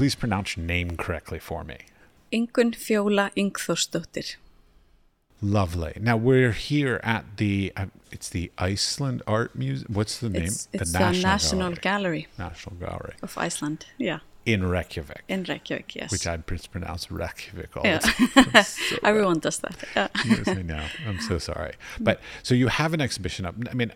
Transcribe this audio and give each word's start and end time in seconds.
please 0.00 0.14
pronounce 0.14 0.56
your 0.56 0.64
name 0.64 0.96
correctly 0.96 1.38
for 1.38 1.62
me? 1.62 1.76
Ingunn 2.32 2.72
Fjóla 2.74 3.30
Ingþórsdóttir. 3.36 4.36
Lovely. 5.42 5.92
Now 6.00 6.16
we're 6.16 6.52
here 6.52 7.00
at 7.02 7.36
the 7.36 7.70
uh, 7.76 7.86
it's 8.10 8.30
the 8.30 8.50
Iceland 8.56 9.22
Art 9.26 9.54
Museum. 9.54 9.92
What's 9.92 10.16
the 10.18 10.30
name? 10.30 10.44
It's, 10.44 10.68
it's 10.72 10.92
the 10.92 10.98
National, 10.98 11.72
Gallery. 11.72 11.80
Gallery. 11.82 12.28
National 12.38 12.76
Gallery 12.76 13.16
of 13.22 13.36
Iceland. 13.36 13.84
Yeah. 13.98 14.20
in 14.46 14.66
Reykjavik, 14.66 15.22
In 15.28 15.44
Reykjavik, 15.44 15.94
yes. 15.94 16.10
which 16.10 16.26
I 16.26 16.38
mispronounce 16.50 17.10
Reykjavik 17.10 17.76
all 17.76 17.84
yeah. 17.84 17.98
the 17.98 18.08
time. 18.34 18.50
I'm 18.54 18.64
so 18.64 18.96
bad. 19.02 19.08
Everyone 19.10 19.38
does 19.38 19.58
that. 19.58 19.76
Yeah. 19.94 20.08
yes, 20.24 20.48
I 20.48 20.62
know. 20.62 20.84
I'm 21.06 21.20
so 21.20 21.36
sorry. 21.36 21.74
But 22.00 22.20
so 22.42 22.54
you 22.54 22.68
have 22.68 22.94
an 22.94 23.02
exhibition 23.02 23.44
up. 23.44 23.54
I 23.70 23.74
mean, 23.74 23.92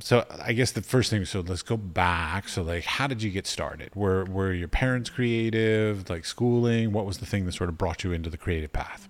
so 0.00 0.24
I 0.42 0.52
guess 0.52 0.72
the 0.72 0.82
first 0.82 1.10
thing. 1.10 1.24
So 1.24 1.40
let's 1.40 1.62
go 1.62 1.76
back. 1.76 2.48
So 2.48 2.62
like, 2.62 2.84
how 2.84 3.06
did 3.06 3.22
you 3.22 3.30
get 3.30 3.46
started? 3.46 3.94
Were 3.94 4.24
were 4.24 4.52
your 4.52 4.68
parents 4.68 5.10
creative? 5.10 6.08
Like 6.10 6.24
schooling? 6.24 6.92
What 6.92 7.06
was 7.06 7.18
the 7.18 7.26
thing 7.26 7.46
that 7.46 7.52
sort 7.52 7.70
of 7.70 7.78
brought 7.78 8.04
you 8.04 8.12
into 8.12 8.30
the 8.30 8.38
creative 8.38 8.72
path? 8.72 9.08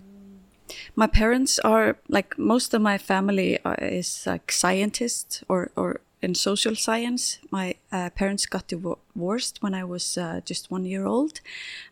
my 0.97 1.07
parents 1.07 1.59
are 1.61 1.97
like 2.09 2.39
most 2.39 2.75
of 2.75 2.83
my 2.83 2.99
family 2.99 3.59
is 3.81 4.27
like 4.27 4.51
scientists 4.51 5.45
or 5.49 5.71
or 5.77 6.01
in 6.21 6.35
social 6.35 6.75
science. 6.75 7.39
My 7.51 7.77
uh, 7.93 8.11
parents 8.11 8.47
got 8.47 8.67
divorced 8.67 9.63
when 9.63 9.75
I 9.75 9.85
was 9.85 10.19
uh, 10.19 10.41
just 10.45 10.71
one 10.71 10.85
year 10.85 11.07
old, 11.07 11.41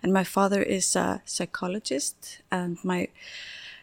and 0.03 0.13
my 0.13 0.25
father 0.25 0.63
is 0.63 0.97
a 0.97 1.23
psychologist, 1.25 2.43
and 2.51 2.79
my 2.83 3.09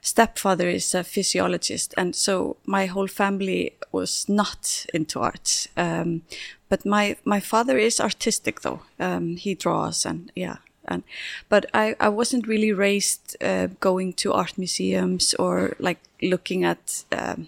stepfather 0.03 0.67
is 0.67 0.93
a 0.93 1.03
physiologist, 1.03 1.93
and 1.97 2.15
so 2.15 2.57
my 2.65 2.85
whole 2.85 3.07
family 3.07 3.73
was 3.91 4.27
not 4.27 4.85
into 4.93 5.19
arts. 5.19 5.67
Um, 5.75 6.21
but 6.69 6.85
my 6.85 7.15
my 7.23 7.39
father 7.39 7.77
is 7.77 7.99
artistic 7.99 8.61
though. 8.61 8.81
Um, 8.99 9.37
he 9.37 9.55
draws 9.55 10.05
and 10.05 10.31
yeah. 10.35 10.57
And 10.85 11.03
but 11.47 11.65
I, 11.73 11.95
I 11.99 12.09
wasn't 12.09 12.47
really 12.47 12.73
raised 12.73 13.37
uh, 13.41 13.67
going 13.79 14.13
to 14.13 14.33
art 14.33 14.57
museums 14.57 15.33
or 15.35 15.75
like 15.79 15.99
looking 16.21 16.65
at 16.65 17.05
um, 17.11 17.47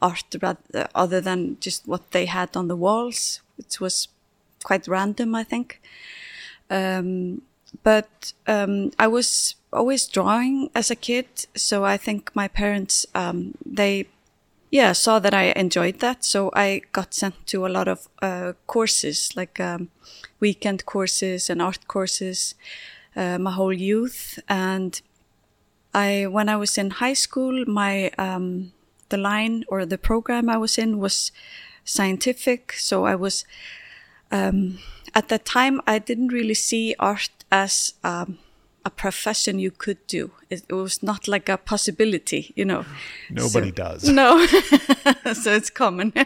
art 0.00 0.36
rather, 0.40 0.88
other 0.94 1.20
than 1.20 1.56
just 1.60 1.88
what 1.88 2.12
they 2.12 2.26
had 2.26 2.56
on 2.56 2.68
the 2.68 2.76
walls, 2.76 3.40
which 3.56 3.80
was 3.80 4.08
quite 4.62 4.86
random, 4.86 5.34
I 5.34 5.42
think. 5.42 5.80
Um, 6.70 7.42
but 7.82 8.32
um, 8.46 8.92
I 8.98 9.08
was 9.08 9.56
always 9.72 10.06
drawing 10.06 10.70
as 10.74 10.90
a 10.90 10.96
kid, 10.96 11.26
so 11.54 11.84
I 11.84 11.96
think 11.96 12.30
my 12.34 12.48
parents 12.48 13.06
um, 13.14 13.54
they 13.64 14.06
yeah 14.70 14.92
saw 14.92 15.18
that 15.18 15.34
I 15.34 15.52
enjoyed 15.56 16.00
that, 16.00 16.24
so 16.24 16.50
I 16.54 16.82
got 16.92 17.14
sent 17.14 17.46
to 17.48 17.66
a 17.66 17.68
lot 17.68 17.88
of 17.88 18.08
uh, 18.22 18.52
courses 18.66 19.36
like 19.36 19.60
um, 19.60 19.90
weekend 20.40 20.86
courses 20.86 21.50
and 21.50 21.60
art 21.62 21.86
courses 21.88 22.54
uh, 23.16 23.38
my 23.38 23.50
whole 23.50 23.72
youth, 23.72 24.38
and 24.48 25.00
I 25.94 26.26
when 26.26 26.48
I 26.48 26.56
was 26.56 26.78
in 26.78 26.90
high 26.90 27.14
school, 27.14 27.64
my 27.66 28.10
um, 28.18 28.72
the 29.08 29.18
line 29.18 29.64
or 29.68 29.86
the 29.86 29.98
program 29.98 30.48
I 30.48 30.56
was 30.56 30.78
in 30.78 30.98
was 30.98 31.32
scientific, 31.84 32.72
so 32.72 33.04
I 33.04 33.14
was 33.14 33.44
um, 34.30 34.78
at 35.14 35.28
that 35.28 35.44
time 35.44 35.80
I 35.86 35.98
didn't 35.98 36.28
really 36.28 36.54
see 36.54 36.94
art 36.98 37.30
as 37.50 37.94
um, 38.04 38.38
a 38.88 38.90
profession 39.04 39.54
you 39.66 39.70
could 39.84 40.00
do. 40.16 40.22
It, 40.50 40.62
it 40.72 40.74
was 40.84 41.02
not 41.02 41.28
like 41.34 41.48
a 41.52 41.56
possibility, 41.72 42.42
you 42.58 42.64
know. 42.70 42.82
Nobody 43.30 43.68
So- 43.70 43.82
does. 43.84 44.00
No, 44.20 44.28
so 45.42 45.48
it's 45.58 45.70
common. 45.70 46.12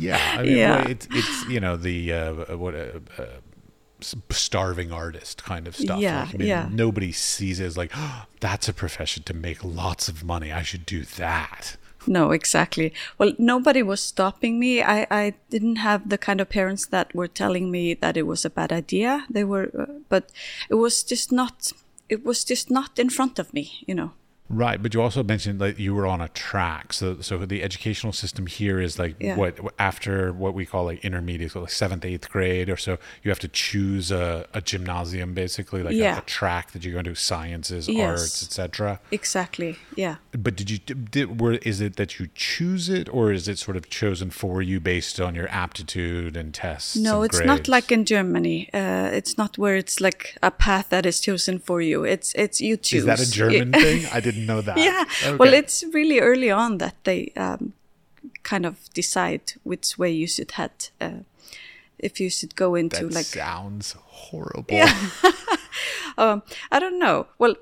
Yeah, 0.00 0.20
I 0.38 0.42
mean, 0.42 0.56
Yeah. 0.58 0.76
well, 0.76 0.90
it's 0.92 1.06
it's 1.18 1.34
you 1.54 1.60
know 1.64 1.76
the 1.88 1.96
uh, 2.20 2.56
what 2.62 2.74
a 2.74 2.86
uh, 3.22 3.26
starving 4.30 4.92
artist 4.92 5.44
kind 5.44 5.66
of 5.68 5.74
stuff. 5.76 6.00
Yeah, 6.00 6.20
like, 6.24 6.34
I 6.34 6.38
mean, 6.38 6.48
yeah. 6.48 6.68
Nobody 6.72 7.12
sees 7.12 7.60
it 7.60 7.66
as 7.66 7.76
like 7.76 7.92
oh, 7.94 8.24
that's 8.46 8.68
a 8.68 8.72
profession 8.72 9.22
to 9.24 9.34
make 9.34 9.62
lots 9.64 10.08
of 10.08 10.24
money. 10.24 10.50
I 10.60 10.62
should 10.62 10.86
do 10.86 11.04
that. 11.16 11.76
No, 12.08 12.30
exactly. 12.30 12.92
Well, 13.18 13.32
nobody 13.38 13.82
was 13.82 14.00
stopping 14.00 14.60
me. 14.60 14.80
I, 14.80 15.06
I 15.10 15.34
didn't 15.50 15.76
have 15.76 16.08
the 16.08 16.18
kind 16.18 16.40
of 16.40 16.48
parents 16.48 16.86
that 16.86 17.12
were 17.14 17.26
telling 17.42 17.70
me 17.70 17.94
that 17.94 18.16
it 18.16 18.26
was 18.26 18.44
a 18.44 18.50
bad 18.50 18.70
idea. 18.72 19.26
They 19.28 19.42
were, 19.42 19.70
uh, 19.76 19.86
but 20.08 20.30
it 20.70 20.76
was 20.76 21.02
just 21.02 21.32
not. 21.32 21.72
It 22.08 22.24
was 22.24 22.44
just 22.44 22.70
not 22.70 22.98
in 22.98 23.10
front 23.10 23.38
of 23.38 23.52
me, 23.52 23.84
you 23.86 23.94
know. 23.94 24.12
Right, 24.48 24.80
but 24.80 24.94
you 24.94 25.02
also 25.02 25.22
mentioned 25.24 25.60
that 25.60 25.78
you 25.80 25.92
were 25.94 26.06
on 26.06 26.20
a 26.20 26.28
track. 26.28 26.92
So, 26.92 27.20
so 27.20 27.38
the 27.44 27.62
educational 27.62 28.12
system 28.12 28.46
here 28.46 28.80
is 28.80 28.98
like 28.98 29.16
Yeah. 29.18 29.34
what 29.36 29.58
after 29.78 30.32
what 30.32 30.54
we 30.54 30.64
call 30.66 30.84
like 30.84 31.04
intermediate, 31.04 31.52
so 31.52 31.60
like 31.62 31.70
seventh, 31.70 32.04
eighth 32.04 32.30
grade, 32.30 32.70
or 32.70 32.76
so. 32.76 32.98
You 33.24 33.30
have 33.30 33.40
to 33.40 33.48
choose 33.48 34.10
a, 34.12 34.46
a 34.54 34.60
gymnasium, 34.60 35.34
basically, 35.34 35.82
like 35.82 35.94
a- 35.94 35.96
Yeah. 35.96 36.18
a, 36.18 36.20
track 36.22 36.72
that 36.72 36.84
you're 36.84 36.92
going 36.92 37.04
to 37.04 37.10
do 37.10 37.14
sciences, 37.16 37.88
Yes. 37.88 38.20
arts, 38.20 38.42
etc. 38.44 39.00
Exactly. 39.10 39.78
Yeah. 39.96 40.16
But 40.32 40.54
did 40.56 40.70
you 40.70 40.78
did 40.78 41.40
were 41.40 41.54
is 41.62 41.80
it 41.80 41.96
that 41.96 42.18
you 42.20 42.28
choose 42.34 42.88
it, 42.88 43.08
or 43.12 43.32
is 43.32 43.48
it 43.48 43.58
sort 43.58 43.76
of 43.76 43.88
chosen 43.90 44.30
for 44.30 44.62
you 44.62 44.78
based 44.80 45.20
on 45.20 45.34
your 45.34 45.48
aptitude 45.48 46.36
and 46.36 46.54
tests? 46.54 46.94
No, 46.96 47.22
and 47.22 47.24
it's 47.32 47.40
not 47.44 47.66
like 47.68 47.90
in 47.90 48.04
Germany. 48.04 48.70
Uh, 48.72 49.10
it's 49.12 49.36
not 49.36 49.58
where 49.58 49.76
it's 49.76 50.00
like 50.00 50.36
a 50.42 50.50
path 50.50 50.88
that 50.90 51.04
is 51.06 51.20
chosen 51.20 51.58
for 51.58 51.80
you. 51.80 52.04
It's 52.04 52.32
it's 52.34 52.60
you 52.60 52.76
choose. 52.76 53.00
Is 53.00 53.06
that 53.06 53.20
a 53.20 53.30
German 53.30 53.72
thing? 53.84 54.06
I 54.12 54.20
didn't 54.36 54.46
know 54.46 54.60
that. 54.60 54.76
yeah. 54.78 55.04
Okay. 55.24 55.36
Well, 55.36 55.52
it's 55.54 55.84
really 55.92 56.20
early 56.20 56.50
on 56.50 56.78
that 56.78 56.96
they 57.04 57.32
um, 57.36 57.72
kind 58.42 58.66
of 58.66 58.92
decide 58.94 59.54
which 59.64 59.98
way 59.98 60.10
you 60.10 60.26
should 60.26 60.52
head. 60.52 60.88
Uh, 61.00 61.24
if 61.98 62.20
you 62.20 62.28
should 62.28 62.54
go 62.56 62.74
into 62.74 63.06
that 63.08 63.14
like 63.14 63.24
sounds 63.24 63.96
horrible. 64.04 64.76
Yeah. 64.76 64.94
um, 66.18 66.42
I 66.70 66.78
don't 66.78 66.98
know. 66.98 67.26
Well, 67.38 67.54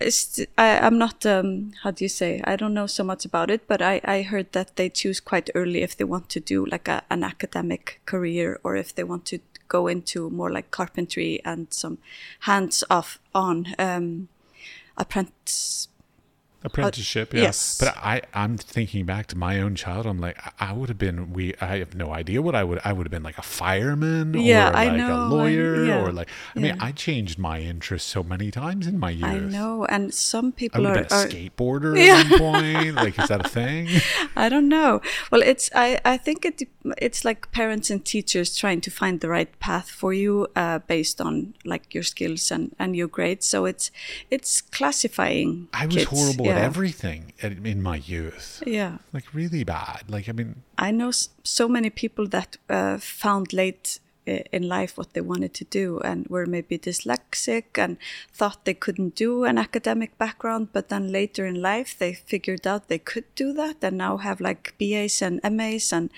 I, 0.00 0.78
I'm 0.78 0.98
not. 0.98 1.24
Um, 1.24 1.72
how 1.82 1.90
do 1.90 2.04
you 2.04 2.08
say? 2.08 2.40
I 2.44 2.56
don't 2.56 2.74
know 2.74 2.86
so 2.86 3.02
much 3.02 3.24
about 3.24 3.50
it, 3.50 3.66
but 3.66 3.80
I, 3.80 4.00
I 4.04 4.22
heard 4.22 4.52
that 4.52 4.76
they 4.76 4.88
choose 4.88 5.20
quite 5.20 5.50
early 5.54 5.82
if 5.82 5.96
they 5.96 6.04
want 6.04 6.28
to 6.30 6.40
do 6.40 6.66
like 6.66 6.86
a, 6.86 7.02
an 7.10 7.24
academic 7.24 8.00
career 8.04 8.60
or 8.62 8.76
if 8.76 8.94
they 8.94 9.04
want 9.04 9.24
to 9.26 9.38
go 9.68 9.86
into 9.86 10.30
more 10.30 10.50
like 10.50 10.70
carpentry 10.70 11.40
and 11.44 11.72
some 11.72 11.98
hands 12.40 12.84
off 12.90 13.18
on 13.34 13.74
um, 13.78 14.28
apprentice. 14.96 15.88
Apprenticeship 16.66 17.32
yeah. 17.32 17.42
yes. 17.42 17.78
but 17.78 17.88
i 17.96 18.20
i'm 18.34 18.56
thinking 18.58 19.04
back 19.06 19.26
to 19.26 19.36
my 19.38 19.60
own 19.60 19.74
child 19.74 20.06
i'm 20.06 20.18
like 20.18 20.36
i, 20.46 20.70
I 20.70 20.72
would 20.72 20.88
have 20.88 20.98
been 20.98 21.32
we 21.32 21.54
i 21.60 21.78
have 21.78 21.94
no 21.94 22.12
idea 22.12 22.42
what 22.42 22.54
i 22.54 22.62
would 22.64 22.80
i 22.84 22.92
would 22.92 23.06
have 23.06 23.10
been 23.10 23.22
like 23.22 23.38
a 23.38 23.42
fireman 23.42 24.34
Yeah, 24.34 24.70
or 24.70 24.76
I 24.76 24.86
like 24.88 24.96
know, 24.98 25.14
a 25.14 25.24
I- 25.26 25.28
lawyer 25.28 25.84
yeah, 25.84 26.02
or 26.04 26.12
like 26.12 26.28
i 26.54 26.58
mean 26.58 26.76
i 26.80 26.90
changed 26.92 27.38
my 27.38 27.60
interests 27.60 28.10
so 28.10 28.22
many 28.22 28.50
times 28.50 28.86
in 28.86 28.98
my 28.98 29.10
youth 29.10 29.24
I 29.26 29.38
know, 29.38 29.84
and 29.86 30.12
some 30.12 30.48
I 30.48 30.50
people 30.62 30.82
would 30.82 30.90
are, 30.90 30.94
been 31.04 31.12
a 31.12 31.14
are 31.14 31.26
skateboarder 31.26 31.92
Yeah. 31.96 32.22
at 32.34 32.40
one 32.40 32.62
point. 32.62 32.94
Like, 32.96 33.18
is 33.18 33.28
that 33.28 33.46
a 33.46 33.48
thing? 33.48 33.88
I 34.36 34.48
don't 34.48 34.68
know. 34.68 35.00
Well, 35.30 35.42
it's 35.42 35.70
I, 35.74 35.88
I 36.04 36.16
think 36.16 36.44
it 36.44 36.62
it's 37.06 37.24
like 37.24 37.50
parents 37.52 37.90
and 37.90 38.04
teachers 38.04 38.56
trying 38.56 38.80
to 38.82 38.90
find 38.90 39.20
the 39.20 39.28
right 39.28 39.52
path 39.60 39.88
for 39.90 40.12
you 40.12 40.46
uh, 40.56 40.78
based 40.86 41.20
on 41.20 41.54
like 41.64 41.94
your 41.94 42.02
skills 42.02 42.50
and, 42.50 42.74
and 42.78 42.94
your 42.96 43.08
grades. 43.08 43.46
So 43.46 43.64
it's 43.66 43.90
it's 44.30 44.60
classifying. 44.60 45.68
I 45.72 45.86
was 45.86 45.96
kids. 45.96 46.10
horrible 46.10 46.50
at 46.50 46.55
Yeah. 46.56 46.64
everything 46.64 47.32
in 47.40 47.82
my 47.82 47.96
youth. 47.96 48.62
Yeah, 48.66 48.98
Like, 49.12 49.34
really 49.34 49.64
bad. 49.64 50.04
Like, 50.08 50.28
I 50.28 50.32
mean, 50.32 50.62
I 50.78 50.90
know 50.90 51.12
so 51.44 51.68
many 51.68 51.90
people 51.90 52.26
that 52.28 52.56
uh, 52.68 52.98
found 52.98 53.52
late 53.52 54.00
in 54.26 54.68
life 54.68 54.98
what 54.98 55.12
they 55.12 55.20
wanted 55.20 55.54
to 55.54 55.64
do 55.64 56.00
and 56.00 56.26
were 56.28 56.46
maybe 56.46 56.78
dyslexic 56.78 57.64
and 57.76 57.96
thought 58.32 58.64
they 58.64 58.74
couldn't 58.74 59.14
do 59.14 59.44
an 59.44 59.56
academic 59.56 60.18
background 60.18 60.68
but 60.72 60.88
then 60.88 61.12
later 61.12 61.46
in 61.46 61.62
life 61.62 61.96
they 61.96 62.12
figured 62.12 62.66
out 62.66 62.88
they 62.88 62.98
could 62.98 63.24
do 63.34 63.52
that 63.52 63.76
and 63.82 63.96
now 63.96 64.16
have 64.16 64.40
like 64.40 64.74
BAs 64.78 65.22
and 65.22 65.40
MAs 65.44 65.92
and 65.92 66.10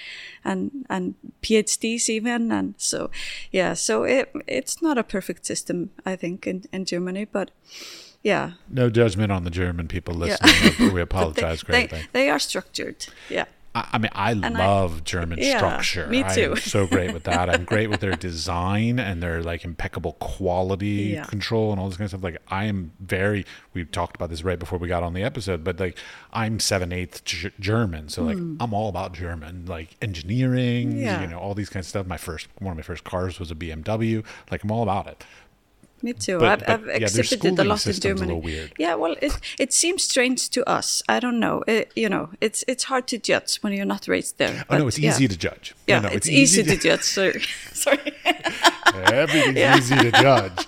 and 0.45 0.87
and 0.89 1.15
PhDs 1.43 2.09
even 2.09 2.51
and 2.51 2.75
so 2.79 3.11
yeah 3.53 3.75
so 3.75 4.05
it 4.05 4.33
it's 4.47 4.81
not 4.81 4.97
a 4.97 5.05
perfect 5.05 5.45
system 5.45 5.91
I 6.07 6.17
think 6.17 6.47
in 6.47 6.65
in 6.73 6.87
Germany 6.87 7.27
but 7.27 7.51
yeah 8.29 8.53
no 8.81 8.87
judgment 9.01 9.31
on 9.37 9.43
the 9.45 9.51
German 9.63 9.87
people 9.89 10.15
Yeah. 10.27 10.37
listening. 10.43 10.93
we 10.95 11.01
apologize 11.09 11.61
they, 11.63 11.67
greatly. 11.73 12.03
they 12.13 12.27
are 12.33 12.39
structured 12.51 12.99
yeah 13.29 13.47
I, 13.75 13.83
I 13.95 13.99
mean, 13.99 14.11
I 14.15 14.31
And 14.33 14.47
I- 14.57 14.67
love 14.67 15.05
German 15.05 15.39
Yeah, 15.43 15.59
structure. 15.59 16.07
me 16.07 16.25
too. 16.35 16.53
I'm 16.53 16.57
so 16.79 16.87
great 16.87 17.13
with 17.13 17.25
that. 17.25 17.51
I'm 17.51 17.65
great 17.67 17.89
with 17.91 18.01
their 18.01 18.17
design 18.29 18.99
and 18.99 19.23
their 19.23 19.43
like 19.43 19.63
impeccable 19.63 20.15
quality 20.15 21.13
Yeah. 21.17 21.25
control 21.25 21.71
and 21.71 21.79
all 21.79 21.89
this 21.89 21.99
kind 21.99 22.07
of 22.07 22.11
stuff. 22.13 22.25
Like, 22.25 22.39
I 22.49 22.65
am 22.65 22.93
very. 22.99 23.45
We 23.75 23.85
talked 23.85 24.17
about 24.17 24.31
this 24.31 24.43
right 24.43 24.59
before 24.59 24.79
we 24.79 24.89
got 24.89 25.03
on 25.03 25.13
the 25.13 25.23
episode, 25.23 25.65
but 25.65 25.79
like, 25.79 25.99
I'm 26.33 26.61
seven 26.61 26.93
eighth 26.93 27.23
G- 27.27 27.51
German, 27.61 28.09
so 28.09 28.23
like, 28.25 28.39
hmm. 28.39 28.57
I'm 28.59 28.73
all 28.73 28.89
about 28.89 29.13
German, 29.13 29.67
like 29.67 29.97
engineering. 30.01 30.97
Yeah. 30.97 31.21
you 31.21 31.27
know, 31.27 31.39
all 31.39 31.55
these 31.55 31.69
kinds 31.69 31.87
of 31.87 31.91
stuff. 31.91 32.07
My 32.07 32.17
first 32.17 32.49
one 32.61 32.73
of 32.73 32.77
my 32.79 32.83
first 32.83 33.05
cars 33.05 33.39
was 33.39 33.51
a 33.51 33.55
BMW. 33.55 34.25
Like, 34.51 34.65
I'm 34.65 34.71
all 34.71 34.83
about 34.83 35.07
it. 35.09 35.23
Me 36.03 36.13
too. 36.13 36.39
But- 36.39 36.49
I've, 36.49 36.85
but, 36.85 36.95
I've 36.95 37.01
yeah, 37.01 37.63
a 37.63 37.65
lot 37.65 37.87
in 37.87 37.93
Germany. 37.93 38.35
weird. 38.35 38.73
Yeah, 38.79 38.95
well, 38.95 39.17
it 39.21 39.33
it 39.59 39.73
seems 39.73 40.05
strange 40.05 40.49
to 40.51 40.69
us. 40.69 41.03
I 41.09 41.21
don't 41.21 41.41
know. 41.41 41.65
It, 41.67 41.93
you 41.97 42.09
know, 42.09 42.31
it's 42.41 42.65
it's 42.69 42.85
hard 42.85 43.07
to 43.09 43.19
judge 43.19 43.57
when 43.63 43.73
you're 43.73 43.85
not 43.85 44.07
raised 44.07 44.39
there. 44.39 44.65
Oh 44.71 44.79
no, 44.79 44.89
it's 44.89 44.99
yeah. 44.99 45.11
easy 45.11 45.29
to 45.29 45.37
judge. 45.37 45.75
Yeah, 45.89 46.01
no, 46.01 46.09
it's, 46.09 46.29
easy, 46.29 46.63
to, 46.63 46.77
judge. 46.77 47.03
So, 47.03 47.33
sorry. 47.73 48.13
Everything's 48.95 49.57
easy 49.79 49.97
to 49.97 50.11
judge. 50.13 50.67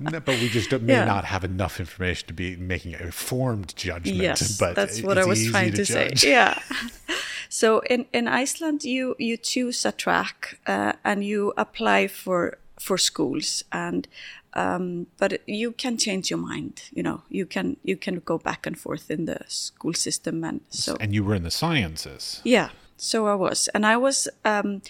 No, 0.00 0.18
but 0.18 0.40
we 0.40 0.48
just 0.48 0.70
don't, 0.70 0.82
may 0.82 0.94
Yeah. 0.94 1.04
not 1.04 1.24
have 1.24 1.44
enough 1.44 1.78
information 1.78 2.26
to 2.28 2.34
be 2.34 2.56
making 2.56 2.94
a 2.94 2.98
informed 2.98 3.74
judgment. 3.76 4.16
Yes, 4.16 4.58
but 4.60 4.74
that's 4.74 5.02
what 5.02 5.18
I 5.18 5.24
was 5.24 5.46
trying 5.50 5.72
to, 5.74 5.86
say. 5.86 6.12
Yeah. 6.22 6.58
so 7.48 7.78
in 7.90 8.06
in 8.12 8.26
Iceland, 8.26 8.84
you 8.84 9.14
you 9.18 9.36
choose 9.36 9.84
a 9.88 9.92
track 9.92 10.58
uh, 10.66 10.92
and 11.04 11.24
you 11.24 11.52
apply 11.56 12.08
for 12.08 12.58
for 12.78 12.98
schools 12.98 13.64
and. 13.72 14.08
Um, 14.56 15.06
but 15.18 15.30
you 15.46 15.72
can 15.72 15.98
change 15.98 16.30
your 16.30 16.40
mind. 16.40 16.74
You 16.96 17.02
know, 17.02 17.18
you 17.38 17.46
can 17.46 17.76
you 17.84 17.96
can 17.96 18.14
go 18.24 18.38
back 18.38 18.66
and 18.66 18.76
forth 18.78 19.10
in 19.10 19.26
the 19.26 19.38
school 19.48 19.92
system, 19.94 20.44
and 20.44 20.60
so 20.70 20.96
And 21.00 21.12
you 21.14 21.22
were 21.26 21.36
in 21.36 21.42
the 21.42 21.50
sciences. 21.50 22.40
yeah, 22.44 22.68
so 22.96 23.26
I 23.26 23.34
was, 23.34 23.68
and 23.74 23.84
I 23.84 23.96
was. 23.96 24.28
Um, 24.44 24.80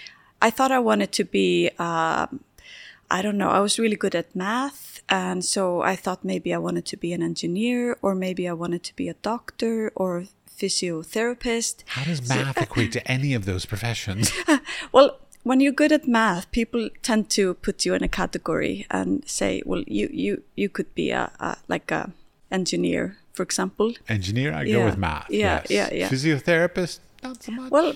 I 0.41 0.51
thought 0.51 0.71
I 0.71 0.79
wanted 0.79 1.11
to 1.13 1.25
be. 1.25 1.71
Um, 1.79 2.29
I 3.11 3.23
don't 3.23 3.37
know. 3.39 3.51
I 3.51 3.61
was 3.61 3.79
really 3.79 3.97
good 3.97 4.15
at 4.15 4.35
math, 4.35 5.01
and 5.09 5.45
so 5.45 5.83
I 5.93 5.97
thought 5.97 6.25
maybe 6.25 6.55
I 6.55 6.59
wanted 6.59 6.85
to 6.87 6.97
be 6.97 7.13
an 7.15 7.23
engineer, 7.23 7.97
or 8.03 8.15
maybe 8.15 8.49
I 8.49 8.53
wanted 8.53 8.83
to 8.85 8.95
be 8.97 9.09
a 9.09 9.15
doctor 9.23 9.91
or 9.95 10.25
physiotherapist. 10.59 11.85
How 11.87 12.05
does 12.05 12.29
math 12.29 12.61
equate 12.67 12.93
to 12.93 13.01
any 13.11 13.35
of 13.35 13.45
those 13.45 13.67
professions? 13.67 14.33
Well, 14.93 15.19
when 15.46 15.60
you're 15.60 15.76
good 15.82 15.93
at 15.93 16.08
math, 16.08 16.50
people 16.50 16.90
tend 17.02 17.31
to 17.31 17.54
put 17.54 17.87
you 17.87 17.94
in 17.94 18.02
a 18.02 18.08
category 18.08 18.84
and 18.90 19.22
say, 19.26 19.62
"Well, 19.64 19.82
you 19.87 20.08
you 20.12 20.43
you 20.56 20.69
could 20.69 20.90
be 20.94 21.12
a, 21.12 21.31
a 21.40 21.56
like 21.69 21.94
a 21.94 22.10
engineer, 22.50 23.16
for 23.32 23.43
example." 23.44 23.94
Engineer, 24.08 24.52
I 24.60 24.64
go 24.72 24.84
with 24.84 24.98
math. 24.98 25.31
Yeah, 25.31 25.62
yes. 25.69 25.70
yeah, 25.70 25.88
yeah. 26.00 26.08
Physiotherapist, 26.08 26.98
not 27.22 27.43
so 27.44 27.52
much. 27.52 27.70
Well, 27.70 27.94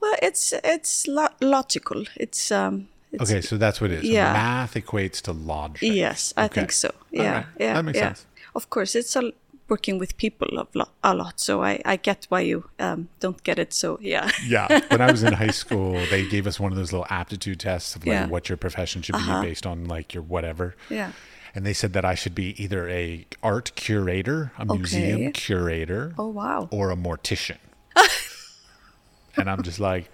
well, 0.00 0.16
it's 0.22 0.54
it's 0.64 1.06
lo- 1.06 1.36
logical. 1.40 2.04
It's 2.16 2.50
um. 2.50 2.88
It's, 3.12 3.22
okay, 3.30 3.40
so 3.40 3.56
that's 3.58 3.80
what 3.80 3.90
it 3.90 3.98
is. 4.04 4.04
Yeah. 4.04 4.32
math 4.32 4.74
equates 4.74 5.20
to 5.22 5.32
logic. 5.32 5.82
Yes, 5.82 6.34
I 6.36 6.44
Okay. 6.44 6.54
think 6.60 6.72
so. 6.72 6.90
Yeah, 7.10 7.32
right. 7.32 7.46
yeah, 7.60 7.74
That 7.74 7.84
makes 7.84 7.98
yeah. 7.98 8.06
sense. 8.08 8.26
Of 8.54 8.68
course, 8.68 8.98
it's 8.98 9.16
a, 9.16 9.32
working 9.68 9.98
with 9.98 10.16
people 10.16 10.66
a 11.04 11.14
lot. 11.14 11.40
So 11.40 11.62
I, 11.62 11.80
I 11.84 11.96
get 11.96 12.26
why 12.30 12.40
you 12.40 12.68
um, 12.78 13.08
don't 13.20 13.42
get 13.44 13.58
it. 13.58 13.72
So 13.74 13.98
yeah, 14.00 14.30
Yeah. 14.46 14.80
When 14.90 15.00
I 15.00 15.10
was 15.10 15.22
in 15.22 15.32
high 15.34 15.50
school, 15.62 15.92
they 16.10 16.26
gave 16.26 16.46
us 16.46 16.58
one 16.58 16.72
of 16.72 16.78
those 16.78 16.92
little 16.92 17.06
aptitude 17.10 17.60
tests 17.60 17.94
of 17.96 18.02
like 18.06 18.12
Yeah. 18.14 18.26
what 18.26 18.48
your 18.48 18.56
profession 18.56 19.02
should 19.02 19.14
Uh-huh. 19.14 19.40
be 19.42 19.48
based 19.48 19.66
on 19.66 19.84
like 19.86 20.14
your 20.14 20.22
whatever. 20.22 20.74
yeah. 20.90 21.12
And 21.54 21.64
they 21.66 21.72
said 21.72 21.92
that 21.94 22.04
I 22.04 22.14
should 22.14 22.34
be 22.34 22.54
either 22.62 22.88
a 22.88 23.26
art 23.42 23.72
curator, 23.74 24.52
a 24.58 24.64
museum 24.66 25.32
curator, 25.32 26.14
Oh 26.18 26.28
wow. 26.28 26.68
or 26.70 26.90
a 26.90 26.96
mortician. 26.96 27.56
and 29.36 29.48
I'm 29.50 29.62
just 29.62 29.80
like, 29.80 30.10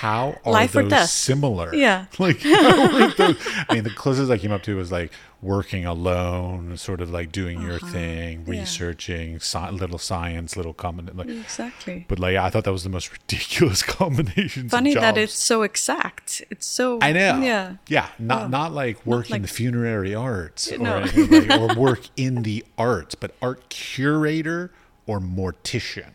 how 0.00 0.36
are 0.44 0.52
Life 0.52 0.72
those 0.72 1.10
similar? 1.10 1.74
Yeah. 1.74 2.06
Like, 2.18 2.40
those- 2.40 3.36
I 3.68 3.74
mean, 3.74 3.84
the 3.84 3.90
closest 3.94 4.30
I 4.30 4.38
came 4.38 4.52
up 4.52 4.62
to 4.64 4.76
was 4.76 4.92
like 4.92 5.12
working 5.40 5.84
alone, 5.86 6.76
sort 6.76 7.00
of 7.00 7.10
like 7.10 7.30
doing 7.30 7.62
your 7.62 7.78
thing, 7.78 8.40
Uh-huh. 8.40 8.52
Yeah. 8.52 8.60
researching, 8.60 9.36
sci- 9.36 9.70
little 9.70 9.98
science, 9.98 10.56
little 10.56 10.74
common. 10.74 11.08
Like, 11.14 11.28
Exactly. 11.28 12.04
but 12.08 12.18
like, 12.18 12.36
I 12.36 12.50
thought 12.50 12.64
that 12.64 12.72
was 12.72 12.82
the 12.82 12.88
most 12.90 13.12
ridiculous 13.18 13.82
combination. 13.84 14.68
Funny 14.68 14.94
that 14.94 15.16
it's 15.16 15.32
so 15.34 15.62
exact. 15.62 16.42
It's 16.50 16.66
so. 16.66 16.98
I 17.00 17.12
know. 17.12 17.40
Yeah. 17.40 17.76
Yeah. 17.86 18.08
Not 18.18 18.42
Oh. 18.42 18.48
not 18.48 18.72
like 18.72 19.04
work 19.06 19.26
in 19.26 19.32
like- 19.34 19.42
the 19.42 19.48
funerary 19.48 20.14
arts 20.14 20.72
or, 20.72 20.78
No. 20.78 20.98
like, 21.00 21.50
or 21.60 21.74
work 21.88 22.02
in 22.16 22.42
the 22.42 22.64
arts, 22.76 23.14
but 23.14 23.34
art 23.40 23.68
curator 23.68 24.72
or 25.06 25.20
mortician. 25.20 26.14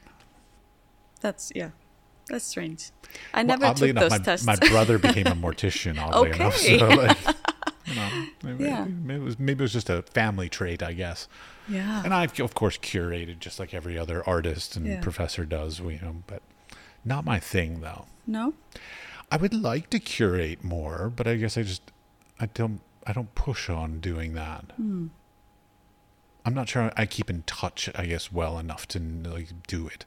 That's 1.21 1.51
yeah. 1.55 1.69
That's 2.29 2.45
strange. 2.45 2.91
I 3.33 3.43
Well, 3.43 3.59
never 3.59 3.73
took 3.73 3.89
enough, 3.89 4.01
those 4.03 4.11
my, 4.11 4.17
tests. 4.17 4.45
my 4.45 4.55
brother 4.55 4.97
became 4.97 5.27
a 5.27 5.31
mortician. 5.45 5.99
Oddly 5.99 6.31
enough, 6.31 6.55
Okay. 6.57 6.79
so 6.79 6.87
like, 6.89 7.17
you 7.85 7.95
know, 7.95 8.25
maybe, 8.43 8.63
Yeah. 8.65 8.85
maybe 8.85 9.21
it 9.21 9.23
was 9.23 9.39
maybe 9.39 9.59
it 9.61 9.65
was 9.65 9.73
just 9.73 9.89
a 9.89 10.01
family 10.03 10.49
trait, 10.49 10.81
I 10.83 10.93
guess. 10.93 11.27
yeah. 11.67 12.01
And 12.03 12.13
I've 12.13 12.39
of 12.39 12.53
course 12.53 12.77
curated 12.77 13.39
just 13.39 13.59
like 13.59 13.73
every 13.73 13.97
other 13.97 14.27
artist 14.27 14.75
and 14.75 14.85
Yeah. 14.85 15.01
professor 15.01 15.45
does, 15.45 15.79
you 15.79 15.99
know, 16.01 16.23
but 16.27 16.41
not 17.05 17.25
my 17.25 17.39
thing 17.39 17.81
though. 17.81 18.05
no. 18.27 18.53
I 19.31 19.37
would 19.37 19.53
like 19.53 19.89
to 19.89 19.99
curate 19.99 20.63
more, 20.63 21.09
but 21.15 21.27
I 21.27 21.37
guess 21.37 21.57
I 21.57 21.63
just 21.63 21.81
I 22.39 22.45
don't 22.47 22.81
I 23.07 23.13
don't 23.13 23.33
push 23.35 23.69
on 23.69 23.99
doing 23.99 24.33
that. 24.33 24.65
Hmm. 24.77 25.07
I'm 26.45 26.53
not 26.53 26.69
sure 26.69 26.91
I 26.97 27.05
keep 27.05 27.29
in 27.29 27.43
touch, 27.43 27.89
I 27.95 28.05
guess, 28.05 28.31
well 28.31 28.59
enough 28.59 28.87
to 28.89 28.99
like 28.99 29.49
do 29.67 29.87
it. 29.87 30.05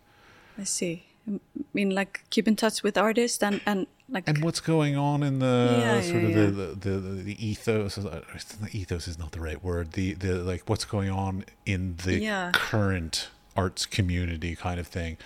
I 0.58 0.64
see. 0.64 1.06
I 1.28 1.40
mean, 1.74 1.90
like 1.94 2.24
keep 2.30 2.46
in 2.48 2.56
touch 2.56 2.82
with 2.82 2.96
artists 2.96 3.42
and 3.42 3.60
and 3.66 3.86
like. 4.08 4.28
And 4.28 4.42
what's 4.44 4.60
going 4.60 4.96
on 4.96 5.22
in 5.22 5.40
the 5.40 5.76
Yeah, 5.80 6.00
sort 6.00 6.22
yeah, 6.22 6.28
of 6.28 6.30
yeah. 6.30 6.44
The, 6.46 6.50
the, 6.74 6.90
the 7.00 7.22
the 7.24 7.46
ethos? 7.46 7.98
uh, 7.98 8.22
The 8.62 8.70
ethos 8.78 9.08
is 9.08 9.18
not 9.18 9.32
the 9.32 9.40
right 9.40 9.62
word. 9.62 9.92
The 9.92 10.14
the 10.14 10.34
like 10.36 10.62
what's 10.68 10.84
going 10.84 11.10
on 11.10 11.44
in 11.64 11.96
the 12.04 12.20
Yeah. 12.20 12.50
current 12.52 13.28
arts 13.56 13.86
community 13.86 14.54
kind 14.54 14.78
of 14.78 14.86
thing. 14.86 15.16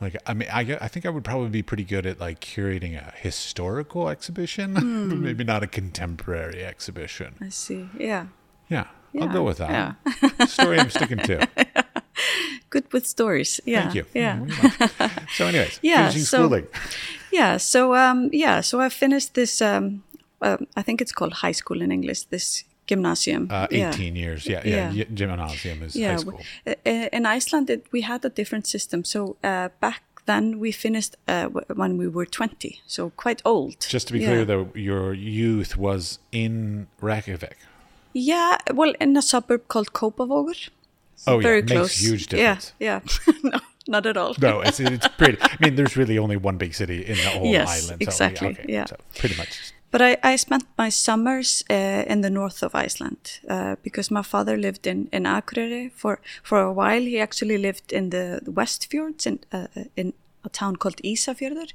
Like 0.00 0.16
I 0.26 0.34
mean, 0.34 0.48
I 0.52 0.60
I 0.80 0.86
think 0.88 1.04
I 1.06 1.08
would 1.10 1.24
probably 1.24 1.48
be 1.48 1.62
pretty 1.62 1.84
good 1.84 2.06
at 2.06 2.20
like 2.20 2.38
curating 2.40 2.94
a 2.96 3.12
historical 3.16 4.08
exhibition, 4.08 4.74
but 5.08 5.18
maybe 5.18 5.42
not 5.42 5.64
a 5.64 5.66
contemporary 5.66 6.64
exhibition. 6.64 7.34
I 7.40 7.48
see. 7.48 7.88
Yeah. 7.98 8.26
Yeah, 8.68 8.86
I'll 9.20 9.28
go 9.28 9.42
with 9.42 9.58
that. 9.58 9.70
yeah. 9.70 10.44
Story 10.46 10.78
I'm 10.78 10.90
sticking 10.90 11.18
to. 11.18 11.48
Good 12.70 12.92
with 12.92 13.06
stories. 13.06 13.60
Yeah. 13.66 13.82
Thank 13.82 13.94
you. 13.94 14.04
Yeah. 14.14 14.40
So, 15.36 15.46
anyways, 15.46 15.78
Yeah, 15.82 15.96
finishing 15.96 16.22
so- 16.24 16.38
schooling. 16.38 16.66
Yeah. 17.32 17.58
So 17.58 17.94
um, 17.94 18.30
yeah. 18.32 18.60
So 18.62 18.80
I 18.80 18.88
finished 18.90 19.34
this. 19.34 19.60
Um, 19.62 20.02
um, 20.42 20.66
I 20.76 20.82
think 20.82 21.00
it's 21.00 21.12
called 21.12 21.32
high 21.32 21.52
school 21.54 21.82
in 21.82 21.90
English. 21.92 22.22
This 22.30 22.64
gymnasium. 22.90 23.48
Uh, 23.50 23.66
Yeah. 23.70 23.90
18 23.90 24.16
years. 24.16 24.46
Yeah, 24.46 24.62
yeah. 24.66 24.92
Yeah. 24.92 25.04
Gymnasium 25.14 25.82
is 25.82 25.94
Yeah. 25.94 26.10
high 26.12 26.16
school. 26.20 26.40
uh, 26.66 27.08
In 27.12 27.26
Iceland, 27.26 27.70
it, 27.70 27.86
we 27.92 28.00
had 28.02 28.24
a 28.24 28.28
different 28.30 28.66
system. 28.66 29.04
So 29.04 29.36
uh, 29.44 29.68
back 29.80 30.02
then, 30.26 30.58
we 30.60 30.72
finished 30.72 31.16
uh, 31.28 31.46
when 31.76 31.98
we 31.98 32.08
were 32.08 32.26
twenty. 32.26 32.80
So 32.86 33.10
quite 33.16 33.42
old. 33.44 33.76
Just 33.92 34.06
to 34.08 34.12
be 34.12 34.18
Yeah. 34.20 34.28
clear, 34.30 34.44
though, 34.46 34.68
your 34.74 35.14
youth 35.14 35.76
was 35.76 36.18
in 36.32 36.86
Reykjavik. 37.02 37.56
Yeah. 38.14 38.56
Well, 38.74 38.94
in 39.00 39.16
a 39.16 39.22
suburb 39.22 39.68
called 39.68 39.92
Kópavogur. 39.92 40.70
Oh, 41.26 41.38
yeah, 41.38 41.42
Very 41.42 41.62
makes 41.62 41.72
close. 41.72 42.00
huge 42.00 42.26
difference. 42.28 42.72
Yeah. 42.78 43.00
Yeah. 43.26 43.32
no, 43.52 43.58
not 43.88 44.06
at 44.06 44.16
all. 44.16 44.34
No, 44.40 44.60
it's 44.60 44.80
it's 44.80 45.08
pretty. 45.08 45.38
I 45.40 45.56
mean, 45.60 45.74
there's 45.76 45.96
really 45.96 46.18
only 46.18 46.36
one 46.36 46.56
big 46.58 46.74
city 46.74 47.04
in 47.04 47.16
the 47.16 47.30
whole 47.30 47.46
Yes, 47.52 47.68
island. 47.68 48.02
So, 48.02 48.08
exactly, 48.08 48.48
okay, 48.48 48.64
yeah. 48.68 48.86
So 48.86 48.96
pretty 49.18 49.36
much. 49.36 49.72
But 49.90 50.02
I, 50.02 50.16
I 50.22 50.36
spent 50.36 50.64
my 50.76 50.90
summers 50.90 51.64
uh, 51.70 52.04
in 52.06 52.20
the 52.20 52.28
north 52.30 52.62
of 52.62 52.74
Iceland 52.74 53.40
uh, 53.48 53.76
because 53.82 54.10
my 54.10 54.22
father 54.22 54.56
lived 54.58 54.86
in, 54.86 55.08
in 55.12 55.24
Akureyri 55.24 55.90
for, 55.92 56.20
for 56.42 56.60
a 56.60 56.72
while. 56.72 57.00
He 57.00 57.18
actually 57.18 57.56
lived 57.56 57.90
in 57.92 58.10
the, 58.10 58.40
the 58.42 58.50
West 58.50 58.86
Fjords 58.90 59.26
in, 59.26 59.38
uh, 59.50 59.66
in 59.96 60.12
a 60.44 60.48
town 60.48 60.76
called 60.76 60.96
Isafjörður. 61.04 61.72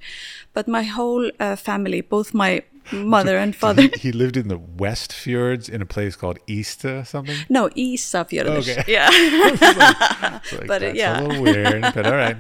But 0.54 0.68
my 0.68 0.84
whole 0.84 1.32
uh, 1.40 1.56
family, 1.56 2.02
both 2.02 2.34
my 2.34 2.62
mother 2.92 3.38
and 3.38 3.56
father, 3.64 3.90
He 4.02 4.12
lived 4.12 4.36
in 4.38 4.48
the 4.48 4.60
West 4.78 5.14
Fjords 5.14 5.70
in 5.70 5.82
a 5.82 5.86
place 5.86 6.16
called 6.16 6.38
Easter 6.48 7.04
something. 7.06 7.36
no, 7.50 7.70
Isafjörður. 7.70 8.58
Okay. 8.60 8.84
Yeah, 8.88 9.10
It's 9.14 10.52
like, 10.60 10.68
But, 10.68 10.82
that's 10.82 10.98
yeah. 10.98 11.20
a 11.20 11.22
little 11.22 11.44
weird, 11.44 11.82
but 11.96 12.06
all 12.06 12.16
right. 12.18 12.38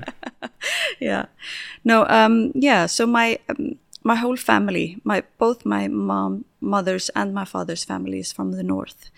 yeah. 1.00 1.25
No, 1.84 2.06
um, 2.08 2.51
yeah. 2.56 2.88
So 2.88 3.06
my 3.06 3.38
um, 3.50 3.75
my 4.03 4.15
whole 4.15 4.36
family, 4.38 4.98
my 5.03 5.24
both 5.39 5.65
my 5.65 5.88
mom, 5.88 6.44
mother's 6.60 7.10
and 7.15 7.34
my 7.34 7.46
father's 7.46 7.86
family 7.86 8.20
is 8.20 8.34
from 8.34 8.51
the 8.51 8.63
north. 8.63 9.10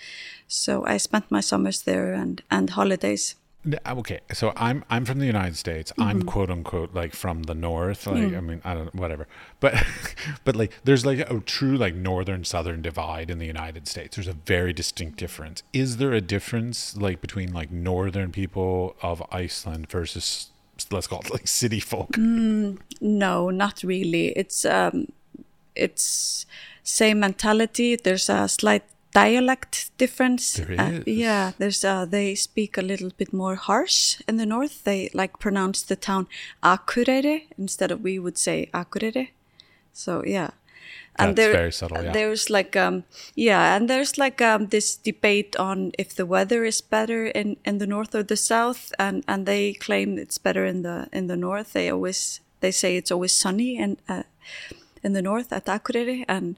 So 0.48 0.86
I 0.86 0.98
spent 0.98 1.32
my 1.32 1.42
summers 1.42 1.82
there 1.84 2.14
and 2.14 2.42
and 2.50 2.70
holidays. 2.70 3.36
N- 3.66 3.80
Okay, 3.86 4.20
so 4.34 4.54
I'm 4.56 4.84
I'm 4.90 5.06
from 5.06 5.20
the 5.20 5.26
United 5.26 5.58
States. 5.58 5.92
I'm 5.98 6.20
Mm-hmm. 6.20 6.28
quote 6.30 6.50
unquote 6.52 6.94
like 6.94 7.14
from 7.16 7.44
the 7.44 7.56
north. 7.56 8.06
Like 8.08 8.18
Mm. 8.32 8.38
I 8.38 8.42
mean 8.42 8.62
I 8.64 8.74
don't 8.76 8.94
whatever, 8.96 9.28
but 9.60 9.74
but 10.46 10.56
like 10.56 10.72
there's 10.84 11.06
like 11.06 11.20
a 11.30 11.40
true 11.40 11.78
like 11.78 11.96
northern 11.96 12.44
southern 12.46 12.82
divide 12.82 13.30
in 13.30 13.38
the 13.40 13.46
United 13.48 13.88
States. 13.88 14.16
There's 14.16 14.28
a 14.28 14.34
very 14.34 14.74
distinct 14.74 15.18
difference. 15.18 15.64
Is 15.74 15.98
there 15.98 16.14
a 16.14 16.22
difference 16.22 16.96
like 16.98 17.22
between 17.22 17.54
like 17.54 17.72
northern 17.72 18.32
people 18.32 18.96
of 19.02 19.24
Iceland 19.32 19.90
versus 19.90 20.50
let's 20.92 21.08
call 21.08 21.22
it 21.22 21.32
like 21.32 21.48
city 21.48 21.80
folk? 21.80 22.12
Mm. 22.12 22.78
No, 23.02 23.50
not 23.50 23.82
really. 23.84 24.28
It's 24.38 24.64
um, 24.66 25.08
it's 25.76 26.46
same 26.84 27.20
mentality. 27.20 27.96
There's 27.96 28.30
a 28.30 28.48
slight 28.48 28.84
dialect 29.16 29.92
difference. 29.98 30.54
There 30.54 30.76
Uh, 30.80 31.04
yeah, 31.06 31.52
there's 31.58 31.84
uh, 31.86 32.06
they 32.06 32.36
speak 32.36 32.78
a 32.78 32.82
little 32.82 33.12
bit 33.18 33.32
more 33.34 33.56
harsh 33.56 34.22
in 34.28 34.38
the 34.38 34.46
north. 34.46 34.84
They 34.84 35.10
like 35.14 35.40
pronounce 35.40 35.82
the 35.82 35.96
town 35.96 36.28
Akureyri 36.62 37.48
instead 37.58 37.92
of 37.92 38.04
we 38.04 38.20
would 38.20 38.38
say 38.38 38.70
Akureyri. 38.74 39.30
So 39.94 40.24
yeah. 40.26 40.50
And 41.18 41.38
That's 41.38 41.56
very 41.56 41.72
subtle, 41.72 42.04
yeah. 42.04 42.12
There's 42.12 42.50
like 42.50 42.76
um 42.76 43.04
yeah, 43.36 43.76
and 43.76 43.90
there's 43.90 44.18
like 44.18 44.42
um 44.42 44.68
this 44.68 44.98
debate 44.98 45.56
on 45.60 45.92
if 45.98 46.14
the 46.14 46.26
weather 46.26 46.66
is 46.66 46.82
better 46.82 47.28
in 47.28 47.58
in 47.64 47.78
the 47.78 47.88
north 47.88 48.14
or 48.16 48.24
the 48.24 48.36
south, 48.36 48.94
and 49.00 49.24
and 49.28 49.46
they 49.46 49.74
claim 49.74 50.18
it's 50.18 50.38
better 50.38 50.66
in 50.66 50.82
the 50.84 51.08
in 51.14 51.28
the 51.28 51.38
north. 51.38 51.72
They 51.72 51.90
always 51.90 52.42
they 52.60 52.72
say 52.72 52.98
it's 52.98 53.12
always 53.12 53.32
sunny 53.32 53.82
and 53.84 53.98
uh, 54.10 54.24
in 55.04 55.14
the 55.14 55.22
north 55.22 55.54
at 55.54 55.66
Akureyri, 55.66 56.26
and 56.28 56.58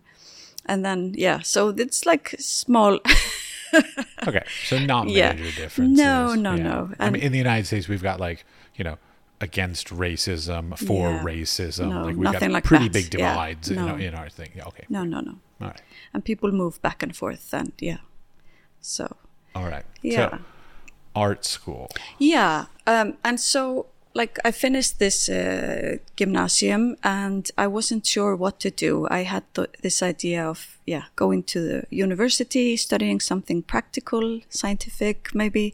and 0.68 0.84
then 0.86 1.14
yeah, 1.18 1.40
so 1.42 1.70
it's 1.70 2.06
like 2.06 2.36
small 2.40 3.00
okay, 4.28 4.44
so 4.66 4.78
not 4.80 5.10
Yeah. 5.10 5.34
major 5.34 5.52
differences. 5.62 5.98
No, 5.98 6.34
no, 6.36 6.56
Yeah. 6.56 6.64
no. 6.64 6.92
I 7.00 7.10
mean, 7.10 7.22
in 7.22 7.32
the 7.32 7.38
United 7.38 7.66
States, 7.68 7.88
we've 7.88 8.04
got 8.04 8.20
like 8.20 8.46
you 8.76 8.84
know 8.84 8.98
against 9.40 9.88
racism, 9.90 10.76
for 10.78 11.12
Yeah. 11.12 11.24
racism. 11.24 11.90
No, 11.90 12.06
like 12.06 12.16
we've 12.16 12.32
got 12.40 12.52
like 12.52 12.64
pretty 12.64 12.88
that. 12.88 12.94
big 12.94 13.14
Yeah. 13.14 13.30
divides 13.30 13.70
in, 13.70 13.76
No. 13.76 13.88
our, 13.90 14.00
in 14.00 14.16
our 14.16 14.30
thing. 14.30 14.50
Yeah, 14.56 14.66
okay. 14.68 14.86
No, 14.90 15.04
no, 15.04 15.20
no. 15.20 15.36
All 15.62 15.68
right. 15.68 15.82
And 16.14 16.24
people 16.26 16.52
move 16.52 16.82
back 16.82 17.04
and 17.04 17.16
forth, 17.16 17.54
and 17.54 17.72
yeah. 17.80 17.98
So 18.82 19.16
All 19.56 19.66
right. 19.70 19.86
Yeah. 20.02 20.30
So, 20.30 20.40
art 21.16 21.46
school. 21.46 21.90
Yeah, 22.20 22.66
um, 22.86 23.18
and 23.24 23.40
so 23.40 23.88
like 24.18 24.36
I 24.50 24.52
finished 24.52 24.94
this 25.00 25.30
uh, 25.30 25.98
gymnasium, 26.20 26.96
and 27.04 27.44
I 27.58 27.68
wasn't 27.68 28.06
sure 28.06 28.36
what 28.36 28.60
to 28.60 28.70
do. 28.86 28.92
I 29.20 29.24
had 29.34 29.44
th- 29.54 29.70
this 29.82 30.02
idea 30.02 30.42
of 30.50 30.60
yeah 30.86 31.04
going 31.16 31.44
to 31.54 31.60
the 31.68 31.80
university, 32.06 32.78
studying 32.78 33.20
something 33.22 33.64
practical, 33.64 34.42
scientific, 34.50 35.18
maybe. 35.34 35.74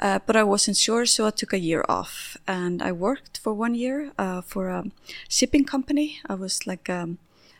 Uh, 0.00 0.18
but 0.26 0.36
I 0.36 0.44
wasn't 0.44 0.76
sure, 0.76 1.06
so 1.06 1.26
I 1.26 1.30
took 1.30 1.52
a 1.52 1.58
year 1.58 1.84
off, 1.88 2.36
and 2.46 2.82
I 2.88 2.92
worked 2.92 3.38
for 3.42 3.52
one 3.52 3.74
year 3.74 4.12
uh, 4.18 4.42
for 4.42 4.68
a 4.68 4.84
shipping 5.28 5.64
company. 5.64 6.08
I 6.30 6.34
was 6.34 6.66
like, 6.70 6.88
um, 6.88 7.18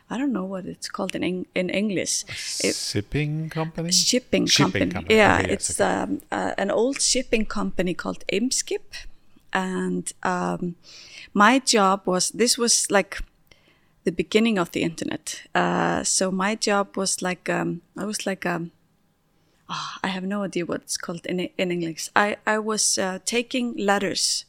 I 0.09 0.17
don't 0.17 0.31
know 0.31 0.45
what 0.53 0.65
it's 0.65 0.89
called 0.89 1.15
in 1.15 1.23
Eng- 1.23 1.47
in 1.53 1.69
English. 1.69 2.23
It- 2.63 2.75
Shipping 2.75 3.49
company. 3.49 3.91
shipping, 3.91 4.47
Shipping 4.47 4.71
company. 4.71 4.91
company. 4.93 5.15
Yeah, 5.17 5.39
Okay, 5.39 5.49
yes, 5.51 5.69
it's 5.69 5.79
um, 5.81 6.21
uh, 6.31 6.53
an 6.57 6.71
old 6.71 7.01
shipping 7.01 7.45
company 7.45 7.93
called 7.93 8.23
Eimskip, 8.31 8.87
and 9.53 10.11
um, 10.23 10.75
my 11.33 11.59
job 11.59 12.01
was 12.05 12.31
this 12.31 12.57
was 12.57 12.89
like 12.91 13.21
the 14.03 14.11
beginning 14.11 14.57
of 14.57 14.71
the 14.71 14.81
internet. 14.81 15.43
Uh, 15.53 16.03
so 16.03 16.31
my 16.31 16.55
job 16.55 16.97
was 16.97 17.21
like 17.21 17.49
um, 17.49 17.81
I 17.97 18.05
was 18.05 18.25
like 18.25 18.45
um, 18.45 18.71
ah, 19.69 19.99
I 20.03 20.07
have 20.07 20.23
no 20.23 20.43
idea 20.43 20.65
what 20.65 20.81
it's 20.81 20.97
called 20.97 21.25
in 21.25 21.39
in 21.57 21.71
English. 21.71 22.09
I 22.15 22.37
I 22.45 22.59
was 22.59 22.97
uh, 22.97 23.19
taking 23.25 23.75
letters 23.77 24.45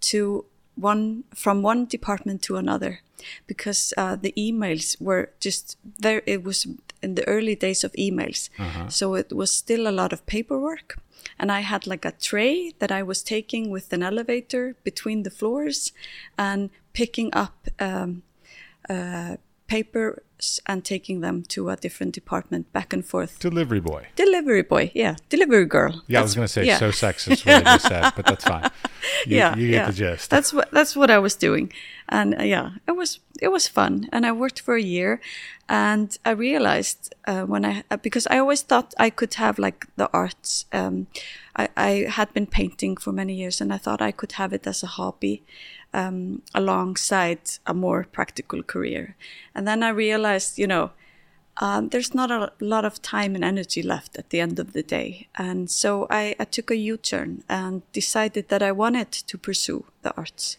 to 0.00 0.44
one 0.74 1.24
from 1.34 1.62
one 1.62 1.86
department 1.86 2.42
to 2.42 2.56
another 2.56 3.00
because 3.46 3.92
uh, 3.96 4.16
the 4.16 4.32
emails 4.36 5.00
were 5.00 5.30
just 5.40 5.76
there. 5.98 6.22
it 6.26 6.42
was 6.42 6.66
in 7.02 7.14
the 7.14 7.26
early 7.28 7.54
days 7.54 7.84
of 7.84 7.92
emails 7.92 8.48
so 8.88 9.14
it 9.14 9.32
was 9.32 9.50
still 9.52 9.86
a 9.88 9.92
lot 10.00 10.12
of 10.12 10.24
paperwork 10.26 10.98
and 11.38 11.50
i 11.52 11.60
had 11.60 11.86
like 11.86 12.04
a 12.04 12.12
tray 12.12 12.72
that 12.78 12.90
i 12.92 13.02
was 13.02 13.22
taking 13.22 13.70
with 13.70 13.92
an 13.92 14.02
elevator 14.02 14.74
between 14.84 15.22
the 15.22 15.30
floors 15.30 15.92
and 16.38 16.70
picking 16.92 17.30
up 17.34 17.68
um, 17.78 18.22
uh, 18.88 19.36
papers 19.66 20.60
and 20.66 20.84
taking 20.84 21.20
them 21.20 21.42
to 21.44 21.68
a 21.68 21.76
different 21.76 22.12
department 22.12 22.72
back 22.72 22.92
and 22.92 23.04
forth 23.04 23.38
Delivery 23.38 23.80
boy. 23.80 24.06
delivery 24.16 24.62
boy 24.62 24.90
yeah 24.94 25.14
delivery 25.28 25.64
girl 25.66 26.02
Yeah, 26.08 26.20
I 26.20 26.22
was 26.22 26.34
going 26.34 26.46
to 26.46 26.52
say 26.52 26.64
yeah. 26.66 26.78
so 26.78 26.90
sexist 26.90 27.46
what 27.46 27.66
I 27.66 27.76
just 27.76 27.86
said, 27.86 28.12
but 28.16 28.26
that's 28.26 28.44
fine. 28.44 28.70
You, 29.26 29.36
yeah, 29.36 29.56
you 29.56 29.68
get 29.68 29.74
yeah. 29.74 29.86
the 29.86 29.92
gist. 29.92 30.30
That's 30.30 30.52
what 30.52 30.70
that's 30.70 30.94
what 30.96 31.10
I 31.10 31.18
was 31.18 31.34
doing, 31.34 31.72
and 32.08 32.38
uh, 32.40 32.42
yeah, 32.42 32.70
it 32.88 32.92
was 32.92 33.18
it 33.40 33.48
was 33.48 33.68
fun, 33.68 34.08
and 34.12 34.26
I 34.26 34.32
worked 34.32 34.60
for 34.60 34.74
a 34.76 34.82
year, 34.82 35.20
and 35.68 36.16
I 36.24 36.30
realized 36.30 37.14
uh, 37.26 37.42
when 37.42 37.64
I 37.64 37.84
uh, 37.90 37.96
because 37.96 38.26
I 38.30 38.38
always 38.38 38.62
thought 38.62 38.94
I 38.98 39.10
could 39.10 39.34
have 39.34 39.58
like 39.58 39.86
the 39.96 40.10
arts. 40.12 40.66
Um, 40.72 41.06
I, 41.56 41.68
I 41.76 41.90
had 42.08 42.32
been 42.32 42.46
painting 42.46 42.96
for 42.96 43.12
many 43.12 43.34
years, 43.34 43.60
and 43.60 43.72
I 43.72 43.78
thought 43.78 44.02
I 44.02 44.12
could 44.12 44.32
have 44.32 44.52
it 44.52 44.66
as 44.66 44.82
a 44.82 44.86
hobby 44.98 45.42
um, 45.92 46.42
alongside 46.54 47.40
a 47.66 47.74
more 47.74 48.06
practical 48.12 48.62
career, 48.62 49.16
and 49.54 49.66
then 49.66 49.82
I 49.82 49.88
realized, 49.90 50.58
you 50.58 50.66
know, 50.66 50.90
um, 51.60 51.90
there's 51.90 52.14
not 52.14 52.30
a 52.30 52.52
lot 52.60 52.84
of 52.84 53.02
time 53.02 53.34
and 53.34 53.44
energy 53.44 53.82
left 53.82 54.16
at 54.18 54.30
the 54.30 54.40
end 54.40 54.58
of 54.58 54.72
the 54.72 54.82
day. 54.82 55.28
And 55.34 55.70
so 55.70 56.06
I, 56.08 56.34
I 56.38 56.44
took 56.44 56.70
a 56.70 56.76
U 56.76 56.96
turn 56.96 57.44
and 57.48 57.82
decided 57.92 58.48
that 58.48 58.62
I 58.62 58.72
wanted 58.72 59.12
to 59.12 59.36
pursue 59.36 59.84
the 60.02 60.16
arts. 60.16 60.56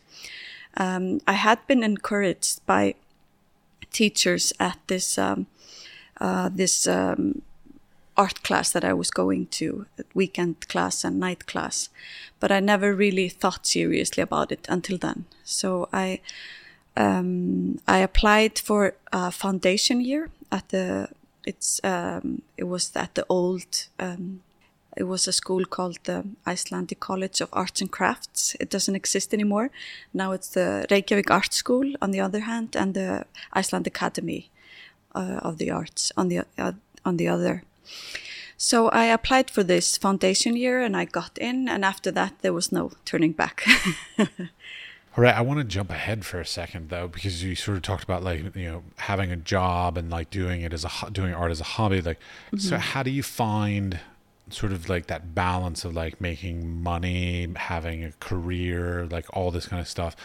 Um, 0.78 1.22
I 1.28 1.34
had 1.34 1.66
been 1.68 1.84
encouraged 1.84 2.66
by 2.66 2.96
teachers 3.92 4.54
at 4.60 4.78
this 4.88 5.18
um, 5.18 5.48
uh, 6.20 6.50
this 6.50 6.88
um, 6.88 7.42
art 8.16 8.44
class 8.44 8.72
that 8.72 8.84
I 8.84 8.94
was 8.94 9.10
going 9.10 9.48
to, 9.48 9.86
weekend 10.14 10.68
class 10.68 11.04
and 11.04 11.20
night 11.20 11.48
class, 11.48 11.90
but 12.40 12.52
I 12.52 12.60
never 12.60 12.94
really 12.94 13.30
thought 13.30 13.66
seriously 13.66 14.22
about 14.22 14.52
it 14.52 14.68
until 14.70 14.98
then. 14.98 15.26
So 15.44 15.90
I 15.92 16.20
um, 16.96 17.80
I 17.88 18.00
applied 18.00 18.60
for 18.60 18.94
a 19.12 19.32
foundation 19.32 20.02
year 20.02 20.30
at 20.52 20.70
the 20.70 21.10
it's 21.46 21.82
um, 21.84 22.42
it 22.58 22.66
was 22.66 22.92
at 22.96 23.16
the 23.16 23.26
old 23.30 23.88
um, 24.00 24.42
it 24.98 25.04
was 25.04 25.28
a 25.28 25.32
school 25.32 25.66
called 25.66 25.98
the 26.04 26.26
Icelandic 26.46 27.00
College 27.00 27.42
of 27.42 27.50
Arts 27.54 27.82
and 27.82 27.92
Crafts. 27.92 28.56
It 28.60 28.70
doesn't 28.70 28.96
exist 28.96 29.34
anymore. 29.34 29.72
Now 30.14 30.34
it's 30.34 30.50
the 30.50 30.86
Reykjavik 30.92 31.32
Art 31.32 31.54
School 31.54 31.94
on 32.02 32.12
the 32.12 32.20
other 32.20 32.42
hand, 32.42 32.76
and 32.76 32.94
the 32.94 33.26
Iceland 33.54 33.88
Academy 33.88 34.50
uh, 35.16 35.40
of 35.42 35.58
the 35.58 35.72
Arts 35.72 36.12
on 36.18 36.28
the 36.28 36.44
uh, 36.58 36.74
on 37.06 37.18
the 37.18 37.28
other. 37.28 37.64
So 38.58 38.90
I 38.90 39.06
applied 39.06 39.50
for 39.50 39.64
this 39.64 39.98
foundation 39.98 40.56
year, 40.56 40.82
and 40.82 40.96
I 40.96 41.06
got 41.06 41.38
in. 41.38 41.68
And 41.68 41.84
after 41.84 42.12
that, 42.12 42.34
there 42.42 42.54
was 42.54 42.72
no 42.72 42.92
turning 43.06 43.32
back. 43.32 43.66
All 44.20 45.24
right, 45.24 45.36
I 45.36 45.42
want 45.42 45.60
to 45.60 45.66
jump 45.66 45.90
ahead 45.90 46.26
for 46.26 46.40
a 46.40 46.46
second 46.46 46.90
though, 46.90 47.08
because 47.08 47.44
you 47.44 47.56
sort 47.56 47.76
of 47.76 47.84
talked 47.84 48.04
about 48.04 48.24
like 48.24 48.56
you 48.56 48.72
know 48.72 48.84
having 48.98 49.32
a 49.32 49.36
job 49.36 49.98
and 49.98 50.10
like 50.10 50.30
doing 50.30 50.62
it 50.62 50.74
as 50.74 50.86
a 50.86 51.12
doing 51.12 51.34
art 51.34 51.52
as 51.52 51.60
a 51.62 51.66
hobby. 51.66 52.02
Like, 52.02 52.20
so 52.58 52.78
how 52.78 53.04
do 53.04 53.10
you 53.10 53.24
find 53.24 54.00
sort 54.54 54.72
of 54.72 54.90
like 54.90 55.08
that 55.08 55.34
balance 55.34 55.86
of 55.86 55.94
like 55.94 56.22
making 56.22 56.82
money, 56.82 57.48
having 57.56 58.04
a 58.04 58.12
career, 58.20 59.08
like 59.10 59.26
all 59.34 59.52
this 59.52 59.68
kind 59.68 59.80
of 59.80 59.88
stuff 59.88 60.16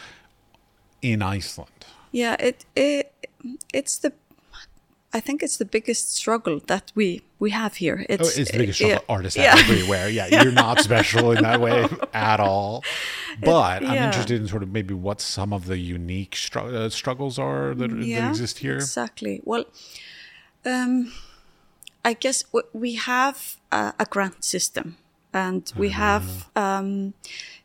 in 1.02 1.22
Iceland? 1.22 1.86
Yeah, 2.12 2.36
it 2.38 2.64
it 2.74 3.12
it's 3.72 3.98
the 3.98 4.12
I 5.12 5.20
think 5.20 5.42
it's 5.42 5.56
the 5.56 5.64
biggest 5.64 6.14
struggle 6.14 6.60
that 6.66 6.92
we 6.94 7.22
we 7.38 7.50
have 7.50 7.76
here. 7.76 8.04
Oh, 8.08 8.14
It's, 8.14 8.36
it's 8.36 8.50
the 8.50 8.58
biggest 8.58 8.80
yeah, 8.80 8.86
struggle 8.96 9.04
artists 9.08 9.38
yeah. 9.38 9.56
have 9.56 9.70
everywhere. 9.70 10.08
Yeah, 10.10 10.42
you're 10.42 10.52
not 10.52 10.80
special 10.80 11.32
in 11.32 11.42
that 11.42 11.60
way 11.60 11.86
at 12.12 12.40
all. 12.40 12.84
But 13.42 13.82
I'm 13.82 13.96
interested 13.96 14.40
in 14.40 14.48
sort 14.48 14.62
of 14.62 14.70
maybe 14.70 14.94
what 14.94 15.20
some 15.20 15.52
of 15.52 15.66
the 15.66 15.78
unique 15.78 16.36
str- 16.36 16.58
uh, 16.58 16.88
struggles 16.90 17.38
are 17.38 17.74
that, 17.74 17.88
that 17.88 18.28
exist 18.28 18.58
here. 18.58 18.76
Exactly. 18.76 19.40
Well, 19.44 19.64
um, 20.64 21.12
I 22.10 22.12
guess 22.14 22.44
we 22.72 22.94
have 22.94 23.56
a, 23.72 23.92
a 23.98 24.04
grant 24.14 24.44
system, 24.44 24.96
and 25.32 25.72
we 25.76 25.90
have, 25.90 26.48
um, 26.54 27.14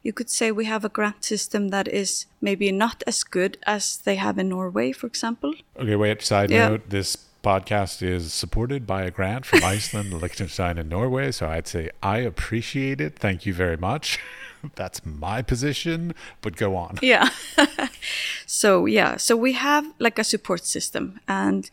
you 0.04 0.14
could 0.14 0.30
say, 0.30 0.52
we 0.52 0.66
have 0.66 0.84
a 0.86 0.90
grant 0.90 1.24
system 1.24 1.70
that 1.70 1.88
is 1.88 2.26
maybe 2.42 2.72
not 2.72 3.04
as 3.06 3.24
good 3.24 3.58
as 3.66 3.98
they 3.98 4.16
have 4.16 4.40
in 4.42 4.50
Norway, 4.50 4.92
for 4.94 5.08
example. 5.08 5.54
Okay, 5.78 5.96
wait. 5.96 6.22
Side 6.24 6.50
Yeah. 6.52 6.70
note: 6.70 6.90
This 6.90 7.18
podcast 7.44 8.02
is 8.02 8.34
supported 8.34 8.86
by 8.86 9.04
a 9.04 9.12
grant 9.12 9.46
from 9.46 9.64
Iceland, 9.64 10.14
Liechtenstein, 10.22 10.78
and 10.80 10.90
Norway. 10.90 11.32
So 11.32 11.48
I'd 11.48 11.68
say 11.68 11.90
I 12.02 12.18
appreciate 12.32 13.00
it. 13.02 13.20
Thank 13.20 13.46
you 13.46 13.54
very 13.54 13.78
much. 13.78 14.20
That's 14.76 15.06
my 15.06 15.42
position. 15.44 16.14
But 16.42 16.56
go 16.56 16.76
on. 16.76 16.98
yeah 17.02 17.30
so 18.46 18.86
yeah 18.86 19.18
so 19.18 19.36
we 19.36 19.54
have 19.54 19.86
like 20.00 20.20
a 20.20 20.24
support 20.24 20.66
system 20.66 21.20
and 21.28 21.70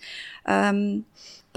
um, 0.46 1.04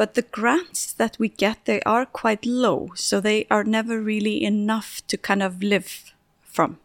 but 0.01 0.15
the 0.15 0.23
grants 0.23 0.93
that 0.93 1.15
we 1.19 1.29
get 1.29 1.65
they 1.65 1.79
are 1.81 2.07
quite 2.07 2.43
low 2.43 2.89
so 2.95 3.21
they 3.21 3.45
are 3.51 3.63
never 3.63 4.01
really 4.01 4.43
enough 4.43 4.99
to 5.05 5.15
kind 5.15 5.43
of 5.43 5.61
live 5.61 6.11
from 6.41 6.79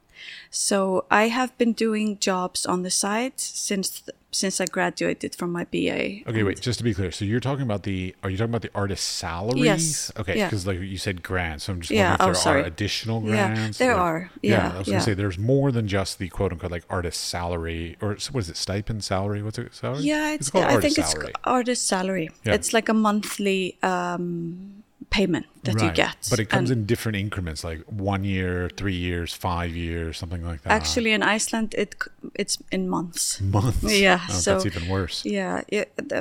so 0.56 1.04
i 1.10 1.24
have 1.28 1.56
been 1.58 1.72
doing 1.72 2.18
jobs 2.18 2.64
on 2.64 2.82
the 2.82 2.90
side 2.90 3.34
since 3.38 4.02
since 4.32 4.60
i 4.60 4.66
graduated 4.66 5.34
from 5.34 5.50
my 5.52 5.64
ba 5.64 6.22
Okay, 6.30 6.42
wait. 6.42 6.60
Just 6.60 6.78
to 6.78 6.84
be 6.84 6.92
clear, 6.92 7.10
so 7.10 7.24
you're 7.24 7.40
talking 7.40 7.62
about 7.62 7.84
the? 7.84 8.14
Are 8.22 8.28
you 8.28 8.36
talking 8.36 8.50
about 8.50 8.60
the 8.68 8.74
artist 8.74 9.04
salaries? 9.22 9.64
Yes, 9.64 10.12
Okay, 10.20 10.36
yeah. 10.36 10.46
because 10.46 10.66
like 10.66 10.78
you 10.80 10.98
said, 10.98 11.22
grants. 11.22 11.64
So 11.64 11.72
I'm 11.72 11.80
just 11.80 11.90
Yeah, 11.90 12.10
wondering 12.10 12.14
if 12.14 12.20
oh, 12.20 12.26
there 12.26 12.34
sorry. 12.42 12.62
are 12.62 12.66
additional 12.66 13.20
grants. 13.20 13.80
Yeah, 13.80 13.86
there 13.86 13.94
Like- 13.94 14.02
are. 14.10 14.30
Yeah, 14.42 14.50
Yeah, 14.52 14.74
I 14.74 14.78
was 14.78 14.88
yeah. 14.88 14.92
gonna 14.94 15.04
say 15.04 15.14
there's 15.14 15.38
more 15.38 15.72
than 15.72 15.86
just 15.88 16.18
the 16.18 16.28
quote 16.28 16.52
unquote 16.52 16.70
like 16.72 16.84
artist 16.90 17.20
salary 17.24 17.96
or 18.02 18.08
what 18.32 18.40
is 18.44 18.50
it 18.50 18.56
stipend 18.58 19.04
salary? 19.04 19.40
What's 19.42 19.58
it 19.58 19.74
salary? 19.74 20.02
yeah 20.02 20.34
it's, 20.34 20.50
called 20.50 20.64
i 20.64 20.74
artist 20.74 20.96
think 20.96 21.06
salary. 21.06 21.28
it's 21.28 21.40
artist 21.44 21.86
salary 21.86 22.30
Yeah. 22.44 22.54
it's 22.56 22.72
like 22.74 22.88
a 22.90 22.94
monthly 23.08 23.78
um, 23.82 24.75
payment 25.16 25.46
that 25.64 25.80
you 25.82 25.90
get 26.04 26.16
But 26.30 26.38
it 26.38 26.48
comes 26.54 26.70
And- 26.70 26.80
in 26.80 26.86
different 26.86 27.16
increments, 27.24 27.60
like 27.70 27.80
one 28.12 28.22
year, 28.24 28.70
three 28.80 28.96
years, 29.08 29.28
five 29.34 29.70
years, 29.86 30.18
something 30.18 30.44
like 30.50 30.60
that. 30.62 30.72
Actually, 30.72 31.12
in 31.12 31.22
Iceland, 31.36 31.74
it 31.82 31.94
it's 32.42 32.58
in 32.70 32.88
months. 32.88 33.40
months. 33.40 33.82
Yeah, 34.06 34.20
Oh, 34.30 34.32
so- 34.32 34.52
that's 34.52 34.66
even 34.76 34.88
worse. 34.88 35.16
Yeah, 35.24 35.62
it, 35.78 35.86
the 36.08 36.20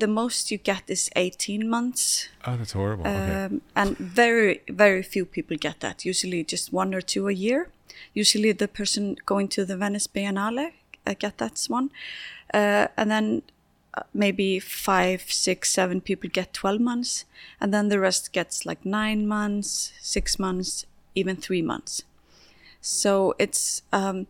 the 0.00 0.06
most 0.06 0.50
you 0.50 0.58
get 0.64 0.82
is 0.90 1.08
eighteen 1.16 1.68
months, 1.68 2.28
Oh, 2.46 2.56
that's 2.58 2.72
horrible. 2.72 3.06
okay. 3.06 3.44
um, 3.44 3.60
and 3.74 3.96
very 4.20 4.60
very 4.84 5.02
few 5.02 5.24
people 5.26 5.56
get 5.60 5.76
that. 5.80 6.04
Usually, 6.04 6.44
just 6.44 6.72
one 6.72 6.94
or 6.96 7.00
two 7.02 7.28
a 7.28 7.32
year. 7.32 7.60
Usually, 8.14 8.52
the 8.54 8.68
person 8.68 9.16
going 9.26 9.48
to 9.48 9.64
the 9.64 9.76
Venice 9.76 10.08
Biennale 10.14 10.66
uh, 11.06 11.14
get 11.18 11.36
that 11.38 11.66
one, 11.70 11.88
uh, 12.54 12.86
and 12.96 13.10
then 13.10 13.42
maybe 14.12 14.58
five, 14.58 15.22
six, 15.28 15.70
seven 15.70 16.00
people 16.00 16.30
get 16.32 16.52
12 16.52 16.80
months, 16.80 17.24
and 17.60 17.72
then 17.72 17.88
the 17.88 17.98
rest 18.00 18.32
gets 18.32 18.64
like 18.66 18.84
nine 18.84 19.26
months, 19.26 19.92
six 20.00 20.38
months, 20.38 20.86
even 21.14 21.36
three 21.36 21.62
months. 21.62 22.02
So 22.80 23.34
it's 23.38 23.82
um, 23.92 24.26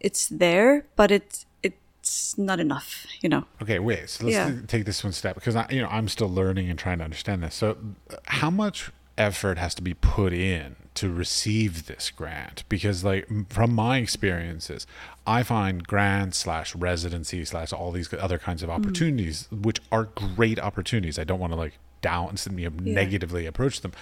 it's 0.00 0.26
there, 0.28 0.84
but 0.96 1.10
it 1.10 1.44
it's 1.62 2.36
not 2.36 2.58
enough, 2.58 3.06
you 3.20 3.28
know. 3.28 3.44
Okay, 3.62 3.78
wait. 3.78 4.10
So 4.10 4.24
let's 4.26 4.36
Yeah. 4.36 4.52
take 4.66 4.84
this 4.84 5.04
one 5.04 5.12
step 5.12 5.34
because 5.36 5.54
I, 5.54 5.66
you 5.70 5.80
know 5.82 5.88
I'm 5.88 6.08
still 6.08 6.28
learning 6.28 6.68
and 6.68 6.78
trying 6.78 6.98
to 6.98 7.04
understand 7.04 7.42
this. 7.42 7.54
So, 7.54 7.76
how 8.24 8.50
much 8.50 8.90
effort 9.16 9.58
has 9.58 9.74
to 9.76 9.82
be 9.82 9.94
put 9.94 10.32
in 10.32 10.74
to 10.94 11.12
receive 11.12 11.86
this 11.86 12.10
grant? 12.10 12.64
Because, 12.68 13.02
like, 13.04 13.26
from 13.50 13.74
my 13.74 13.98
experiences, 13.98 14.86
I 15.26 15.42
find 15.42 15.86
grants 15.86 16.38
slash 16.38 16.74
residency 16.74 17.44
slash 17.44 17.72
all 17.72 17.92
these 17.92 18.12
other 18.14 18.38
kinds 18.38 18.62
of 18.62 18.68
Mm. 18.68 18.74
opportunities, 18.74 19.48
which 19.50 19.80
are 19.90 20.04
great 20.04 20.58
opportunities. 20.58 21.18
I 21.18 21.24
don't 21.24 21.40
want 21.40 21.52
to 21.52 21.56
like 21.58 21.78
down 22.00 22.36
and 22.46 22.60
you 22.60 22.68
know, 22.70 22.76
Yeah. 22.82 22.94
negatively 22.94 23.46
approach 23.46 23.80
them. 23.80 23.92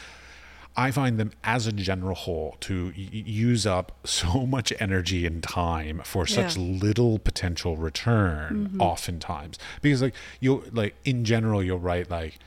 I 0.77 0.93
find 0.93 1.19
them 1.19 1.33
as 1.43 1.67
a 1.67 1.73
general 1.73 2.15
whole 2.15 2.57
to 2.61 2.93
use 2.95 3.67
up 3.67 3.93
so 4.05 4.47
much 4.57 4.73
energy 4.79 5.27
and 5.27 5.43
time 5.43 6.01
for 6.05 6.27
such 6.27 6.57
Yeah. 6.57 6.63
little 6.63 7.19
potential 7.19 7.77
return 7.77 8.77
oftentimes 8.79 9.59
because 9.83 10.01
like 10.01 10.15
you'll 10.39 10.63
like 10.73 10.95
in 11.05 11.25
general 11.25 11.61
you'll 11.63 11.81
write 11.81 12.09
like 12.09 12.39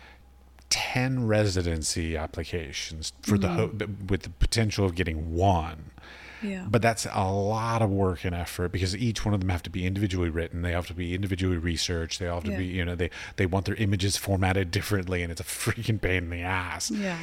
10 0.73 1.27
residency 1.27 2.17
applications 2.17 3.13
for 3.21 3.37
the 3.37 3.49
hope 3.49 3.83
with 4.09 4.23
the 4.23 4.29
potential 4.29 4.83
of 4.85 4.95
getting 4.95 5.35
one 5.35 5.91
Yeah. 6.41 6.65
but 6.73 6.81
that's 6.81 7.05
a 7.11 7.31
lot 7.31 7.81
of 7.85 7.89
work 7.91 8.25
and 8.25 8.33
effort 8.35 8.69
because 8.77 8.93
each 8.97 9.23
one 9.25 9.33
of 9.35 9.39
them 9.41 9.49
have 9.49 9.63
to 9.63 9.69
be 9.69 9.85
individually 9.85 10.29
written 10.37 10.57
they 10.63 10.71
have 10.79 10.87
to 10.87 10.93
be 11.03 11.13
individually 11.13 11.57
researched 11.57 12.17
they 12.19 12.25
have 12.25 12.43
to 12.45 12.51
Yeah. 12.51 12.57
be 12.63 12.65
you 12.77 12.83
know 12.87 12.95
they 12.95 13.09
they 13.37 13.45
want 13.53 13.63
their 13.67 13.75
images 13.85 14.17
formatted 14.17 14.71
differently 14.71 15.21
and 15.23 15.31
it's 15.31 15.41
a 15.41 15.43
freaking 15.63 15.99
pain 16.01 16.23
in 16.25 16.29
the 16.37 16.41
ass 16.41 16.89
Yeah. 17.07 17.19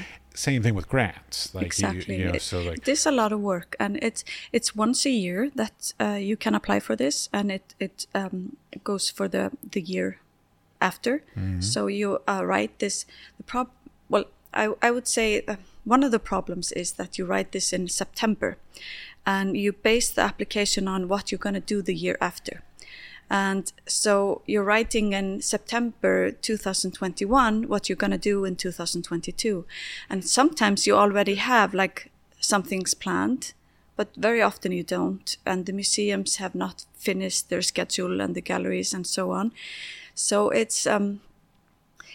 same 0.49 0.63
thing 0.65 0.75
with 0.79 0.89
grants 0.95 1.53
like 1.57 1.67
exactly. 1.67 2.17
you, 2.21 2.27
know 2.29 2.35
It- 2.39 2.43
so 2.43 2.57
like 2.71 2.87
is 2.89 3.05
a 3.07 3.11
lot 3.23 3.33
of 3.33 3.41
work, 3.53 3.71
and 3.85 3.93
it's 4.09 4.23
it's 4.57 4.71
once 4.85 5.01
a 5.13 5.15
year 5.27 5.41
that 5.61 5.77
uh, 6.05 6.19
you 6.31 6.37
can 6.45 6.55
apply 6.55 6.79
for 6.87 6.95
this, 7.03 7.29
and 7.33 7.47
it 7.57 7.67
it 7.87 7.97
um, 8.21 8.35
goes 8.91 9.05
for 9.17 9.27
the 9.35 9.45
the 9.75 9.81
year 9.95 10.09
after. 10.81 11.23
Mm-hmm. 11.37 11.61
So 11.61 11.87
you 11.87 12.21
uh, 12.29 12.45
write 12.45 12.79
this. 12.79 13.07
The 13.37 13.45
prob 13.45 13.71
well, 14.09 14.25
I 14.53 14.75
I 14.83 14.91
would 14.91 15.09
say 15.09 15.43
uh, 15.47 15.57
one 15.85 16.03
of 16.03 16.11
the 16.11 16.19
problems 16.19 16.73
is 16.73 16.93
that 16.93 17.19
you 17.19 17.25
write 17.25 17.53
this 17.53 17.73
in 17.73 17.89
September, 17.89 18.57
and 19.25 19.57
you 19.57 19.73
base 19.73 20.11
the 20.11 20.23
application 20.23 20.89
on 20.89 21.09
what 21.09 21.31
you're 21.31 21.39
going 21.39 21.61
to 21.63 21.75
do 21.75 21.83
the 21.83 21.95
year 21.95 22.17
after. 22.21 22.63
And 23.31 23.73
so 23.87 24.43
you're 24.45 24.65
writing 24.65 25.13
in 25.13 25.41
September 25.41 26.33
2021 26.33 27.69
what 27.69 27.89
you're 27.89 27.95
going 27.95 28.11
to 28.11 28.19
do 28.19 28.45
in 28.45 28.57
2022. 28.57 29.65
And 30.11 30.25
sometimes 30.25 30.85
you 30.85 30.97
already 30.97 31.37
have 31.37 31.73
like 31.73 32.11
some 32.41 32.65
things 32.65 32.93
planned, 32.93 33.53
but 33.97 34.09
very 34.17 34.43
often 34.43 34.73
you 34.73 34.83
don't. 34.83 35.37
And 35.47 35.65
the 35.65 35.73
museums 35.73 36.37
have 36.37 36.57
not 36.57 36.87
finished 36.97 37.51
their 37.51 37.63
schedule 37.63 38.21
and 38.21 38.35
the 38.35 38.41
galleries 38.41 38.93
and 38.93 39.07
so 39.07 39.31
on. 39.31 39.53
So 40.21 40.51
it's, 40.51 40.87
um, 40.87 41.21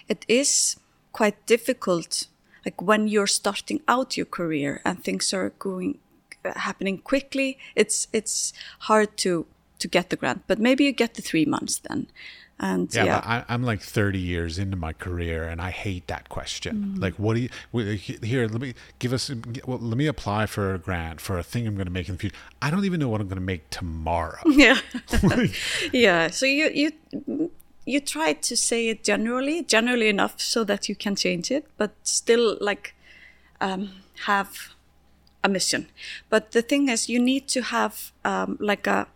it 0.08 0.26
is 0.28 0.78
quite 1.12 1.46
difficult, 1.46 2.28
like 2.66 2.82
when 2.82 3.08
you're 3.08 3.28
starting 3.28 3.82
out 3.88 4.16
your 4.16 4.28
career 4.28 4.82
and 4.86 5.04
things 5.04 5.34
are 5.34 5.50
going, 5.60 5.98
uh, 6.44 6.60
happening 6.60 7.00
quickly, 7.00 7.58
it's, 7.76 8.08
it's 8.14 8.54
hard 8.80 9.18
to 9.18 9.46
to 9.78 9.90
get 9.90 10.10
the 10.10 10.16
grant, 10.16 10.44
but 10.48 10.58
maybe 10.58 10.86
you 10.86 10.92
get 10.92 11.16
the 11.16 11.22
three 11.22 11.46
months 11.46 11.80
then. 11.80 12.08
And 12.58 12.94
Yeah, 12.94 13.04
yeah, 13.04 13.16
but 13.20 13.28
I, 13.28 13.46
I'm 13.50 13.64
like 13.64 13.82
30 13.82 14.18
years 14.18 14.58
into 14.58 14.78
my 14.78 14.94
career, 14.94 15.44
and 15.44 15.60
I 15.60 15.72
hate 15.72 16.08
that 16.08 16.30
question. 16.30 16.96
Mm. 16.96 17.02
Like, 17.02 17.16
what 17.16 17.36
do 17.36 17.42
you 17.42 17.50
wait, 17.74 17.88
uh, 17.88 18.26
here? 18.26 18.48
Let 18.48 18.62
me 18.62 18.74
give 19.00 19.12
us. 19.12 19.30
Well, 19.66 19.80
let 19.80 19.98
me 19.98 20.08
apply 20.08 20.46
for 20.46 20.74
a 20.74 20.80
grant 20.80 21.20
for 21.20 21.38
a 21.38 21.44
thing 21.44 21.68
I'm 21.68 21.76
going 21.76 21.88
to 21.88 21.92
make 21.92 22.08
in 22.08 22.16
the 22.16 22.20
future. 22.20 22.38
I 22.62 22.72
don't 22.72 22.86
even 22.86 23.02
know 23.02 23.10
what 23.10 23.20
I'm 23.20 23.28
going 23.28 23.42
to 23.42 23.46
make 23.54 23.70
tomorrow. 23.72 24.40
yeah, 24.46 24.80
yeah. 25.92 26.30
So 26.30 26.46
you 26.46 26.70
you 26.74 27.52
you 27.86 28.00
try 28.00 28.34
to 28.34 28.58
say 28.58 28.90
it 28.90 29.04
generally, 29.04 29.64
generally 29.64 30.10
enough 30.10 30.40
so 30.42 30.64
that 30.64 30.90
you 30.90 30.96
can 30.96 31.16
change 31.16 31.52
it, 31.52 31.68
but 31.78 31.92
still 32.04 32.58
like 32.60 32.96
um, 33.62 33.92
have 34.26 34.76
a 35.44 35.50
mission. 35.50 35.88
But 36.30 36.52
the 36.52 36.62
thing 36.62 36.90
is, 36.90 37.10
you 37.10 37.20
need 37.20 37.48
to 37.50 37.62
have 37.62 38.12
um, 38.24 38.58
like 38.60 38.88
a 38.88 39.08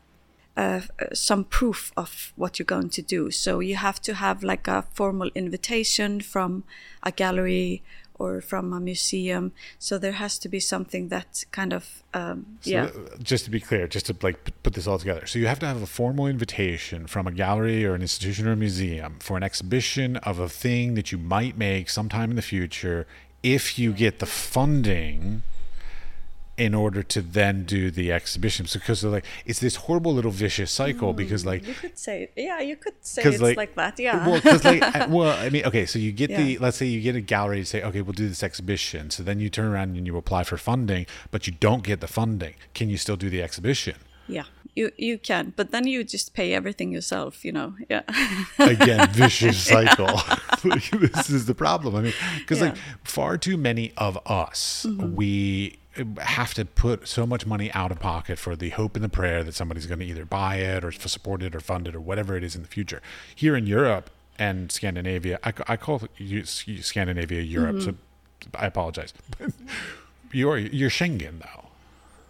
uh, 0.57 0.81
some 1.13 1.45
proof 1.45 1.91
of 1.95 2.33
what 2.35 2.59
you're 2.59 2.65
going 2.65 2.89
to 2.89 3.01
do. 3.01 3.31
So 3.31 3.61
you 3.61 3.77
have 3.77 4.01
to 4.01 4.15
have 4.15 4.43
like 4.43 4.67
a 4.67 4.83
formal 4.93 5.29
invitation 5.33 6.19
from 6.19 6.65
a 7.01 7.13
gallery 7.13 7.81
or 8.19 8.41
from 8.41 8.73
a 8.73 8.79
museum. 8.79 9.53
So 9.79 9.97
there 9.97 10.11
has 10.11 10.37
to 10.39 10.49
be 10.49 10.59
something 10.59 11.07
that 11.07 11.45
kind 11.51 11.73
of 11.73 12.03
um, 12.13 12.57
So, 12.61 12.69
yeah. 12.69 12.83
uh, 12.83 13.17
Just 13.23 13.45
to 13.45 13.51
be 13.51 13.59
clear, 13.59 13.87
just 13.87 14.05
to 14.07 14.15
like 14.21 14.37
put 14.63 14.73
this 14.73 14.87
all 14.87 14.99
together. 14.99 15.25
So 15.25 15.39
you 15.39 15.47
have 15.47 15.59
to 15.59 15.65
have 15.65 15.81
a 15.81 15.87
formal 15.87 16.27
invitation 16.27 17.07
from 17.07 17.25
a 17.27 17.31
gallery 17.31 17.85
or 17.85 17.95
an 17.95 18.01
institution 18.01 18.47
or 18.47 18.51
a 18.51 18.57
museum 18.57 19.17
for 19.19 19.37
an 19.37 19.43
exhibition 19.43 20.17
of 20.17 20.39
a 20.39 20.49
thing 20.49 20.95
that 20.95 21.11
you 21.11 21.17
might 21.17 21.57
make 21.57 21.89
sometime 21.89 22.29
in 22.29 22.35
the 22.35 22.41
future 22.41 23.07
if 23.41 23.79
you 23.79 23.93
get 23.93 24.19
the 24.19 24.25
funding 24.25 25.43
in 26.59 26.73
order 26.75 27.01
to 27.03 27.21
then 27.21 27.63
do 27.65 27.89
the 27.89 28.11
exhibition. 28.11 28.67
So 28.67 28.79
because 28.79 29.03
like 29.03 29.25
it's 29.45 29.59
this 29.59 29.75
horrible 29.77 30.13
little 30.13 30.31
vicious 30.31 30.71
cycle 30.71 31.13
because 31.13 31.45
like 31.45 31.65
You 31.65 31.73
could 31.73 31.97
say, 31.97 32.29
yeah, 32.35 32.59
you 32.59 32.75
could 32.75 32.95
say 33.01 33.23
it's 33.23 33.41
like- 33.41 33.57
like, 33.57 33.75
that, 33.75 33.97
yeah. 33.99 34.27
well, 34.27 34.35
because 34.41 34.63
like, 34.65 34.81
well, 35.09 35.35
I 35.45 35.49
mean, 35.49 35.65
okay, 35.65 35.85
so 35.85 35.97
you 35.97 36.11
get 36.11 36.29
the, 36.29 36.57
let's 36.59 36.77
say 36.77 36.85
you 36.85 37.01
get 37.01 37.15
a 37.15 37.21
gallery 37.21 37.59
to 37.61 37.65
say, 37.65 37.81
okay, 37.81 38.01
we'll 38.01 38.13
do 38.13 38.27
this 38.27 38.43
exhibition. 38.43 39.09
So 39.09 39.23
then 39.23 39.39
you 39.39 39.49
turn 39.49 39.67
around 39.73 39.95
and 39.97 40.05
you 40.05 40.17
apply 40.17 40.43
for 40.43 40.57
funding, 40.57 41.05
but 41.31 41.47
you 41.47 41.53
don't 41.59 41.83
get 41.83 42.01
the 42.01 42.07
funding. 42.07 42.55
Can 42.73 42.89
you 42.89 42.97
still 42.97 43.15
do 43.15 43.29
the 43.29 43.41
exhibition? 43.41 43.95
yeah, 44.27 44.43
you 44.75 44.91
you 44.97 45.17
can, 45.17 45.53
but 45.55 45.71
then 45.71 45.87
you 45.87 46.03
just 46.03 46.35
pay 46.35 46.53
everything 46.53 46.91
yourself, 46.91 47.43
you 47.43 47.51
know. 47.51 47.73
Yeah, 47.89 48.03
Again, 48.59 49.09
vicious 49.09 49.57
cycle. 49.73 50.21
this 50.63 51.29
is 51.31 51.47
the 51.47 51.55
problem. 51.55 51.95
I 51.95 52.01
mean, 52.01 52.13
because 52.37 52.61
like 52.61 52.75
Yeah. 52.75 52.81
Mm-hmm. 52.81 53.05
far 53.05 53.37
too 53.39 53.57
many 53.57 53.91
of 53.97 54.19
us, 54.27 54.85
we 54.99 55.78
have 56.19 56.53
to 56.53 56.65
put 56.65 57.07
so 57.07 57.25
much 57.25 57.45
money 57.45 57.71
out 57.73 57.91
of 57.91 57.99
pocket 57.99 58.37
for 58.39 58.55
the 58.55 58.69
hope 58.69 58.95
and 58.95 59.03
the 59.03 59.09
prayer 59.09 59.43
that 59.43 59.55
somebody's 59.55 59.85
going 59.85 59.99
to 59.99 60.05
either 60.05 60.25
buy 60.25 60.57
it 60.57 60.83
or 60.83 60.91
support 60.91 61.41
it 61.41 61.55
or 61.55 61.59
fund 61.59 61.87
it 61.87 61.95
or 61.95 61.99
whatever 61.99 62.37
it 62.37 62.43
is 62.43 62.55
in 62.55 62.61
the 62.61 62.67
future. 62.67 63.01
Here 63.35 63.55
in 63.55 63.65
Europe 63.67 64.09
and 64.37 64.71
Scandinavia, 64.71 65.39
I, 65.43 65.53
I 65.67 65.77
call 65.77 66.01
Scandinavia 66.45 67.41
Europe, 67.41 67.81
so 67.81 67.95
I 68.55 68.67
apologize. 68.67 69.13
you're 70.31 70.57
you're 70.57 70.89
Schengen 70.91 71.39
though. 71.39 71.65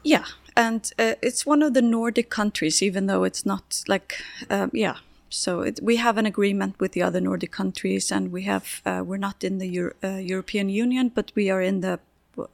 yeah, 0.04 0.26
and 0.56 0.91
uh, 0.98 1.15
it's 1.22 1.45
one 1.45 1.62
of 1.62 1.74
the 1.74 1.82
Nordic 1.82 2.30
countries, 2.30 2.82
even 2.82 3.06
though 3.08 3.24
it's 3.24 3.45
not 3.45 3.84
like, 3.88 4.22
um, 4.50 4.72
yeah. 4.74 4.98
So 5.32 5.62
it, 5.62 5.80
we 5.84 5.98
have 5.98 6.17
an 6.17 6.26
agreement 6.26 6.80
with 6.80 6.93
the 6.93 7.04
other 7.04 7.22
Nordic 7.22 7.52
countries, 7.52 8.12
and 8.12 8.32
we 8.32 8.43
have 8.43 8.82
uh, 8.86 9.04
we're 9.06 9.17
not 9.17 9.43
in 9.43 9.60
the 9.60 9.67
Euro- 9.67 9.93
uh, 10.04 10.17
European 10.17 10.69
Union, 10.69 11.12
but 11.13 11.32
we 11.36 11.52
are 11.52 11.62
in 11.62 11.82
the 11.82 12.00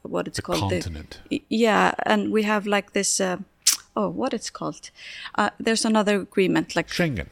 what 0.01 0.27
it's 0.27 0.37
The 0.37 0.41
called 0.41 0.71
continent. 0.71 1.19
The, 1.29 1.43
yeah, 1.49 1.93
and 2.05 2.31
we 2.31 2.43
have 2.43 2.65
like 2.65 2.93
this. 2.93 3.19
Uh, 3.19 3.37
oh, 3.95 4.09
what 4.09 4.33
it's 4.33 4.49
called? 4.49 4.91
Uh, 5.35 5.49
there's 5.59 5.85
another 5.85 6.19
agreement, 6.21 6.75
like 6.75 6.87
Schengen. 6.87 7.27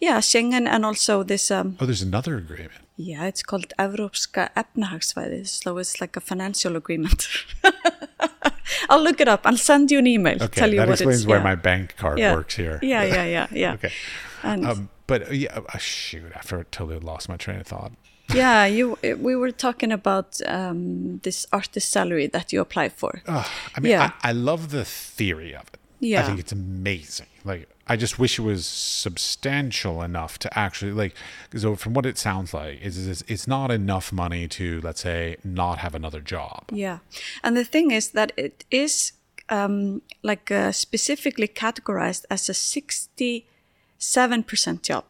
yeah, 0.00 0.18
Schengen, 0.20 0.66
and 0.66 0.84
also 0.84 1.22
this. 1.22 1.50
Um, 1.50 1.76
Oh, 1.80 1.86
there's 1.86 2.02
another 2.02 2.36
agreement. 2.36 2.72
Yeah, 2.96 3.26
it's 3.26 3.42
called 3.42 3.74
Evrópska 3.78 4.48
efnahagssvæði, 4.56 5.46
so 5.46 5.76
it's 5.78 6.00
like 6.00 6.16
a 6.16 6.20
financial 6.20 6.76
agreement. 6.76 7.28
I'll 8.88 9.02
look 9.02 9.20
it 9.20 9.28
up. 9.28 9.46
I'll 9.46 9.56
send 9.58 9.90
you 9.90 9.98
an 9.98 10.06
email. 10.06 10.42
Okay, 10.42 10.60
tell 10.60 10.70
you 10.70 10.78
that 10.78 10.88
what 10.88 10.94
explains 10.94 11.20
it's, 11.20 11.26
why 11.26 11.36
yeah. 11.36 11.42
my 11.42 11.54
bank 11.54 11.96
card 11.96 12.18
yeah. 12.18 12.34
works 12.34 12.56
here. 12.56 12.78
Yeah, 12.82 13.02
yeah, 13.02 13.24
yeah, 13.24 13.46
yeah. 13.50 13.72
okay. 13.74 13.92
And 14.42 14.66
Um, 14.66 14.88
but 15.06 15.28
uh, 15.28 15.32
yeah, 15.32 15.60
uh, 15.72 15.78
shoot, 15.78 16.32
I 16.34 16.40
totally 16.70 16.98
lost 16.98 17.28
my 17.28 17.36
train 17.36 17.60
of 17.60 17.66
thought. 17.66 17.92
Yeah, 18.34 18.66
you. 18.66 18.98
We 19.18 19.36
were 19.36 19.52
talking 19.52 19.92
about 19.92 20.40
um, 20.46 21.18
this 21.22 21.46
artist 21.52 21.90
salary 21.90 22.26
that 22.28 22.52
you 22.52 22.60
apply 22.60 22.88
for. 22.88 23.22
Ugh, 23.26 23.46
I 23.74 23.80
mean, 23.80 23.92
Yeah. 23.92 24.12
I, 24.22 24.30
I 24.30 24.32
love 24.32 24.70
the 24.70 24.84
theory 24.84 25.54
of 25.54 25.62
it. 25.72 25.80
Yeah, 25.98 26.20
I 26.20 26.24
think 26.24 26.38
it's 26.38 26.52
amazing. 26.52 27.26
Like, 27.44 27.68
I 27.88 27.96
just 27.96 28.18
wish 28.18 28.38
it 28.38 28.42
was 28.42 28.66
substantial 28.66 30.02
enough 30.02 30.38
to 30.40 30.58
actually 30.58 30.92
like. 30.92 31.14
So, 31.56 31.74
from 31.76 31.94
what 31.94 32.04
it 32.04 32.18
sounds 32.18 32.52
like, 32.52 32.82
is, 32.82 32.98
is 32.98 33.24
it's 33.28 33.46
not 33.46 33.70
enough 33.70 34.12
money 34.12 34.46
to 34.48 34.80
let's 34.82 35.00
say 35.00 35.36
not 35.42 35.78
have 35.78 35.94
another 35.94 36.20
job. 36.20 36.64
Yeah, 36.70 36.98
and 37.42 37.56
the 37.56 37.64
thing 37.64 37.92
is 37.92 38.10
that 38.10 38.32
it 38.36 38.64
is 38.70 39.12
um, 39.48 40.02
like 40.22 40.50
uh, 40.50 40.72
specifically 40.72 41.48
categorized 41.48 42.24
as 42.30 42.48
a 42.50 42.54
sixty-seven 42.54 44.42
percent 44.42 44.82
job, 44.82 45.04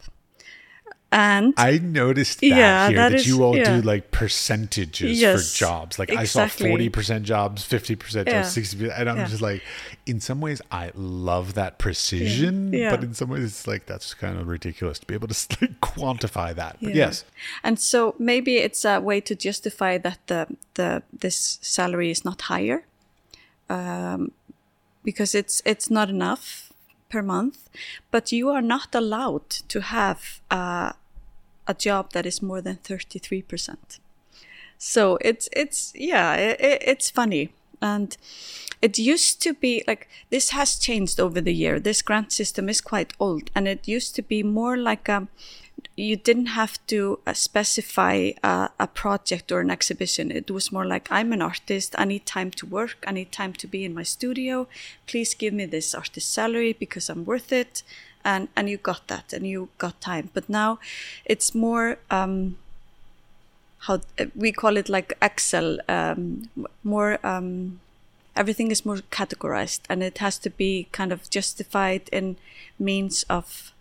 and 1.17 1.55
I 1.57 1.79
noticed 1.79 2.41
that 2.41 2.47
Yeah, 2.47 2.89
here 2.89 2.97
that 2.99 3.09
that, 3.11 3.17
is- 3.21 3.27
you 3.27 3.43
all 3.45 3.57
yeah. 3.57 3.77
do 3.81 3.83
like 3.93 4.05
percentages 4.11 5.19
Yes, 5.21 5.35
for 5.35 5.43
jobs. 5.65 5.99
Like 5.99 6.11
I 6.23 6.25
saw 6.27 6.47
forty 6.47 6.89
percent 6.97 7.23
jobs, 7.25 7.65
fifty 7.65 7.97
percent 7.97 8.29
jobs, 8.29 8.53
sixty 8.53 8.77
percent, 8.77 8.95
and 9.01 9.09
I'm 9.11 9.17
Yeah. 9.19 9.27
just 9.35 9.43
like, 9.51 9.63
in 10.05 10.21
some 10.21 10.41
ways, 10.47 10.61
I 10.71 10.91
love 10.95 11.55
that 11.55 11.79
precision, 11.79 12.71
but 12.93 13.01
in 13.03 13.15
some 13.15 13.29
ways, 13.33 13.45
it's 13.45 13.67
like 13.67 13.87
that's 13.87 14.13
kind 14.15 14.37
of 14.41 14.47
ridiculous 14.47 14.99
to 15.01 15.07
be 15.07 15.15
able 15.15 15.29
to 15.29 15.35
like 15.61 15.81
quantify 15.81 16.55
that. 16.55 16.77
But 16.83 16.95
yes, 16.95 17.25
And 17.65 17.77
so 17.81 18.15
maybe 18.19 18.53
it's 18.67 18.85
a 18.85 19.01
way 19.01 19.21
to 19.23 19.35
justify 19.35 19.99
that 20.07 20.19
the 20.27 20.41
the 20.75 21.03
this 21.23 21.59
salary 21.63 22.11
is 22.11 22.23
not 22.25 22.39
higher, 22.53 22.85
um, 23.69 24.33
because 25.05 25.35
it's 25.35 25.63
it's 25.65 25.89
not 25.91 26.09
enough 26.11 26.73
per 27.09 27.23
month. 27.23 27.59
But 28.11 28.33
you 28.33 28.51
are 28.51 28.63
not 28.63 28.95
allowed 28.95 29.49
to 29.73 29.81
have 29.81 30.21
a 30.51 30.95
a 31.67 31.75
job 31.75 32.13
that 32.13 32.27
is 32.27 32.43
more 32.43 32.61
than 32.61 32.77
thirty 32.77 33.19
three 33.19 33.43
percent. 33.43 33.99
So 34.79 35.19
it's 35.21 35.49
it's 35.53 35.93
yeah 35.95 36.35
it, 36.35 36.83
it's 36.83 37.11
funny 37.11 37.51
and 37.81 38.17
it 38.83 38.99
used 38.99 39.43
to 39.43 39.55
be 39.55 39.83
like 39.87 40.09
this 40.31 40.51
has 40.51 40.79
changed 40.79 41.19
over 41.21 41.41
the 41.41 41.55
year. 41.55 41.81
This 41.81 42.03
grant 42.03 42.33
system 42.33 42.69
is 42.69 42.81
quite 42.81 43.15
old 43.19 43.51
and 43.55 43.67
it 43.67 43.89
used 43.89 44.15
to 44.17 44.23
be 44.23 44.43
more 44.43 44.77
like 44.77 45.09
a 45.09 45.29
you 45.97 46.17
didn't 46.17 46.47
have 46.47 46.79
to 46.87 47.19
uh, 47.27 47.33
specify 47.33 48.31
a 48.43 48.87
project 48.87 49.51
or 49.51 49.61
an 49.61 49.71
exhibition. 49.71 50.31
It 50.31 50.51
was 50.51 50.73
more 50.73 50.85
like 50.85 51.09
I'm 51.11 51.33
an 51.33 51.43
artist. 51.43 51.95
I 51.99 52.05
need 52.05 52.27
time 52.27 52.51
to 52.53 52.67
work. 52.67 53.05
I 53.07 53.13
need 53.13 53.33
time 53.33 53.53
to 53.55 53.67
be 53.67 53.85
in 53.85 53.95
my 53.95 54.03
studio. 54.03 54.69
Please 55.07 55.35
give 55.35 55.55
me 55.55 55.67
this 55.67 55.95
artist 55.95 56.31
salary 56.31 56.73
because 56.73 57.09
I'm 57.09 57.25
worth 57.25 57.53
it. 57.53 57.83
And 58.27 58.49
and 58.57 58.69
you 58.69 58.79
got 58.79 59.07
that, 59.07 59.33
and 59.33 59.47
you 59.47 59.69
got 59.79 60.01
time. 60.01 60.31
But 60.35 60.49
now, 60.49 60.79
it's 61.25 61.55
more 61.55 61.99
um, 62.11 62.57
how 63.87 64.01
we 64.35 64.51
call 64.53 64.77
it 64.77 64.89
like 64.89 65.13
Excel. 65.23 65.79
Um, 65.89 66.49
more 66.83 67.19
um, 67.23 67.79
everything 68.35 68.71
is 68.73 68.85
more 68.85 69.01
categorized, 69.11 69.81
and 69.89 70.03
it 70.03 70.19
has 70.19 70.39
to 70.39 70.51
be 70.51 70.89
kind 70.93 71.13
of 71.13 71.31
justified 71.31 72.09
in 72.13 72.37
means 72.79 73.25
of 73.31 73.73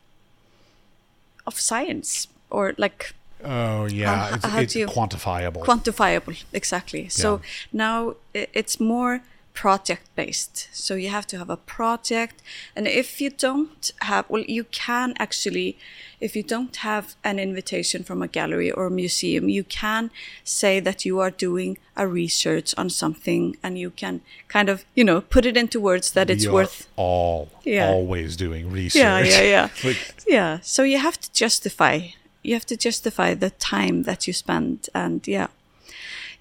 of 1.47 1.59
science 1.59 2.27
or 2.49 2.73
like 2.77 3.13
oh 3.43 3.85
yeah, 3.85 4.15
How- 4.15 4.35
it's, 4.35 4.45
how 4.45 4.59
it's 4.59 4.75
quantifiable. 4.75 5.63
quantifiable 5.63 6.43
exactly 6.53 7.09
so 7.09 7.41
now 7.71 8.15
it's 8.33 8.79
more 8.79 9.21
project 9.63 10.03
based 10.15 10.67
so 10.73 10.95
you 10.95 11.09
have 11.09 11.25
to 11.25 11.37
have 11.37 11.49
a 11.49 11.57
project 11.77 12.35
and 12.75 12.87
if 12.87 13.21
you 13.21 13.29
don't 13.29 13.91
have 14.01 14.25
well 14.29 14.43
you 14.57 14.63
can 14.65 15.13
actually 15.17 15.77
if 16.19 16.35
you 16.35 16.43
don't 16.43 16.75
have 16.77 17.15
an 17.23 17.39
invitation 17.39 18.03
from 18.03 18.21
a 18.21 18.27
gallery 18.27 18.69
or 18.71 18.85
a 18.87 18.91
museum 18.91 19.47
you 19.49 19.63
can 19.63 20.11
say 20.43 20.79
that 20.81 21.05
you 21.05 21.19
are 21.23 21.31
doing 21.31 21.77
a 21.95 22.05
research 22.05 22.73
on 22.77 22.89
something 22.89 23.55
and 23.63 23.79
you 23.79 23.89
can 23.89 24.19
kind 24.49 24.67
of 24.69 24.83
you 24.93 25.03
know 25.03 25.21
put 25.21 25.45
it 25.45 25.55
into 25.55 25.79
words 25.79 26.11
that 26.11 26.29
it's 26.29 26.45
We 26.45 26.49
are 26.51 26.53
worth 26.53 26.87
all 26.97 27.49
Yeah. 27.63 27.89
always 27.89 28.35
doing 28.35 28.63
research. 28.71 29.01
yeah 29.01 29.19
yeah 29.19 29.41
yeah 29.55 29.67
Like, 29.87 29.97
yeah 30.27 30.59
so 30.61 30.83
you 30.83 30.99
have 30.99 31.17
to 31.21 31.29
justify 31.33 31.95
you 32.43 32.53
have 32.53 32.65
to 32.65 32.77
justify 32.77 33.33
the 33.33 33.51
time 33.51 34.03
that 34.03 34.27
you 34.27 34.33
spend 34.33 34.89
and 34.93 35.25
yeah 35.27 35.47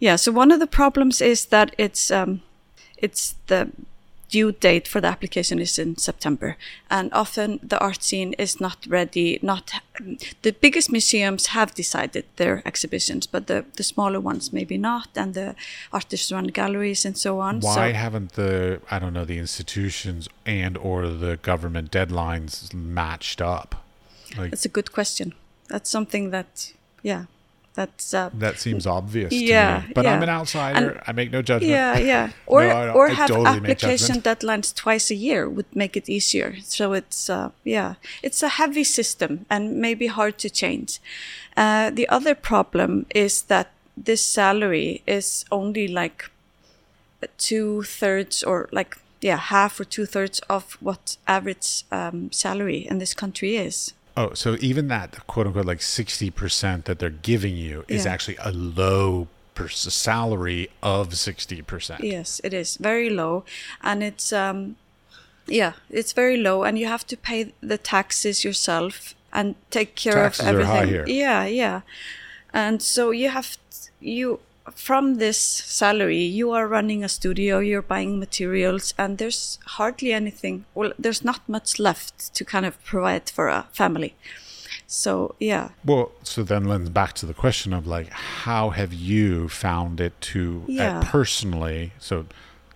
yeah 0.01 0.17
so 0.17 0.33
one 0.33 0.51
of 0.55 0.59
the 0.61 0.67
problems 0.83 1.21
is 1.21 1.47
that 1.47 1.69
it's 1.79 2.11
um 2.11 2.43
it's 3.05 3.35
the 3.47 3.61
due 4.31 4.53
date 4.53 4.89
for 4.89 5.01
the 5.01 5.09
application 5.15 5.59
is 5.61 5.79
in 5.79 5.97
september. 5.97 6.57
And 6.91 7.07
often 7.13 7.61
the 7.73 7.79
art 7.79 8.03
scene 8.03 8.33
is 8.45 8.61
not 8.61 8.79
ready 8.89 9.39
not 9.43 9.65
the 10.43 10.53
biggest 10.65 10.89
museums 10.91 11.47
have 11.57 11.75
decided 11.83 12.25
their 12.37 12.57
exhibitions 12.71 13.25
but 13.35 13.43
the 13.47 13.59
the 13.79 13.85
smaller 13.93 14.21
ones 14.31 14.53
maybe 14.59 14.77
not 14.91 15.09
and 15.23 15.35
the 15.35 15.55
artist 15.93 16.33
run 16.33 16.49
galleries 16.61 17.05
and 17.05 17.17
so 17.17 17.33
on 17.41 17.61
why 17.61 17.75
so 17.75 17.99
haven't 18.05 18.31
the 18.33 18.81
I 18.95 18.99
don't 19.01 19.15
know 19.17 19.27
the 19.35 19.39
institutions 19.47 20.29
and 20.63 20.77
or 20.89 20.99
the 21.27 21.37
government 21.51 21.91
deadlines 21.99 22.53
matched 22.75 23.41
up? 23.41 23.71
Like 24.39 24.51
that's 24.51 24.67
a 24.73 24.75
good 24.79 24.91
question. 24.99 25.33
That's 25.69 25.91
something 25.97 26.31
that 26.31 26.73
yeah 27.03 27.25
that's 27.75 28.15
uh, 28.15 28.31
that 28.35 28.59
seems 28.59 28.87
obvious 28.87 29.31
to 29.31 29.37
Yeah, 29.37 29.83
me. 29.87 29.93
But 29.95 30.07
I'm 30.07 30.23
an 30.23 30.29
outsider. 30.29 30.91
And- 30.91 31.01
I 31.07 31.13
make 31.13 31.33
no 31.33 31.43
judgment. 31.43 31.71
Yeah, 31.71 31.99
yeah. 31.99 32.31
Or 32.47 32.65
No, 32.69 32.93
or 32.93 33.09
have 33.09 33.29
totally 33.29 33.47
application 33.47 34.21
deadlines 34.21 34.75
twice 34.75 35.11
a 35.11 35.15
year 35.15 35.49
would 35.49 35.75
make 35.75 35.97
it 35.97 36.09
easier. 36.09 36.57
So 36.63 36.93
it's 36.93 37.29
uh, 37.29 37.51
yeah, 37.65 37.95
it's 38.23 38.43
a 38.43 38.49
heavy 38.49 38.85
system 38.85 39.47
and 39.51 39.77
maybe 39.81 40.07
hard 40.07 40.39
to 40.39 40.51
change. 40.51 41.01
Uh, 41.57 41.91
the 41.91 42.09
other 42.09 42.35
problem 42.35 43.07
is 43.15 43.43
that 43.43 43.73
this 43.97 44.23
salary 44.25 45.03
is 45.07 45.45
only 45.51 45.89
like 45.89 46.31
two 47.39 47.83
thirds 47.83 48.43
or 48.43 48.69
like 48.71 48.99
yeah 49.21 49.39
half 49.39 49.81
or 49.81 49.85
two 49.85 50.07
thirds 50.07 50.41
of 50.49 50.77
what 50.81 51.17
average 51.27 51.85
um, 51.91 52.31
salary 52.31 52.87
in 52.89 52.99
this 52.99 53.15
country 53.15 53.57
is. 53.57 53.95
Oh, 54.17 54.33
so 54.35 54.57
even 54.61 54.89
that 54.89 55.27
quote 55.27 55.47
unquote 55.47 55.67
like 55.67 55.83
sixty 55.83 56.31
percent 56.31 56.85
that 56.85 56.99
they're 57.01 57.11
giving 57.11 57.57
you 57.57 57.85
is 57.89 58.05
Yeah. 58.05 58.13
actually 58.13 58.37
a 58.39 58.53
low 58.53 59.27
per- 59.55 59.69
salary 59.69 60.69
of 60.83 61.17
sixty 61.17 61.63
percent. 61.63 62.03
Yes, 62.05 62.41
it 62.45 62.55
is 62.55 62.77
very 62.77 63.11
low, 63.11 63.45
and 63.83 64.03
it's 64.05 64.33
um, 64.33 64.77
yeah, 65.47 65.73
it's 65.91 66.13
very 66.13 66.37
low, 66.37 66.63
and 66.63 66.79
you 66.79 66.87
have 66.87 67.05
to 67.09 67.17
pay 67.17 67.53
the 67.61 67.77
taxes 67.79 68.45
yourself 68.45 69.15
and 69.33 69.57
take 69.71 69.97
care 69.97 70.13
Taxes 70.13 70.41
of 70.41 70.47
are 70.47 70.61
everything. 70.61 70.77
high 70.77 70.87
here. 70.87 71.05
Yeah, 71.09 71.45
yeah, 71.47 71.81
and 72.53 72.81
so 72.81 73.11
you 73.11 73.31
have 73.31 73.57
t- 73.71 73.91
you 74.01 74.39
from 74.73 75.17
this 75.17 75.39
salary 75.39 76.23
you 76.23 76.51
are 76.51 76.67
running 76.67 77.05
a 77.05 77.09
studio 77.09 77.59
you're 77.59 77.83
buying 77.83 78.19
materials 78.19 78.95
and 78.97 79.19
there's 79.19 79.59
hardly 79.67 80.13
anything 80.13 80.65
well 80.75 80.93
there's 80.99 81.23
not 81.25 81.47
much 81.49 81.79
left 81.79 82.35
to 82.35 82.45
kind 82.45 82.65
of 82.65 82.83
provide 82.85 83.29
for 83.29 83.49
a 83.49 83.67
family 83.73 84.15
so 84.87 85.35
yeah 85.39 85.69
Well, 85.85 86.13
so 86.23 86.43
then 86.43 86.65
lends 86.65 86.89
back 86.91 87.13
to 87.15 87.27
the 87.27 87.35
question 87.35 87.73
of 87.73 87.87
like, 87.87 88.09
how 88.11 88.71
have 88.71 88.93
you 88.93 89.49
found 89.49 90.01
it 90.01 90.19
to 90.33 90.65
uh, 90.79 91.03
personally? 91.03 91.93
So 91.99 92.27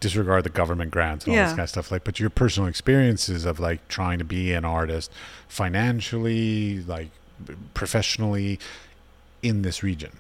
disregard 0.01 0.45
the 0.45 0.51
government 0.51 0.91
grants 0.91 1.25
and 1.25 1.33
all 1.33 1.37
Yeah. 1.37 1.45
this 1.45 1.53
kind 1.53 1.61
of 1.65 1.69
stuff. 1.71 1.91
Like, 1.93 2.05
but 2.05 2.19
your 2.19 2.31
personal 2.31 2.69
experiences 2.69 3.45
of 3.45 3.61
like 3.61 3.87
trying 3.89 4.19
to 4.19 4.25
be 4.25 4.53
an 4.53 4.65
artist 4.65 5.11
financially, 5.49 6.81
like 6.81 7.09
professionally, 7.75 8.59
in 9.43 9.63
this 9.63 9.83
region. 9.83 10.13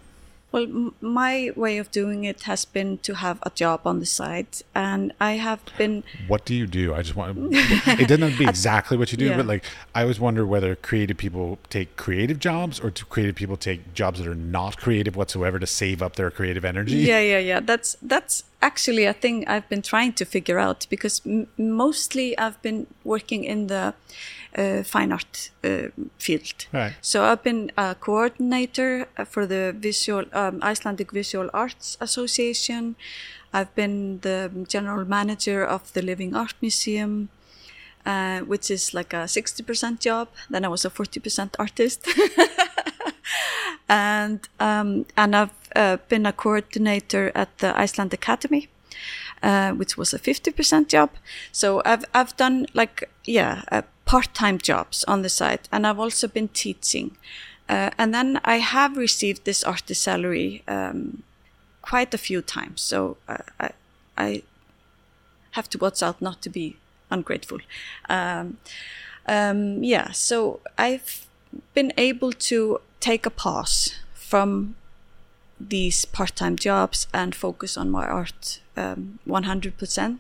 Well, 0.51 0.93
my 1.03 1.53
way 1.57 1.77
of 1.77 1.91
doing 1.91 2.25
it 2.25 2.45
has 2.45 2.65
been 2.65 2.97
to 2.99 3.17
have 3.17 3.39
a 3.43 3.51
job 3.51 3.83
on 3.85 4.01
the 4.01 4.07
side, 4.07 4.47
and 4.75 5.13
I 5.21 5.33
have 5.33 5.61
been 5.77 6.05
What 6.27 6.47
do 6.47 6.55
you 6.55 6.67
do? 6.67 6.95
I 6.95 7.03
just 7.03 7.15
want. 7.15 7.37
it 7.53 8.09
doesn't 8.09 8.23
have 8.23 8.33
to 8.33 8.39
be 8.39 8.47
exactly 8.49 8.97
what 8.97 9.13
you 9.13 9.19
do, 9.19 9.27
Yeah. 9.27 9.37
but 9.37 9.45
like 9.47 9.65
I 9.95 10.03
always 10.03 10.19
wonder 10.19 10.47
whether 10.47 10.75
creative 10.75 11.19
people 11.19 11.59
take 11.69 11.97
creative 11.97 12.39
jobs 12.39 12.81
or 12.81 12.89
do 12.91 13.05
creative 13.05 13.35
people 13.35 13.59
take 13.59 13.93
jobs 13.93 14.21
that 14.21 14.27
are 14.27 14.35
not 14.35 14.79
creative 14.79 15.17
whatsoever 15.17 15.59
to 15.59 15.67
save 15.67 16.03
up 16.03 16.17
their 16.17 16.31
creative 16.31 16.65
energy. 16.65 16.97
yeah, 16.97 17.21
yeah, 17.21 17.39
yeah. 17.39 17.61
That's 17.61 17.97
that's 18.01 18.45
actually 18.63 19.05
a 19.05 19.13
thing 19.13 19.47
I've 19.47 19.69
been 19.69 19.83
trying 19.83 20.15
to 20.15 20.25
figure 20.25 20.59
out 20.59 20.87
because 20.89 21.21
m- 21.27 21.47
mostly 21.59 22.37
I've 22.39 22.61
been 22.63 22.87
working 23.05 23.45
in 23.45 23.67
the 23.67 23.93
uh, 24.57 24.83
fine 24.83 25.13
art 25.13 25.51
uh, 25.65 25.89
field. 26.19 26.67
Right. 26.73 26.95
So 27.01 27.25
I've 27.25 27.43
been 27.43 27.71
a 27.77 27.95
coordinator 27.95 29.07
for 29.27 29.47
the 29.47 29.75
visual 29.77 30.25
um, 30.33 30.63
Icelandic 30.63 31.13
Visual 31.13 31.51
Arts 31.53 31.97
Association. 32.01 32.97
I've 33.53 33.75
been 33.75 34.21
the 34.21 34.51
general 34.69 35.05
manager 35.05 35.65
of 35.65 35.93
the 35.93 36.03
Living 36.03 36.35
Art 36.37 36.55
Museum, 36.61 37.29
uh, 38.05 38.41
which 38.41 38.71
is 38.71 38.95
like 38.95 39.13
a 39.13 39.27
sixty 39.27 39.63
percent 39.63 40.01
job. 40.01 40.29
Then 40.51 40.65
I 40.65 40.69
was 40.69 40.85
a 40.85 40.91
forty 40.91 41.21
percent 41.21 41.57
artist. 41.59 42.07
and 43.89 44.41
um, 44.61 45.07
and 45.17 45.35
I've 45.35 45.55
uh, 45.75 45.97
been 46.09 46.27
a 46.27 46.33
coordinator 46.33 47.33
at 47.35 47.59
the 47.59 47.79
Iceland 47.79 48.13
Academy, 48.13 48.69
uh, 49.43 49.73
which 49.73 49.97
was 49.97 50.13
a 50.13 50.19
fifty 50.19 50.51
percent 50.51 50.89
job. 50.89 51.11
So 51.53 51.83
I've 51.85 52.05
I've 52.15 52.37
done 52.37 52.67
like 52.75 53.09
yeah 53.25 53.63
uh, 54.09 54.11
part 54.11 54.35
time 54.35 54.59
jobs 54.59 55.05
on 55.05 55.23
the 55.23 55.29
side, 55.29 55.69
and 55.71 55.87
I've 55.87 55.99
also 55.99 56.29
been 56.29 56.49
teaching. 56.49 57.17
Uh, 57.69 57.91
and 57.99 58.15
then 58.15 58.41
I 58.45 58.59
have 58.61 58.97
received 58.97 59.45
this 59.45 59.65
artist 59.65 60.03
salary 60.03 60.63
um, 60.67 61.23
quite 61.83 62.15
a 62.15 62.19
few 62.19 62.43
times. 62.43 62.81
So 62.81 63.17
uh, 63.29 63.37
I 63.61 63.71
I 64.17 64.43
have 65.51 65.69
to 65.71 65.79
watch 65.79 66.03
out 66.03 66.21
not 66.21 66.43
to 66.43 66.51
be 66.51 66.77
ungrateful. 67.11 67.59
Um, 68.09 68.57
um, 69.27 69.85
yeah, 69.85 70.13
so 70.13 70.61
I've 70.79 71.29
been 71.75 71.93
able 71.97 72.33
to 72.33 72.81
take 73.01 73.27
a 73.27 73.31
pause 73.31 73.95
from 74.15 74.75
these 75.61 76.05
part-time 76.05 76.57
jobs 76.57 77.07
and 77.13 77.35
focus 77.35 77.77
on 77.77 77.91
my 77.91 78.07
art 78.07 78.61
um, 78.79 79.19
100%. 79.27 80.19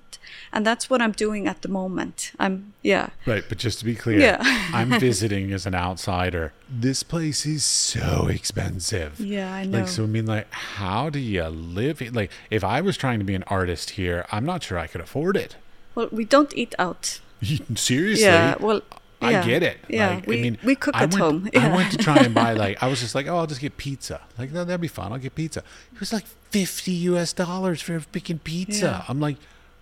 And 0.53 0.66
that's 0.66 0.90
what 0.90 1.01
I'm 1.01 1.12
doing 1.12 1.47
at 1.47 1.62
the 1.62 1.68
moment. 1.68 2.33
I'm, 2.38 2.75
yeah. 2.83 3.11
Right, 3.27 3.44
but 3.49 3.59
just 3.59 3.79
to 3.81 3.85
be 3.85 3.94
clear, 3.94 4.18
Yeah. 4.21 4.38
I'm 4.73 4.90
visiting 5.01 5.53
as 5.53 5.66
an 5.66 5.75
outsider. 5.75 6.53
This 6.68 7.03
place 7.03 7.47
is 7.47 7.64
so 7.64 8.27
expensive. 8.29 9.21
Yeah, 9.21 9.53
I 9.53 9.64
know. 9.64 9.79
Like, 9.81 9.88
so 9.88 10.05
I 10.05 10.07
mean, 10.07 10.27
like, 10.27 10.53
how 10.53 11.09
do 11.11 11.18
you 11.18 11.44
live? 11.44 12.01
here? 12.01 12.11
Like, 12.11 12.31
if 12.51 12.64
I 12.64 12.81
was 12.81 12.97
trying 12.97 13.18
to 13.21 13.25
be 13.25 13.35
an 13.35 13.44
artist 13.47 13.90
here, 13.90 14.27
I'm 14.33 14.44
not 14.44 14.62
sure 14.62 14.79
I 14.79 14.87
could 14.87 15.01
afford 15.01 15.37
it. 15.37 15.57
Well, 15.94 16.09
we 16.11 16.25
don't 16.25 16.53
eat 16.57 16.75
out. 16.79 17.21
Seriously. 17.75 18.25
Yeah, 18.25 18.57
well, 18.61 18.83
I 19.20 19.31
yeah. 19.33 19.44
get 19.44 19.62
it. 19.62 19.78
Yeah, 19.88 20.11
Like, 20.11 20.26
we, 20.26 20.38
I 20.38 20.42
mean, 20.42 20.59
we 20.62 20.76
cook 20.76 20.94
I 20.94 21.04
at 21.04 21.12
went, 21.12 21.22
home. 21.22 21.50
I 21.57 21.74
went 21.74 21.90
to 21.92 21.98
try 21.98 22.18
and 22.18 22.35
buy 22.35 22.52
like 22.52 22.83
I 22.83 22.87
was 22.87 23.00
just 23.00 23.14
like, 23.14 23.26
oh, 23.26 23.37
I'll 23.37 23.46
just 23.46 23.61
get 23.61 23.76
pizza. 23.76 24.20
Like 24.38 24.52
that, 24.52 24.66
that'd 24.66 24.81
be 24.81 24.88
fun. 24.88 25.12
I'll 25.12 25.18
get 25.18 25.35
pizza. 25.35 25.62
It 25.92 26.00
was 26.00 26.12
like 26.12 26.24
fifty 26.50 26.92
U.S. 26.92 27.33
dollars 27.33 27.83
for 27.83 27.96
a 27.96 28.00
freaking 28.00 28.42
pizza. 28.42 28.87
Yeah. 28.87 29.04
I'm 29.09 29.20
like, 29.20 29.37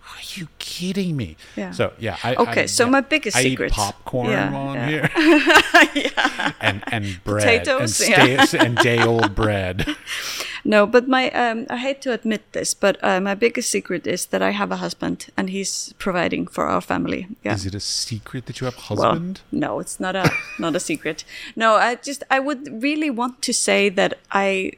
are 0.09 0.23
you 0.35 0.49
kidding 0.59 1.17
me? 1.17 1.37
Yeah. 1.57 1.73
So 1.73 1.93
yeah. 1.99 2.17
I, 2.23 2.35
Okay, 2.37 2.63
I- 2.63 2.67
so 2.67 2.85
yeah, 2.85 2.91
my 2.91 3.01
biggest 3.01 3.37
I 3.37 3.43
secret- 3.43 3.73
eat 3.73 3.75
popcorn 3.77 4.31
Yeah, 4.31 4.53
while 4.53 4.69
I'm 4.69 4.89
yeah. 4.91 5.09
here. 5.95 6.11
And 6.61 6.83
and 6.93 7.05
bread 7.25 7.43
Potatoes, 7.43 8.01
and, 8.01 8.11
yeah. 8.11 8.45
stay, 8.45 8.59
and 8.67 8.77
day 8.79 9.03
old 9.03 9.35
bread. 9.35 9.87
No, 10.65 10.87
but 10.87 11.07
my 11.09 11.31
um, 11.31 11.67
I 11.71 11.77
hate 11.77 12.01
to 12.03 12.13
admit 12.13 12.43
this, 12.53 12.75
but 12.75 12.97
uh, 13.03 13.21
my 13.21 13.35
biggest 13.35 13.71
secret 13.71 14.07
is 14.07 14.27
that 14.27 14.43
I 14.43 14.51
have 14.51 14.73
a 14.73 14.77
husband 14.77 15.27
and 15.37 15.51
he's 15.51 15.93
providing 15.99 16.47
for 16.49 16.67
our 16.67 16.81
family. 16.81 17.29
Yeah. 17.45 17.55
Is 17.55 17.67
it 17.67 17.75
a 17.75 17.81
secret 17.81 18.47
that 18.47 18.61
you 18.61 18.65
have 18.65 18.75
a 18.91 18.95
well, 18.95 19.11
husband? 19.11 19.41
no, 19.53 19.81
it's 19.81 19.99
not 20.01 20.17
a 20.17 20.31
not 20.59 20.75
a 20.77 20.81
secret. 20.81 21.25
No, 21.55 21.75
I 21.75 21.95
just 21.97 22.23
I 22.31 22.39
would 22.41 22.83
really 22.83 23.11
want 23.11 23.43
to 23.43 23.53
say 23.53 23.89
that 23.91 24.19
I 24.33 24.73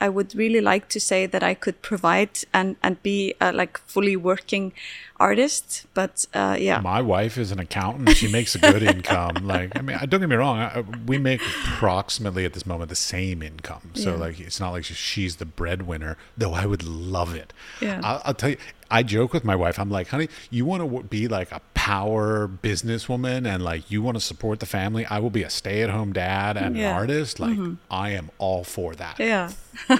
I 0.00 0.08
would 0.08 0.34
really 0.34 0.60
like 0.60 0.88
to 0.90 1.00
say 1.00 1.26
that 1.26 1.42
I 1.42 1.54
could 1.54 1.82
provide 1.82 2.30
and 2.52 2.76
and 2.82 3.02
be 3.02 3.34
a 3.40 3.52
like 3.52 3.78
fully 3.78 4.16
working 4.16 4.72
artist, 5.20 5.86
but 5.94 6.26
uh, 6.34 6.56
yeah. 6.58 6.80
My 6.80 7.02
wife 7.02 7.36
is 7.38 7.50
an 7.50 7.58
accountant. 7.58 8.16
She 8.16 8.30
makes 8.30 8.54
a 8.54 8.58
good 8.58 8.82
income. 8.82 9.36
Like, 9.48 9.76
I 9.78 9.82
mean, 9.82 9.96
don't 10.08 10.20
get 10.20 10.28
me 10.28 10.36
wrong. 10.36 10.58
I, 10.58 10.84
we 11.06 11.18
make 11.18 11.40
approximately 11.40 12.44
at 12.44 12.52
this 12.52 12.66
moment 12.66 12.88
the 12.90 12.94
same 12.96 13.42
income. 13.42 13.90
So, 13.94 14.10
Yeah. 14.12 14.16
like, 14.20 14.40
it's 14.40 14.60
not 14.60 14.70
like 14.70 14.84
she's 14.84 15.36
the 15.36 15.44
breadwinner. 15.46 16.16
Though 16.36 16.52
I 16.52 16.66
would 16.66 16.82
love 16.84 17.34
it. 17.34 17.52
Yeah. 17.80 18.00
I'll, 18.04 18.22
I'll 18.26 18.34
tell 18.34 18.50
you. 18.50 18.56
I 18.90 19.02
joke 19.02 19.32
with 19.34 19.44
my 19.44 19.54
wife. 19.54 19.78
I'm 19.78 19.90
like, 19.90 20.08
honey, 20.08 20.28
you 20.50 20.64
want 20.64 20.82
to 20.82 21.02
be 21.02 21.28
like 21.28 21.52
a 21.52 21.60
power 21.74 22.48
businesswoman 22.48 23.46
and 23.46 23.62
like 23.62 23.90
you 23.90 24.00
want 24.02 24.16
to 24.16 24.20
support 24.20 24.60
the 24.60 24.66
family. 24.66 25.04
I 25.06 25.18
will 25.18 25.30
be 25.30 25.42
a 25.42 25.50
stay-at-home 25.50 26.12
dad 26.14 26.56
and 26.56 26.76
Yeah. 26.76 26.84
Mm-hmm. 26.84 26.94
an 26.94 27.00
artist. 27.00 27.40
Like, 27.40 27.58
I 27.90 28.10
am 28.10 28.30
all 28.38 28.64
for 28.64 28.94
that. 28.94 29.18
Yeah. 29.18 29.50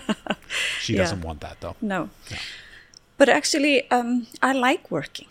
She 0.81 0.95
Yeah. 0.95 1.03
doesn't 1.03 1.21
want 1.23 1.41
that 1.41 1.57
though. 1.61 1.77
No. 1.81 2.09
But 3.19 3.29
actually, 3.29 3.91
um, 3.91 4.27
I 4.43 4.53
like 4.53 4.91
working 4.91 5.29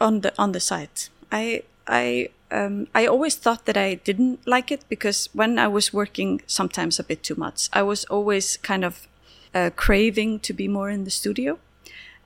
on 0.00 0.20
the 0.20 0.32
on 0.38 0.52
the 0.52 0.60
site. 0.60 1.08
I 1.32 1.62
I 1.88 2.28
um, 2.52 2.86
I 2.94 3.06
always 3.06 3.34
thought 3.36 3.64
that 3.64 3.76
I 3.76 3.94
didn't 4.04 4.38
like 4.46 4.70
it 4.74 4.84
because 4.88 5.28
when 5.32 5.58
I 5.58 5.68
was 5.68 5.92
working 5.92 6.42
sometimes 6.46 6.98
a 7.00 7.04
bit 7.04 7.22
too 7.22 7.34
much, 7.36 7.68
I 7.72 7.82
was 7.82 8.04
always 8.10 8.56
kind 8.58 8.84
of 8.84 9.06
uh, 9.54 9.70
craving 9.76 10.40
to 10.40 10.52
be 10.52 10.68
more 10.68 10.90
in 10.90 11.04
the 11.04 11.10
studio, 11.10 11.58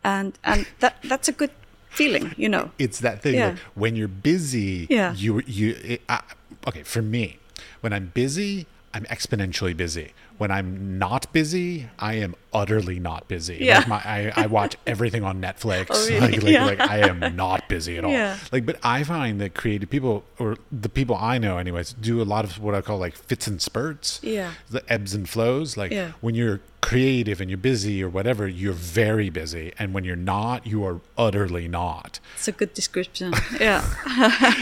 and 0.05 0.39
and 0.45 0.67
that 0.81 0.97
that's 1.05 1.29
a 1.29 1.33
good 1.33 1.51
feeling, 1.89 2.35
you 2.37 2.49
know. 2.49 2.71
it's 2.79 2.99
that 3.01 3.23
thing 3.23 3.35
Yeah. 3.37 3.57
when 3.75 3.95
you're 3.97 4.09
busy 4.09 4.87
Yeah. 4.91 5.15
you 5.15 5.43
you 5.47 5.77
it, 5.83 6.01
I, 6.09 6.21
okay 6.67 6.83
for 6.83 7.03
me 7.03 7.39
when 7.83 7.93
i'm 7.93 8.11
busy 8.15 8.67
i'm 8.95 9.05
exponentially 9.05 9.77
busy 9.77 10.13
when 10.39 10.51
i'm 10.51 10.99
not 10.99 11.33
busy 11.33 11.89
i 11.99 12.15
am 12.15 12.35
utterly 12.55 12.99
not 13.01 13.27
busy 13.29 13.59
Yeah. 13.61 13.79
like 13.79 13.89
my, 13.89 13.97
I, 13.97 14.33
I 14.37 14.47
watch 14.47 14.77
everything 14.87 15.25
on 15.25 15.41
netflix 15.41 15.87
Oh, 15.91 16.07
really? 16.09 16.21
like, 16.21 16.43
like, 16.43 16.53
Yeah. 16.53 16.65
like 16.65 16.81
i 16.81 16.99
am 17.09 17.37
not 17.37 17.69
busy 17.69 17.99
at 17.99 18.05
all 18.05 18.13
Yeah. 18.13 18.39
like 18.53 18.65
but 18.65 18.77
i 18.83 19.03
find 19.05 19.41
that 19.41 19.55
creative 19.55 19.91
people 19.91 20.25
or 20.39 20.57
the 20.71 20.89
people 20.89 21.17
i 21.17 21.37
know 21.39 21.59
anyways 21.59 21.93
do 21.95 22.23
a 22.23 22.25
lot 22.35 22.45
of 22.45 22.59
what 22.61 22.75
i 22.75 22.81
call 22.81 22.99
like 22.99 23.17
fits 23.17 23.47
and 23.47 23.61
spurts 23.61 24.21
Yeah. 24.23 24.53
the 24.71 24.83
ebbs 24.93 25.15
and 25.15 25.29
flows 25.29 25.77
like 25.77 25.91
Yeah. 25.91 26.13
when 26.21 26.35
you're 26.35 26.61
creative 26.81 27.41
and 27.41 27.49
you're 27.51 27.57
busy 27.57 28.05
or 28.05 28.11
whatever 28.11 28.47
you're 28.47 28.75
very 28.75 29.31
busy 29.31 29.73
and 29.79 29.95
when 29.95 30.05
you're 30.05 30.15
not 30.35 30.67
you 30.67 30.85
are 30.85 31.01
utterly 31.17 31.67
not 31.67 32.21
It's 32.37 32.47
a 32.47 32.53
good 32.53 32.75
description. 32.75 33.33
Yeah. 33.59 33.83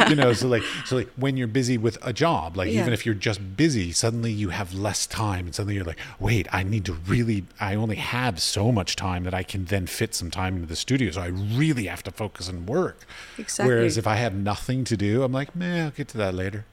you 0.09 0.15
know 0.15 0.33
so 0.33 0.47
like 0.47 0.63
so 0.85 0.97
like 0.97 1.09
when 1.17 1.37
you're 1.37 1.49
busy 1.49 1.77
with 1.77 1.99
a 2.03 2.13
job 2.13 2.57
like 2.57 2.71
Yeah. 2.71 2.81
even 2.83 2.93
if 2.93 3.05
you're 3.05 3.17
just 3.17 3.57
busy 3.57 3.91
suddenly 3.91 4.31
you 4.31 4.51
have 4.51 4.73
less 4.73 5.05
time 5.07 5.47
and 5.47 5.55
suddenly 5.55 5.75
you're 5.75 5.85
like 5.85 5.99
wait 6.21 6.47
i 6.53 6.63
need 6.63 6.85
to 6.85 6.93
really 6.93 7.45
i 7.59 7.75
only 7.83 7.97
have 7.97 8.41
so 8.41 8.73
much 8.73 8.97
time 8.97 9.25
that 9.25 9.35
i 9.35 9.43
can 9.43 9.65
then 9.67 9.87
fit 9.87 10.15
some 10.15 10.31
time 10.31 10.57
into 10.57 10.67
the 10.67 10.77
studio 10.77 11.11
so 11.11 11.21
i 11.21 11.27
really 11.27 11.87
have 11.87 12.03
to 12.03 12.11
focus 12.11 12.49
and 12.49 12.69
work 12.69 13.07
Exactly. 13.39 13.75
whereas 13.75 13.99
if 13.99 14.07
i 14.07 14.17
have 14.17 14.35
nothing 14.35 14.85
to 14.85 14.97
do 14.97 15.23
i'm 15.23 15.33
like 15.33 15.55
meh 15.57 15.85
i'll 15.85 15.91
get 15.91 16.09
to 16.09 16.19
that 16.19 16.35
later 16.35 16.65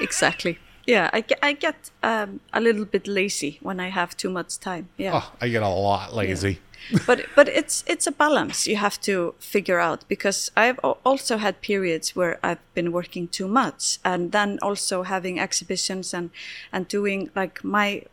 exactly. 0.00 0.58
Yeah, 0.86 1.10
I 1.12 1.20
get, 1.20 1.38
I 1.42 1.52
get 1.52 1.90
um, 2.02 2.40
a 2.50 2.62
little 2.62 2.86
bit 2.86 3.06
lazy 3.06 3.58
when 3.60 3.78
I 3.78 3.90
have 3.90 4.16
too 4.16 4.30
much 4.30 4.58
time. 4.58 4.88
Yeah. 4.96 5.20
oh 5.20 5.32
i 5.38 5.48
get 5.48 5.62
a 5.62 5.68
lot 5.68 6.14
lazy 6.14 6.60
but 7.06 7.26
but 7.36 7.46
it's 7.48 7.84
it's 7.86 8.06
a 8.06 8.12
balance 8.12 8.66
you 8.66 8.76
have 8.76 8.98
to 9.02 9.34
figure 9.38 9.78
out 9.78 10.04
because 10.08 10.50
I've 10.56 10.78
also 11.04 11.36
had 11.36 11.60
periods 11.60 12.16
where 12.16 12.38
I've 12.42 12.62
been 12.74 12.90
working 12.92 13.28
too 13.28 13.48
much 13.48 13.98
and 14.04 14.32
then 14.32 14.58
also 14.62 15.02
having 15.02 15.38
exhibitions 15.38 16.14
and 16.14 16.30
and 16.72 16.88
doing 16.88 17.30
like 17.36 17.62
my 17.62 18.04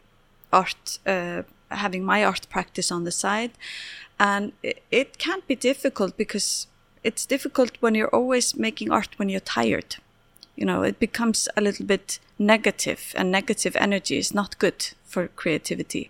art 0.52 1.00
uh, 1.06 1.44
having 1.76 2.04
my 2.04 2.24
art 2.24 2.48
practice 2.50 2.92
on 2.92 3.04
the 3.04 3.12
side. 3.12 3.52
And 4.20 4.54
it, 4.64 4.82
it 4.92 5.18
can 5.18 5.42
be 5.48 5.56
difficult 5.56 6.18
because 6.18 6.68
it's 7.04 7.26
difficult 7.26 7.78
when 7.82 7.96
you're 7.96 8.16
always 8.16 8.56
making 8.56 8.92
art 8.92 9.10
when 9.18 9.30
you're 9.30 9.40
tired. 9.40 9.98
You 10.56 10.66
know 10.66 10.84
it 10.84 11.00
becomes 11.00 11.50
a 11.58 11.62
little 11.62 11.86
bit 11.86 12.20
negative 12.40 13.14
and 13.18 13.32
negative 13.32 13.76
energy 13.76 14.18
is 14.18 14.34
not 14.34 14.58
good 14.58 14.94
for 15.04 15.28
creativity. 15.28 16.10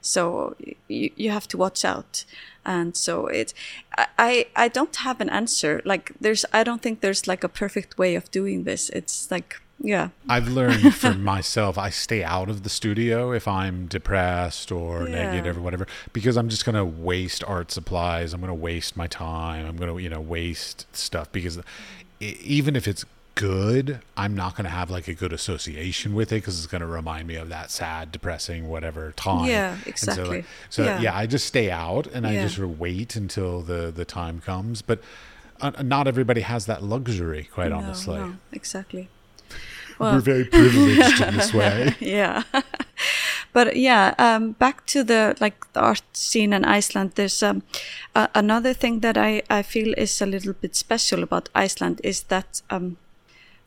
So 0.00 0.56
you, 0.88 1.10
you 1.16 1.30
have 1.30 1.46
to 1.48 1.56
watch 1.56 1.84
out. 1.84 2.24
And 2.64 2.96
so 2.96 3.26
it 3.26 3.54
I- 3.98 4.06
i 4.18 4.46
i 4.56 4.68
don't 4.68 4.96
have 4.96 5.20
an 5.20 5.30
answer. 5.30 5.82
Like 5.84 6.12
there's 6.20 6.44
i 6.52 6.62
don't 6.64 6.80
think 6.82 7.00
there's 7.00 7.26
like 7.26 7.44
a 7.44 7.48
perfect 7.48 7.98
way 7.98 8.14
of 8.16 8.30
doing 8.30 8.64
this. 8.64 8.88
It's 8.90 9.30
like 9.30 9.60
yeah 9.84 10.08
I've 10.28 10.48
learned 10.48 10.94
for 10.94 11.12
myself, 11.32 11.76
I 11.76 11.90
stay 11.90 12.22
out 12.22 12.48
of 12.48 12.62
the 12.62 12.68
studio 12.70 13.32
if 13.32 13.46
I'm 13.48 13.86
depressed 13.86 14.70
or 14.70 15.08
Yeah. 15.08 15.22
negative 15.26 15.56
or 15.58 15.60
whatever, 15.60 15.86
because 16.12 16.36
I'm 16.36 16.48
just 16.48 16.64
going 16.64 16.76
to 16.76 16.84
waste 16.84 17.42
art 17.44 17.70
supplies. 17.72 18.32
I'm 18.32 18.40
going 18.40 18.48
to 18.48 18.54
waste 18.54 18.96
my 18.96 19.08
time. 19.08 19.66
I'm 19.66 19.76
going 19.76 19.90
to, 19.94 19.98
you 20.02 20.08
know, 20.08 20.20
waste 20.20 20.86
stuff 20.94 21.30
because 21.32 21.58
even 22.20 22.76
if 22.76 22.86
it's 22.86 23.04
good, 23.34 24.00
I'm 24.16 24.34
not 24.36 24.54
going 24.56 24.64
to 24.64 24.70
have 24.70 24.90
like 24.90 25.08
a 25.08 25.14
good 25.14 25.32
association 25.32 26.14
with 26.14 26.30
it 26.32 26.36
because 26.36 26.58
it's 26.58 26.66
going 26.70 26.82
to 26.82 26.86
remind 26.86 27.26
me 27.26 27.34
of 27.36 27.48
that 27.48 27.70
sad, 27.70 28.12
depressing, 28.12 28.68
whatever 28.68 29.12
time. 29.16 29.46
Yeah, 29.46 29.72
And 29.72 29.98
so, 29.98 30.12
exactly. 30.12 30.36
like, 30.38 30.44
so 30.70 30.84
Yeah. 30.84 31.00
yeah. 31.00 31.16
I 31.16 31.26
just 31.26 31.46
stay 31.46 31.70
out 31.70 32.06
and 32.06 32.26
I 32.26 32.34
Yeah. 32.34 32.42
just 32.46 32.58
wait 32.58 33.16
until 33.16 33.62
the, 33.62 33.90
the 33.90 34.04
time 34.04 34.40
comes. 34.40 34.82
But 34.82 35.00
uh, 35.60 35.70
not 35.82 36.06
everybody 36.06 36.42
has 36.42 36.66
that 36.66 36.82
luxury, 36.82 37.48
quite 37.52 37.70
no, 37.70 37.78
honestly. 37.78 38.18
no, 38.18 38.34
exactly 38.52 39.08
We're 40.02 40.20
very 40.20 40.44
privileged 40.44 41.20
in 41.20 41.36
this 41.36 41.54
way. 41.60 41.94
yeah. 42.00 42.42
But 43.52 43.76
yeah 43.76 44.14
um, 44.18 44.52
back 44.52 44.86
to 44.86 45.04
the 45.04 45.36
like 45.40 45.72
the 45.72 45.80
art 45.80 46.02
scene 46.12 46.52
in 46.54 46.64
iceland 46.64 47.12
there's 47.14 47.42
um, 47.42 47.62
uh, 48.14 48.28
another 48.34 48.72
thing 48.74 49.00
that 49.00 49.16
I, 49.18 49.42
I 49.50 49.62
feel 49.62 49.92
is 49.96 50.22
a 50.22 50.26
little 50.26 50.54
bit 50.54 50.74
special 50.74 51.22
about 51.22 51.48
iceland 51.54 52.00
is 52.02 52.22
that 52.24 52.62
um, 52.70 52.96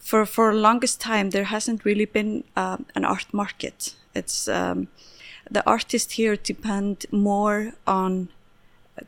for 0.05 0.25
for 0.25 0.53
longest 0.53 1.01
time 1.01 1.31
there 1.31 1.45
hasn't 1.45 1.83
really 1.83 2.05
been 2.05 2.43
um, 2.55 2.85
an 2.95 3.05
art 3.05 3.33
market. 3.33 3.95
It's 4.13 4.47
um, 4.47 4.87
the 5.49 5.63
artists 5.65 6.13
here 6.13 6.35
depend 6.35 7.05
more 7.11 7.73
on 7.87 8.29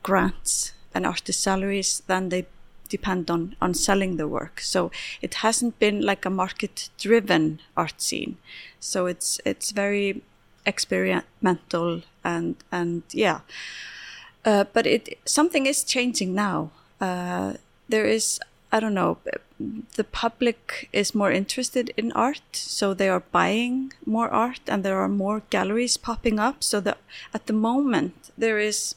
grants 0.02 0.74
and 0.94 1.06
artist 1.06 1.42
salaries 1.42 2.02
than 2.08 2.30
they 2.30 2.46
depend 2.88 3.30
on 3.30 3.56
on 3.62 3.74
selling 3.74 4.18
the 4.18 4.28
work. 4.28 4.62
So 4.62 4.92
it 5.22 5.36
hasn't 5.36 5.80
been 5.80 6.02
like 6.02 6.26
a 6.26 6.30
market 6.30 6.90
driven 6.98 7.60
art 7.76 8.02
scene. 8.02 8.38
So 8.80 9.06
it's 9.06 9.40
it's 9.46 9.72
very 9.72 10.22
experimental 10.66 12.02
and 12.24 12.56
and 12.72 13.04
yeah. 13.12 13.40
Uh, 14.46 14.64
but 14.74 14.88
it 14.88 15.20
something 15.26 15.66
is 15.66 15.84
changing 15.84 16.34
now. 16.34 16.72
Uh, 17.00 17.54
there 17.90 18.06
is 18.06 18.40
i 18.72 18.80
don't 18.80 18.94
know 18.94 19.18
the 19.96 20.04
public 20.04 20.90
is 20.94 21.16
more 21.16 21.32
interested 21.32 21.92
in 21.98 22.12
art 22.12 22.44
so 22.52 22.94
they 22.94 23.10
are 23.10 23.24
buying 23.32 23.92
more 24.06 24.30
art 24.30 24.60
and 24.68 24.84
there 24.84 25.00
are 25.00 25.10
more 25.10 25.42
galleries 25.50 25.98
popping 25.98 26.40
up. 26.40 26.64
So 26.64 26.80
that 26.82 27.00
at 27.34 27.48
the 27.48 27.54
moment 27.54 28.32
there 28.38 28.60
is 28.60 28.96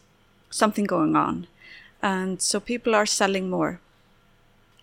something 0.50 0.84
going 0.84 1.16
on 1.16 1.46
and 2.02 2.40
so 2.40 2.60
people 2.60 2.94
are 2.94 3.06
selling 3.06 3.50
more 3.50 3.80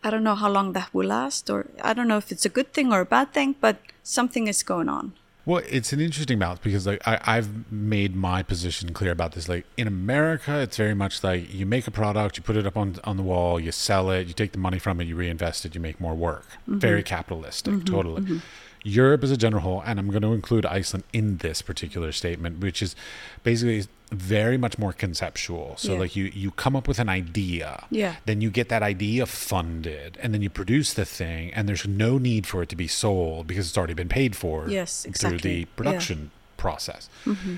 i 0.03 0.09
don't 0.09 0.23
know 0.23 0.35
how 0.35 0.49
long 0.49 0.73
that 0.73 0.93
will 0.93 1.07
last 1.07 1.49
or 1.49 1.67
i 1.81 1.93
don't 1.93 2.07
know 2.07 2.17
if 2.17 2.31
it's 2.31 2.45
a 2.45 2.49
good 2.49 2.73
thing 2.73 2.93
or 2.93 3.01
a 3.01 3.05
bad 3.05 3.31
thing 3.33 3.55
but 3.59 3.77
something 4.03 4.47
is 4.47 4.63
going 4.63 4.89
on 4.89 5.13
Well, 5.47 5.63
it's 5.69 5.93
an 5.93 6.01
interesting 6.01 6.39
balance 6.39 6.59
because 6.61 6.85
like 6.85 7.01
I, 7.07 7.19
I've 7.25 7.71
made 7.71 8.13
my 8.17 8.43
position 8.43 8.91
clear 8.91 9.13
about 9.13 9.31
this. 9.31 9.47
Like 9.47 9.63
in 9.77 9.87
America, 9.87 10.59
it's 10.59 10.75
very 10.75 10.93
much 10.93 11.23
like 11.23 11.53
you 11.53 11.65
make 11.65 11.87
a 11.87 11.91
product, 11.99 12.35
you 12.35 12.43
put 12.43 12.57
it 12.57 12.67
up 12.67 12.75
on 12.75 12.97
on 13.05 13.15
the 13.15 13.23
wall, 13.23 13.57
you 13.57 13.71
sell 13.71 14.11
it, 14.11 14.27
you 14.27 14.33
take 14.33 14.51
the 14.51 14.57
money 14.67 14.77
from 14.77 14.99
it, 14.99 15.05
you 15.05 15.15
reinvest 15.15 15.65
it, 15.65 15.73
you 15.73 15.79
make 15.79 16.01
more 16.01 16.15
work. 16.15 16.47
Mm-hmm. 16.51 16.79
Very 16.79 17.01
capitalistic, 17.01 17.75
mm-hmm. 17.75 17.95
totally. 17.95 18.21
Mm-hmm. 18.23 18.39
Europe 18.87 19.23
as 19.23 19.31
a 19.31 19.37
general 19.37 19.61
whole, 19.63 19.81
and 19.85 19.99
I'm 19.99 20.09
going 20.09 20.21
to 20.21 20.33
include 20.33 20.65
Iceland 20.65 21.03
in 21.11 21.37
this 21.37 21.61
particular 21.61 22.11
statement, 22.11 22.59
which 22.59 22.81
is 22.81 22.95
basically 23.43 23.85
very 24.11 24.57
much 24.57 24.77
more 24.79 24.93
conceptual. 24.93 25.75
So 25.77 25.93
Yeah. 25.93 25.99
like 25.99 26.15
you 26.15 26.25
you 26.33 26.51
come 26.51 26.75
up 26.77 26.87
with 26.87 26.97
an 26.99 27.09
idea, 27.09 27.83
Yeah. 27.89 28.15
then 28.25 28.39
you 28.39 28.49
get 28.49 28.69
that 28.69 28.81
idea 28.81 29.25
funded, 29.25 30.17
and 30.21 30.33
then 30.33 30.41
you 30.41 30.49
produce 30.49 30.93
the 30.93 31.03
thing, 31.05 31.53
and 31.53 31.67
there's 31.67 31.85
no 31.85 32.17
need 32.17 32.47
for 32.47 32.63
it 32.63 32.69
to 32.69 32.75
be 32.77 32.87
sold 32.87 33.47
because 33.47 33.67
it's 33.67 33.77
already 33.77 33.93
been 33.93 34.09
paid 34.09 34.35
for 34.35 34.69
Yes, 34.69 35.03
exactly. 35.05 35.29
through 35.39 35.49
the 35.49 35.59
Yeah. 35.59 35.65
production 35.75 36.31
process, 36.55 37.09
mm-hmm. 37.25 37.55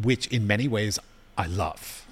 which 0.00 0.26
in 0.28 0.46
many 0.46 0.68
ways 0.68 0.98
I 1.38 1.46
love 1.46 2.05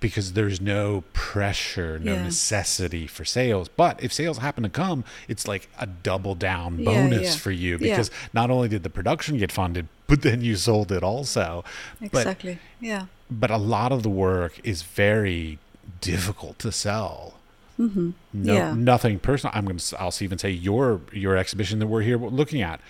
because 0.00 0.34
there's 0.34 0.60
no 0.60 1.02
pressure, 1.12 1.98
no 1.98 2.14
Yeah. 2.14 2.22
necessity 2.24 3.06
for 3.06 3.24
sales. 3.24 3.68
But 3.68 4.02
if 4.02 4.12
sales 4.12 4.38
happen 4.38 4.62
to 4.62 4.68
come, 4.68 5.04
it's 5.28 5.48
like 5.48 5.68
a 5.78 5.86
double 5.86 6.34
down 6.34 6.84
bonus 6.84 7.22
yeah. 7.22 7.32
for 7.36 7.50
you 7.50 7.72
Yeah. 7.80 7.94
because 7.96 8.10
not 8.32 8.50
only 8.50 8.68
did 8.68 8.82
the 8.82 8.90
production 8.90 9.38
get 9.38 9.50
funded, 9.52 9.88
but 10.06 10.22
then 10.22 10.40
you 10.42 10.56
sold 10.56 10.92
it 10.92 11.02
also. 11.02 11.64
But 12.00 12.06
Exactly. 12.06 12.58
yeah. 12.80 13.06
but 13.30 13.50
a 13.50 13.56
lot 13.58 13.90
of 13.92 14.02
the 14.02 14.08
work 14.10 14.60
is 14.64 14.82
very 14.82 15.58
difficult 16.00 16.58
to 16.60 16.70
sell. 16.72 17.34
Mm-hmm. 17.78 18.10
No, 18.32 18.54
Yeah. 18.54 18.74
nothing 18.74 19.18
personal. 19.18 19.52
I'm 19.56 19.64
going 19.64 19.78
to. 19.78 20.00
I'll 20.00 20.12
even 20.20 20.38
say 20.38 20.50
your 20.50 21.00
your 21.12 21.36
exhibition 21.36 21.78
that 21.78 21.86
we're 21.86 22.02
here 22.02 22.18
looking 22.18 22.60
at. 22.62 22.80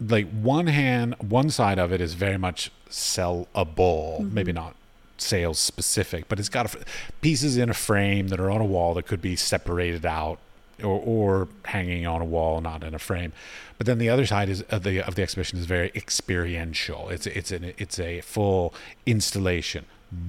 Like 0.00 0.30
one 0.30 0.68
hand, 0.68 1.16
one 1.18 1.50
side 1.50 1.78
of 1.80 1.92
it 1.92 2.00
is 2.00 2.14
very 2.14 2.38
much 2.38 2.70
sellable. 2.88 4.20
Mm-hmm. 4.20 4.34
Maybe 4.34 4.52
not 4.52 4.74
sales 5.20 5.58
specific, 5.58 6.28
but 6.28 6.38
it's 6.38 6.48
got 6.48 6.74
a, 6.74 6.78
pieces 7.20 7.56
in 7.56 7.68
a 7.70 7.74
frame 7.74 8.28
that 8.28 8.40
are 8.40 8.50
on 8.50 8.60
a 8.60 8.64
wall 8.64 8.94
that 8.94 9.06
could 9.06 9.20
be 9.22 9.36
separated 9.36 10.04
out 10.06 10.38
or, 10.82 11.00
or 11.04 11.48
hanging 11.64 12.06
on 12.06 12.20
a 12.20 12.24
wall, 12.24 12.60
not 12.60 12.84
in 12.84 12.94
a 12.94 12.98
frame. 12.98 13.32
But 13.78 13.86
then 13.86 13.98
the 13.98 14.08
other 14.08 14.26
side 14.26 14.48
is 14.48 14.62
of 14.62 14.82
the 14.82 15.00
of 15.00 15.14
the 15.14 15.22
exhibition 15.22 15.58
is 15.58 15.66
very 15.66 15.90
experiential. 15.94 17.08
It's 17.10 17.26
it's 17.26 17.50
an 17.52 17.72
it's 17.78 17.98
a 17.98 18.20
full 18.22 18.74
installation, 19.06 19.84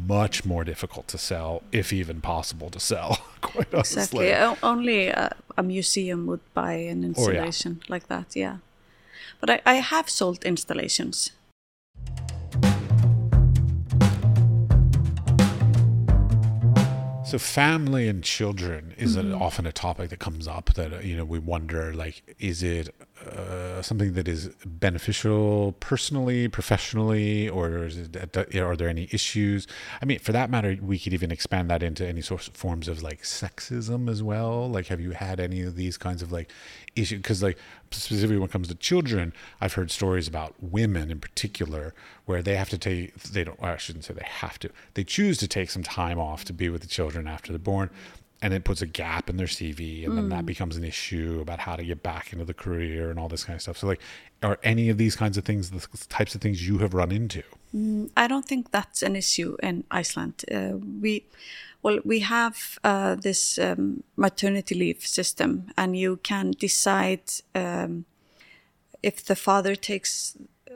much 0.08 0.46
more 0.46 0.64
difficult 0.64 1.08
to 1.10 1.18
sell, 1.18 1.64
if 1.72 1.92
even 1.94 2.22
possible 2.22 2.70
to 2.70 2.80
sell. 2.80 3.18
Quite 3.42 3.74
honestly. 3.74 4.28
Exactly. 4.30 4.58
Only 4.64 5.08
a, 5.08 5.36
a 5.58 5.64
museum 5.64 6.26
would 6.28 6.42
buy 6.54 6.74
an 6.74 7.00
Oh, 7.18 7.30
yeah. 7.32 7.44
installation 7.44 7.82
like 7.90 8.08
that. 8.08 8.36
Yeah. 8.36 8.58
But 9.40 9.50
I, 9.50 9.62
I 9.66 9.74
have 9.76 10.10
sold 10.10 10.44
installations. 10.44 11.32
So 17.30 17.38
family 17.38 18.08
and 18.08 18.24
children 18.24 18.96
is 18.98 19.16
a, 19.16 19.22
mm-hmm. 19.22 19.40
often 19.40 19.68
a 19.68 19.72
topic 19.72 20.10
that 20.10 20.18
comes 20.18 20.48
up 20.48 20.74
that 20.74 21.06
you 21.06 21.16
know 21.16 21.26
we 21.26 21.38
wonder 21.38 21.94
like 21.94 22.36
is 22.40 22.64
it 22.64 22.90
uh, 23.30 23.82
something 23.82 24.14
that 24.14 24.28
is 24.28 24.50
beneficial 24.66 25.74
personally, 25.80 26.48
professionally, 26.48 27.48
or 27.50 27.86
it, 27.86 28.38
uh, 28.38 28.66
are 28.66 28.76
there 28.76 28.90
any 28.90 29.08
issues? 29.12 29.68
I 30.02 30.06
mean, 30.06 30.20
for 30.20 30.32
that 30.32 30.50
matter, 30.50 30.78
we 30.82 31.00
could 31.00 31.14
even 31.14 31.32
expand 31.32 31.70
that 31.70 31.84
into 31.84 32.08
any 32.08 32.22
sort 32.22 32.48
of 32.48 32.56
forms 32.56 32.88
of 32.88 33.02
like 33.02 33.24
sexism 33.24 34.10
as 34.10 34.22
well. 34.22 34.70
Like, 34.70 34.88
have 34.88 35.00
you 35.00 35.12
had 35.12 35.40
any 35.40 35.62
of 35.62 35.76
these 35.76 35.98
kinds 35.98 36.22
of 36.22 36.32
like 36.32 36.52
issues? 36.96 37.20
Because 37.20 37.42
like 37.44 37.58
specifically 37.92 38.38
when 38.38 38.50
it 38.50 38.52
comes 38.52 38.68
to 38.68 38.76
children, 38.76 39.34
I've 39.62 39.74
heard 39.74 39.92
stories 39.92 40.28
about 40.28 40.56
women 40.60 41.12
in 41.12 41.20
particular 41.20 41.94
where 42.26 42.42
they 42.42 42.56
have 42.56 42.70
to 42.70 42.78
take 42.78 43.16
they 43.24 43.44
don't 43.44 43.62
I 43.62 43.78
shouldn't 43.78 44.06
say 44.06 44.14
they 44.14 44.26
have 44.26 44.60
to 44.60 44.70
they 44.94 45.04
choose 45.04 45.38
to 45.40 45.48
take 45.48 45.70
some 45.70 45.84
time 45.84 46.20
off 46.20 46.46
to 46.46 46.54
be 46.54 46.70
with 46.70 46.82
the 46.82 46.88
children 46.88 47.28
after 47.28 47.52
they're 47.52 47.60
born 47.60 47.90
and 48.42 48.54
it 48.54 48.64
puts 48.64 48.82
a 48.82 48.86
gap 48.86 49.30
in 49.30 49.38
their 49.38 49.48
CV 49.48 50.06
and 50.06 50.18
then 50.18 50.30
that 50.30 50.46
becomes 50.46 50.78
an 50.78 50.84
issue 50.84 51.40
about 51.42 51.60
how 51.60 51.76
to 51.76 51.84
get 51.84 52.02
back 52.02 52.32
into 52.32 52.46
the 52.46 52.54
career 52.54 53.10
and 53.10 53.20
all 53.20 53.28
this 53.28 53.44
kind 53.44 53.56
of 53.56 53.62
stuff 53.62 53.78
so 53.78 53.88
like 53.88 54.02
are 54.42 54.58
any 54.64 54.90
of 54.90 54.98
these 54.98 55.16
kinds 55.16 55.38
of 55.38 55.44
things 55.44 55.70
the 55.72 56.08
types 56.08 56.36
of 56.36 56.42
things 56.42 56.68
you 56.68 56.78
have 56.78 56.94
run 56.94 57.12
into 57.12 57.44
I 58.18 58.28
don't 58.28 58.46
think 58.46 58.72
that's 58.72 59.04
an 59.04 59.16
issue 59.16 59.56
in 59.62 59.84
Iceland. 59.92 60.44
Uh, 60.52 60.78
we, 61.02 61.26
well, 61.84 62.00
we 62.04 62.20
have 62.22 62.80
uh, 62.84 63.16
this 63.16 63.60
um, 63.60 64.04
maternity 64.16 64.74
leave 64.74 65.06
system, 65.06 65.72
and 65.78 65.96
you 65.96 66.18
can 66.18 66.52
decide 66.52 67.22
um, 67.54 68.06
if 69.04 69.24
the 69.24 69.36
father 69.36 69.76
takes 69.76 70.36
uh, 70.70 70.74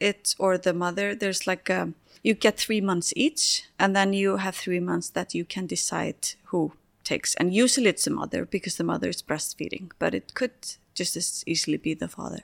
it 0.00 0.34
or 0.38 0.58
the 0.58 0.74
mother. 0.74 1.14
There's 1.14 1.46
like 1.46 1.70
a, 1.70 1.92
you 2.22 2.34
get 2.34 2.58
three 2.58 2.80
months 2.80 3.12
each, 3.16 3.64
and 3.78 3.94
then 3.94 4.12
you 4.12 4.36
have 4.36 4.56
three 4.56 4.80
months 4.80 5.10
that 5.10 5.34
you 5.34 5.44
can 5.44 5.66
decide 5.66 6.34
who 6.44 6.72
takes. 7.04 7.34
And 7.36 7.54
usually 7.54 7.88
it's 7.88 8.04
the 8.04 8.10
mother 8.10 8.44
because 8.44 8.76
the 8.76 8.84
mother 8.84 9.08
is 9.08 9.22
breastfeeding, 9.22 9.90
but 9.98 10.14
it 10.14 10.34
could 10.34 10.52
just 10.94 11.16
as 11.16 11.44
easily 11.46 11.76
be 11.76 11.94
the 11.94 12.08
father 12.08 12.42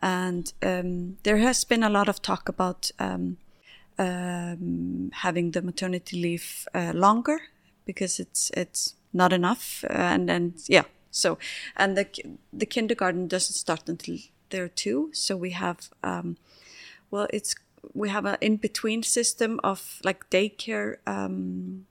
and 0.00 0.52
um, 0.62 1.16
there 1.22 1.38
has 1.38 1.64
been 1.64 1.82
a 1.82 1.90
lot 1.90 2.08
of 2.08 2.20
talk 2.20 2.48
about 2.48 2.90
um, 2.98 3.38
um, 3.98 5.10
having 5.14 5.52
the 5.52 5.62
maternity 5.62 6.20
leave 6.20 6.68
uh, 6.74 6.92
longer 6.94 7.40
because 7.84 8.20
it's 8.20 8.50
it's 8.54 8.94
not 9.12 9.32
enough 9.32 9.84
uh, 9.88 9.92
and 9.94 10.30
and 10.30 10.54
yeah 10.68 10.84
so 11.10 11.38
and 11.76 11.96
the 11.96 12.06
the 12.52 12.66
kindergarten 12.66 13.26
doesn't 13.26 13.54
start 13.54 13.88
until 13.88 14.18
they're 14.50 14.68
two 14.68 15.10
so 15.12 15.36
we 15.36 15.50
have 15.50 15.88
um, 16.04 16.36
well 17.10 17.26
it's 17.32 17.54
we 17.94 18.08
have 18.08 18.24
an 18.24 18.36
in 18.40 18.56
between 18.56 19.02
system 19.02 19.60
of 19.64 20.00
like 20.04 20.28
daycare 20.30 20.96
um, 21.06 21.86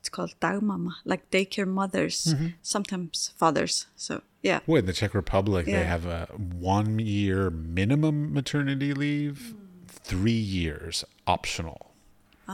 it's 0.00 0.08
called 0.08 0.34
dagmamma 0.40 0.94
like 1.04 1.30
daycare 1.30 1.66
mothers 1.66 2.34
sometimes 2.62 3.32
fathers 3.36 3.86
so 3.96 4.22
yeah. 4.42 4.58
Well 4.66 4.80
in 4.80 4.86
the 4.86 4.92
Czech 4.92 5.14
Republic 5.14 5.66
they 5.66 5.84
have 5.84 6.04
a 6.04 6.26
one 6.34 6.98
year 6.98 7.48
minimum 7.50 8.34
maternity 8.34 8.92
leave 8.92 9.54
three 9.86 10.32
years 10.32 11.04
optional 11.26 11.92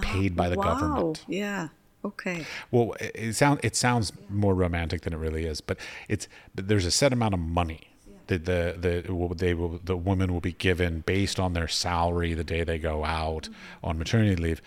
paid 0.02 0.36
by 0.36 0.50
the 0.50 0.56
wow 0.56 0.64
government. 0.64 1.24
yeah 1.26 1.68
okay. 2.04 2.44
Well, 2.70 2.92
it, 3.00 3.12
it 3.14 3.36
sounds 3.36 3.60
it 3.62 3.76
sounds 3.76 4.12
more 4.28 4.54
romantic 4.54 5.02
than 5.02 5.12
it 5.12 5.16
really 5.16 5.44
is, 5.44 5.60
but 5.60 5.78
it's 6.08 6.28
but 6.54 6.68
there's 6.68 6.84
a 6.84 6.90
set 6.90 7.12
amount 7.12 7.34
of 7.34 7.40
money 7.40 7.94
the 8.36 9.04
the 9.06 9.12
will- 9.12 9.34
they 9.34 9.54
will 9.54 9.80
the 9.82 9.96
women 9.96 10.32
will 10.32 10.40
be 10.40 10.52
given 10.52 11.00
based 11.00 11.40
on 11.40 11.54
their 11.54 11.68
salary 11.68 12.34
the 12.34 12.44
day 12.44 12.62
they 12.64 12.78
go 12.78 13.04
out 13.04 13.44
mm-hmm. 13.44 13.86
on 13.86 13.98
maternity 13.98 14.36
leave, 14.36 14.62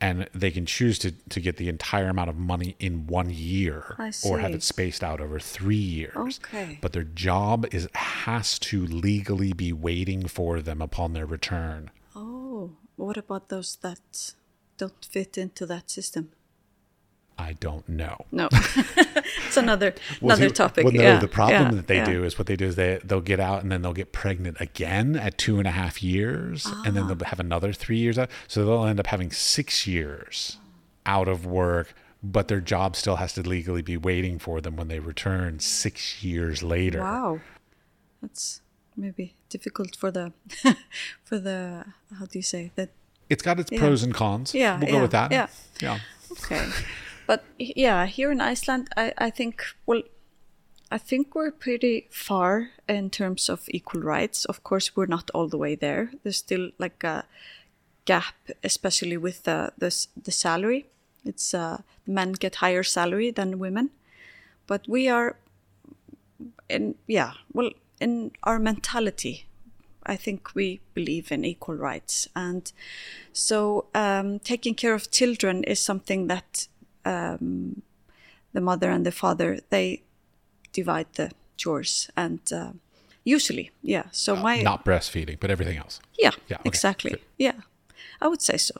and 0.00 0.28
they 0.34 0.50
can 0.50 0.66
choose 0.66 0.98
to 0.98 1.12
to 1.30 1.40
get 1.40 1.56
the 1.56 1.68
entire 1.68 2.08
amount 2.08 2.28
of 2.28 2.36
money 2.36 2.76
in 2.78 3.06
one 3.06 3.30
year 3.30 3.96
or 4.24 4.38
have 4.38 4.52
it 4.52 4.62
spaced 4.62 5.02
out 5.02 5.20
over 5.20 5.38
three 5.38 5.76
years. 5.76 6.40
Okay. 6.44 6.78
But 6.80 6.92
their 6.92 7.04
job 7.04 7.66
is 7.72 7.88
has 7.94 8.58
to 8.60 8.84
legally 8.84 9.52
be 9.52 9.72
waiting 9.72 10.26
for 10.28 10.60
them 10.60 10.82
upon 10.82 11.12
their 11.12 11.26
return. 11.26 11.90
Oh, 12.14 12.72
what 12.96 13.16
about 13.16 13.48
those 13.48 13.76
that 13.82 14.34
don't 14.76 15.04
fit 15.04 15.38
into 15.38 15.64
that 15.66 15.90
system? 15.90 16.32
I 17.36 17.54
don't 17.54 17.88
know. 17.88 18.26
No, 18.30 18.48
it's 18.52 19.56
another 19.56 19.94
Well, 20.20 20.36
another 20.36 20.48
see, 20.50 20.54
topic. 20.54 20.84
Well, 20.84 20.92
no, 20.94 21.02
yeah, 21.02 21.18
the 21.18 21.26
problem 21.28 21.62
yeah, 21.62 21.70
that 21.72 21.86
they 21.88 21.96
yeah. 21.96 22.04
do 22.04 22.24
is 22.24 22.38
what 22.38 22.46
they 22.46 22.54
do 22.56 22.66
is 22.66 22.76
they 22.76 23.00
they'll 23.04 23.20
get 23.20 23.40
out 23.40 23.62
and 23.62 23.72
then 23.72 23.82
they'll 23.82 23.92
get 23.92 24.12
pregnant 24.12 24.60
again 24.60 25.16
at 25.16 25.36
two 25.36 25.58
and 25.58 25.66
a 25.66 25.72
half 25.72 26.02
years, 26.02 26.64
and 26.84 26.94
then 26.96 27.04
Ah. 27.04 27.14
they'll 27.14 27.26
have 27.26 27.40
another 27.40 27.72
three 27.72 27.98
years 27.98 28.18
out. 28.18 28.30
So 28.46 28.64
they'll 28.64 28.84
end 28.84 29.00
up 29.00 29.08
having 29.08 29.30
six 29.32 29.86
years 29.86 30.58
out 31.06 31.26
of 31.28 31.44
work, 31.44 31.92
but 32.22 32.48
their 32.48 32.60
job 32.60 32.94
still 32.96 33.16
has 33.16 33.32
to 33.34 33.42
legally 33.42 33.82
be 33.82 33.96
waiting 33.96 34.38
for 34.38 34.60
them 34.60 34.76
when 34.76 34.88
they 34.88 35.00
return 35.00 35.58
six 35.58 36.22
years 36.22 36.62
later. 36.62 37.00
Wow, 37.00 37.40
that's 38.22 38.60
maybe 38.96 39.34
difficult 39.48 39.96
for 39.96 40.10
the 40.12 40.32
for 41.24 41.38
the 41.40 41.84
how 42.18 42.26
do 42.26 42.38
you 42.38 42.42
say 42.42 42.70
that? 42.76 42.90
It's 43.28 43.42
got 43.42 43.58
its 43.58 43.70
pros 43.70 44.02
and 44.04 44.14
cons. 44.14 44.54
Yeah, 44.54 44.78
we'll 44.78 44.92
go 44.92 45.02
with 45.02 45.10
that. 45.12 45.32
yeah. 45.32 45.48
yeah. 45.80 45.98
Okay, 46.32 46.68
but 47.26 47.44
yeah, 47.58 48.06
here 48.06 48.30
in 48.30 48.40
Iceland, 48.40 48.88
I 48.96 49.12
I 49.18 49.30
think 49.30 49.64
well. 49.86 50.02
I 50.90 50.98
think 50.98 51.34
we're 51.34 51.50
pretty 51.50 52.06
far 52.10 52.70
in 52.88 53.10
terms 53.10 53.48
of 53.48 53.64
equal 53.68 54.02
rights. 54.02 54.44
Of 54.44 54.62
course, 54.62 54.94
we're 54.94 55.06
not 55.06 55.30
all 55.34 55.48
the 55.48 55.58
way 55.58 55.74
there. 55.74 56.12
There's 56.22 56.36
still 56.36 56.70
like 56.78 57.02
a 57.02 57.24
gap, 58.04 58.34
especially 58.62 59.16
with 59.16 59.42
the 59.42 59.72
the, 59.78 60.06
the 60.22 60.30
salary. 60.30 60.86
It's 61.24 61.54
uh, 61.54 61.82
men 62.06 62.32
get 62.32 62.56
higher 62.56 62.84
salary 62.84 63.32
than 63.32 63.58
women, 63.58 63.90
but 64.66 64.86
we 64.86 65.08
are 65.08 65.36
in 66.68 66.94
yeah 67.06 67.32
well 67.52 67.70
in 68.00 68.30
our 68.42 68.58
mentality 68.58 69.46
i 70.04 70.16
think 70.16 70.54
we 70.54 70.80
believe 70.94 71.30
in 71.30 71.44
equal 71.44 71.74
rights 71.74 72.28
and 72.34 72.72
so 73.32 73.86
um, 73.94 74.38
taking 74.40 74.74
care 74.74 74.94
of 74.94 75.10
children 75.10 75.64
is 75.64 75.80
something 75.80 76.26
that 76.26 76.68
um, 77.04 77.82
the 78.52 78.60
mother 78.60 78.90
and 78.90 79.04
the 79.04 79.12
father 79.12 79.58
they 79.70 80.02
divide 80.72 81.06
the 81.14 81.30
chores 81.56 82.10
and 82.16 82.40
uh, 82.52 82.72
Usually, 83.24 83.70
yeah. 83.82 84.04
So 84.12 84.36
my 84.36 84.62
Not 84.62 84.84
breastfeeding, 84.84 85.40
but 85.40 85.50
everything 85.50 85.78
else. 85.78 86.00
yeah, 86.18 86.32
Yeah, 86.48 86.58
okay, 86.60 86.68
exactly. 86.68 87.10
good. 87.10 87.20
Yeah, 87.38 87.60
I 88.20 88.28
would 88.28 88.42
say 88.42 88.58
so. 88.58 88.74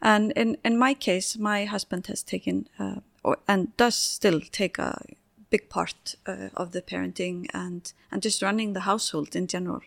And 0.00 0.32
in 0.32 0.56
in 0.64 0.78
my 0.78 0.94
case, 0.94 1.38
my 1.38 1.66
husband 1.66 2.06
has 2.06 2.22
taken 2.22 2.68
uh, 2.78 3.00
or, 3.22 3.36
and 3.46 3.76
does 3.76 3.94
still 3.94 4.40
take 4.40 4.78
a 4.78 4.92
big 5.50 5.68
part 5.68 6.16
uh, 6.26 6.48
of 6.54 6.70
the 6.70 6.82
parenting 6.82 7.46
and 7.52 7.92
and 8.10 8.22
just 8.24 8.42
running 8.42 8.72
the 8.74 8.80
household 8.80 9.36
in 9.36 9.46
general. 9.46 9.80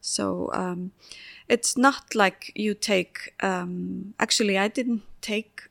So 0.00 0.50
um, 0.52 0.92
it's 1.48 1.76
not 1.76 2.14
like 2.14 2.52
you 2.54 2.74
take. 2.74 3.34
Um, 3.42 4.14
actually, 4.18 4.58
I 4.58 4.68
didn't 4.68 5.02
take 5.20 5.62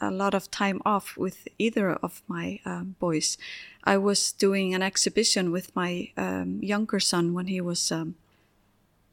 a 0.00 0.10
lot 0.10 0.34
of 0.34 0.50
time 0.50 0.80
off 0.84 1.16
with 1.16 1.48
either 1.58 1.92
of 1.92 2.22
my 2.26 2.60
um, 2.64 2.96
boys. 2.98 3.38
I 3.84 3.96
was 3.96 4.32
doing 4.32 4.74
an 4.74 4.82
exhibition 4.82 5.52
with 5.52 5.74
my 5.74 6.10
um, 6.16 6.58
younger 6.62 7.00
son 7.00 7.34
when 7.34 7.46
he 7.46 7.60
was 7.60 7.92
um, 7.92 8.14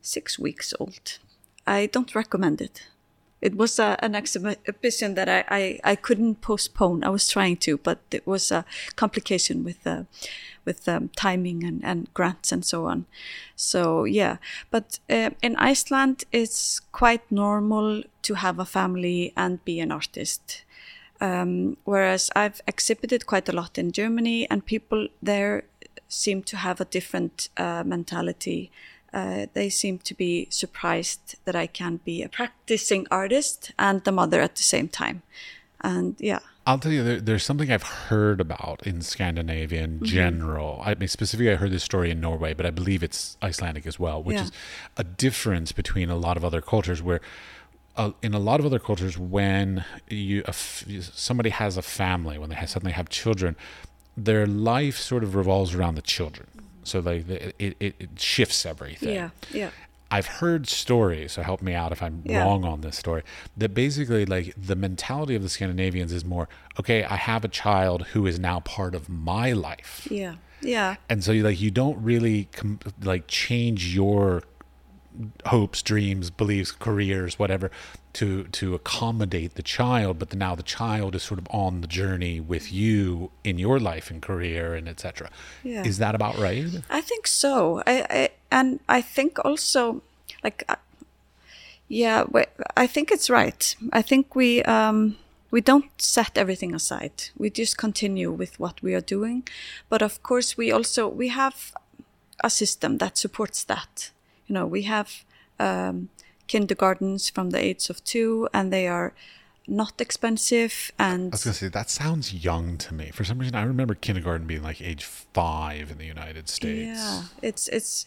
six 0.01 0.39
weeks 0.39 0.73
old. 0.79 1.19
I 1.65 1.87
don't 1.87 2.15
recommend 2.15 2.61
it. 2.61 2.87
It 3.39 3.55
was 3.55 3.79
uh, 3.79 3.97
an 3.99 4.15
exhibition 4.15 5.13
that 5.13 5.29
I, 5.29 5.43
I, 5.49 5.79
I 5.91 5.95
couldn't 5.95 6.41
postpone. 6.41 7.03
I 7.03 7.09
was 7.09 7.27
trying 7.27 7.57
to, 7.57 7.77
but 7.77 7.99
it 8.09 8.25
was 8.25 8.51
a 8.51 8.65
complication 8.95 9.63
with 9.63 9.85
uh, 9.85 10.03
with 10.65 10.87
um, 10.87 11.09
timing 11.15 11.63
and, 11.63 11.83
and 11.83 12.13
grants 12.13 12.51
and 12.51 12.65
so 12.65 12.85
on. 12.85 13.05
So 13.55 14.03
yeah, 14.05 14.37
but 14.69 14.99
uh, 15.09 15.29
in 15.41 15.55
Iceland, 15.55 16.25
it's 16.31 16.79
quite 16.91 17.31
normal 17.31 18.03
to 18.23 18.33
have 18.33 18.59
a 18.59 18.65
family 18.65 19.33
and 19.37 19.63
be 19.63 19.79
an 19.79 19.91
artist. 19.91 20.63
Um, 21.19 21.77
whereas 21.83 22.29
I've 22.35 22.61
exhibited 22.67 23.25
quite 23.25 23.49
a 23.49 23.51
lot 23.51 23.77
in 23.77 23.91
Germany, 23.91 24.47
and 24.49 24.65
people 24.65 25.07
there 25.21 25.63
seem 26.07 26.43
to 26.43 26.57
have 26.57 26.79
a 26.79 26.85
different 26.85 27.49
uh, 27.57 27.83
mentality. 27.85 28.71
Uh, 29.13 29.47
they 29.53 29.69
seem 29.69 29.97
to 29.99 30.13
be 30.13 30.47
surprised 30.49 31.35
that 31.45 31.55
I 31.55 31.65
can 31.67 31.99
be 32.05 32.21
a 32.23 32.29
practicing 32.29 33.07
artist 33.09 33.71
and 33.79 34.03
the 34.03 34.11
mother 34.11 34.41
at 34.41 34.55
the 34.55 34.63
same 34.63 34.87
time. 34.89 35.23
And 35.81 36.15
yeah, 36.19 36.39
I'll 36.67 36.77
tell 36.79 36.91
you, 36.91 37.03
there, 37.03 37.21
there's 37.21 37.43
something 37.43 37.71
I've 37.71 37.83
heard 38.09 38.41
about 38.41 38.85
in 38.85 39.01
Scandinavia 39.01 39.87
Mm-hmm. 39.87 40.03
in 40.03 40.05
general. 40.05 40.81
I 40.85 40.95
mean, 40.95 41.07
specifically, 41.07 41.51
I 41.51 41.55
heard 41.55 41.71
this 41.71 41.83
story 41.83 42.11
in 42.11 42.19
Norway, 42.19 42.53
but 42.53 42.65
I 42.65 42.71
believe 42.71 43.01
it's 43.03 43.37
Icelandic 43.41 43.87
as 43.87 43.97
well, 43.97 44.21
which 44.21 44.35
Yeah. 44.35 44.43
is 44.43 44.51
a 44.97 45.03
difference 45.03 45.71
between 45.71 46.09
a 46.09 46.15
lot 46.15 46.37
of 46.37 46.45
other 46.45 46.61
cultures 46.61 47.01
where. 47.01 47.21
Uh, 47.97 48.11
in 48.21 48.33
a 48.33 48.39
lot 48.39 48.59
of 48.59 48.65
other 48.65 48.79
cultures, 48.79 49.17
when 49.17 49.83
you 50.09 50.43
f- 50.47 50.85
somebody 51.13 51.49
has 51.49 51.77
a 51.77 51.81
family, 51.81 52.37
when 52.37 52.49
they 52.49 52.55
have, 52.55 52.69
suddenly 52.69 52.93
have 52.93 53.09
children, 53.09 53.55
their 54.15 54.45
life 54.45 54.97
sort 54.97 55.23
of 55.23 55.33
revolves 55.35 55.73
around 55.75 55.95
the 55.95 56.01
children. 56.03 56.47
So 56.83 56.99
like 56.99 57.27
it, 57.27 57.55
it, 57.59 57.75
it 57.99 58.09
shifts 58.15 58.65
everything. 58.65 59.13
yeah, 59.13 59.29
yeah, 59.51 59.71
I've 60.09 60.27
heard 60.27 60.67
stories, 60.67 61.33
so 61.33 61.41
help 61.41 61.61
me 61.61 61.73
out 61.73 61.91
if 61.91 62.01
I'm 62.01 62.21
Yeah. 62.23 62.39
wrong 62.43 62.63
on 62.63 62.79
this 62.81 62.97
story, 62.97 63.23
that 63.57 63.73
basically 63.73 64.25
like 64.25 64.53
the 64.55 64.75
mentality 64.75 65.35
of 65.35 65.41
the 65.43 65.49
Scandinavians 65.49 66.13
is 66.13 66.23
more, 66.23 66.47
okay, 66.79 67.03
I 67.03 67.17
have 67.17 67.43
a 67.43 67.49
child 67.49 68.03
who 68.13 68.25
is 68.25 68.39
now 68.39 68.59
part 68.61 68.95
of 68.95 69.09
my 69.09 69.51
life. 69.51 70.07
yeah, 70.09 70.35
yeah, 70.61 70.95
And 71.09 71.23
so 71.23 71.31
you 71.33 71.43
like 71.43 71.59
you 71.59 71.71
don't 71.71 72.01
really 72.01 72.45
com- 72.53 72.79
like 73.03 73.27
change 73.27 73.93
your 73.93 74.43
hopes, 75.45 75.81
dreams, 75.81 76.29
beliefs, 76.29 76.71
careers, 76.71 77.39
whatever 77.39 77.71
to 78.17 78.45
to 78.45 78.73
accommodate 78.73 79.53
the 79.53 79.61
child, 79.61 80.17
but 80.17 80.33
now 80.33 80.55
the 80.55 80.63
child 80.63 81.13
is 81.13 81.21
sort 81.21 81.39
of 81.39 81.47
on 81.51 81.81
the 81.81 81.87
journey 81.87 82.39
with 82.39 82.71
you 82.73 83.29
in 83.43 83.59
your 83.59 83.79
life 83.79 84.09
and 84.09 84.23
career 84.23 84.73
and 84.73 84.87
etc. 84.87 85.29
Yeah. 85.63 85.83
Is 85.83 85.99
that 85.99 86.15
about 86.15 86.35
right? 86.37 86.65
I 86.89 87.01
think 87.01 87.27
so. 87.27 87.83
I, 87.85 88.05
I 88.09 88.29
and 88.51 88.79
I 88.89 89.01
think 89.01 89.37
also, 89.45 90.01
like, 90.43 90.63
uh, 90.67 90.77
yeah, 91.87 92.25
I 92.75 92.87
think 92.87 93.11
it's 93.11 93.29
right. 93.29 93.75
I 93.93 94.01
think 94.01 94.35
we 94.35 94.63
um, 94.63 95.17
we 95.51 95.61
don't 95.61 96.01
set 96.01 96.37
everything 96.37 96.73
aside. 96.73 97.29
We 97.37 97.51
just 97.51 97.77
continue 97.77 98.31
with 98.31 98.59
what 98.59 98.81
we 98.81 98.95
are 98.95 99.01
doing, 99.15 99.47
but 99.89 100.01
of 100.01 100.23
course 100.23 100.57
we 100.57 100.71
also 100.71 101.07
we 101.07 101.27
have 101.27 101.73
a 102.43 102.49
system 102.49 102.97
that 102.97 103.17
supports 103.17 103.63
that. 103.65 104.11
You 104.47 104.53
know, 104.55 104.65
we 104.65 104.83
have 104.83 105.23
um, 105.59 106.09
kindergartens 106.47 107.29
from 107.29 107.51
the 107.51 107.59
age 107.59 107.89
of 107.89 108.03
two, 108.03 108.47
and 108.53 108.71
they 108.71 108.87
are 108.87 109.13
not 109.67 109.99
expensive 109.99 110.91
and 110.97 111.33
I 111.33 111.35
was 111.35 111.43
gonna 111.43 111.53
say 111.53 111.67
that 111.67 111.89
sounds 111.89 112.33
young 112.33 112.77
to 112.77 112.93
me. 112.93 113.11
For 113.11 113.25
some 113.25 113.37
reason, 113.37 113.55
I 113.55 113.63
remember 113.63 113.95
kindergarten 113.95 114.47
being 114.47 114.63
like 114.63 114.81
age 114.81 115.03
five 115.03 115.91
in 115.91 115.97
the 115.97 116.05
United 116.05 116.47
States. 116.47 116.97
Yeah, 116.97 117.23
it's 117.41 117.67
it's 117.67 118.05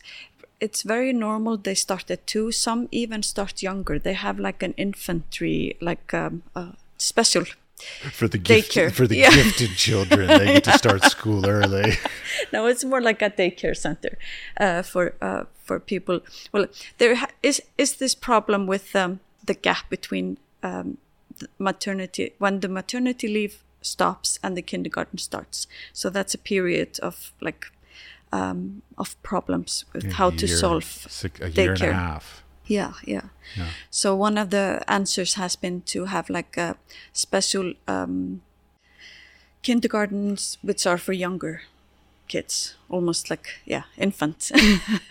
it's 0.58 0.82
very 0.82 1.12
normal. 1.12 1.56
They 1.56 1.74
start 1.74 2.10
at 2.10 2.26
two. 2.26 2.52
Some 2.52 2.88
even 2.90 3.22
start 3.22 3.62
younger. 3.62 3.98
They 3.98 4.14
have 4.14 4.38
like 4.38 4.62
an 4.62 4.74
infantry, 4.76 5.76
like 5.80 6.14
um, 6.14 6.42
a 6.54 6.74
special. 6.96 7.44
For 8.12 8.28
the 8.28 8.38
gift, 8.38 8.72
Daycare. 8.72 8.92
for 8.92 9.06
the 9.06 9.16
Yeah. 9.16 9.30
gifted 9.34 9.70
children, 9.76 10.26
they 10.28 10.46
get 10.54 10.64
to 10.64 10.72
start 10.78 11.02
school 11.04 11.46
early. 11.46 11.92
No, 12.52 12.66
it's 12.66 12.84
more 12.84 13.00
like 13.02 13.22
a 13.22 13.30
daycare 13.30 13.76
center 13.76 14.16
uh, 14.60 14.82
for 14.82 15.12
uh, 15.20 15.44
for 15.64 15.78
people. 15.80 16.20
Well, 16.52 16.66
there 16.98 17.14
ha- 17.16 17.30
is 17.42 17.62
is 17.76 17.96
this 17.96 18.14
problem 18.14 18.66
with 18.66 18.94
um, 18.96 19.20
the 19.46 19.54
gap 19.54 19.90
between 19.90 20.38
um, 20.62 20.96
the 21.38 21.48
maternity 21.58 22.32
when 22.38 22.60
the 22.60 22.68
maternity 22.68 23.28
leave 23.28 23.62
stops 23.82 24.38
and 24.42 24.56
the 24.56 24.62
kindergarten 24.62 25.18
starts. 25.18 25.66
So 25.92 26.10
that's 26.10 26.34
a 26.34 26.38
period 26.38 26.98
of 27.02 27.32
like 27.40 27.66
um, 28.32 28.82
of 28.96 29.14
problems 29.22 29.84
with 29.92 30.12
how 30.12 30.30
to 30.30 30.46
solve 30.46 30.84
six- 30.84 31.40
a 31.40 31.50
year 31.50 31.72
and 31.72 31.82
a 31.82 31.84
daycare. 31.84 31.92
half. 31.94 32.42
Yeah, 32.70 32.92
yeah. 33.04 33.28
Yeah. 33.56 33.66
So 33.90 34.14
one 34.14 34.38
of 34.38 34.50
the 34.50 34.80
answers 34.86 35.34
has 35.34 35.56
been 35.56 35.82
to 35.86 36.04
have 36.04 36.30
like 36.30 36.56
a 36.56 36.76
special 37.12 37.74
um, 37.88 38.42
kindergartens, 39.62 40.56
which 40.62 40.86
are 40.86 40.98
for 40.98 41.12
younger 41.12 41.62
kids, 42.28 42.76
almost 42.88 43.28
like 43.30 43.60
yeah, 43.66 43.82
infants. 43.98 44.52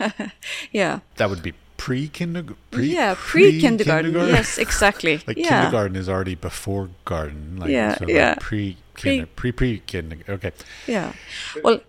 yeah, 0.71 0.99
That 1.17 1.29
would 1.29 1.43
be 1.43 1.53
pre 1.75 2.07
kindergarten. 2.07 2.57
Yeah, 2.71 3.15
pre-kindergarten. 3.17 4.11
pre-kindergarten? 4.13 4.35
Yes, 4.35 4.57
exactly. 4.57 5.19
Like 5.27 5.37
yeah, 5.37 5.49
kindergarten 5.49 5.95
is 5.97 6.07
already 6.07 6.35
before 6.35 6.89
garden. 7.03 7.57
Like, 7.59 7.71
Yeah, 7.71 7.97
so 7.97 8.07
yeah. 8.07 8.35
Pre 8.39 8.77
Pre- 8.93 9.25
pre 9.25 9.51
pre 9.51 9.79
kinder. 9.87 10.17
Okay. 10.27 10.51
yeah. 10.87 11.13
Well, 11.63 11.79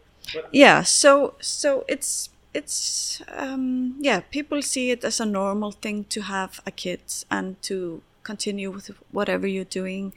yeah. 0.53 0.83
So 0.85 1.35
so 1.41 1.85
it's 1.89 2.31
it's 2.53 3.23
um, 3.29 3.97
yeah. 4.01 4.21
People 4.31 4.63
see 4.63 4.91
it 4.91 5.05
as 5.05 5.21
a 5.21 5.27
normal 5.27 5.73
thing 5.73 6.05
to 6.05 6.23
have 6.23 6.61
a 6.67 6.71
kid 6.71 7.01
and 7.31 7.61
to 7.63 8.03
continue 8.23 8.71
with 8.71 8.91
whatever 9.11 9.47
you're 9.47 9.65
doing. 9.65 10.13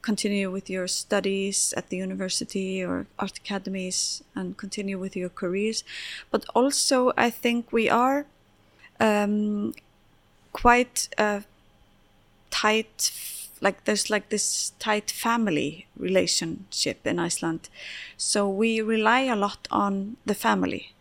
Continue 0.00 0.50
with 0.50 0.70
your 0.70 0.86
studies 0.86 1.74
at 1.76 1.90
the 1.90 1.96
university 1.96 2.82
or 2.82 3.06
art 3.18 3.38
academies, 3.38 4.22
and 4.34 4.56
continue 4.56 4.98
with 4.98 5.16
your 5.16 5.28
careers. 5.28 5.84
But 6.30 6.44
also, 6.54 7.12
I 7.16 7.30
think 7.30 7.72
we 7.72 7.90
are 7.90 8.24
um, 9.00 9.74
quite 10.52 11.08
uh, 11.18 11.40
tight 12.50 13.12
like 13.60 13.84
there's 13.84 14.08
like 14.08 14.28
this 14.28 14.72
tight 14.78 15.10
family 15.10 15.86
relationship 15.96 17.04
in 17.04 17.18
Iceland 17.18 17.68
so 18.16 18.48
we 18.48 18.80
rely 18.80 19.22
a 19.22 19.34
lot 19.34 19.66
on 19.70 20.16
the 20.24 20.34
family 20.34 20.92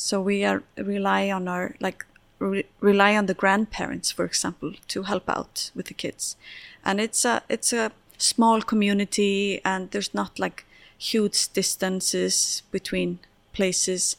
so 0.00 0.20
we 0.20 0.44
are 0.44 0.62
rely 0.76 1.30
on 1.30 1.48
our 1.48 1.74
like 1.80 2.04
re- 2.38 2.70
rely 2.80 3.16
on 3.16 3.26
the 3.26 3.34
grandparents 3.34 4.10
for 4.10 4.24
example 4.24 4.72
to 4.88 5.02
help 5.02 5.28
out 5.28 5.70
with 5.74 5.86
the 5.86 5.94
kids 5.94 6.36
and 6.84 7.00
it's 7.00 7.24
a 7.24 7.42
it's 7.48 7.72
a 7.72 7.90
small 8.18 8.62
community 8.62 9.60
and 9.64 9.90
there's 9.90 10.14
not 10.14 10.38
like 10.38 10.64
huge 10.98 11.52
distances 11.52 12.62
between 12.70 13.18
places 13.52 14.16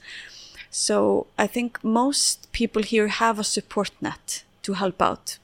so 0.71 1.27
I 1.37 1.47
think 1.47 1.83
most 1.83 2.51
people 2.53 2.81
here 2.81 3.09
have 3.09 3.37
a 3.37 3.43
support 3.43 3.91
net 3.99 4.43
to 4.63 4.73
help 4.73 5.01
out 5.01 5.37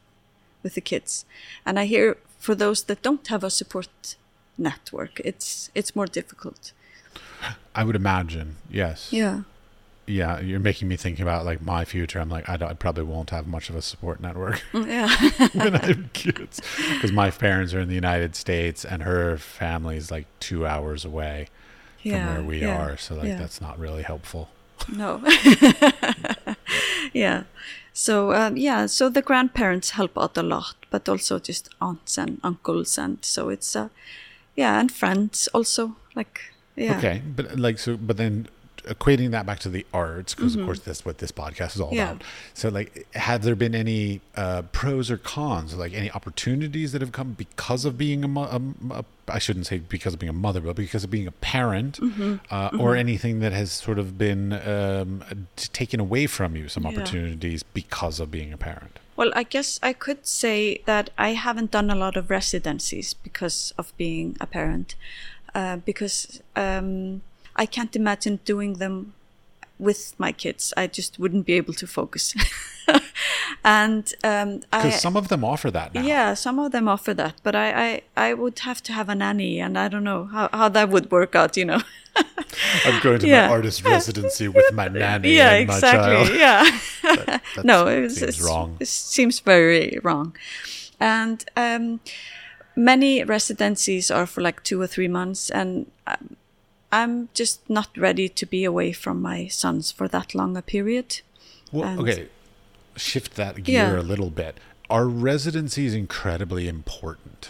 with 0.63 0.75
the 0.75 0.81
kids. 0.81 1.25
And 1.65 1.77
I 1.77 1.85
hear 1.85 2.17
for 2.39 2.55
those 2.55 2.83
that 2.83 3.01
don't 3.01 3.27
have 3.27 3.43
a 3.43 3.49
support 3.49 4.15
network, 4.57 5.19
it's 5.25 5.69
it's 5.75 5.95
more 5.95 6.07
difficult. 6.07 6.71
I 7.75 7.83
would 7.83 7.95
imagine. 7.95 8.55
Yes. 8.71 9.11
Yeah. 9.11 9.41
Yeah. 10.07 10.39
You're 10.39 10.59
making 10.59 10.87
me 10.87 10.95
think 10.95 11.19
about 11.19 11.45
like 11.45 11.61
my 11.61 11.85
future. 11.85 12.19
I'm 12.19 12.29
like, 12.29 12.47
I, 12.49 12.57
don't, 12.57 12.69
I 12.69 12.73
probably 12.73 13.03
won't 13.03 13.29
have 13.29 13.45
much 13.45 13.69
of 13.69 13.75
a 13.75 13.81
support 13.81 14.19
network 14.19 14.61
Yeah. 14.73 15.09
when 15.53 15.75
I 15.75 15.85
have 15.85 16.13
kids 16.13 16.61
because 16.93 17.11
my 17.11 17.29
parents 17.29 17.73
are 17.73 17.79
in 17.79 17.89
the 17.89 17.95
United 17.95 18.35
States 18.35 18.85
and 18.85 19.03
her 19.03 19.37
family 19.37 19.97
is 19.97 20.09
like 20.09 20.25
two 20.39 20.65
hours 20.65 21.05
away 21.05 21.49
from 22.01 22.25
where 22.25 22.43
we 22.43 22.61
yeah, 22.61 22.77
are. 22.77 22.97
So 22.97 23.15
like 23.15 23.27
yeah. 23.27 23.37
that's 23.37 23.61
not 23.61 23.77
really 23.77 24.03
helpful. 24.03 24.49
No. 24.87 25.21
yeah. 27.13 27.43
So 27.93 28.31
um, 28.33 28.57
yeah, 28.57 28.85
so 28.85 29.09
the 29.09 29.21
grandparents 29.21 29.91
help 29.91 30.17
out 30.17 30.37
a 30.37 30.43
lot, 30.43 30.75
but 30.91 31.09
also 31.09 31.39
just 31.39 31.69
aunts 31.81 32.17
and 32.17 32.39
uncles, 32.43 32.95
and 32.97 33.17
so 33.25 33.49
it's 33.49 33.75
uh, 33.75 33.89
yeah, 34.55 34.79
and 34.79 34.91
friends 34.91 35.49
also. 35.51 35.95
Like 36.13 36.53
yeah, 36.75 36.97
Okay, 36.99 37.23
but 37.25 37.57
like 37.57 37.79
so, 37.79 37.97
but 37.97 38.17
then 38.17 38.49
equating 38.87 39.31
that 39.31 39.45
back 39.45 39.59
to 39.59 39.69
the 39.69 39.85
arts, 39.93 40.33
because 40.35 40.55
of 40.55 40.65
course 40.65 40.79
that's 40.79 41.03
what 41.05 41.17
this 41.19 41.31
podcast 41.31 41.75
is 41.75 41.81
all 41.81 41.87
Mm-hmm. 41.89 41.95
Yeah. 41.97 42.11
about. 42.11 42.23
So, 42.53 42.69
like, 42.69 43.07
have 43.15 43.43
there 43.43 43.55
been 43.55 43.75
any 43.75 44.21
uh, 44.35 44.63
pros 44.71 45.09
or 45.11 45.17
cons, 45.17 45.75
like 45.75 45.93
any 45.93 46.09
opportunities 46.11 46.91
that 46.93 47.01
have 47.01 47.11
come 47.11 47.33
because 47.33 47.85
of 47.85 47.97
being 47.97 48.23
a, 48.23 48.39
a, 48.39 48.61
a 48.91 49.05
I 49.29 49.39
shouldn't 49.39 49.67
say 49.67 49.79
because 49.79 50.13
of 50.13 50.19
being 50.19 50.29
a 50.29 50.33
mother, 50.47 50.61
but 50.61 50.75
because 50.75 51.03
of 51.03 51.09
being 51.11 51.27
a 51.27 51.31
parent, 51.31 51.99
Mm-hmm. 51.99 52.35
uh, 52.49 52.69
or 52.79 52.95
anything 52.95 53.39
that 53.41 53.51
has 53.53 53.71
sort 53.71 53.99
of 53.99 54.17
been 54.17 54.53
um, 54.53 55.23
t- 55.55 55.69
taken 55.73 55.99
away 55.99 56.27
from 56.27 56.55
you, 56.55 56.67
some 56.69 56.83
Yeah. 56.83 56.89
opportunities 56.91 57.63
because 57.63 58.19
of 58.19 58.31
being 58.31 58.51
a 58.53 58.57
parent. 58.57 58.99
Well, 59.17 59.31
I 59.35 59.43
guess 59.43 59.79
I 59.81 59.93
could 59.93 60.27
say 60.27 60.81
that 60.85 61.09
I 61.17 61.29
haven't 61.33 61.71
done 61.71 61.89
a 61.89 61.95
lot 61.95 62.15
of 62.17 62.29
residencies 62.29 63.13
because 63.15 63.73
of 63.77 63.91
being 63.97 64.37
a 64.39 64.45
parent, 64.45 64.95
uh, 65.55 65.77
because 65.77 66.41
um, 66.55 67.21
I 67.57 67.65
can't 67.65 67.95
imagine 67.95 68.39
doing 68.45 68.73
them 68.75 69.13
with 69.79 70.13
my 70.17 70.31
kids. 70.31 70.73
I 70.77 70.87
just 70.87 71.19
wouldn't 71.19 71.45
be 71.45 71.53
able 71.53 71.73
to 71.75 71.87
focus. 71.87 72.33
and 73.63 74.13
um, 74.23 74.61
I, 74.71 74.83
Because 74.83 75.01
some 75.01 75.17
of 75.17 75.27
them 75.27 75.43
offer 75.43 75.69
that 75.71 75.93
now. 75.93 76.01
yeah, 76.01 76.33
some 76.33 76.59
of 76.59 76.71
them 76.71 76.87
offer 76.87 77.13
that, 77.13 77.35
but 77.43 77.55
I, 77.55 78.01
I, 78.15 78.29
I 78.29 78.33
would 78.33 78.59
have 78.59 78.81
to 78.83 78.93
have 78.93 79.09
a 79.09 79.15
nanny, 79.15 79.59
and 79.59 79.77
I 79.77 79.87
don't 79.87 80.03
know 80.03 80.25
how, 80.25 80.49
how 80.53 80.69
that 80.69 80.89
would 80.89 81.11
work 81.11 81.35
out, 81.35 81.57
you 81.57 81.65
know. 81.65 81.81
I'm 82.85 82.99
going 83.03 83.19
to 83.19 83.27
Yeah. 83.27 83.47
my 83.47 83.53
artist 83.53 83.83
residency 83.83 84.47
with 84.47 84.71
my 84.73 84.87
nanny 85.01 85.35
yeah, 85.35 85.51
and 85.53 85.67
my 85.67 85.79
child. 85.79 86.27
exactly. 86.29 86.39
Yeah. 86.39 86.79
That 87.55 87.65
no, 87.65 87.87
it, 87.87 88.01
was, 88.01 88.15
seems 88.17 88.29
it's- 88.29 88.41
wrong. 88.41 88.77
It 88.79 88.87
seems 88.87 89.39
very 89.39 89.99
wrong. 90.03 90.35
And 90.99 91.45
um, 91.55 91.99
many 92.75 93.23
residencies 93.23 94.09
are 94.09 94.25
for 94.25 94.41
like 94.41 94.63
two 94.63 94.81
or 94.81 94.87
three 94.87 95.07
months, 95.07 95.51
and 95.51 95.91
um, 96.07 96.35
I'm 96.91 97.29
just 97.33 97.69
not 97.69 97.89
ready 97.97 98.29
to 98.29 98.45
be 98.45 98.63
away 98.63 98.93
from 98.93 99.21
my 99.21 99.47
sons 99.47 99.91
for 99.91 100.07
that 100.07 100.33
long 100.33 100.55
a 100.57 100.61
period. 100.61 101.21
Well, 101.71 101.87
And- 101.89 101.99
okay, 102.01 102.27
shift 102.95 103.35
that 103.35 103.63
gear 103.63 103.95
Yeah. 103.95 103.99
a 103.99 104.03
little 104.03 104.29
bit. 104.29 104.57
Are 104.89 105.07
residencies 105.07 105.93
incredibly 105.93 106.67
important? 106.67 107.49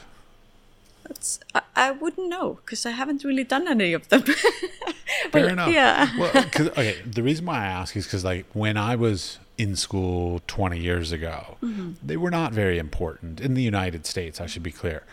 It's, 1.09 1.39
I, 1.53 1.61
I 1.75 1.91
wouldn't 1.91 2.27
know 2.29 2.59
because 2.65 2.85
I 2.85 2.91
haven't 2.91 3.23
really 3.23 3.43
done 3.43 3.67
any 3.67 3.93
of 3.93 4.09
them. 4.09 4.23
Fair 5.31 5.49
enough. 5.49 5.71
Yeah. 5.71 6.09
Well, 6.17 6.31
'cause- 6.51 6.69
okay. 6.69 6.97
The 7.05 7.23
reason 7.23 7.45
why 7.45 7.59
I 7.63 7.67
ask 7.67 7.95
is 7.95 8.05
because, 8.05 8.25
like, 8.25 8.45
when 8.53 8.75
I 8.75 8.95
was 8.95 9.39
in 9.57 9.75
school 9.75 10.41
20 10.47 10.79
years 10.79 11.11
ago, 11.11 11.57
Mm-hmm. 11.63 11.91
they 12.03 12.17
were 12.17 12.31
not 12.31 12.51
very 12.53 12.77
important 12.77 13.39
in 13.39 13.53
the 13.53 13.61
United 13.63 14.05
States. 14.05 14.41
I 14.41 14.47
should 14.47 14.63
be 14.63 14.71
clear. 14.71 15.03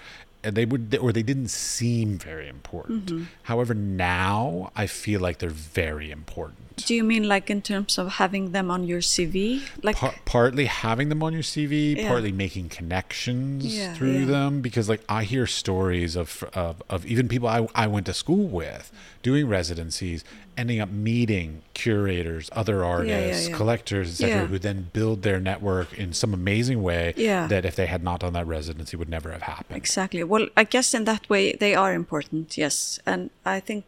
And 0.44 0.54
they 0.56 0.64
would, 0.66 0.96
or 1.00 1.10
they 1.12 1.22
didn't 1.22 1.48
seem 1.48 2.18
very 2.18 2.48
important. 2.48 3.06
Mm-hmm. 3.06 3.24
However, 3.44 3.72
now 3.74 4.70
I 4.76 4.86
feel 4.86 5.20
like 5.20 5.38
they're 5.38 5.48
very 5.48 6.10
important. 6.10 6.58
Do 6.86 6.94
you 6.94 7.04
mean 7.04 7.26
like 7.28 7.50
in 7.50 7.62
terms 7.62 7.98
of 7.98 8.14
having 8.14 8.50
them 8.52 8.70
on 8.70 8.84
your 8.84 9.00
CV? 9.00 9.62
Like, 9.82 9.96
Par- 9.96 10.14
partly 10.24 10.66
having 10.66 11.08
them 11.08 11.22
on 11.22 11.32
your 11.32 11.42
CV, 11.42 11.96
Yeah. 11.96 12.08
partly 12.08 12.32
making 12.32 12.68
connections 12.68 13.64
Yeah, 13.64 13.94
through 13.94 14.20
yeah. 14.20 14.24
them. 14.26 14.60
Because 14.60 14.88
like 14.88 15.02
I 15.08 15.24
hear 15.24 15.46
stories 15.46 16.16
of 16.16 16.44
of, 16.52 16.82
of 16.90 17.06
even 17.06 17.28
people 17.28 17.48
I, 17.48 17.66
I 17.74 17.86
went 17.86 18.06
to 18.06 18.14
school 18.14 18.46
with 18.48 18.90
doing 19.24 19.48
residencies, 19.48 20.22
ending 20.56 20.78
up 20.84 20.90
meeting 20.90 21.62
curators, 21.72 22.44
other 22.52 22.84
artists, 22.84 23.48
yeah. 23.48 23.56
collectors, 23.56 24.06
etc., 24.10 24.28
Yeah. 24.28 24.46
who 24.50 24.58
then 24.58 24.78
build 24.92 25.18
their 25.22 25.40
network 25.50 25.88
in 26.02 26.12
some 26.12 26.32
amazing 26.42 26.80
way 26.90 27.14
Yeah. 27.16 27.46
that 27.52 27.64
if 27.64 27.74
they 27.74 27.86
had 27.94 28.02
not 28.08 28.20
done 28.20 28.34
that 28.34 28.46
residency 28.46 28.94
would 28.98 29.08
never 29.08 29.30
have 29.36 29.42
happened. 29.54 29.76
Exactly. 29.84 30.22
Well, 30.32 30.46
I 30.62 30.64
guess 30.74 30.88
in 30.98 31.04
that 31.04 31.24
way 31.32 31.44
they 31.64 31.74
are 31.74 31.92
important, 32.02 32.56
yes. 32.64 33.00
And 33.06 33.30
I 33.56 33.60
think 33.68 33.84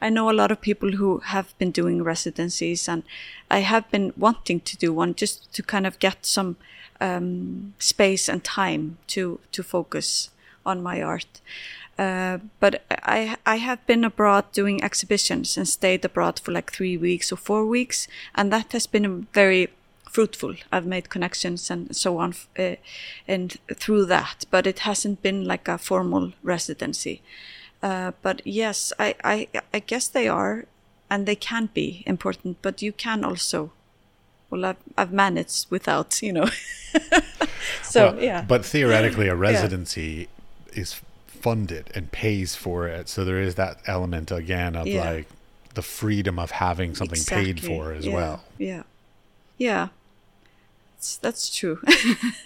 I 0.00 0.08
know 0.08 0.26
a 0.30 0.36
lot 0.42 0.50
of 0.50 0.58
people 0.60 0.90
who 0.98 1.10
have 1.34 1.48
been 1.58 1.72
doing 1.80 2.02
residencies, 2.02 2.88
and 2.88 3.02
I 3.58 3.60
have 3.72 3.84
been 3.94 4.12
wanting 4.16 4.60
to 4.70 4.74
do 4.84 4.88
one 5.02 5.12
just 5.22 5.52
to 5.56 5.62
kind 5.62 5.86
of 5.86 5.98
get 5.98 6.16
some 6.26 6.56
um, 7.02 7.74
space 7.78 8.32
and 8.32 8.40
time 8.44 8.84
to 9.14 9.22
to 9.52 9.62
focus 9.62 10.30
on 10.64 10.82
my 10.82 11.02
art. 11.02 11.40
Uh, 12.00 12.38
but 12.60 12.82
I 12.88 13.36
I 13.44 13.56
have 13.56 13.86
been 13.86 14.04
abroad 14.04 14.44
doing 14.52 14.82
exhibitions 14.82 15.58
and 15.58 15.68
stayed 15.68 16.02
abroad 16.02 16.40
for 16.40 16.50
like 16.50 16.72
three 16.72 16.96
weeks 16.96 17.30
or 17.30 17.36
four 17.36 17.66
weeks, 17.66 18.08
and 18.34 18.50
that 18.50 18.72
has 18.72 18.86
been 18.86 19.26
very 19.34 19.68
fruitful. 20.10 20.54
I've 20.72 20.86
made 20.86 21.10
connections 21.10 21.70
and 21.70 21.94
so 21.94 22.16
on, 22.16 22.34
uh, 22.58 22.76
and 23.28 23.58
through 23.76 24.06
that. 24.06 24.46
But 24.50 24.66
it 24.66 24.78
hasn't 24.78 25.20
been 25.20 25.44
like 25.44 25.68
a 25.68 25.76
formal 25.76 26.32
residency. 26.42 27.20
Uh, 27.82 28.12
but 28.22 28.40
yes, 28.46 28.94
I, 28.98 29.14
I 29.22 29.48
I 29.74 29.80
guess 29.80 30.08
they 30.08 30.26
are, 30.26 30.64
and 31.10 31.26
they 31.26 31.36
can 31.36 31.68
be 31.74 32.02
important. 32.06 32.62
But 32.62 32.80
you 32.80 32.92
can 32.92 33.24
also, 33.24 33.72
well, 34.48 34.64
I've 34.64 34.82
I've 34.96 35.12
managed 35.12 35.70
without, 35.70 36.22
you 36.22 36.32
know. 36.32 36.48
so 37.82 38.12
Well, 38.12 38.22
yeah, 38.22 38.42
But 38.48 38.64
theoretically, 38.64 39.28
a 39.28 39.36
residency 39.50 40.28
is 40.72 41.02
funded 41.40 41.90
and 41.94 42.10
pays 42.12 42.54
for 42.54 42.86
it. 42.88 43.08
So 43.08 43.24
there 43.24 43.40
is 43.40 43.54
that 43.56 43.78
element 43.86 44.30
again 44.30 44.76
of 44.76 44.86
Yeah. 44.86 45.10
like 45.10 45.28
the 45.74 45.82
freedom 45.82 46.38
of 46.38 46.50
having 46.50 46.94
something 46.94 47.22
paid 47.24 47.60
for 47.62 47.92
as 47.92 48.06
Yeah, 48.06 48.14
well. 48.14 48.44
Yeah, 48.58 48.82
yeah, 49.58 49.88
that's, 50.96 51.16
that's 51.18 51.54
true. 51.54 51.80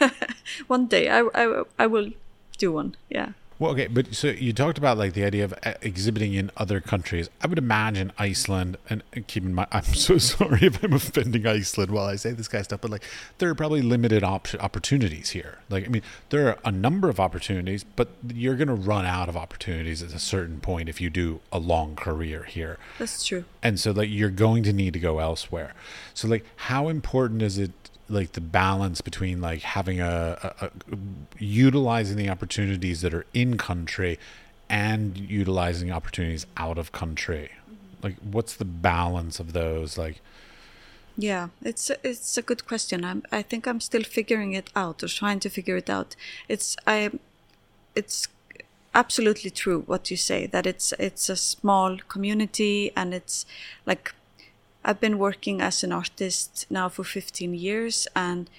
one 0.67 0.87
day 0.87 1.09
I, 1.09 1.21
I 1.35 1.63
I 1.79 1.87
will 1.87 2.11
do 2.59 2.73
one. 2.73 2.97
Yeah. 3.09 3.31
Well, 3.65 3.73
okay, 3.73 3.87
but 3.87 4.15
so 4.15 4.27
you 4.29 4.53
talked 4.53 4.77
about 4.77 4.99
like 4.99 5.15
the 5.15 5.25
idea 5.25 5.43
of 5.43 5.55
uh, 5.65 5.73
exhibiting 5.81 6.35
in 6.35 6.51
other 6.55 6.83
countries. 6.83 7.31
I 7.41 7.47
would 7.47 7.57
imagine 7.57 8.13
Iceland, 8.19 8.77
and 8.91 9.03
and 9.15 9.27
keep 9.27 9.43
in 9.43 9.55
mind, 9.55 9.69
I'm 9.73 9.85
so 9.85 10.19
sorry 10.35 10.65
if 10.65 10.85
I'm 10.85 10.93
offending 10.93 11.47
Iceland 11.47 11.91
while 11.91 12.05
I 12.05 12.17
say 12.17 12.33
this 12.33 12.47
kind 12.47 12.61
of 12.61 12.67
stuff, 12.67 12.83
but 12.83 12.91
like 12.91 13.05
there 13.39 13.49
are 13.49 13.55
probably 13.55 13.81
limited 13.81 14.23
op- 14.23 14.55
opportunities 14.61 15.31
here. 15.31 15.61
Like, 15.71 15.87
I 15.87 15.89
mean, 15.89 16.03
there 16.29 16.47
are 16.49 16.59
a 16.63 16.71
number 16.71 17.09
of 17.09 17.19
opportunities, 17.19 17.85
but 17.85 18.09
you're 18.35 18.57
going 18.57 18.69
to 18.69 18.75
run 18.75 19.07
out 19.07 19.31
of 19.31 19.37
opportunities 19.37 20.03
at 20.03 20.13
a 20.13 20.19
certain 20.19 20.61
point 20.61 20.91
if 20.91 21.01
you 21.01 21.09
do 21.09 21.41
a 21.51 21.59
long 21.59 21.97
career 21.97 22.43
here. 22.43 22.77
That's 22.99 23.25
true. 23.25 23.47
and 23.63 23.81
so 23.81 23.93
like 23.93 24.11
you're 24.11 24.29
going 24.29 24.63
to 24.65 24.75
need 24.75 24.93
to 24.93 24.99
go 24.99 25.21
elsewhere 25.21 25.73
so 26.13 26.29
like 26.29 26.45
how 26.57 26.89
important 26.89 27.41
is 27.41 27.57
it 27.59 27.73
like 28.09 28.33
the 28.33 28.41
balance 28.41 29.01
between 29.01 29.41
like 29.41 29.63
having 29.63 30.01
a, 30.01 30.55
a, 30.61 30.67
a 30.67 30.71
utilizing 31.39 32.17
the 32.17 32.29
opportunities 32.29 33.01
that 33.01 33.15
are 33.15 33.27
in 33.33 33.57
country 33.57 34.19
and 34.69 35.17
utilizing 35.19 35.91
opportunities 35.91 36.47
out 36.57 36.79
of 36.79 36.93
country 36.93 37.51
mm-hmm. 37.63 37.75
like 38.03 38.17
what's 38.21 38.55
the 38.55 38.65
balance 38.65 39.41
of 39.41 39.53
those 39.53 39.97
like 39.99 40.21
Yeah, 41.17 41.49
it's 41.63 41.91
a, 41.91 41.97
it's 42.03 42.37
a 42.37 42.43
good 42.43 42.67
question. 42.67 43.05
I'm, 43.05 43.23
I 43.31 43.43
think 43.43 43.67
I'm 43.69 43.81
still 43.81 44.03
figuring 44.03 44.53
it 44.53 44.71
out 44.75 45.03
or 45.03 45.09
trying 45.09 45.41
to 45.41 45.49
figure 45.49 45.77
it 45.77 45.89
out. 45.89 46.17
It's 46.49 46.77
I, 46.87 47.11
it's 47.95 48.27
absolutely 48.95 49.51
true 49.51 49.83
what 49.87 50.11
you 50.11 50.17
say 50.17 50.47
that 50.47 50.67
it's 50.67 50.93
it's 50.99 51.29
a 51.29 51.37
small 51.37 51.99
community 52.09 52.93
and 52.97 53.13
it's 53.13 53.45
like 53.87 54.15
I've 54.85 55.01
been 55.01 55.19
working 55.19 55.61
as 55.61 55.83
an 55.83 55.93
artist 55.93 56.67
now 56.71 56.89
for 56.89 57.05
15 57.05 57.55
years 57.55 58.07
and 58.15 58.51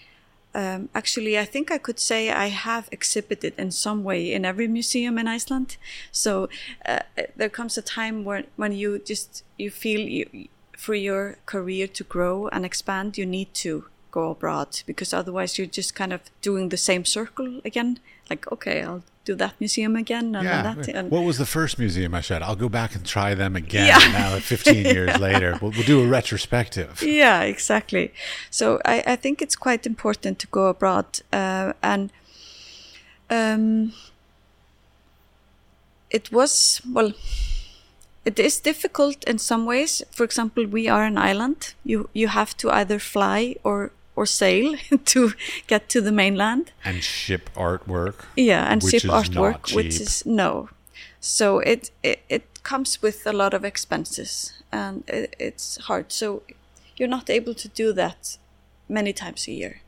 um, 0.55 0.89
actually 0.95 1.37
I 1.37 1.45
think 1.45 1.69
I 1.69 1.77
could 1.77 1.99
say 1.99 2.31
I 2.31 2.47
have 2.47 2.87
exhibited 2.91 3.53
in 3.57 3.71
some 3.71 4.03
way 4.03 4.33
in 4.33 4.45
every 4.45 4.67
museum 4.67 5.17
in 5.17 5.27
Iceland. 5.27 5.77
So 6.11 6.49
uh, 6.85 6.99
there 7.35 7.49
comes 7.49 7.77
a 7.77 7.81
time 7.81 8.23
when 8.23 8.47
when 8.55 8.71
you 8.71 8.99
just 8.99 9.43
you 9.57 9.69
feel 9.69 9.99
you 9.99 10.47
for 10.77 10.95
your 10.95 11.37
career 11.45 11.87
to 11.87 12.03
grow 12.03 12.47
and 12.47 12.65
expand 12.65 13.17
you 13.17 13.25
need 13.25 13.53
to 13.53 13.85
go 14.17 14.23
abroad 14.35 14.69
because 14.89 15.09
otherwise 15.19 15.51
you're 15.57 15.75
just 15.81 15.91
kind 16.01 16.13
of 16.13 16.21
doing 16.47 16.69
the 16.69 16.77
same 16.89 17.03
circle 17.17 17.49
again. 17.69 17.91
Like 18.29 18.43
okay, 18.55 18.77
I'll 18.87 19.03
do 19.25 19.35
that 19.43 19.53
museum 19.59 19.95
again 19.95 20.35
and 20.35 20.45
yeah 20.45 20.61
that 20.67 20.87
and 20.97 21.09
what 21.15 21.23
was 21.29 21.37
the 21.43 21.49
first 21.57 21.79
museum 21.79 22.13
i 22.13 22.21
said? 22.29 22.39
I'll 22.45 22.61
go 22.65 22.69
back 22.69 22.91
and 22.95 23.03
try 23.17 23.29
them 23.35 23.55
again 23.55 23.87
Yeah. 23.87 24.11
now 24.21 24.39
15 24.39 24.85
years 24.97 25.17
later. 25.27 25.49
We'll, 25.61 25.71
we'll 25.75 25.89
do 25.95 25.99
a 26.05 26.07
retrospective. 26.19 26.91
Yeah 27.01 27.39
exactly. 27.53 28.05
So 28.49 28.65
I, 28.93 28.95
I 29.13 29.15
think 29.23 29.41
it's 29.41 29.55
quite 29.67 29.83
important 29.93 30.33
to 30.39 30.47
go 30.57 30.63
abroad 30.73 31.05
uh, 31.33 31.73
and 31.81 32.11
um, 33.37 33.93
it 36.17 36.31
was 36.31 36.81
well 36.95 37.11
it 38.29 38.39
is 38.39 38.59
difficult 38.61 39.17
in 39.31 39.37
some 39.39 39.65
ways. 39.65 40.03
For 40.11 40.23
example 40.23 40.63
we 40.77 40.83
are 40.95 41.03
an 41.11 41.17
island. 41.17 41.59
You 41.83 42.09
you 42.13 42.27
have 42.27 42.51
to 42.57 42.69
either 42.79 42.99
fly 42.99 43.55
or 43.63 43.91
or 44.15 44.25
sail 44.25 44.75
to 45.05 45.33
get 45.67 45.89
to 45.89 46.01
the 46.01 46.11
mainland. 46.11 46.71
And 46.83 47.03
ship 47.03 47.49
artwork 47.55 48.25
yeah 48.35 48.71
and 48.71 48.81
ship 48.81 49.03
artwork 49.03 49.75
which 49.75 49.99
is 49.99 50.25
no. 50.25 50.69
So 51.19 51.59
it, 51.59 51.91
it 52.03 52.19
it 52.29 52.63
comes 52.63 53.01
with 53.01 53.25
a 53.25 53.33
lot 53.33 53.53
of 53.53 53.63
expenses 53.65 54.53
and 54.71 55.03
it, 55.07 55.35
it's 55.39 55.77
hard. 55.87 56.11
So 56.11 56.43
you're 56.97 57.09
not 57.09 57.29
able 57.29 57.53
to 57.53 57.67
do 57.67 57.93
that 57.93 58.37
many 58.87 59.13
times 59.13 59.47
a 59.47 59.51
year 59.51 59.81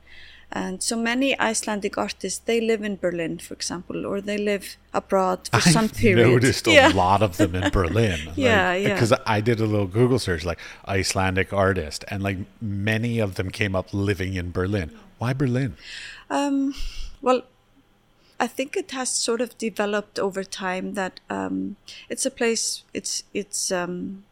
And 0.52 0.82
so 0.82 0.96
many 0.96 1.38
Icelandic 1.38 1.98
artists, 1.98 2.40
they 2.40 2.62
live 2.62 2.82
in 2.82 2.96
Berlin, 2.96 3.38
for 3.38 3.54
example, 3.54 4.06
or 4.06 4.22
they 4.22 4.38
live 4.38 4.78
abroad 4.94 5.50
for 5.52 5.60
some 5.76 5.86
I've 5.86 5.94
period. 5.94 6.28
noticed 6.28 6.68
a 6.68 6.72
yeah. 6.72 6.88
lot 6.96 7.22
of 7.22 7.36
them 7.36 7.54
in 7.54 7.70
Berlin. 7.80 8.32
Yeah, 8.36 8.74
yeah. 8.74 8.94
Because 8.94 9.14
I 9.26 9.42
did 9.42 9.60
a 9.60 9.66
little 9.66 9.88
Google 9.88 10.20
search, 10.20 10.46
like 10.46 10.60
Icelandic 10.88 11.52
artist, 11.52 12.06
and 12.08 12.24
like 12.24 12.38
many 12.62 13.20
of 13.20 13.36
them 13.36 13.50
came 13.50 13.76
up 13.76 13.94
living 13.94 14.36
in 14.36 14.52
Berlin. 14.52 14.92
Why 15.18 15.34
Berlin? 15.34 15.76
Um, 16.30 16.74
well, 17.22 17.42
I 18.40 18.48
think 18.48 18.78
it 18.78 18.92
has 18.92 19.10
sort 19.10 19.42
of 19.42 19.58
developed 19.58 20.18
over 20.18 20.44
time 20.44 20.94
that 20.94 21.20
um, 21.30 21.76
it's 22.08 22.26
a 22.26 22.32
place. 22.32 22.84
It's 22.94 23.24
it's 23.34 23.72
um, 23.72 24.24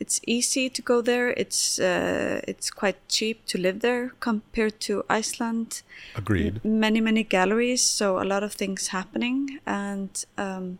it's 0.00 0.20
easy 0.26 0.68
to 0.70 0.82
go 0.82 1.00
there. 1.02 1.30
It's 1.30 1.78
uh, 1.78 2.40
it's 2.46 2.70
quite 2.70 2.96
cheap 3.08 3.44
to 3.46 3.58
live 3.58 3.80
there 3.80 4.12
compared 4.20 4.80
to 4.80 5.04
Iceland. 5.08 5.82
Agreed. 6.14 6.64
Many 6.64 7.00
many 7.00 7.24
galleries, 7.24 7.82
so 7.82 8.20
a 8.20 8.24
lot 8.24 8.42
of 8.42 8.52
things 8.52 8.88
happening, 8.88 9.58
and 9.66 10.24
um, 10.36 10.78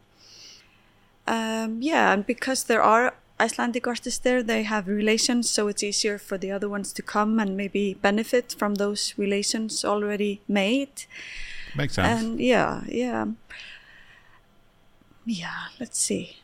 um, 1.27 1.83
yeah, 1.83 2.13
and 2.13 2.27
because 2.27 2.65
there 2.65 2.83
are 2.83 3.15
Icelandic 3.41 3.87
artists 3.87 4.19
there, 4.19 4.43
they 4.43 4.65
have 4.65 4.89
relations, 4.89 5.51
so 5.51 5.69
it's 5.69 5.83
easier 5.83 6.19
for 6.19 6.39
the 6.39 6.51
other 6.51 6.69
ones 6.69 6.93
to 6.93 7.03
come 7.03 7.39
and 7.39 7.57
maybe 7.57 7.95
benefit 7.95 8.55
from 8.59 8.77
those 8.77 9.15
relations 9.17 9.85
already 9.85 10.41
made. 10.49 11.05
Makes 11.77 11.95
sense. 11.95 12.23
And 12.23 12.41
yeah, 12.41 12.83
yeah, 12.89 13.27
yeah. 15.25 15.69
Let's 15.79 15.99
see. 15.99 16.37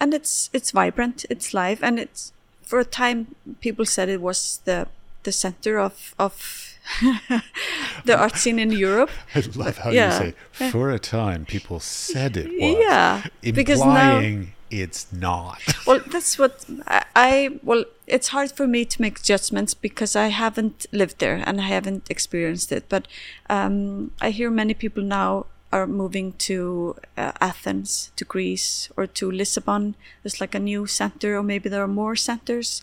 And 0.00 0.14
it's 0.14 0.50
it's 0.52 0.70
vibrant, 0.70 1.26
it's 1.28 1.52
live, 1.52 1.82
and 1.82 1.98
it's 1.98 2.32
for 2.62 2.78
a 2.78 2.84
time 2.84 3.34
people 3.60 3.84
said 3.84 4.08
it 4.08 4.20
was 4.20 4.60
the 4.64 4.86
the 5.24 5.32
center 5.32 5.78
of 5.78 6.14
of 6.18 6.78
the 8.04 8.16
art 8.16 8.36
scene 8.36 8.58
in 8.58 8.72
Europe. 8.72 9.10
I 9.34 9.42
love 9.54 9.78
how 9.78 9.90
yeah. 9.90 10.12
you 10.12 10.34
say, 10.52 10.70
for 10.70 10.90
a 10.90 10.98
time, 10.98 11.44
people 11.44 11.80
said 11.80 12.36
it 12.36 12.48
was. 12.48 12.76
Yeah, 12.80 13.26
because 13.42 13.80
now- 13.80 14.46
it's 14.70 15.12
not. 15.12 15.60
well 15.86 16.00
that's 16.06 16.38
what 16.38 16.64
I, 16.86 17.04
I 17.16 17.58
well 17.62 17.84
it's 18.06 18.28
hard 18.28 18.52
for 18.52 18.66
me 18.66 18.84
to 18.84 19.02
make 19.02 19.22
judgments 19.22 19.74
because 19.74 20.14
i 20.14 20.28
haven't 20.28 20.86
lived 20.92 21.18
there 21.18 21.42
and 21.44 21.60
i 21.60 21.64
haven't 21.64 22.08
experienced 22.08 22.70
it 22.70 22.84
but 22.88 23.08
um, 23.48 24.12
i 24.20 24.30
hear 24.30 24.50
many 24.50 24.74
people 24.74 25.02
now 25.02 25.46
are 25.72 25.86
moving 25.86 26.32
to 26.38 26.96
uh, 27.16 27.32
athens 27.40 28.10
to 28.16 28.24
greece 28.24 28.88
or 28.96 29.06
to 29.06 29.30
lisbon. 29.30 29.94
There's 30.22 30.40
like 30.40 30.54
a 30.54 30.58
new 30.58 30.86
center 30.86 31.36
or 31.36 31.42
maybe 31.42 31.68
there 31.68 31.82
are 31.82 31.88
more 31.88 32.16
centers. 32.16 32.82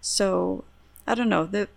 So 0.00 0.64
i 1.06 1.14
don't 1.14 1.28
know. 1.28 1.46
The 1.46 1.68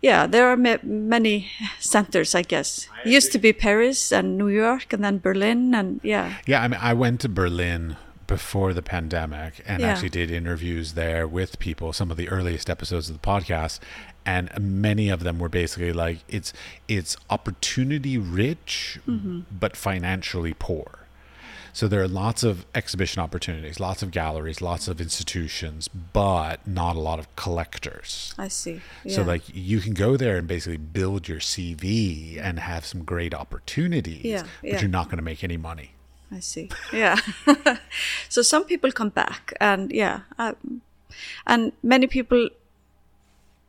yeah 0.00 0.26
there 0.26 0.48
are 0.48 0.56
ma- 0.56 0.82
many 0.82 1.50
centers 1.78 2.34
i 2.34 2.42
guess. 2.42 2.88
Used 3.04 3.32
to 3.32 3.38
be 3.38 3.52
paris 3.52 4.12
and 4.12 4.38
new 4.38 4.48
york 4.48 4.92
and 4.92 5.04
then 5.04 5.18
berlin 5.18 5.74
and 5.74 6.00
yeah. 6.02 6.38
Yeah, 6.46 6.62
I 6.62 6.68
mean, 6.68 6.80
I 6.80 6.94
went 6.94 7.20
to 7.20 7.28
Berlin 7.28 7.96
before 8.36 8.72
the 8.72 8.82
pandemic 8.82 9.52
and 9.66 9.80
Yeah. 9.82 9.88
actually 9.90 10.08
did 10.20 10.30
interviews 10.30 10.86
there 10.94 11.24
with 11.38 11.58
people, 11.58 11.92
some 11.92 12.10
of 12.10 12.16
the 12.16 12.28
earliest 12.36 12.70
episodes 12.70 13.10
of 13.10 13.14
the 13.20 13.26
podcast, 13.34 13.78
and 14.24 14.44
many 14.58 15.06
of 15.10 15.20
them 15.26 15.36
were 15.38 15.48
basically 15.62 15.92
like 16.04 16.18
it's 16.36 16.50
it's 16.88 17.12
opportunity 17.36 18.16
rich 18.42 18.98
Mm-hmm. 19.06 19.40
but 19.62 19.76
financially 19.76 20.54
poor. 20.68 20.90
So 21.74 21.88
there 21.88 22.02
are 22.02 22.08
lots 22.26 22.42
of 22.50 22.54
exhibition 22.74 23.18
opportunities, 23.26 23.80
lots 23.80 24.02
of 24.02 24.10
galleries, 24.10 24.60
lots 24.60 24.88
of 24.88 25.00
institutions, 25.00 25.88
but 25.88 26.56
not 26.66 26.96
a 26.96 27.02
lot 27.08 27.18
of 27.22 27.26
collectors. 27.44 28.34
i 28.38 28.48
see 28.48 28.80
So 29.14 29.20
like 29.32 29.42
you 29.70 29.78
can 29.84 29.94
go 30.06 30.10
there 30.22 30.36
and 30.38 30.46
basically 30.46 30.76
build 30.98 31.28
your 31.30 31.40
CV 31.40 32.38
and 32.46 32.58
have 32.60 32.82
some 32.92 33.02
great 33.04 33.34
opportunities, 33.42 34.24
Yeah, 34.24 34.42
but 34.62 34.70
yeah. 34.70 34.80
you're 34.80 34.96
not 35.00 35.06
going 35.10 35.16
to 35.24 35.28
make 35.32 35.42
any 35.50 35.56
money. 35.72 35.88
I 36.36 36.40
see. 36.40 36.68
Yeah. 36.92 37.16
so 38.28 38.42
some 38.42 38.64
people 38.64 38.92
come 38.92 39.10
back, 39.10 39.52
and 39.60 39.92
yeah, 39.92 40.20
uh, 40.38 40.52
and 41.46 41.72
many 41.82 42.06
people, 42.06 42.48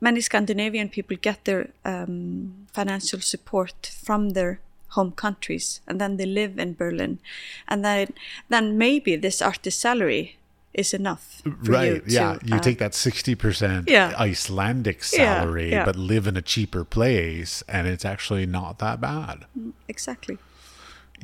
many 0.01 0.21
Scandinavian 0.21 0.89
people 0.89 1.17
get 1.21 1.43
their 1.45 1.69
um, 1.85 2.67
financial 2.73 3.19
support 3.21 3.91
from 4.05 4.29
their 4.31 4.59
home 4.89 5.11
countries, 5.11 5.81
and 5.87 5.99
then 5.99 6.17
they 6.17 6.25
live 6.25 6.57
in 6.61 6.73
Berlin, 6.75 7.19
and 7.67 7.83
then 7.83 8.07
then 8.49 8.77
maybe 8.77 9.15
this 9.17 9.41
artist 9.41 9.79
salary 9.79 10.37
is 10.73 10.93
enough. 10.93 11.41
For 11.43 11.49
right 11.71 11.93
You 11.93 11.99
to, 11.99 12.11
yeah 12.11 12.37
you 12.43 12.55
uh, 12.55 12.59
take 12.59 12.79
that 12.79 12.93
60% 12.93 13.89
Yeah. 13.89 14.13
icelandic 14.17 14.97
Yeah, 14.97 15.05
salary 15.17 15.69
yeah. 15.71 15.85
but 15.85 15.95
live 15.95 16.25
in 16.27 16.35
a 16.37 16.41
cheaper 16.41 16.83
place 16.83 17.63
and 17.67 17.87
it's 17.87 18.03
actually 18.05 18.47
not 18.47 18.79
that 18.79 18.99
bad 18.99 19.45
exactly. 19.87 20.37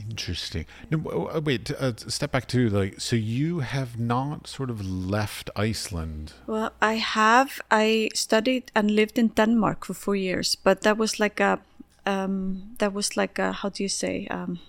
Interesting 0.10 0.66
no, 0.92 0.98
w- 0.98 1.42
wait 1.42 1.72
uh, 1.72 1.96
step 1.96 2.32
back 2.32 2.48
to 2.48 2.70
like 2.70 3.00
so 3.00 3.16
you 3.16 3.60
have 3.60 4.00
not 4.00 4.48
sort 4.48 4.70
of 4.70 4.86
left 4.86 5.50
iceland 5.56 6.34
Well, 6.48 6.72
I 6.82 6.96
have. 6.96 7.62
I 7.70 8.10
studied 8.14 8.72
and 8.76 8.92
lived 8.92 9.18
in 9.18 9.30
Denmark 9.30 9.86
for 9.86 9.94
four 9.94 10.16
years, 10.16 10.56
but 10.56 10.82
that 10.82 10.98
was 10.98 11.20
like 11.20 11.40
a, 11.40 11.60
um, 12.06 12.76
that 12.80 12.94
was 12.94 13.16
like 13.16 13.40
a, 13.40 13.52
how 13.52 13.70
do 13.70 13.84
you 13.84 13.90
say? 13.90 14.28
Um, 14.32 14.60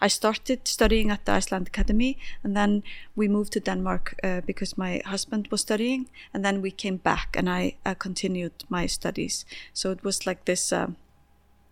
I 0.00 0.08
started 0.08 0.68
studying 0.68 1.10
at 1.10 1.24
the 1.24 1.32
Iceland 1.32 1.68
Academy, 1.68 2.18
and 2.42 2.56
then 2.56 2.82
we 3.16 3.28
moved 3.28 3.52
to 3.52 3.60
Denmark 3.60 4.14
uh, 4.22 4.40
because 4.46 4.78
my 4.78 5.02
husband 5.04 5.48
was 5.50 5.60
studying, 5.60 6.08
and 6.32 6.44
then 6.44 6.62
we 6.62 6.70
came 6.70 6.96
back, 6.96 7.36
and 7.36 7.48
I 7.48 7.74
uh, 7.86 7.94
continued 7.94 8.52
my 8.68 8.86
studies. 8.86 9.44
So 9.72 9.90
it 9.90 10.04
was 10.04 10.26
like 10.26 10.44
this 10.44 10.72
um 10.72 10.96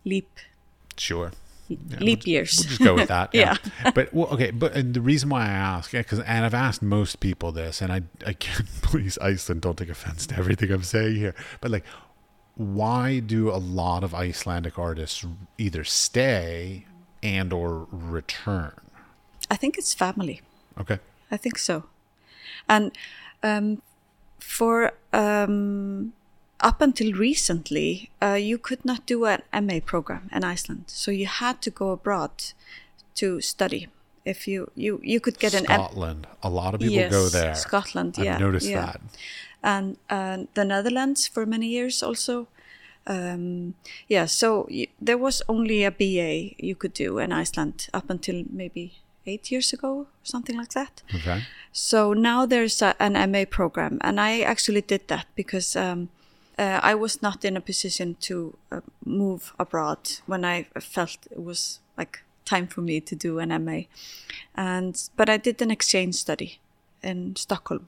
leap, 0.05 0.29
sure 0.97 1.31
Yeah, 1.69 1.99
leap 1.99 2.19
we'll, 2.25 2.29
years. 2.33 2.57
we'll 2.59 2.67
just 2.69 2.81
go 2.81 2.93
with 2.95 3.07
that 3.07 3.29
Yeah. 3.33 3.55
but 3.95 4.13
well, 4.13 4.27
okay 4.33 4.51
but 4.51 4.75
and 4.75 4.93
the 4.93 5.01
reason 5.01 5.29
why 5.29 5.43
i 5.43 5.49
ask 5.49 5.91
because 5.91 6.19
and 6.19 6.45
i've 6.45 6.53
asked 6.53 6.81
most 6.81 7.19
people 7.21 7.51
this 7.53 7.81
and 7.81 7.91
i 7.91 8.01
i 8.27 8.33
can't 8.33 8.67
please 8.81 9.17
iceland 9.19 9.61
don't 9.61 9.77
take 9.77 9.89
offense 9.89 10.27
to 10.27 10.37
everything 10.37 10.71
i'm 10.71 10.83
saying 10.83 11.15
here 11.15 11.33
but 11.61 11.71
like 11.71 11.85
why 12.55 13.19
do 13.19 13.49
a 13.49 13.57
lot 13.57 14.03
of 14.03 14.13
icelandic 14.13 14.77
artists 14.77 15.25
either 15.57 15.83
stay 15.83 16.85
and 17.23 17.51
or 17.53 17.87
return 17.91 18.73
I 19.49 19.55
think 19.55 19.77
it's 19.77 19.93
family. 19.93 20.41
okay 20.79 20.99
I 21.31 21.37
think 21.37 21.57
so. 21.57 21.85
And 22.69 22.91
um, 23.43 23.81
for 24.39 24.91
um, 25.13 26.13
up 26.63 26.81
until 26.81 27.11
recently, 27.13 28.09
uh, 28.21 28.33
you 28.33 28.57
could 28.57 28.83
not 28.85 29.05
do 29.05 29.25
an 29.25 29.41
MA 29.67 29.79
program 29.85 30.29
in 30.31 30.43
Iceland, 30.43 30.85
so 30.87 31.11
you 31.11 31.27
had 31.27 31.61
to 31.61 31.69
go 31.69 31.91
abroad 31.91 32.31
to 33.15 33.41
study. 33.41 33.87
If 34.25 34.47
you 34.47 34.71
you 34.75 35.01
you 35.03 35.19
could 35.19 35.37
get 35.37 35.53
an 35.53 35.65
M- 35.69 35.79
scotland 35.79 36.27
a 36.41 36.49
lot 36.49 36.73
of 36.73 36.79
people 36.79 37.09
go 37.09 37.27
there 37.29 37.55
Scotland, 37.55 38.17
yeah. 38.17 38.21
i've 38.21 38.39
yeah, 38.39 38.45
noticed 38.47 38.69
yeah. 38.69 38.85
that 38.85 39.01
and 39.63 39.97
uh, 40.09 40.37
the 40.53 40.65
Netherlands 40.65 41.27
for 41.27 41.45
many 41.45 41.67
years 41.67 42.03
also. 42.03 42.47
Um, 43.05 43.73
yeah, 44.07 44.27
so 44.27 44.67
y- 44.69 44.87
there 45.01 45.17
was 45.17 45.41
only 45.49 45.83
a 45.83 45.91
BA 45.91 46.55
you 46.57 46.75
could 46.75 46.93
do 46.93 47.19
in 47.19 47.33
Iceland 47.33 47.87
up 47.93 48.09
until 48.09 48.45
maybe 48.49 48.93
eight 49.25 49.51
years 49.51 49.73
ago, 49.73 50.07
something 50.23 50.57
like 50.57 50.69
that. 50.69 51.01
okay 51.15 51.41
So 51.71 52.13
now 52.13 52.45
there's 52.45 52.81
a, 52.81 52.95
an 52.99 53.13
MA 53.31 53.45
program, 53.49 53.97
and 54.01 54.19
I 54.19 54.41
actually 54.41 54.81
did 54.81 55.07
that 55.07 55.25
because 55.35 55.75
um, 55.75 56.09
uh, 56.57 56.79
I 56.83 56.95
was 56.95 57.21
not 57.21 57.43
in 57.45 57.57
a 57.57 57.61
position 57.61 58.15
to 58.21 58.55
uh, 58.71 58.81
move 59.05 59.53
abroad 59.59 59.99
when 60.25 60.45
I 60.45 60.67
felt 60.79 61.27
it 61.31 61.43
was 61.43 61.79
like 61.97 62.23
time 62.45 62.67
for 62.67 62.81
me 62.81 62.99
to 63.01 63.15
do 63.15 63.39
an 63.39 63.49
MA, 63.65 63.81
and 64.55 65.09
but 65.15 65.29
I 65.29 65.37
did 65.37 65.61
an 65.61 65.71
exchange 65.71 66.15
study 66.15 66.59
in 67.01 67.35
Stockholm, 67.35 67.87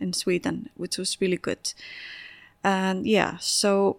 in 0.00 0.12
Sweden, 0.12 0.70
which 0.76 0.98
was 0.98 1.20
really 1.20 1.36
good, 1.36 1.72
and 2.62 3.06
yeah, 3.06 3.38
so 3.40 3.98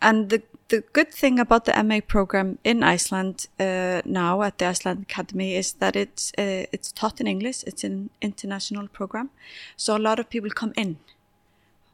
and 0.00 0.30
the 0.30 0.42
the 0.68 0.84
good 0.92 1.12
thing 1.12 1.40
about 1.40 1.64
the 1.64 1.82
MA 1.82 2.00
program 2.06 2.58
in 2.62 2.82
Iceland 2.84 3.48
uh, 3.58 4.02
now 4.04 4.42
at 4.42 4.58
the 4.58 4.66
Iceland 4.66 5.02
Academy 5.02 5.56
is 5.56 5.72
that 5.74 5.96
it's 5.96 6.32
uh, 6.38 6.66
it's 6.72 6.92
taught 6.92 7.20
in 7.20 7.26
English. 7.26 7.64
It's 7.66 7.84
an 7.84 8.10
international 8.20 8.88
program, 8.88 9.30
so 9.76 9.96
a 9.96 9.98
lot 9.98 10.20
of 10.20 10.30
people 10.30 10.50
come 10.50 10.72
in 10.76 10.98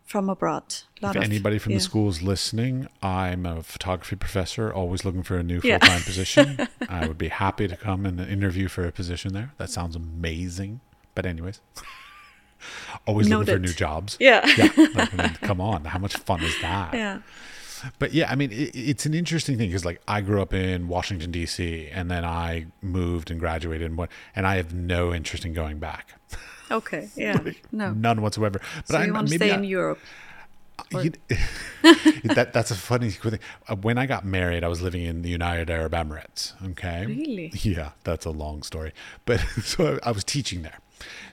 from 0.05 0.29
abroad. 0.29 0.86
Lot 1.03 1.15
if 1.17 1.23
of- 1.23 1.29
anybody 1.29 1.59
from 1.59 1.73
yeah. 1.73 1.79
the 1.79 1.85
school 1.85 2.09
is 2.09 2.23
listening, 2.23 2.89
I'm 3.03 3.45
a 3.45 3.63
photography 3.63 4.17
professor, 4.17 4.73
always 4.73 5.05
looking 5.05 5.23
for 5.23 5.37
a 5.37 5.43
new 5.43 5.61
full 5.61 5.69
Yeah. 5.71 5.79
time 5.79 6.01
position. 6.05 6.69
I 6.89 7.07
would 7.07 7.19
be 7.19 7.29
happy 7.29 7.69
to 7.69 7.77
come 7.77 8.07
and 8.07 8.19
interview 8.21 8.69
for 8.69 8.87
a 8.87 8.93
position 8.93 9.33
there. 9.35 9.53
That 9.59 9.69
sounds 9.71 9.95
amazing. 9.95 10.81
But, 11.15 11.27
anyways, 11.27 11.61
always 13.07 13.29
looking 13.29 13.55
for 13.55 13.59
new 13.59 13.73
jobs. 13.73 14.17
Yeah. 14.21 14.47
yeah. 14.57 14.71
Like, 14.95 15.13
I 15.15 15.17
mean, 15.23 15.35
come 15.43 15.61
on. 15.61 15.85
How 15.85 15.99
much 15.99 16.17
fun 16.17 16.43
is 16.43 16.59
that? 16.63 16.95
yeah. 16.95 17.21
But 17.99 18.15
yeah, 18.15 18.31
I 18.31 18.37
mean, 18.37 18.51
it, 18.53 18.71
it's 18.75 19.05
an 19.05 19.13
interesting 19.13 19.59
thing 19.59 19.69
because, 19.69 19.85
like, 19.85 20.01
I 20.09 20.23
grew 20.23 20.41
up 20.41 20.55
in 20.55 20.89
Washington 20.89 21.31
D.C. 21.31 21.89
and 21.93 22.11
then 22.11 22.25
I 22.25 22.67
moved 22.81 23.31
and 23.31 23.39
graduated, 23.39 23.87
and 23.89 23.99
what, 23.99 24.11
and 24.35 24.47
I 24.47 24.57
have 24.57 24.73
no 24.73 25.13
interest 25.13 25.45
in 25.45 25.53
going 25.53 25.79
back, 25.79 26.15
Okay. 26.71 27.11
Yeah. 27.17 27.39
no. 27.71 27.93
none 27.93 28.23
whatsoever. 28.23 28.61
But 28.79 28.87
so 28.89 28.97
I 28.99 29.05
you 29.05 29.13
want 29.13 29.29
to 29.29 29.35
stay 29.35 29.51
I- 29.53 29.57
in 29.57 29.65
Europe? 29.65 29.99
You- 30.93 31.13
that 32.35 32.51
that's 32.53 32.71
a 32.71 32.75
funny 32.75 33.11
thing. 33.11 33.39
Uh, 33.69 33.77
When 33.77 33.99
I 33.99 34.07
got 34.07 34.25
married, 34.25 34.65
I 34.65 34.69
was 34.69 34.83
living 34.83 35.03
in 35.03 35.23
the 35.23 35.29
United 35.31 35.71
Arab 35.71 35.93
Emirates. 35.93 36.53
Okay, 36.71 37.07
Really? 37.07 37.51
Yeah, 37.63 37.91
that's 38.05 38.25
a 38.27 38.31
long 38.31 38.63
story. 38.63 38.93
But 39.25 39.41
so 39.63 39.99
I 40.03 40.11
was 40.13 40.25
teaching 40.25 40.63
there. 40.63 40.79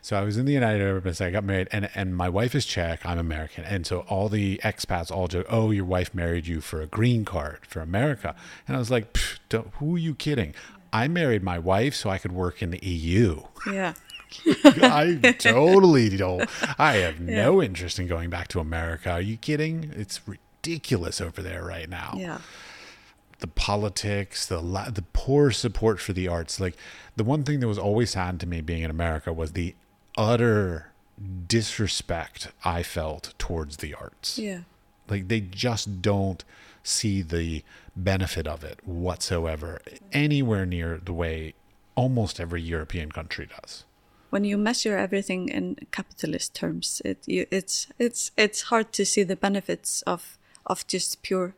So 0.02 0.18
I 0.18 0.24
was 0.24 0.38
in 0.38 0.46
the 0.46 0.52
United 0.54 0.82
Arab 0.82 1.06
Emirates. 1.06 1.22
I 1.26 1.30
got 1.32 1.44
married, 1.44 1.68
and 1.72 1.90
and 1.96 2.16
my 2.16 2.30
wife 2.30 2.54
is 2.56 2.66
Czech. 2.66 3.06
I'm 3.06 3.18
American, 3.20 3.64
and 3.64 3.86
so 3.88 4.02
all 4.10 4.28
the 4.30 4.60
expats 4.64 5.10
all 5.12 5.28
joke, 5.28 5.46
"Oh, 5.50 5.72
your 5.72 5.86
wife 5.86 6.14
married 6.14 6.48
you 6.48 6.60
for 6.62 6.82
a 6.82 6.88
green 6.88 7.24
card 7.26 7.60
for 7.68 7.80
America," 7.82 8.36
and 8.68 8.76
I 8.76 8.80
was 8.80 8.92
like, 8.92 9.18
don't, 9.50 9.68
"Who 9.76 9.96
are 9.96 10.00
you 10.00 10.16
kidding?" 10.16 10.54
I 10.92 11.08
married 11.08 11.42
my 11.44 11.58
wife 11.58 11.96
so 11.96 12.10
I 12.12 12.18
could 12.20 12.34
work 12.34 12.62
in 12.62 12.70
the 12.70 12.80
EU. 12.86 13.44
yeah. 13.72 13.94
I 14.64 15.36
totally 15.40 16.10
don't. 16.16 16.50
I 16.80 16.94
have 16.98 17.20
no 17.20 17.62
interest 17.62 18.00
in 18.00 18.08
going 18.08 18.30
back 18.30 18.48
to 18.50 18.60
America. 18.60 19.12
Are 19.12 19.22
you 19.22 19.38
kidding? 19.38 19.94
It's 19.96 20.22
ridiculous 20.28 21.22
over 21.22 21.42
there 21.42 21.64
right 21.64 21.90
now. 21.90 22.14
Yeah. 22.18 22.40
The 23.40 23.48
politics, 23.48 24.46
the 24.46 24.62
la- 24.62 24.90
the 24.90 25.02
poor 25.14 25.52
support 25.52 26.00
for 26.00 26.14
the 26.14 26.28
arts. 26.28 26.60
Like 26.60 26.76
the 27.16 27.24
one 27.24 27.44
thing 27.44 27.60
that 27.60 27.68
was 27.68 27.78
always 27.78 28.12
sad 28.12 28.40
to 28.42 28.48
me 28.48 28.62
being 28.62 28.84
in 28.84 28.90
America 28.92 29.34
was 29.34 29.52
the 29.54 29.76
utter 30.18 30.92
disrespect 31.48 32.50
I 32.64 32.84
felt 32.84 33.34
towards 33.38 33.78
the 33.78 33.94
arts. 33.94 34.40
Yeah. 34.40 34.62
Like 35.10 35.28
they 35.28 35.42
just 35.42 36.02
don't 36.02 36.44
see 36.84 37.22
the 37.22 37.64
benefit 37.96 38.48
of 38.48 38.64
it 38.64 38.80
whatsoever 38.86 39.80
anywhere 40.12 40.66
near 40.66 41.00
the 41.04 41.14
way 41.14 41.54
almost 41.96 42.40
every 42.40 42.62
European 42.62 43.12
country 43.12 43.48
does. 43.48 43.86
When 44.34 44.44
you 44.44 44.58
measure 44.58 44.98
everything 44.98 45.50
in 45.50 45.64
capitalist 45.92 46.50
terms, 46.62 47.02
it 47.06 47.20
you, 47.28 47.46
it's 47.52 47.88
it's 48.00 48.32
it's 48.36 48.62
hard 48.72 48.88
to 48.94 49.06
see 49.06 49.24
the 49.24 49.36
benefits 49.36 50.02
of 50.14 50.22
of 50.66 50.88
just 50.88 51.22
pure 51.22 51.54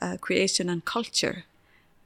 uh, 0.00 0.16
creation 0.20 0.68
and 0.68 0.84
culture, 0.84 1.44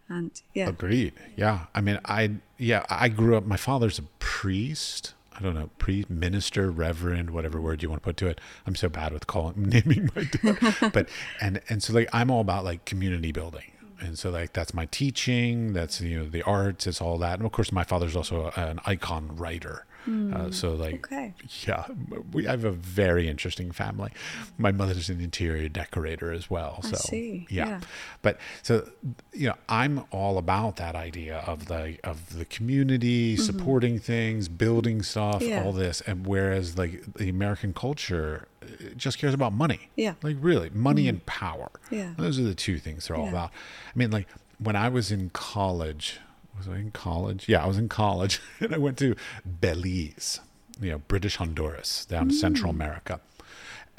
and 0.08 0.30
yeah, 0.54 0.68
Agreed. 0.68 1.12
Yeah. 1.36 1.66
I 1.74 1.80
mean, 1.80 1.98
I 2.04 2.36
yeah, 2.56 2.84
I 2.88 3.08
grew 3.08 3.36
up. 3.36 3.44
My 3.46 3.56
father's 3.56 3.98
a 3.98 4.02
priest. 4.18 5.14
I 5.36 5.42
don't 5.42 5.54
know, 5.54 5.70
priest, 5.78 6.10
minister, 6.10 6.70
reverend, 6.70 7.30
whatever 7.30 7.60
word 7.62 7.82
you 7.82 7.88
want 7.88 8.02
to 8.02 8.04
put 8.04 8.18
to 8.18 8.26
it. 8.26 8.38
I'm 8.66 8.76
so 8.76 8.90
bad 8.90 9.12
with 9.12 9.26
calling 9.26 9.54
naming 9.74 10.10
my 10.14 10.24
dad. 10.24 10.92
but 10.92 11.08
and 11.40 11.60
and 11.68 11.82
so 11.82 11.94
like 11.94 12.08
I'm 12.12 12.30
all 12.30 12.42
about 12.42 12.64
like 12.64 12.84
community 12.84 13.32
building. 13.32 13.72
And 14.00 14.18
so 14.18 14.30
like 14.30 14.52
that's 14.52 14.72
my 14.74 14.86
teaching. 14.86 15.72
That's 15.72 16.00
you 16.00 16.18
know 16.18 16.28
the 16.28 16.42
arts. 16.42 16.86
It's 16.86 17.00
all 17.00 17.18
that. 17.18 17.38
And 17.38 17.46
of 17.46 17.52
course, 17.52 17.70
my 17.72 17.84
father's 17.84 18.16
also 18.16 18.50
a, 18.56 18.60
an 18.60 18.80
icon 18.86 19.36
writer. 19.36 19.84
Uh, 20.08 20.50
so 20.50 20.72
like 20.74 20.94
Okay. 21.06 21.34
yeah, 21.66 21.84
we 22.32 22.44
have 22.44 22.64
a 22.64 22.70
very 22.72 23.28
interesting 23.28 23.70
family. 23.70 24.10
My 24.58 24.72
mother's 24.72 25.08
an 25.10 25.20
interior 25.20 25.68
decorator 25.68 26.32
as 26.32 26.48
well. 26.50 26.80
I 26.82 26.86
So 26.88 26.96
see, 26.96 27.46
yeah. 27.50 27.68
yeah. 27.68 27.80
But 28.22 28.38
so 28.62 28.88
you 29.32 29.48
know, 29.48 29.54
I'm 29.68 30.02
all 30.10 30.38
about 30.38 30.76
that 30.76 30.96
idea 30.96 31.44
of 31.46 31.66
the 31.66 31.98
of 32.02 32.36
the 32.36 32.46
community 32.46 33.36
supporting 33.36 33.98
things, 34.00 34.48
building 34.48 35.02
stuff, 35.02 35.42
Mm-hmm. 35.42 35.48
Yeah. 35.50 35.64
all 35.64 35.72
this. 35.72 36.00
And 36.00 36.26
whereas 36.26 36.76
like 36.78 37.14
the 37.14 37.28
American 37.28 37.72
culture 37.74 38.48
just 38.96 39.18
cares 39.18 39.34
about 39.34 39.52
money. 39.52 39.88
Yeah. 39.96 40.12
Mm-hmm. 40.12 40.26
Like 40.26 40.36
really, 40.40 40.70
money 40.70 41.08
and 41.08 41.24
power. 41.26 41.70
Yeah. 41.90 42.14
Those 42.16 42.38
are 42.38 42.42
the 42.42 42.54
two 42.54 42.78
things 42.78 43.08
they're 43.08 43.16
all 43.16 43.24
Yeah. 43.24 43.30
about. 43.30 43.50
I 43.94 43.98
mean, 43.98 44.10
like 44.10 44.28
when 44.58 44.76
I 44.76 44.88
was 44.88 45.10
in 45.10 45.30
college, 45.30 46.18
was 46.56 46.68
I 46.68 46.76
in 46.76 46.90
college? 46.90 47.48
Yeah, 47.48 47.64
I 47.64 47.66
was 47.66 47.78
in 47.78 47.88
college 47.88 48.40
and 48.60 48.74
I 48.74 48.78
went 48.78 48.98
to 48.98 49.14
Belize, 49.60 50.40
you 50.80 50.90
know, 50.90 50.98
British 50.98 51.36
Honduras, 51.36 52.04
down 52.06 52.28
to 52.28 52.34
Central 52.34 52.70
America. 52.70 53.20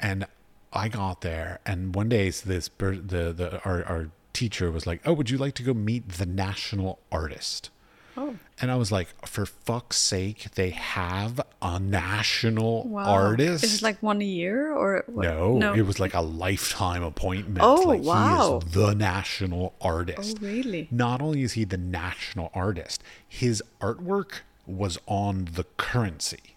And 0.00 0.26
I 0.72 0.88
got 0.88 1.20
there 1.20 1.60
and 1.66 1.94
one 1.94 2.08
day 2.08 2.30
this 2.30 2.68
the 2.78 3.32
the 3.36 3.60
our, 3.64 3.84
our 3.84 4.10
teacher 4.32 4.70
was 4.70 4.86
like, 4.86 5.00
"Oh, 5.04 5.12
would 5.12 5.28
you 5.28 5.36
like 5.38 5.54
to 5.56 5.62
go 5.62 5.74
meet 5.74 6.08
the 6.08 6.26
national 6.26 6.98
artist?" 7.12 7.68
Oh. 8.16 8.34
And 8.60 8.70
I 8.70 8.76
was 8.76 8.92
like, 8.92 9.08
"For 9.26 9.46
fuck's 9.46 9.96
sake, 9.98 10.52
they 10.54 10.70
have 10.70 11.40
a 11.60 11.78
national 11.78 12.86
wow. 12.88 13.04
artist?" 13.04 13.64
Is 13.64 13.76
it 13.76 13.82
like 13.82 14.02
one 14.02 14.20
a 14.20 14.24
year 14.24 14.72
or 14.72 15.04
what? 15.06 15.24
No, 15.24 15.72
it 15.74 15.82
was 15.82 15.98
like 15.98 16.14
a 16.14 16.20
lifetime 16.20 17.02
appointment. 17.02 17.60
Oh, 17.60 17.82
like 17.82 18.02
wow. 18.02 18.60
He 18.60 18.68
is 18.68 18.74
the 18.74 18.94
national 18.94 19.74
artist. 19.80 20.38
Oh, 20.40 20.46
really? 20.46 20.88
Not 20.90 21.22
only 21.22 21.42
is 21.42 21.52
he 21.52 21.64
the 21.64 21.78
national 21.78 22.50
artist, 22.54 23.02
his 23.26 23.62
artwork 23.80 24.40
was 24.66 24.98
on 25.06 25.48
the 25.54 25.64
currency. 25.76 26.56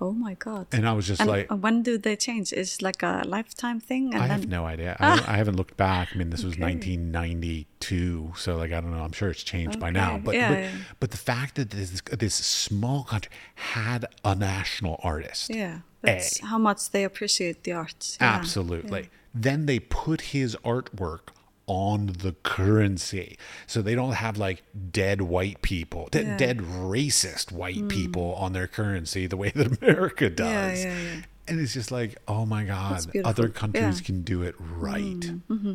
Oh 0.00 0.12
my 0.12 0.34
god. 0.34 0.66
And 0.72 0.86
I 0.86 0.92
was 0.92 1.06
just 1.06 1.20
And 1.20 1.30
like, 1.30 1.50
when 1.50 1.82
do 1.82 1.96
they 1.96 2.16
change? 2.16 2.52
Is 2.52 2.74
it 2.74 2.82
like 2.82 3.02
a 3.02 3.22
lifetime 3.26 3.80
thing? 3.80 4.12
And 4.12 4.22
I 4.22 4.28
then 4.28 4.40
have 4.40 4.48
no 4.48 4.66
idea. 4.66 4.96
I, 5.00 5.24
I 5.26 5.36
haven't 5.36 5.56
looked 5.56 5.76
back. 5.76 6.10
I 6.14 6.18
mean, 6.18 6.30
this 6.30 6.44
was 6.48 6.58
1992, 6.58 8.32
so 8.36 8.56
like 8.56 8.72
I 8.72 8.80
don't 8.80 8.90
know. 8.92 9.02
I'm 9.02 9.12
sure 9.12 9.30
it's 9.30 9.42
changed 9.42 9.80
by 9.80 9.90
now. 9.90 10.18
But 10.18 10.34
yeah, 10.34 10.48
but, 10.48 10.58
yeah. 10.58 10.70
but 11.00 11.10
the 11.12 11.16
fact 11.16 11.54
that 11.56 11.70
this 11.70 12.02
this 12.12 12.34
small 12.34 13.04
country 13.04 13.32
had 13.54 14.04
a 14.24 14.34
national 14.34 15.00
artist, 15.02 15.50
yeah, 15.50 15.78
that's 16.02 16.40
how 16.40 16.58
much 16.58 16.90
they 16.90 17.04
appreciate 17.04 17.64
the 17.64 17.72
arts. 17.72 18.18
Yeah. 18.20 18.34
Absolutely. 18.34 19.08
Then 19.34 19.66
they 19.66 19.80
put 19.80 20.20
his 20.32 20.56
artwork 20.64 21.28
on 21.66 22.06
the 22.18 22.32
currency. 22.44 23.36
So 23.66 23.82
they 23.82 23.94
don't 23.94 24.12
have 24.12 24.38
like 24.38 24.62
dead 24.92 25.22
white 25.22 25.62
people, 25.62 26.08
de- 26.10 26.22
Yeah. 26.22 26.36
Dead 26.36 26.58
racist 26.58 27.50
white 27.52 27.88
people 27.88 28.34
on 28.34 28.52
their 28.52 28.66
currency 28.68 29.26
the 29.26 29.36
way 29.36 29.50
that 29.50 29.78
America 29.82 30.30
does. 30.30 30.84
yeah, 30.84 30.92
yeah. 30.96 31.22
And 31.48 31.60
it's 31.60 31.72
just 31.74 31.90
like, 31.92 32.16
oh 32.26 32.44
my 32.46 32.64
God, 32.64 33.04
other 33.24 33.48
countries 33.48 34.00
can 34.00 34.22
do 34.22 34.42
it 34.42 34.54
right. 34.58 35.02
mm-hmm. 35.20 35.74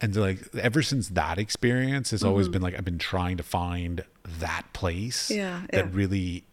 And 0.00 0.16
like 0.16 0.38
ever 0.56 0.82
since 0.82 1.08
that 1.10 1.38
experience, 1.38 2.12
it's 2.12 2.24
always 2.24 2.46
Mm-hmm. 2.46 2.52
been 2.54 2.62
like 2.62 2.74
I've 2.76 2.84
been 2.84 2.98
trying 2.98 3.36
to 3.36 3.42
find 3.44 4.04
that 4.40 4.62
place 4.72 5.28
that. 5.28 5.70
Mm-hmm. 5.70 5.96
really 5.96 6.44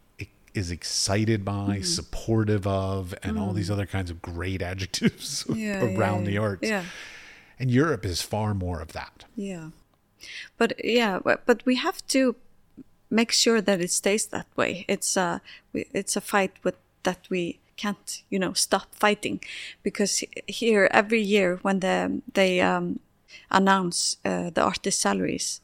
is 0.54 0.70
excited 0.72 1.44
by, 1.44 1.80
supportive 1.80 2.66
of, 2.66 3.14
and 3.22 3.38
all 3.38 3.52
these 3.52 3.70
other 3.70 3.86
kinds 3.86 4.10
of 4.10 4.20
great 4.20 4.62
adjectives 4.70 5.44
Mm. 5.44 5.96
Around 5.96 6.24
the 6.24 6.32
yeah. 6.32 6.40
arts. 6.40 6.68
And 7.60 7.70
Europe 7.70 8.06
is 8.06 8.22
far 8.22 8.54
more 8.54 8.80
of 8.80 8.92
that. 8.92 9.24
Yeah. 9.36 9.70
But 10.56 10.72
yeah, 10.82 11.18
but, 11.46 11.64
we 11.66 11.76
have 11.76 12.06
to 12.08 12.34
make 13.10 13.32
sure 13.32 13.60
that 13.60 13.80
it 13.80 13.90
stays 13.90 14.26
that 14.26 14.46
way. 14.56 14.84
It's 14.88 15.16
a 15.16 15.40
it's 15.74 16.16
a 16.16 16.20
fight 16.20 16.52
with 16.64 16.76
that 17.02 17.28
we 17.30 17.58
can't, 17.76 18.22
you 18.30 18.38
know, 18.38 18.52
stop 18.54 18.94
fighting 18.94 19.40
because 19.82 20.24
here 20.46 20.88
every 20.90 21.22
year 21.22 21.58
when 21.62 21.80
the 21.80 22.22
they 22.34 22.60
um, 22.60 23.00
announce 23.50 24.16
uh, 24.24 24.50
the 24.50 24.62
artist 24.62 25.00
salaries, 25.00 25.60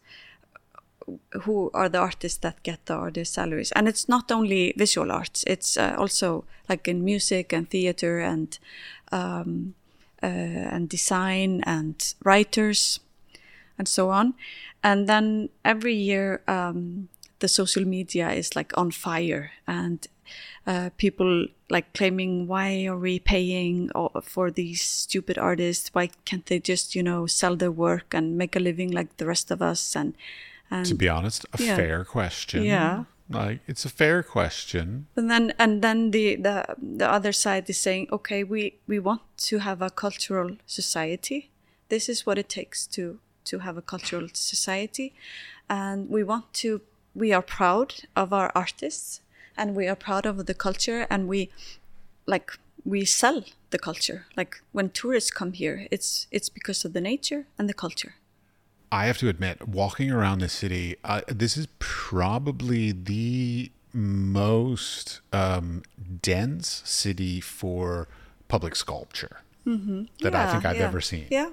who 1.43 1.71
are 1.73 1.89
the 1.89 1.99
artists 1.99 2.39
that 2.39 2.63
get 2.63 2.87
the 2.87 2.95
artist 2.95 3.35
salaries 3.35 3.73
and 3.73 3.89
it's 3.89 4.09
not 4.09 4.33
only 4.33 4.73
visual 4.77 5.13
arts 5.13 5.45
it's 5.47 5.77
uh, 5.77 5.95
also 5.97 6.45
like 6.69 6.89
in 6.89 7.05
music 7.05 7.53
and 7.53 7.71
theater 7.71 8.19
and 8.19 8.59
um, 9.13 9.75
and 10.23 10.89
design 10.89 11.63
and 11.67 12.15
writers 12.25 13.01
and 13.79 13.87
so 13.89 14.11
on 14.11 14.35
and 14.83 15.09
then 15.09 15.49
every 15.65 15.95
year 15.95 16.43
um, 16.49 17.09
the 17.41 17.49
social 17.49 17.85
media 17.85 18.31
is 18.31 18.57
like 18.57 18.73
on 18.77 18.91
fire 18.91 19.53
and 19.67 20.07
uh, 20.67 20.91
people 20.97 21.47
like 21.71 21.93
claiming 21.93 22.47
why 22.47 22.87
are 22.87 22.97
we 22.99 23.19
paying 23.19 23.91
for 24.23 24.51
these 24.51 24.83
stupid 24.83 25.39
artists 25.39 25.91
why 25.93 26.09
can't 26.25 26.47
they 26.47 26.59
just 26.59 26.95
you 26.95 27.03
know 27.03 27.27
sell 27.27 27.55
their 27.57 27.71
work 27.71 28.15
and 28.15 28.37
make 28.39 28.57
a 28.57 28.61
living 28.61 28.91
like 28.91 29.17
the 29.19 29.27
rest 29.27 29.51
of 29.51 29.61
us 29.63 29.95
and 29.95 30.15
and 30.71 30.87
To 30.87 30.95
be 30.97 31.09
honest, 31.09 31.47
a 31.53 31.59
Yeah. 31.59 31.77
fair 31.77 32.05
question. 32.05 32.65
Yeah. 32.65 33.05
Like 33.29 33.61
it's 33.67 33.85
a 33.85 33.89
fair 33.89 34.23
question. 34.23 35.07
And 35.17 35.31
then 35.31 35.53
and 35.59 35.83
then 35.83 36.11
the, 36.13 36.37
the 36.37 36.65
the 36.79 37.11
other 37.11 37.33
side 37.33 37.69
is 37.69 37.79
saying, 37.79 38.09
okay, 38.13 38.45
we, 38.45 38.77
we 38.87 38.99
want 38.99 39.23
to 39.49 39.59
have 39.59 39.83
a 39.83 39.91
cultural 39.91 40.57
society. 40.67 41.51
This 41.89 42.09
is 42.09 42.27
what 42.27 42.39
it 42.39 42.49
takes 42.49 42.87
to 42.89 43.19
to 43.47 43.59
have 43.61 43.77
a 43.77 43.83
cultural 43.83 44.29
society. 44.33 45.13
And 45.69 46.09
we 46.09 46.23
want 46.23 46.53
to 46.55 46.81
we 47.15 47.33
are 47.33 47.43
proud 47.43 47.95
of 48.15 48.33
our 48.33 48.53
artists 48.55 49.21
and 49.57 49.75
we 49.75 49.89
are 49.89 49.97
proud 49.97 50.27
of 50.27 50.47
the 50.47 50.55
culture 50.55 51.07
and 51.11 51.29
we 51.29 51.51
like 52.27 52.53
we 52.85 53.05
sell 53.05 53.45
the 53.71 53.79
culture. 53.79 54.27
Like 54.37 54.63
when 54.73 54.91
tourists 54.91 55.31
come 55.31 55.53
here, 55.53 55.89
it's 55.91 56.29
it's 56.31 56.49
because 56.49 56.85
of 56.85 56.93
the 56.93 57.01
nature 57.01 57.47
and 57.59 57.69
the 57.69 57.75
culture. 57.75 58.15
I 58.93 59.07
have 59.07 59.19
to 59.19 59.29
admit, 59.29 59.67
walking 59.69 60.11
around 60.11 60.41
the 60.41 60.49
city, 60.49 60.97
uh, 61.05 61.23
this 61.29 61.57
is 61.57 61.67
probably 61.79 62.93
the 62.93 63.71
most 63.93 65.21
um, 65.33 65.83
dense 66.23 66.83
city 66.85 67.41
for 67.41 68.09
public 68.49 68.77
sculpture 68.77 69.39
that 70.23 70.35
I 70.35 70.53
think 70.53 70.65
I've 70.65 70.77
yeah, 70.77 70.87
ever 70.87 71.01
seen. 71.01 71.27
Yeah. 71.31 71.51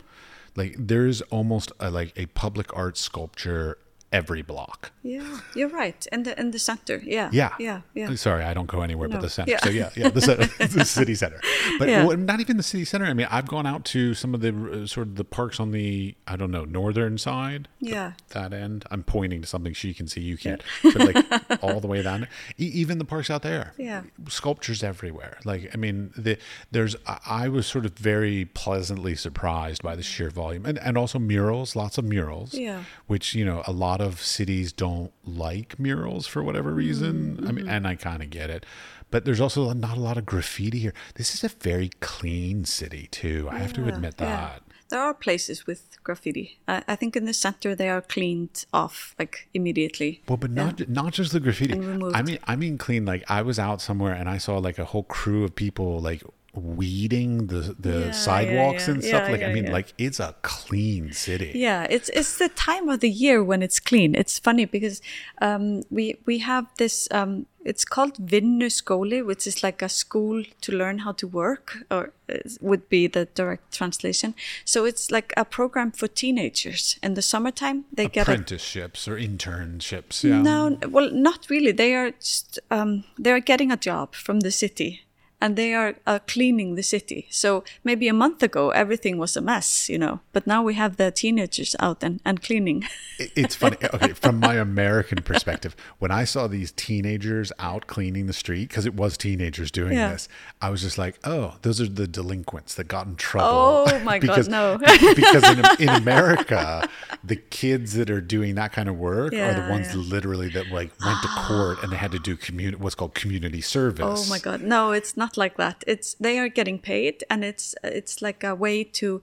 Like 0.56 0.76
there's 0.78 1.22
almost 1.24 1.72
a, 1.80 1.90
like 1.90 2.14
a 2.16 2.28
public 2.28 2.76
art 2.76 2.98
sculpture 2.98 3.78
every 4.14 4.42
block. 4.44 4.92
Yeah, 5.02 5.40
you're 5.56 5.70
right. 5.70 6.06
In 6.12 6.24
the 6.24 6.40
in 6.40 6.52
the 6.52 6.60
center. 6.60 7.02
Yeah. 7.04 7.30
Yeah. 7.34 7.50
Yeah. 7.60 7.82
Yeah. 7.94 8.16
Sorry, 8.16 8.44
I 8.44 8.54
don't 8.54 8.68
go 8.68 8.82
anywhere 8.82 9.10
but 9.10 9.22
the 9.22 9.30
center. 9.30 9.52
Yeah. 9.52 9.60
So 9.64 9.70
yeah, 9.70 9.90
yeah, 9.98 10.10
the, 10.10 10.70
the 10.78 10.86
city 10.86 11.16
center. 11.16 11.42
But 11.80 11.90
Yeah. 11.90 12.06
well, 12.06 12.16
not 12.18 12.40
even 12.40 12.56
the 12.58 12.64
city 12.64 12.86
center. 12.86 13.06
I 13.06 13.14
mean, 13.14 13.28
I've 13.30 13.48
gone 13.48 13.66
out 13.66 13.84
to 13.86 14.14
some 14.14 14.34
of 14.36 14.42
the 14.42 14.84
uh, 14.84 14.88
sort 14.88 15.08
of 15.08 15.16
the 15.16 15.26
parks 15.26 15.60
on 15.60 15.72
the 15.72 16.16
I 16.28 16.36
don't 16.38 16.52
know 16.52 16.64
northern 16.66 17.18
side. 17.18 17.68
Yeah. 17.82 18.14
That 18.30 18.54
end. 18.54 18.86
I'm 18.92 19.04
pointing 19.04 19.42
to 19.42 19.48
something 19.48 19.74
she 19.74 19.94
can 19.94 20.08
see. 20.08 20.22
You 20.22 20.38
can't. 20.38 20.62
But 20.84 20.96
like 20.96 21.18
all 21.64 21.80
the 21.82 21.88
way 21.88 22.02
down. 22.04 22.28
E- 22.58 22.72
even 22.82 22.98
the 23.00 23.06
parks 23.06 23.30
out 23.30 23.42
there. 23.42 23.74
Yeah. 23.78 24.04
Sculptures 24.30 24.84
everywhere. 24.84 25.38
Like 25.44 25.72
I 25.74 25.78
mean, 25.78 26.12
the, 26.16 26.38
there's. 26.72 26.96
I 27.08 27.18
I 27.44 27.48
was 27.50 27.66
sort 27.68 27.86
of 27.86 27.94
very 27.98 28.46
pleasantly 28.46 29.16
surprised 29.16 29.82
by 29.84 29.96
the 29.96 30.04
sheer 30.04 30.30
volume, 30.30 30.66
and 30.66 30.78
and 30.80 30.98
also 30.98 31.18
murals. 31.20 31.76
Lots 31.76 31.98
of 31.98 32.06
murals. 32.06 32.54
Yeah. 32.54 32.84
Which 33.08 33.34
you 33.36 33.44
know 33.44 33.64
a 33.68 33.72
lot 33.74 34.00
of 34.02 34.03
cities 34.12 34.74
don't 34.74 35.12
like 35.26 35.80
murals 35.80 36.28
for 36.28 36.44
whatever 36.44 36.72
reason. 36.72 37.40
I 37.48 37.52
mean, 37.52 37.66
mm-hmm. 37.66 37.70
and 37.70 37.88
I 37.88 37.96
kind 37.96 38.22
of 38.22 38.30
get 38.30 38.50
it. 38.50 38.66
But 39.12 39.26
there's 39.26 39.40
also 39.40 39.72
not 39.74 39.98
a 39.98 40.00
lot 40.00 40.18
of 40.18 40.26
graffiti 40.26 40.80
here. 40.80 40.94
This 41.16 41.36
is 41.36 41.44
a 41.44 41.50
very 41.50 41.90
clean 42.00 42.66
city 42.66 43.08
too. 43.12 43.48
I 43.52 43.60
have 43.60 43.74
to 43.74 43.82
Yeah, 43.82 43.90
admit 43.90 44.16
yeah. 44.20 44.26
that. 44.26 44.64
There 44.90 45.02
are 45.02 45.14
places 45.14 45.66
with 45.66 45.98
graffiti. 46.04 46.60
I, 46.68 46.84
I 46.88 46.96
think 46.96 47.16
in 47.16 47.26
the 47.26 47.34
center 47.34 47.76
they 47.76 47.90
are 47.90 48.02
cleaned 48.02 48.66
off 48.74 49.16
like 49.18 49.48
immediately. 49.54 50.22
Well, 50.28 50.38
but 50.38 50.52
not 50.52 50.88
not 50.90 51.14
just 51.14 51.32
the 51.32 51.40
graffiti. 51.40 51.74
I 51.74 52.22
mean, 52.22 52.40
I 52.46 52.56
mean 52.56 52.78
clean. 52.78 53.06
Like 53.06 53.24
I 53.30 53.42
was 53.42 53.58
out 53.60 53.82
somewhere 53.82 54.14
and 54.14 54.30
I 54.30 54.38
saw 54.38 54.58
like 54.58 54.78
a 54.80 54.86
whole 54.86 55.04
crew 55.04 55.44
of 55.44 55.56
people 55.56 56.00
like 56.00 56.24
weeding 56.54 57.48
the 57.48 57.76
the 57.80 58.00
Yeah, 58.00 58.12
sidewalks 58.12 58.88
yeah, 58.88 58.94
and 58.94 59.04
yeah. 59.04 59.10
stuff. 59.10 59.24
Yeah, 59.26 59.32
like 59.32 59.44
I 59.44 59.54
mean, 59.54 59.72
like 59.72 59.94
it's 59.98 60.20
a 60.20 60.36
clean 60.42 61.12
city. 61.12 61.52
Yeah, 61.56 61.88
it's 61.90 62.10
it's 62.10 62.38
the 62.38 62.50
time 62.50 62.90
of 62.90 63.00
the 63.00 63.10
year 63.10 63.44
when 63.44 63.62
it's 63.64 63.80
clean. 63.80 64.16
It's 64.16 64.38
funny 64.40 64.66
because 64.66 65.02
um, 65.42 65.82
we 65.90 66.18
we 66.26 66.40
have 66.40 66.68
this. 66.78 67.08
Um, 67.12 67.48
it's 67.66 67.86
called 67.86 68.18
Vinnuskóli, 68.18 69.26
which 69.26 69.48
is 69.48 69.64
like 69.64 69.82
a 69.82 69.88
school 69.88 70.44
to 70.62 70.72
learn 70.72 71.00
how 71.00 71.14
to 71.14 71.28
work, 71.28 71.78
or 71.90 72.12
uh, 72.30 72.38
would 72.60 72.90
be 72.90 73.08
the 73.08 73.26
direct 73.26 73.74
translation. 73.74 74.36
So 74.66 74.84
it's 74.86 75.10
like 75.12 75.34
a 75.38 75.46
program 75.46 75.92
for 75.92 76.08
teenagers. 76.08 77.00
In 77.02 77.14
the 77.14 77.22
summertime, 77.22 77.86
they 77.92 78.08
get 78.08 78.28
Apprenticeships 78.28 79.08
or 79.08 79.18
internships. 79.18 80.24
Yeah. 80.24 80.42
No, 80.42 80.78
well, 80.90 81.10
not 81.12 81.50
really. 81.50 81.72
They 81.72 81.96
are 81.96 82.12
just 82.12 82.60
um, 82.70 83.06
they 83.18 83.32
are 83.32 83.40
getting 83.40 83.72
a 83.72 83.78
job 83.78 84.14
from 84.14 84.42
the 84.42 84.52
city, 84.52 85.02
and 85.44 85.58
they 85.58 85.74
are 85.74 85.96
uh, 86.08 86.20
cleaning 86.26 86.76
the 86.76 86.82
city. 86.82 87.28
So 87.30 87.66
maybe 87.84 88.08
a 88.08 88.14
month 88.14 88.42
ago 88.42 88.70
everything 88.70 89.18
was 89.18 89.36
a 89.36 89.42
mess, 89.42 89.90
you 89.90 90.00
know, 90.00 90.22
but 90.32 90.48
now 90.48 90.64
we 90.64 90.76
have 90.76 90.96
the 90.96 91.12
teenagers 91.12 91.76
out 91.82 92.02
and, 92.02 92.22
and 92.24 92.42
cleaning. 92.42 92.86
It's 93.20 93.54
funny. 93.54 93.76
Okay, 93.94 94.14
from 94.14 94.40
my 94.40 94.56
American 94.56 95.22
perspective, 95.22 95.76
when 96.00 96.12
I 96.12 96.24
saw 96.24 96.48
these 96.48 96.72
teenagers 96.72 97.52
out 97.60 97.88
cleaning 97.88 98.28
the 98.28 98.34
street, 98.34 98.70
because 98.70 98.86
it 98.86 98.96
was 98.96 99.18
teenagers 99.18 99.70
doing 99.70 99.94
Yeah. 99.98 100.14
this, 100.14 100.30
I 100.62 100.70
was 100.70 100.82
just 100.82 100.98
like, 100.98 101.20
oh, 101.26 101.58
those 101.62 101.82
are 101.82 101.90
the 101.90 102.08
delinquents 102.08 102.76
that 102.76 102.86
got 102.86 103.06
in 103.06 103.18
trouble. 103.18 103.86
Oh 103.90 104.00
my 104.00 104.20
God, 104.28 104.48
no. 104.50 104.78
because 105.16 105.44
in, 105.44 105.60
in 105.82 105.90
America, 105.90 106.88
the 107.22 107.36
kids 107.36 107.94
that 107.96 108.10
are 108.10 108.22
doing 108.22 108.56
that 108.56 108.72
kind 108.72 108.88
of 108.88 108.98
work 108.98 109.34
are 109.34 109.54
the 109.54 109.68
ones 109.70 109.88
yeah. 109.94 110.02
literally 110.02 110.48
that 110.50 110.70
like 110.70 110.92
went 111.06 111.22
to 111.22 111.28
court 111.28 111.84
and 111.84 111.92
they 111.92 111.98
had 111.98 112.14
to 112.14 112.20
do 112.20 112.38
community, 112.38 112.82
what's 112.82 112.96
called 112.96 113.14
community 113.14 113.60
service. 113.60 114.26
Oh 114.26 114.30
my 114.30 114.40
god, 114.40 114.62
no, 114.62 114.94
it's 114.94 115.18
not 115.18 115.33
like 115.38 115.58
that. 115.58 115.84
It's 115.88 116.16
they 116.16 116.40
are 116.40 116.50
getting 116.50 116.80
paid, 116.80 117.24
and 117.30 117.44
it's 117.44 117.76
it's 117.84 118.22
like 118.22 118.44
a 118.44 118.56
way 118.56 118.84
to 118.84 119.22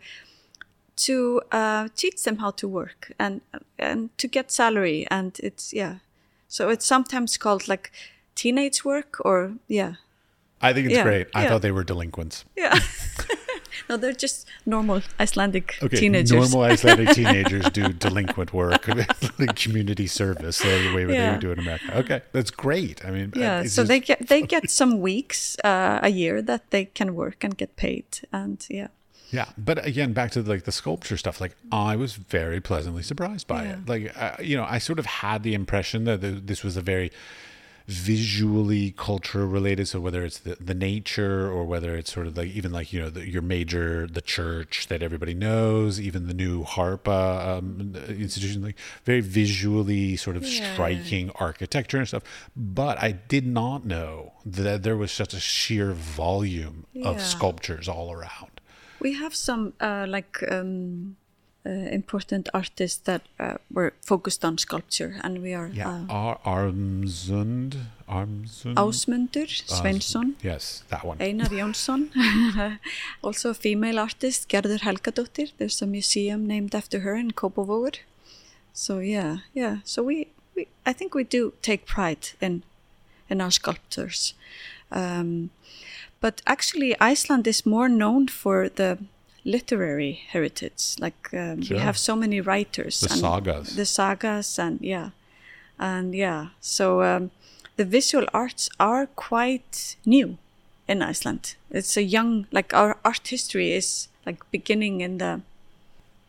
to 0.96 1.40
uh, 1.52 1.88
teach 1.96 2.22
them 2.24 2.38
how 2.38 2.50
to 2.52 2.68
work 2.68 3.12
and 3.18 3.40
and 3.78 4.10
to 4.18 4.28
get 4.28 4.50
salary, 4.50 5.06
and 5.10 5.38
it's 5.42 5.72
yeah. 5.72 5.96
So 6.48 6.68
it's 6.68 6.86
sometimes 6.86 7.36
called 7.38 7.68
like 7.68 7.90
teenage 8.34 8.84
work 8.84 9.20
or 9.24 9.52
yeah 9.68 9.94
I 10.62 10.72
think 10.72 10.86
it's 10.86 10.94
Yeah, 10.96 11.02
great. 11.04 11.26
I 11.34 11.42
yeah. 11.42 11.48
thought 11.48 11.62
they 11.62 11.72
were 11.72 11.84
delinquents. 11.84 12.44
yeah. 12.56 12.78
no, 13.88 13.96
they're 13.96 14.12
just 14.12 14.46
normal 14.66 15.02
Icelandic 15.18 15.78
Okay, 15.82 15.96
teenagers. 15.96 16.32
normal 16.32 16.62
Icelandic 16.70 17.10
teenagers 17.14 17.68
do 17.70 17.92
delinquent 17.92 18.52
work, 18.52 18.86
like 19.38 19.56
community 19.56 20.06
service, 20.06 20.58
the 20.58 20.92
way 20.94 21.04
they 21.04 21.30
would 21.30 21.40
do 21.40 21.50
it 21.50 21.58
in 21.58 21.60
America. 21.60 21.98
Okay, 21.98 22.22
that's 22.32 22.50
great. 22.50 23.04
I 23.04 23.10
mean, 23.10 23.32
yeah, 23.34 23.62
so 23.62 23.66
just- 23.82 23.88
they 23.88 24.00
get 24.00 24.28
they 24.28 24.42
get 24.42 24.70
some 24.70 25.00
weeks 25.00 25.56
uh, 25.64 26.00
a 26.02 26.10
year 26.10 26.42
that 26.42 26.70
they 26.70 26.84
can 26.86 27.14
work 27.14 27.42
and 27.44 27.56
get 27.56 27.76
paid, 27.76 28.04
and 28.32 28.64
yeah. 28.68 28.88
yeah. 29.30 29.46
But 29.56 29.84
again, 29.86 30.12
back 30.12 30.30
to 30.32 30.42
like 30.42 30.64
the 30.64 30.72
sculpture 30.72 31.16
stuff. 31.16 31.40
Like 31.40 31.56
I 31.72 31.96
was 31.96 32.14
very 32.14 32.60
pleasantly 32.60 33.02
surprised 33.02 33.46
by 33.46 33.64
Yeah. 33.64 33.72
it. 33.72 33.88
Like 33.88 34.12
uh, 34.16 34.36
you 34.42 34.56
know, 34.56 34.64
I 34.68 34.78
sort 34.78 34.98
of 34.98 35.06
had 35.06 35.42
the 35.42 35.54
impression 35.54 36.04
that 36.04 36.20
th- 36.20 36.42
this 36.44 36.62
was 36.64 36.76
a 36.76 36.82
very 36.82 37.10
visually 37.90 38.92
culture 38.96 39.46
related 39.46 39.86
so 39.88 39.98
whether 40.00 40.24
it's 40.24 40.38
the, 40.38 40.56
the 40.60 40.74
nature 40.74 41.50
or 41.50 41.64
whether 41.64 41.96
it's 41.96 42.12
sort 42.12 42.26
of 42.28 42.36
like 42.36 42.48
even 42.48 42.70
like 42.72 42.92
you 42.92 43.00
know 43.00 43.10
the, 43.10 43.28
your 43.28 43.42
major 43.42 44.06
the 44.06 44.20
church 44.20 44.86
that 44.88 45.02
everybody 45.02 45.34
knows 45.34 46.00
even 46.00 46.26
the 46.28 46.34
new 46.34 46.62
harpa 46.64 47.58
um, 47.58 47.94
institution 48.08 48.62
like 48.62 48.76
very 49.04 49.20
visually 49.20 50.16
sort 50.16 50.36
of 50.36 50.42
Yeah. 50.44 50.72
striking 50.72 51.30
architecture 51.48 51.98
and 51.98 52.06
stuff. 52.08 52.22
But 52.56 52.94
i 53.02 53.10
did 53.12 53.46
not 53.46 53.84
know 53.84 54.32
that 54.46 54.82
there 54.82 54.96
was 54.96 55.10
such 55.12 55.32
a 55.34 55.40
sheer 55.40 55.92
volume 55.92 56.86
of 57.04 57.20
sculptures 57.20 57.86
all 57.88 58.08
around. 58.12 58.52
We 59.00 59.14
have 59.14 59.34
some 59.34 59.72
uh, 59.80 60.04
like 60.08 60.34
um, 60.50 61.16
important 61.68 62.48
artists 62.54 63.02
that 63.04 63.22
uh, 63.38 63.54
were 63.70 63.92
focused 64.00 64.44
on 64.44 64.58
sculpture, 64.58 65.16
and 65.22 65.42
we 65.42 65.54
are 65.54 65.70
yeah 65.72 65.88
uh, 65.88 66.06
Ar- 66.08 66.40
armsund 66.44 67.76
armsund 68.08 68.76
Ásmundur 68.76 69.46
Sveinsson, 69.66 70.34
yes 70.42 70.84
that 70.88 71.04
one 71.04 71.20
Einar 71.20 71.50
Jónsson, 71.50 72.08
also 73.22 73.50
a 73.50 73.54
female 73.54 73.98
artist, 73.98 74.48
Gerður 74.48 74.80
Helgadóttir. 74.80 75.52
There's 75.58 75.82
a 75.82 75.86
museum 75.86 76.46
named 76.46 76.74
after 76.74 77.00
her 77.00 77.14
in 77.14 77.32
Kópavogur. 77.32 77.96
So 78.72 78.98
yeah, 78.98 79.38
yeah. 79.52 79.78
So 79.84 80.02
we, 80.02 80.28
we 80.56 80.66
I 80.86 80.94
think 80.94 81.14
we 81.14 81.24
do 81.24 81.52
take 81.60 81.84
pride 81.84 82.30
in 82.40 82.62
in 83.28 83.40
our 83.40 83.50
sculptors. 83.50 84.34
Um, 84.90 85.50
but 86.20 86.42
actually, 86.46 86.96
Iceland 87.00 87.46
is 87.46 87.66
more 87.66 87.88
known 87.88 88.28
for 88.28 88.68
the 88.68 88.98
literary 89.44 90.22
heritage. 90.32 90.96
Like 90.98 91.28
um, 91.32 91.62
Sure. 91.62 91.76
we 91.76 91.82
have 91.82 91.96
so 91.98 92.16
many 92.16 92.40
writers, 92.40 93.00
The 93.00 93.08
sagas. 93.08 93.76
the 93.76 93.84
sagas, 93.86 94.58
and 94.58 94.80
yeah, 94.80 95.10
and 95.78 96.14
yeah. 96.14 96.48
So 96.60 97.02
um, 97.02 97.30
the 97.76 97.84
visual 97.84 98.26
arts 98.32 98.68
are 98.78 99.06
quite 99.06 99.96
new 100.04 100.38
in 100.88 101.02
Iceland. 101.02 101.54
It's 101.70 101.96
a 101.96 102.02
young, 102.02 102.46
like 102.52 102.74
our 102.74 102.96
art 103.04 103.28
history 103.28 103.72
is 103.72 104.08
like 104.26 104.38
beginning 104.50 105.00
in 105.00 105.18
the 105.18 105.40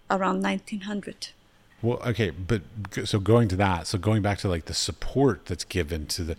around 0.09 0.41
1900. 0.43 1.29
Well, 1.81 1.99
okay, 2.05 2.29
but 2.29 2.61
so 3.05 3.19
going 3.19 3.47
to 3.49 3.55
that, 3.55 3.87
so 3.87 3.97
going 3.97 4.21
back 4.21 4.37
to 4.39 4.47
like 4.47 4.65
the 4.65 4.73
support 4.73 5.45
that's 5.47 5.63
given 5.63 6.05
to 6.07 6.23
the, 6.23 6.35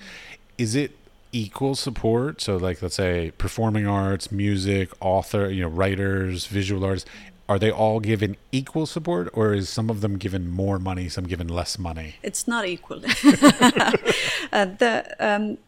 is 0.57 0.75
it 0.77 0.93
equal 1.33 1.75
support? 1.75 2.41
So 2.41 2.57
like 2.57 2.83
let's 2.83 2.97
say 2.97 3.33
performing 3.39 3.87
arts, 3.87 4.31
music, 4.31 4.91
author, 5.01 5.51
you 5.51 5.63
know, 5.63 5.69
writers, 5.69 6.47
visual 6.47 6.85
artists, 6.85 7.09
are 7.49 7.59
they 7.59 7.71
all 7.71 8.01
given 8.01 8.37
equal 8.51 8.87
support, 8.87 9.29
or 9.35 9.53
is 9.53 9.69
some 9.69 9.91
of 9.91 10.01
them 10.01 10.17
given 10.17 10.49
more 10.49 10.79
money, 10.79 11.09
some 11.09 11.25
given 11.25 11.49
less 11.49 11.79
money? 11.79 12.15
It's 12.23 12.47
not 12.47 12.67
equal. 12.67 13.03
uh, 14.53 14.65
the 14.79 15.17
um, 15.19 15.59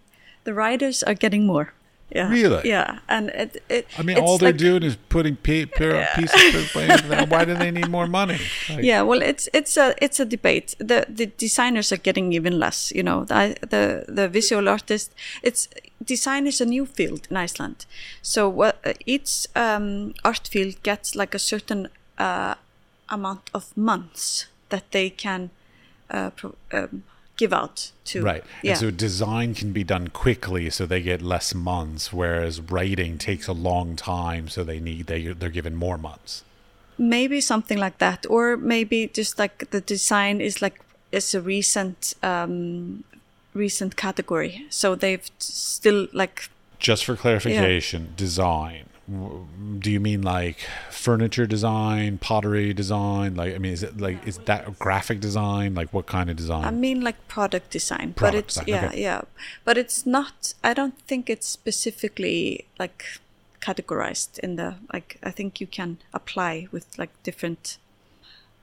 the 0.44 0.54
writers 0.54 1.02
are 1.02 1.14
getting 1.14 1.46
more. 1.46 1.74
Yeah. 2.10 2.28
Really? 2.30 2.68
Yeah, 2.68 2.98
and 3.08 3.30
it. 3.30 3.62
it 3.68 3.86
I 3.98 4.02
mean, 4.02 4.18
all 4.18 4.38
they're 4.38 4.50
like- 4.50 4.58
doing 4.58 4.82
is 4.84 4.96
putting 5.08 5.36
pe- 5.36 5.66
pe- 5.66 6.06
pieces. 6.14 6.74
Why 7.28 7.44
do 7.44 7.54
they 7.54 7.70
need 7.70 7.88
more 7.88 8.06
money? 8.06 8.38
Like, 8.68 8.84
yeah 8.84 9.02
well 9.02 9.22
it's 9.22 9.48
it's 9.52 9.76
a 9.76 9.94
it's 10.04 10.20
a 10.20 10.24
debate 10.24 10.74
the 10.78 11.04
the 11.08 11.26
designers 11.38 11.92
are 11.92 12.00
getting 12.02 12.32
even 12.32 12.58
less 12.58 12.92
you 12.94 13.02
know 13.02 13.24
the 13.24 13.56
the, 13.60 14.04
the 14.08 14.28
visual 14.28 14.68
artist 14.68 15.12
it's 15.42 15.68
design 16.04 16.46
is 16.46 16.60
a 16.60 16.64
new 16.64 16.86
field 16.86 17.26
in 17.30 17.36
iceland 17.36 17.86
so 18.22 18.48
what 18.48 18.76
each 19.06 19.46
um, 19.54 20.14
art 20.24 20.48
field 20.48 20.82
gets 20.82 21.14
like 21.14 21.34
a 21.36 21.38
certain 21.38 21.88
uh, 22.18 22.54
amount 23.08 23.50
of 23.52 23.76
months 23.76 24.46
that 24.70 24.90
they 24.92 25.10
can 25.10 25.50
uh, 26.10 26.30
pro- 26.30 26.56
um, 26.72 27.02
give 27.36 27.52
out 27.52 27.90
to 28.04 28.22
Right. 28.22 28.44
yeah 28.62 28.70
And 28.72 28.80
so 28.80 28.90
design 28.90 29.54
can 29.54 29.72
be 29.72 29.84
done 29.84 30.08
quickly 30.08 30.70
so 30.70 30.86
they 30.86 31.02
get 31.02 31.20
less 31.22 31.54
months, 31.54 32.12
whereas 32.12 32.60
writing 32.60 33.18
takes 33.18 33.48
a 33.48 33.52
long 33.52 33.96
time 33.96 34.48
so 34.48 34.62
they 34.64 34.80
need 34.80 35.06
they 35.06 35.20
they're 35.38 35.50
given 35.60 35.74
more 35.74 35.98
months. 35.98 36.42
maybe 36.98 37.40
something 37.40 37.78
like 37.86 37.98
that 37.98 38.20
or 38.30 38.56
maybe 38.56 38.98
just 39.20 39.38
like 39.38 39.56
the 39.70 39.80
design 39.80 40.40
is 40.40 40.62
like 40.62 40.76
is 41.10 41.34
a 41.34 41.40
recent 41.40 42.14
um 42.22 43.02
recent 43.54 43.92
category 43.96 44.64
so 44.70 44.94
they've 44.94 45.28
still 45.38 46.06
like 46.12 46.36
Just 46.78 47.04
for 47.06 47.16
clarification, 47.16 48.12
design. 48.16 48.84
Do 49.06 49.90
you 49.90 50.00
mean 50.00 50.22
like 50.22 50.66
furniture 50.90 51.46
design, 51.46 52.18
pottery 52.18 52.72
design? 52.72 53.34
Like, 53.34 53.54
I 53.54 53.58
mean, 53.58 53.72
is 53.72 53.82
it 53.82 54.00
like 54.00 54.26
is 54.26 54.38
that 54.38 54.78
graphic 54.78 55.20
design? 55.20 55.74
Like, 55.74 55.92
what 55.92 56.06
kind 56.06 56.30
of 56.30 56.36
design? 56.36 56.64
I 56.64 56.70
mean, 56.70 57.02
like 57.02 57.28
product 57.28 57.70
design, 57.70 58.14
but 58.16 58.34
it's 58.34 58.54
design, 58.54 58.68
yeah, 58.68 58.86
okay. 58.86 59.02
yeah, 59.02 59.22
but 59.64 59.76
it's 59.76 60.06
not. 60.06 60.54
I 60.64 60.72
don't 60.72 60.98
think 61.02 61.28
it's 61.28 61.46
specifically 61.46 62.64
like 62.78 63.04
categorized 63.60 64.38
in 64.38 64.56
the 64.56 64.76
like. 64.92 65.18
I 65.22 65.30
think 65.30 65.60
you 65.60 65.66
can 65.66 65.98
apply 66.14 66.68
with 66.72 66.86
like 66.98 67.10
different 67.22 67.76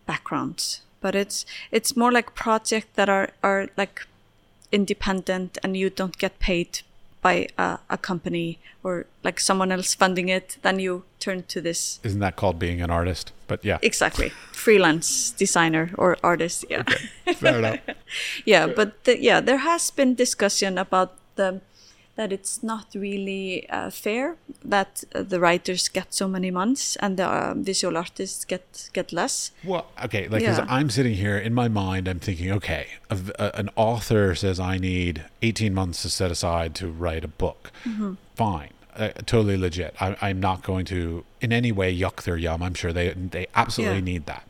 backgrounds, 0.07 0.81
but 1.01 1.13
it's 1.13 1.45
it's 1.69 1.95
more 1.95 2.11
like 2.11 2.33
projects 2.33 2.89
that 2.95 3.09
are 3.09 3.29
are 3.43 3.67
like 3.77 4.07
independent 4.71 5.57
and 5.61 5.77
you 5.77 5.89
don't 5.89 6.17
get 6.17 6.39
paid 6.39 6.79
by 7.21 7.47
a, 7.57 7.79
a 7.89 7.97
company 7.97 8.59
or 8.83 9.05
like 9.23 9.39
someone 9.39 9.71
else 9.71 9.93
funding 9.93 10.29
it. 10.29 10.57
Then 10.61 10.79
you 10.79 11.03
turn 11.19 11.43
to 11.43 11.61
this 11.61 11.99
Isn't 12.03 12.19
that 12.19 12.35
called 12.35 12.59
being 12.59 12.81
an 12.81 12.89
artist? 12.89 13.31
But 13.47 13.63
yeah, 13.63 13.77
exactly 13.81 14.29
freelance 14.51 15.31
designer 15.31 15.91
or 15.97 16.17
artist. 16.23 16.65
Yeah. 16.69 16.83
fair 17.35 17.59
enough. 17.59 17.79
yeah 18.45 18.67
but 18.67 19.03
the, 19.03 19.21
yeah 19.21 19.39
there 19.39 19.57
has 19.57 19.91
been 19.91 20.15
discussion 20.15 20.77
about 20.77 21.15
the 21.35 21.61
that 22.21 22.31
it's 22.37 22.55
not 22.73 22.85
really 23.07 23.45
uh, 23.77 23.89
fair 23.89 24.25
that 24.75 24.91
uh, 25.15 25.23
the 25.31 25.39
writers 25.45 25.89
get 25.97 26.13
so 26.13 26.27
many 26.27 26.51
months 26.51 26.95
and 27.03 27.17
the 27.17 27.25
uh, 27.25 27.53
visual 27.69 27.95
artists 27.97 28.45
get 28.45 28.65
get 28.97 29.07
less 29.19 29.51
Well, 29.71 29.85
okay, 30.05 30.23
like 30.33 30.43
'cause 30.45 30.59
Yeah. 30.59 30.77
I'm 30.77 30.89
sitting 30.97 31.15
here 31.25 31.37
in 31.47 31.53
my 31.61 31.67
mind, 31.83 32.03
I'm 32.11 32.19
thinking, 32.27 32.49
okay, 32.59 32.85
a, 33.09 33.17
a- 33.45 33.53
an 33.61 33.69
author 33.75 34.35
says 34.35 34.59
I 34.59 34.77
need 34.91 35.15
18 35.41 35.73
months 35.73 36.01
to 36.03 36.09
set 36.09 36.31
aside 36.31 36.69
to 36.81 36.85
write 37.01 37.23
a 37.31 37.33
book. 37.43 37.61
Mm-hmm. 37.85 38.13
Fine, 38.35 38.71
uh, 38.95 39.09
totally 39.33 39.57
legit. 39.57 39.91
I, 40.05 40.07
I'm 40.27 40.39
not 40.49 40.59
going 40.69 40.85
to 40.93 41.23
in 41.45 41.51
any 41.51 41.71
way 41.71 41.89
yuck 42.03 42.17
their 42.23 42.37
yum. 42.45 42.61
I'm 42.67 42.75
sure 42.81 42.93
they 42.93 43.07
they 43.35 43.45
absolutely 43.55 43.97
Yeah. 44.03 44.11
need 44.13 44.25
that. 44.33 44.45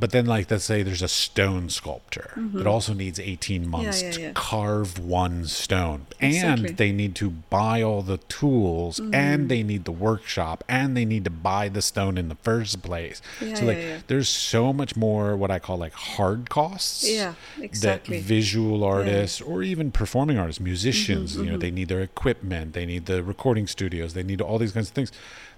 But 0.00 0.12
then, 0.12 0.24
like, 0.26 0.50
let's 0.50 0.64
say 0.64 0.82
there's 0.82 1.02
a 1.02 1.08
stone 1.08 1.68
sculptor 1.68 2.32
that 2.54 2.66
also 2.66 2.94
needs 2.94 3.20
18 3.20 3.68
months 3.68 3.80
Mm-hmm. 3.80 4.06
yeah, 4.06 4.12
to 4.12 4.20
yeah. 4.20 4.32
carve 4.34 4.98
one 4.98 5.44
stone. 5.46 6.06
Exactly. 6.20 6.30
Mm-hmm. 6.40 6.66
And 6.66 6.76
they 6.76 6.92
need 6.92 7.14
to 7.16 7.30
buy 7.30 7.82
all 7.82 8.02
the 8.02 8.18
tools, 8.18 9.00
and 9.12 9.48
they 9.48 9.62
need 9.62 9.84
the 9.84 9.92
workshop, 9.92 10.64
and 10.68 10.96
they 10.96 11.04
need 11.04 11.24
to 11.24 11.30
buy 11.30 11.68
the 11.68 11.82
stone 11.82 12.16
in 12.18 12.28
the 12.28 12.34
first 12.36 12.82
place. 12.82 13.20
Yeah, 13.40 13.54
so, 13.54 13.64
like, 13.66 13.78
yeah, 13.78 13.84
yeah. 13.84 13.98
there's 14.06 14.28
so 14.28 14.72
much 14.72 14.96
more 14.96 15.36
what 15.36 15.50
I 15.50 15.58
call 15.58 15.76
like 15.76 15.92
hard 15.92 16.48
costs. 16.50 17.08
Yeah, 17.08 17.34
exactly. 17.60 18.18
That 18.18 18.24
visual 18.24 18.84
artists 18.84 19.40
or 19.40 19.62
even 19.62 19.90
performing 19.90 20.38
artists, 20.38 20.60
musicians, 20.60 21.34
Mm-hmm, 21.34 21.44
you 21.44 21.50
know, 21.52 21.58
they 21.58 21.70
need 21.70 21.88
their 21.88 22.00
equipment, 22.00 22.72
they 22.72 22.86
need 22.86 23.06
the 23.06 23.22
recording 23.22 23.66
studios, 23.66 24.14
they 24.14 24.22
need 24.22 24.40
all 24.40 24.58
these 24.58 24.72
kinds 24.72 24.88
of 24.88 24.94
things 24.94 25.12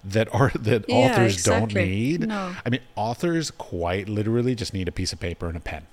that 0.05 0.33
are 0.35 0.51
that 0.59 0.85
Yeah, 0.89 0.97
authors 0.97 1.43
don't 1.45 1.75
need. 1.75 2.27
No. 2.29 2.55
I 2.65 2.71
mean, 2.71 2.81
authors 2.97 3.51
quite 3.51 4.09
literally 4.09 4.55
just 4.55 4.75
need 4.75 4.89
a 4.89 4.93
piece 4.93 5.13
of 5.13 5.21
paper 5.21 5.47
and 5.49 5.57
a 5.57 5.61
pen. 5.61 5.85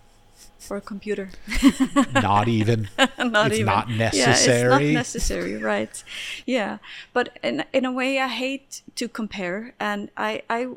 for 0.59 0.77
a 0.77 0.81
computer 0.81 1.29
Not 2.13 2.47
even. 2.47 2.89
not 3.17 3.47
it's 3.47 3.55
even 3.59 3.65
not 3.65 3.87
yeah 3.89 4.07
it's 4.09 4.17
necessary. 4.17 4.87
not 4.93 4.99
necessary 4.99 5.55
right 5.57 6.03
yeah 6.45 6.77
but 7.13 7.39
in 7.41 7.63
in 7.73 7.85
a 7.85 7.91
way 7.91 8.19
i 8.19 8.27
hate 8.27 8.81
to 8.95 9.07
compare 9.07 9.73
and 9.79 10.09
i 10.17 10.41
i 10.49 10.67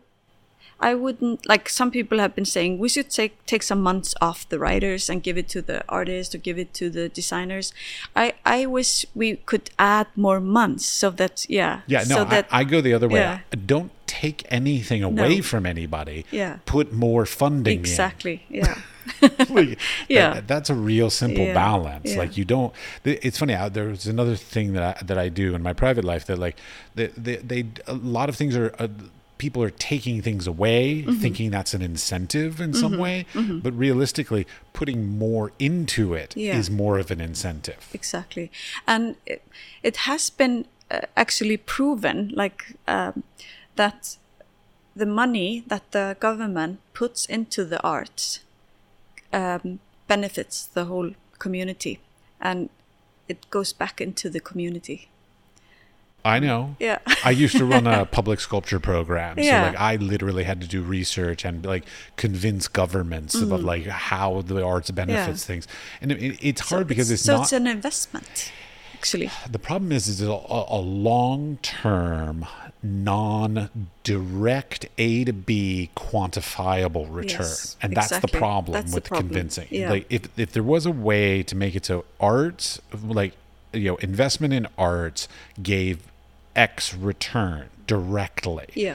I 0.91 0.95
wouldn't 0.95 1.47
like 1.49 1.69
some 1.69 1.91
people 1.91 2.19
have 2.19 2.35
been 2.35 2.45
saying 2.45 2.79
we 2.79 2.89
should 2.89 3.09
take 3.11 3.33
take 3.47 3.63
some 3.63 3.81
months 3.83 4.15
off 4.21 4.49
the 4.49 4.59
writers 4.59 5.09
and 5.11 5.23
give 5.23 5.39
it 5.39 5.49
to 5.55 5.63
the 5.63 5.83
artists 5.89 6.35
or 6.35 6.39
give 6.39 6.59
it 6.59 6.75
to 6.75 6.91
the 6.91 7.09
designers. 7.09 7.73
I 8.17 8.33
I 8.45 8.67
wish 8.67 9.07
we 9.15 9.37
could 9.47 9.71
add 9.79 10.07
more 10.17 10.41
months 10.41 10.85
so 10.87 11.11
that 11.11 11.47
yeah 11.49 11.81
Yeah, 11.87 12.05
no, 12.09 12.17
so 12.17 12.25
that 12.25 12.47
I, 12.51 12.61
I 12.61 12.65
go 12.65 12.81
the 12.81 12.95
other 12.95 13.09
way. 13.09 13.21
Yeah. 13.21 13.39
Don't 13.67 13.91
take 14.07 14.45
anything 14.51 15.03
away 15.03 15.37
No. 15.37 15.43
from 15.43 15.65
anybody. 15.67 16.25
Yeah. 16.31 16.59
Put 16.67 16.93
more 16.93 17.25
funding 17.27 17.75
in. 17.79 17.81
exactly 17.81 18.37
yeah 18.51 18.75
like, 19.49 19.79
Yeah. 20.09 20.35
that- 20.35 20.49
that's 20.49 20.71
a 20.71 20.75
real 20.75 21.11
simple 21.11 21.45
Yeah, 21.47 21.55
balance. 21.55 22.11
yeah. 22.11 22.19
Like 22.23 22.37
you 22.39 22.45
don't. 22.45 22.73
It's 23.05 23.39
funny. 23.39 23.55
I- 23.55 23.69
There's 23.69 24.07
another 24.07 24.37
thing 24.37 24.73
that 24.75 24.83
I, 24.83 25.05
that 25.05 25.19
I 25.19 25.29
do 25.31 25.55
in 25.57 25.63
my 25.63 25.73
private 25.73 26.05
life 26.05 26.25
that 26.27 26.39
like 26.39 26.57
they 26.95 27.09
they, 27.27 27.37
they 27.51 27.61
a 27.87 27.95
lot 27.95 28.29
of 28.29 28.37
things 28.37 28.57
are. 28.57 28.71
Uh, 28.79 28.89
People 29.47 29.63
are 29.69 29.75
taking 29.93 30.23
things 30.23 30.47
away, 30.55 30.83
Mm-hmm. 31.03 31.21
thinking 31.25 31.51
that's 31.57 31.75
an 31.79 31.83
incentive 31.93 32.53
in 32.67 32.73
some 32.83 32.97
way, 33.07 33.17
but 33.65 33.73
realistically, 33.87 34.45
putting 34.73 35.01
more 35.27 35.47
into 35.59 36.03
it 36.23 36.31
is 36.37 36.69
Yeah. 36.69 36.77
more 36.83 36.97
of 37.03 37.11
an 37.11 37.21
incentive. 37.31 37.81
exactly 38.01 38.47
and 38.93 39.05
it, 39.33 39.41
it 39.89 39.97
has 40.09 40.23
been 40.41 40.57
uh, 40.91 41.01
actually 41.17 41.57
proven 41.75 42.17
like 42.43 42.61
um, 42.95 43.15
that 43.81 43.99
the 45.03 45.07
money 45.23 45.51
that 45.73 45.85
the 45.97 46.07
government 46.27 46.73
puts 47.01 47.21
into 47.37 47.61
the 47.73 47.81
arts 47.97 48.41
um, 49.33 49.79
benefits 50.09 50.57
the 50.77 50.85
whole 50.91 51.11
community 51.45 51.95
and 52.41 52.69
it 53.29 53.39
goes 53.57 53.73
back 53.83 54.01
into 54.01 54.27
the 54.31 54.41
community 54.51 54.99
I 56.25 56.39
know. 56.39 56.77
yeah 56.79 56.99
I 57.25 57.31
used 57.31 57.57
to 57.57 57.65
run 57.65 57.87
a 57.87 58.07
public 58.19 58.41
sculpture 58.41 58.81
program. 58.81 59.37
So 59.37 59.43
Yeah. 59.43 59.67
like 59.67 59.79
I 59.79 59.97
literally 59.97 60.45
had 60.45 60.61
to 60.61 60.69
do 60.69 60.83
research 60.83 61.45
and 61.45 61.65
like 61.65 61.85
convince 62.17 62.69
governments 62.69 63.35
about 63.35 63.61
mm. 63.61 63.65
like 63.65 63.87
how 63.87 64.43
the 64.43 64.65
arts 64.65 64.91
benefits 64.91 65.45
things. 65.45 65.67
And 66.01 66.13
it, 66.13 66.39
it's 66.41 66.61
hard 66.61 66.87
because 66.87 67.11
it's 67.11 67.23
so 67.23 67.37
not 67.37 67.43
it's 67.45 67.53
an 67.53 67.67
investment 67.67 68.53
actually 68.95 69.29
the 69.51 69.59
problem 69.59 69.91
is 69.91 70.07
is 70.07 70.23
a, 70.23 70.31
a 70.31 70.79
long-term 70.79 72.47
non-direct 72.83 74.87
A 74.99 75.25
to 75.25 75.33
B 75.33 75.91
quantifiable 75.97 77.07
return. 77.09 77.43
Yes, 77.43 77.77
and 77.81 77.95
that's 77.95 78.19
the 78.19 78.29
problem 78.29 78.73
That's 78.73 78.91
the 78.91 78.97
with 78.97 79.05
problem. 79.05 79.29
convincing. 79.29 79.69
Yeah. 79.71 79.91
Like 79.91 80.07
if 80.11 80.29
if 80.37 80.53
there 80.53 80.63
was 80.63 80.87
a 80.87 80.91
way 80.91 81.43
to 81.45 81.57
make 81.57 81.77
it 81.77 81.87
so 81.87 82.05
arts 82.21 82.81
like 83.03 83.35
you 83.73 83.91
know 83.91 83.97
investment 83.97 84.53
in 84.53 84.67
arts 84.77 85.29
gave 85.63 86.01
X 86.55 86.95
return 86.95 87.69
directly 87.87 88.67
yeah 88.75 88.95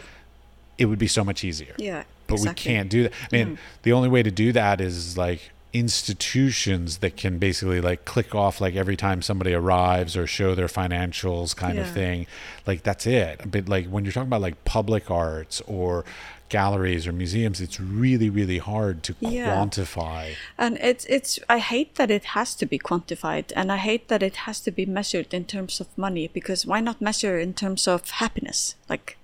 it 0.77 0.85
would 0.85 0.99
be 0.99 1.07
so 1.07 1.23
much 1.23 1.43
easier. 1.43 1.73
yeah 1.77 2.03
But 2.27 2.35
exactly. 2.35 2.71
we 2.71 2.75
can't 2.75 2.89
do 2.89 3.03
that. 3.03 3.13
I 3.31 3.35
mean, 3.35 3.47
mm. 3.55 3.57
the 3.83 3.93
only 3.93 4.09
way 4.09 4.23
to 4.23 4.31
do 4.31 4.51
that 4.51 4.79
is 4.79 5.17
like 5.17 5.51
institutions 5.73 6.99
that 6.99 7.17
can 7.17 7.37
basically 7.37 7.81
like 7.81 8.05
click 8.05 8.33
off 8.33 8.61
like 8.61 8.75
every 8.75 8.95
time 8.95 9.21
somebody 9.21 9.53
arrives 9.53 10.15
or 10.15 10.25
show 10.25 10.55
their 10.55 10.67
financials 10.67 11.55
kind 11.55 11.77
of 11.77 11.89
thing. 11.89 12.25
Like 12.65 12.83
that's 12.83 13.05
it. 13.05 13.41
But 13.49 13.67
like 13.67 13.87
when 13.87 14.05
you're 14.05 14.13
talking 14.13 14.27
about 14.29 14.41
like 14.41 14.63
public 14.65 15.11
arts 15.11 15.61
or 15.67 16.05
galleries 16.49 17.05
or 17.07 17.11
museums, 17.11 17.59
it's 17.61 17.79
really, 17.79 18.29
really 18.29 18.57
hard 18.57 19.03
to 19.03 19.15
Yeah. 19.19 19.49
quantify. 19.55 20.35
and 20.57 20.77
it's 20.81 21.05
it's 21.05 21.39
i 21.49 21.59
hate 21.59 21.95
that 21.95 22.09
it 22.11 22.25
has 22.37 22.55
to 22.55 22.65
be 22.65 22.79
quantified 22.79 23.45
and 23.55 23.71
i 23.71 23.77
hate 23.77 24.07
that 24.07 24.21
it 24.23 24.35
has 24.47 24.59
to 24.61 24.71
be 24.71 24.85
measured 24.85 25.33
in 25.33 25.43
terms 25.45 25.79
of 25.81 25.87
money 25.97 26.27
because 26.37 26.65
why 26.65 26.79
not 26.79 27.01
measure 27.01 27.37
in 27.39 27.53
terms 27.53 27.87
of 27.87 28.09
happiness 28.23 28.75
like 28.89 29.17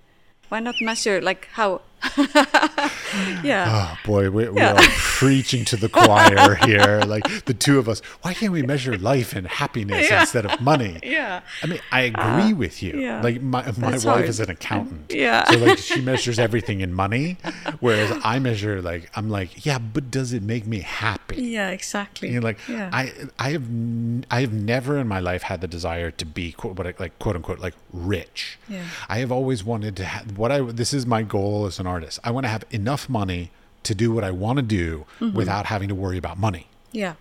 why 0.49 0.59
not 0.59 0.75
measure 0.81 1.21
like 1.21 1.47
how 1.53 1.81
yeah 3.43 3.63
Oh 3.93 3.97
boy, 4.05 4.29
we, 4.29 4.49
we 4.49 4.59
Yeah. 4.61 4.73
are 4.73 4.81
preaching 4.97 5.65
to 5.65 5.75
the 5.77 5.89
choir 5.89 6.55
here. 6.65 7.01
Like 7.05 7.45
the 7.45 7.53
two 7.53 7.79
of 7.79 7.87
us, 7.87 8.01
why 8.21 8.33
can't 8.33 8.51
we 8.51 8.61
measure 8.63 8.97
life 8.97 9.33
and 9.35 9.47
happiness 9.47 10.09
Yeah. 10.09 10.21
instead 10.21 10.45
of 10.45 10.59
money? 10.61 10.99
yeah 11.03 11.41
I 11.61 11.67
mean, 11.67 11.79
I 11.91 12.01
agree 12.01 12.51
ah, 12.53 12.55
with 12.55 12.81
you. 12.83 12.99
yeah. 12.99 13.21
Like 13.21 13.41
my 13.41 13.63
my 13.77 13.91
That's 13.91 14.05
wife 14.05 14.15
hard. 14.17 14.29
is 14.29 14.39
an 14.39 14.49
accountant. 14.49 15.11
Yeah. 15.13 15.45
So 15.49 15.57
like 15.59 15.77
she 15.77 16.01
measures 16.01 16.39
everything 16.39 16.81
in 16.81 16.93
money, 16.93 17.37
whereas 17.79 18.11
I 18.23 18.39
measure 18.39 18.81
like 18.81 19.09
I'm 19.15 19.29
like, 19.29 19.65
yeah, 19.65 19.79
but 19.79 20.11
does 20.11 20.33
it 20.33 20.43
make 20.43 20.65
me 20.67 20.79
happy? 20.81 21.41
yeah 21.43 21.69
exactly 21.69 22.29
You 22.31 22.39
know, 22.39 22.45
like 22.47 22.59
yeah. 22.67 22.89
I 22.93 23.11
I 23.39 23.49
have 23.51 23.63
n- 23.63 24.25
I 24.29 24.41
have 24.41 24.53
never 24.53 24.97
in 24.97 25.07
my 25.07 25.19
life 25.19 25.43
had 25.43 25.61
the 25.61 25.67
desire 25.67 26.11
to 26.11 26.25
be 26.25 26.51
quote 26.51 26.77
what 26.77 26.99
like 26.99 27.17
quote 27.19 27.35
unquote 27.35 27.59
like 27.59 27.75
rich. 27.91 28.59
Yeah. 28.69 28.83
I 29.09 29.17
have 29.19 29.31
always 29.31 29.63
wanted 29.63 29.95
to 29.97 30.05
have 30.05 30.37
what 30.37 30.51
I 30.51 30.59
this 30.61 30.93
is 30.93 31.05
my 31.05 31.21
goal 31.23 31.65
as 31.65 31.79
an 31.79 31.87
artist. 31.95 32.15
I 32.27 32.29
want 32.35 32.43
to 32.47 32.51
have 32.55 32.63
enough 32.81 33.03
money 33.21 33.43
to 33.87 33.93
do 34.03 34.07
what 34.15 34.23
I 34.29 34.31
want 34.43 34.57
to 34.63 34.67
do 34.81 34.87
Mm-hmm. 35.19 35.37
without 35.39 35.65
having 35.73 35.89
to 35.93 35.97
worry 36.03 36.19
about 36.23 36.37
money. 36.47 36.65
yeah 37.03 37.15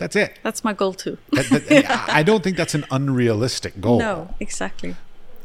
That's 0.00 0.16
it. 0.24 0.30
that's 0.46 0.62
my 0.68 0.74
goal 0.82 0.94
too 1.04 1.16
That, 1.36 1.46
that, 1.50 2.08
I 2.20 2.22
don't 2.28 2.42
think 2.44 2.56
that's 2.60 2.76
an 2.80 2.86
unrealistic 2.98 3.74
goal. 3.86 3.98
no 4.08 4.14
exactly 4.46 4.92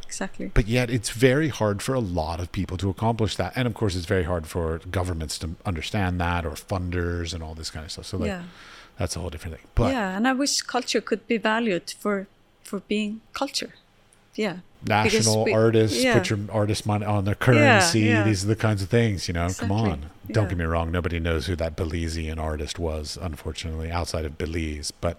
exactly 0.09 0.47
But 0.59 0.67
yet, 0.77 0.87
it's 0.97 1.11
very 1.29 1.49
hard 1.59 1.77
for 1.85 1.93
a 2.03 2.03
lot 2.21 2.37
of 2.43 2.47
people 2.59 2.75
to 2.83 2.87
accomplish 2.95 3.33
that. 3.41 3.49
And 3.57 3.65
of 3.69 3.73
course, 3.79 3.93
it's 3.97 4.09
very 4.15 4.25
hard 4.31 4.45
for 4.53 4.65
governments 4.99 5.35
to 5.41 5.47
understand 5.71 6.13
that 6.25 6.41
or 6.49 6.53
funders 6.71 7.27
and 7.33 7.41
all 7.45 7.55
this 7.61 7.69
kind 7.73 7.83
of 7.87 7.91
stuff. 7.95 8.05
So, 8.11 8.15
like, 8.23 8.33
Yeah. 8.33 8.43
that's 8.99 9.15
a 9.17 9.19
whole 9.21 9.31
different 9.35 9.53
thing. 9.57 9.67
But 9.79 9.89
yeah 9.97 10.15
and 10.17 10.23
i 10.31 10.33
wish 10.43 10.53
culture 10.75 11.01
could 11.09 11.23
be 11.33 11.37
valued 11.51 11.85
for 12.03 12.15
for 12.69 12.77
being 12.93 13.11
culture 13.41 13.71
yeah 14.35 14.57
national 14.85 15.45
we- 15.45 15.53
artists 15.53 16.03
yeah. 16.03 16.13
put 16.17 16.29
your 16.29 16.39
artist 16.51 16.85
money 16.85 17.05
on 17.05 17.23
their 17.25 17.35
currency. 17.35 18.01
yeah. 18.01 18.23
These 18.23 18.43
are 18.43 18.47
the 18.47 18.55
kinds 18.55 18.81
of 18.81 18.89
things, 18.89 19.27
you 19.29 19.33
know. 19.33 19.47
Come 19.47 19.71
Exactly. 19.71 19.91
on. 19.91 20.05
Don't 20.31 20.49
get 20.49 20.57
me 20.57 20.65
wrong. 20.65 20.91
Nobody 20.91 21.19
knows 21.21 21.45
who 21.45 21.55
that 21.55 21.77
Belizean 21.77 22.37
artist 22.37 22.79
was, 22.79 23.17
unfortunately, 23.21 23.89
outside 23.91 24.25
of 24.25 24.37
Belize. 24.37 24.91
But 24.91 25.17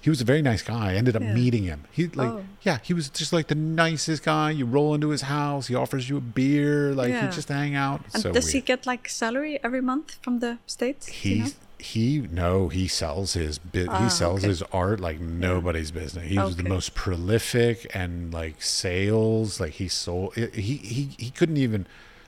He 0.00 0.10
was 0.10 0.20
a 0.20 0.24
very 0.24 0.42
nice 0.42 0.62
guy. 0.62 0.92
I 0.92 0.94
ended 0.96 1.14
up 1.14 1.22
Yeah. 1.22 1.32
meeting 1.34 1.62
him. 1.64 1.84
He 1.92 2.08
like 2.08 2.28
Oh. 2.28 2.44
yeah, 2.62 2.78
he 2.82 2.92
was 2.92 3.08
just 3.10 3.32
like 3.32 3.46
the 3.46 3.54
nicest 3.54 4.24
guy. 4.24 4.50
You 4.50 4.64
roll 4.66 4.94
into 4.96 5.10
his 5.10 5.22
house, 5.22 5.68
he 5.68 5.74
offers 5.76 6.08
you 6.08 6.16
a 6.16 6.20
beer, 6.20 6.92
like 6.92 7.10
Yeah. 7.10 7.26
he 7.28 7.36
just 7.36 7.48
hang 7.48 7.74
out. 7.76 8.00
And 8.14 8.20
so 8.22 8.32
does 8.32 8.50
he 8.50 8.60
get 8.60 8.84
like 8.86 9.08
salary 9.08 9.60
every 9.62 9.80
month 9.80 10.16
from 10.22 10.40
the 10.40 10.58
states? 10.66 11.24
You 11.24 11.44
know? 11.44 11.50
He 11.82 12.18
no 12.30 12.68
he 12.68 12.86
sells 12.88 13.34
his 13.34 13.58
bi- 13.58 13.86
Ah, 13.88 14.04
he 14.04 14.10
sells 14.10 14.40
okay. 14.40 14.48
his 14.48 14.62
art 14.72 15.00
like 15.00 15.20
nobody's 15.20 15.90
business. 15.90 16.26
He 16.28 16.38
was 16.38 16.56
the 16.56 16.62
most 16.64 16.94
prolific 16.94 17.90
and 17.94 18.32
like 18.32 18.62
sales 18.62 19.60
like 19.60 19.72
he 19.74 19.88
sold 19.88 20.34
he 20.34 20.46
he 20.76 21.10
he 21.18 21.30
couldn't 21.30 21.56
even 21.56 21.86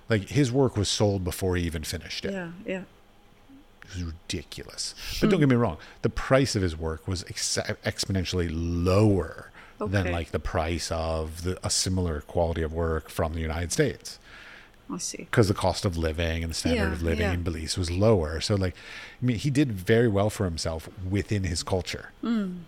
like 0.09 0.29
his 0.29 0.53
work 0.53 0.77
was 0.77 0.89
sold 0.89 1.25
before 1.25 1.57
he 1.57 1.65
even 1.65 1.85
finished 1.85 2.25
it. 2.25 2.33
Yeah, 2.33 2.51
yeah. 2.67 2.83
it 3.85 3.95
was 3.95 4.03
ridiculous. 4.05 4.95
But 5.21 5.31
don't 5.31 5.41
get 5.41 5.49
me 5.49 5.57
wrong 5.57 5.79
the 6.03 6.11
price 6.11 6.55
of 6.57 6.63
his 6.63 6.77
work 6.77 7.07
was 7.09 7.25
ex- 7.29 7.59
exponentially 7.85 8.51
lower 8.53 9.51
than 9.79 10.11
like 10.13 10.31
the 10.31 10.39
price 10.39 10.91
of 10.93 11.43
the, 11.43 11.59
a 11.67 11.69
similar 11.71 12.21
quality 12.23 12.63
of 12.63 12.73
work 12.73 13.11
from 13.11 13.35
the 13.35 13.41
united 13.41 13.71
states 13.73 14.19
I 14.93 14.99
see. 14.99 15.17
because 15.31 15.49
the 15.49 15.55
cost 15.55 15.85
of 15.85 15.97
living 15.97 16.43
and 16.43 16.51
the 16.51 16.55
standard 16.55 16.79
Yeah, 16.89 16.93
of 16.93 17.03
living 17.03 17.21
yeah. 17.21 17.33
in 17.33 17.43
Belize 17.43 17.77
was 17.79 17.91
lower. 17.91 18.41
So, 18.41 18.55
like, 18.55 18.75
I 19.23 19.25
mean, 19.25 19.37
he 19.39 19.51
did 19.51 19.73
very 19.73 20.09
well 20.09 20.31
for 20.31 20.45
himself 20.45 20.89
within 21.09 21.45
his 21.45 21.63
culture. 21.63 22.11
Mm. 22.23 22.61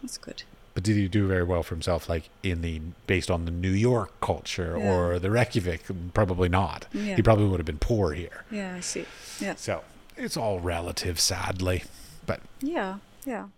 That's 0.00 0.18
good. 0.18 0.42
But 0.74 0.82
did 0.84 0.96
he 0.96 1.06
do 1.08 1.26
very 1.28 1.44
well 1.44 1.62
for 1.62 1.74
himself, 1.74 2.08
like 2.08 2.30
in 2.42 2.62
the 2.62 2.80
based 3.06 3.30
on 3.30 3.44
the 3.44 3.50
New 3.50 3.70
York 3.70 4.18
culture 4.22 4.76
Yeah. 4.78 4.90
or 4.90 5.18
the 5.18 5.30
Reykjavik? 5.30 5.82
Probably 6.14 6.48
not. 6.48 6.86
He 6.92 7.20
probably 7.22 7.46
would 7.46 7.60
have 7.60 7.66
been 7.66 7.78
poor 7.78 8.12
here. 8.12 8.44
Yeah, 8.50 8.76
I 8.76 8.80
see. 8.80 9.04
Yeah. 9.38 9.54
So 9.56 9.84
it's 10.16 10.36
all 10.36 10.60
relative, 10.60 11.20
sadly. 11.20 11.84
But 12.24 12.40
Yeah, 12.62 12.96
yeah. 13.26 13.48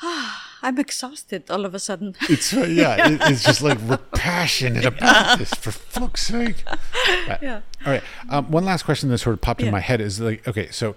I'm 0.62 0.78
exhausted 0.78 1.50
all 1.50 1.64
of 1.64 1.74
a 1.74 1.78
sudden. 1.78 2.14
it's 2.28 2.52
uh, 2.52 2.60
yeah, 2.64 3.06
it, 3.12 3.20
it's 3.30 3.44
just 3.44 3.62
like 3.62 3.78
we're 3.80 3.96
passionate 4.14 4.84
about 4.92 5.38
this 5.38 5.52
for 5.54 5.70
fuck's 5.70 6.26
sake. 6.26 6.64
But- 7.26 7.42
Yeah. 7.42 7.60
All 7.86 7.92
right. 7.92 8.02
Um, 8.28 8.50
one 8.50 8.64
last 8.64 8.82
question 8.84 9.08
that 9.10 9.18
sort 9.18 9.34
of 9.34 9.40
popped 9.40 9.62
in 9.62 9.70
my 9.70 9.80
head 9.80 10.00
is 10.00 10.20
like, 10.20 10.46
okay, 10.46 10.68
so 10.70 10.94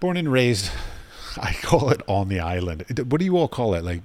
born 0.00 0.16
and 0.16 0.30
raised, 0.30 0.70
I 1.40 1.54
call 1.54 1.90
it 1.90 2.02
on 2.06 2.28
the 2.28 2.40
island. 2.40 2.84
What 3.08 3.18
do 3.18 3.24
you 3.24 3.36
all 3.36 3.48
call 3.48 3.74
it? 3.74 3.82
Like 3.84 4.02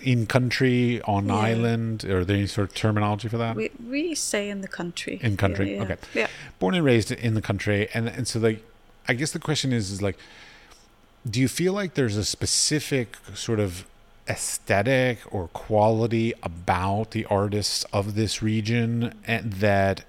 in 0.00 0.26
country, 0.26 1.00
on 1.02 1.26
Yeah. 1.26 1.34
island, 1.36 2.04
or 2.04 2.18
are 2.20 2.24
there 2.24 2.36
any 2.36 2.46
sort 2.46 2.68
of 2.70 2.74
terminology 2.74 3.28
for 3.28 3.38
that? 3.38 3.56
We 3.56 3.70
we 3.88 4.14
say 4.14 4.48
in 4.50 4.60
the 4.60 4.68
country. 4.68 5.18
in 5.22 5.36
country, 5.36 5.70
Yeah, 5.70 5.76
yeah. 5.76 5.82
okay. 5.84 5.96
Yeah. 6.14 6.26
Born 6.58 6.74
and 6.74 6.84
raised 6.84 7.10
in 7.12 7.34
the 7.34 7.42
country, 7.42 7.88
and 7.94 8.08
and 8.08 8.26
so 8.28 8.38
like, 8.38 8.62
I 9.08 9.14
guess 9.14 9.32
the 9.32 9.38
question 9.38 9.72
is 9.72 9.90
is 9.90 10.02
like, 10.02 10.18
do 11.28 11.40
you 11.40 11.48
feel 11.48 11.72
like 11.72 11.94
there's 11.94 12.16
a 12.16 12.24
specific 12.24 13.16
sort 13.34 13.60
of 13.60 13.86
aesthetic 14.28 15.18
or 15.30 15.48
quality 15.48 16.32
about 16.42 17.10
the 17.12 17.24
artists 17.26 17.84
of 17.92 18.14
this 18.14 18.42
region 18.42 19.14
and 19.26 19.54
that 19.54 20.04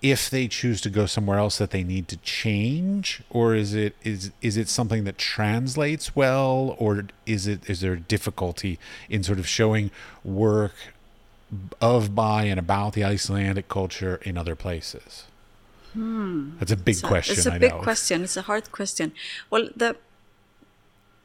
if 0.00 0.30
they 0.30 0.46
choose 0.46 0.80
to 0.80 0.90
go 0.90 1.06
somewhere 1.06 1.38
else 1.38 1.58
that 1.58 1.70
they 1.70 1.82
need 1.82 2.06
to 2.08 2.16
change? 2.18 3.20
Or 3.30 3.54
is 3.56 3.74
it 3.74 3.96
is 4.04 4.30
is 4.40 4.56
it 4.56 4.68
something 4.68 5.04
that 5.04 5.18
translates 5.18 6.14
well? 6.14 6.76
Or 6.78 7.04
is 7.26 7.46
it 7.48 7.68
is 7.68 7.80
there 7.80 7.96
difficulty 7.96 8.78
in 9.08 9.24
sort 9.24 9.38
of 9.40 9.48
showing 9.48 9.90
work 10.24 10.74
of 11.80 12.14
by 12.14 12.44
and 12.44 12.60
about 12.60 12.92
the 12.92 13.02
Icelandic 13.04 13.68
culture 13.68 14.20
in 14.22 14.38
other 14.38 14.54
places? 14.54 15.24
Hmm. 15.94 16.50
That's 16.58 16.70
a 16.72 16.76
big 16.76 16.96
It's 16.96 17.02
a- 17.02 17.06
question 17.06 17.34
It's 17.38 17.46
a 17.46 17.54
I 17.54 17.58
big 17.58 17.72
know. 17.72 17.80
question. 17.80 18.22
It's 18.22 18.36
a 18.36 18.42
hard 18.42 18.70
question. 18.70 19.12
Well, 19.50 19.68
the 19.74 19.96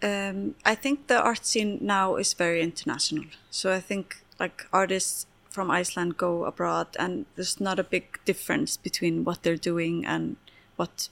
um, 0.04 0.56
I 0.66 0.76
think 0.76 1.08
the 1.08 1.20
art 1.22 1.46
scene 1.46 1.80
now 1.82 2.18
is 2.18 2.34
very 2.34 2.62
international. 2.62 3.26
So 3.50 3.74
I 3.74 3.80
think 3.80 4.24
like 4.40 4.68
artists 4.74 5.26
from 5.50 5.72
Iceland 5.72 6.18
go 6.18 6.46
abroad, 6.46 6.88
and 7.00 7.26
there's 7.36 7.62
not 7.62 7.80
a 7.80 7.84
big 7.84 8.20
difference 8.26 8.76
between 8.76 9.24
what 9.24 9.44
they're 9.44 9.56
doing 9.56 10.06
and 10.06 10.36
what 10.76 11.10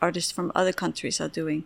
artists 0.00 0.30
from 0.30 0.52
other 0.54 0.72
countries 0.72 1.20
are 1.20 1.28
doing. 1.28 1.64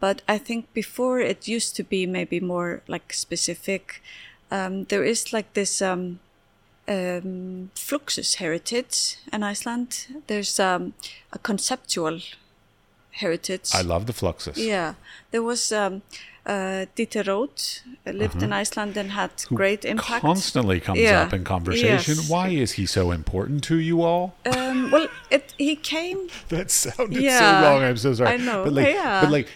But 0.00 0.22
I 0.26 0.38
think 0.38 0.72
before 0.72 1.20
it 1.20 1.46
used 1.48 1.76
to 1.76 1.84
be 1.84 2.06
maybe 2.06 2.40
more 2.40 2.82
like 2.88 3.12
specific. 3.12 4.02
Um, 4.50 4.84
there 4.84 5.04
is 5.04 5.32
like 5.32 5.54
this 5.54 5.80
um, 5.80 6.18
um, 6.88 7.70
Fluxus 7.74 8.36
heritage 8.36 9.16
in 9.32 9.42
Iceland. 9.42 10.06
There's 10.26 10.58
um, 10.60 10.94
a 11.32 11.38
conceptual 11.38 12.20
heritage. 13.12 13.70
I 13.74 13.82
love 13.82 14.06
the 14.06 14.12
Fluxus 14.12 14.56
Yeah, 14.56 14.94
there 15.30 15.42
was 15.42 15.70
um, 15.72 16.02
uh, 16.46 16.86
Dieter 16.96 17.26
Roth 17.26 17.80
lived 18.06 18.42
in 18.42 18.52
Iceland 18.52 18.96
and 18.96 19.10
had 19.12 19.30
great 19.54 19.84
impact. 19.84 20.22
constantly 20.22 20.80
comes 20.80 20.98
Yeah. 21.00 21.22
up 21.22 21.32
in 21.32 21.44
conversation 21.44 22.14
Yes. 22.16 22.28
why 22.28 22.48
is 22.48 22.72
he 22.72 22.86
so 22.86 23.10
important 23.12 23.62
to 23.64 23.76
you 23.76 24.02
all 24.02 24.34
um, 24.46 24.90
well, 24.90 25.08
it, 25.30 25.54
he 25.58 25.76
came. 25.76 26.18
That 26.48 26.70
sounded 26.70 27.22
Yeah, 27.22 27.38
so 27.38 27.68
wrong. 27.68 27.82
I'm 27.84 27.96
so 27.96 28.14
sorry. 28.14 28.30
I 28.34 28.36
know, 28.38 28.64
But 28.64 28.72
like, 28.72 28.88
yeah. 28.94 29.20
but 29.22 29.30
like, 29.30 29.48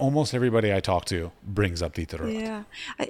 almost 0.00 0.34
everybody 0.34 0.74
I 0.74 0.80
talk 0.80 1.04
to 1.06 1.30
brings 1.44 1.82
up 1.82 1.94
Dieter 1.94 2.18
Roth. 2.20 2.32
Yeah, 2.32 2.62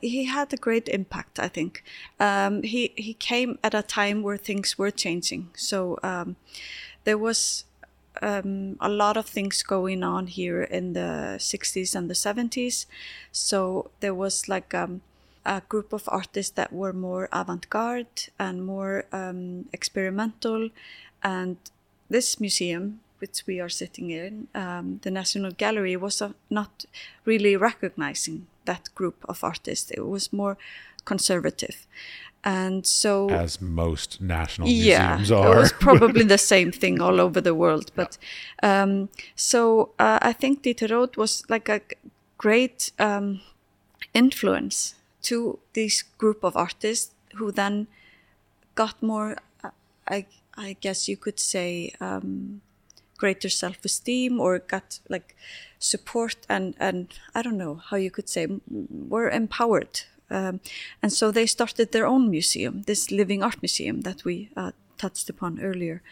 he 0.02 0.24
had 0.26 0.52
a 0.52 0.56
great 0.56 0.86
impact. 0.88 1.38
I 1.38 1.48
think 1.48 1.82
um, 2.20 2.62
he 2.62 2.92
he 2.96 3.14
came 3.14 3.58
at 3.62 3.74
a 3.74 3.82
time 3.82 4.22
where 4.22 4.36
things 4.38 4.76
were 4.78 4.90
changing. 4.92 5.48
So 5.56 5.98
um, 6.02 6.36
there 7.04 7.16
was 7.18 7.64
um, 8.22 8.76
a 8.80 8.88
lot 8.88 9.16
of 9.16 9.26
things 9.26 9.62
going 9.62 10.02
on 10.02 10.26
here 10.26 10.62
in 10.62 10.92
the 10.92 11.36
60s 11.38 11.94
and 11.94 12.10
the 12.10 12.14
70s. 12.14 12.86
So 13.32 13.90
there 14.00 14.14
was 14.14 14.48
like 14.48 14.74
um, 14.74 15.00
a 15.44 15.62
group 15.68 15.92
of 15.92 16.08
artists 16.08 16.52
that 16.52 16.72
were 16.72 16.92
more 16.92 17.28
avant-garde 17.32 18.28
and 18.38 18.66
more 18.66 19.04
um, 19.12 19.68
experimental, 19.72 20.70
and 21.22 21.56
this 22.10 22.40
museum 22.40 23.00
which 23.18 23.44
we 23.46 23.60
are 23.60 23.68
sitting 23.68 24.10
in, 24.10 24.48
um, 24.54 25.00
the 25.02 25.10
National 25.10 25.50
Gallery, 25.50 25.96
was 25.96 26.22
not 26.50 26.84
really 27.24 27.56
recognizing 27.56 28.46
that 28.64 28.90
group 28.94 29.24
of 29.28 29.42
artists. 29.42 29.90
It 29.90 30.06
was 30.06 30.32
more 30.32 30.56
conservative. 31.04 31.86
And 32.44 32.86
so 32.86 33.28
As 33.30 33.60
most 33.60 34.20
national 34.20 34.68
yeah, 34.68 35.16
museums 35.16 35.30
it 35.30 35.56
was 35.56 35.72
probably 35.80 36.24
the 36.24 36.38
same 36.38 36.70
thing 36.72 37.00
all 37.00 37.20
over 37.20 37.40
the 37.40 37.54
world. 37.54 37.90
But 37.94 38.16
um, 38.62 39.08
so 39.34 39.90
uh, 39.98 40.18
I 40.22 40.32
think 40.32 40.62
Dieter 40.62 40.90
Roth 40.90 41.16
was 41.16 41.42
like 41.48 41.68
a 41.68 41.80
great 42.36 42.92
um, 42.98 43.40
influence 44.14 44.94
to 45.22 45.58
this 45.74 46.02
group 46.02 46.44
of 46.44 46.56
artists 46.56 47.12
who 47.34 47.50
then 47.50 47.88
got 48.74 49.02
more, 49.02 49.36
uh, 49.64 49.70
I, 50.08 50.26
I 50.56 50.76
guess 50.80 51.08
you 51.08 51.16
could 51.16 51.40
say, 51.40 51.92
um, 52.00 52.60
greater 53.18 53.48
self-esteem 53.48 54.40
or 54.40 54.60
got 54.60 55.00
like 55.08 55.34
support 55.80 56.36
and 56.48 56.74
and 56.78 57.08
I 57.34 57.42
don't 57.42 57.58
know 57.58 57.74
how 57.74 57.96
you 57.96 58.10
could 58.10 58.28
say 58.28 58.46
were 58.68 59.28
empowered 59.28 60.02
um, 60.30 60.60
and 61.02 61.12
so 61.12 61.30
they 61.30 61.46
started 61.46 61.92
their 61.92 62.06
own 62.06 62.30
museum 62.30 62.82
this 62.82 63.10
living 63.10 63.42
art 63.42 63.62
museum 63.62 64.02
that 64.02 64.24
we 64.24 64.50
uh, 64.56 64.72
touched 64.96 65.30
upon 65.30 65.60
earlier 65.60 66.02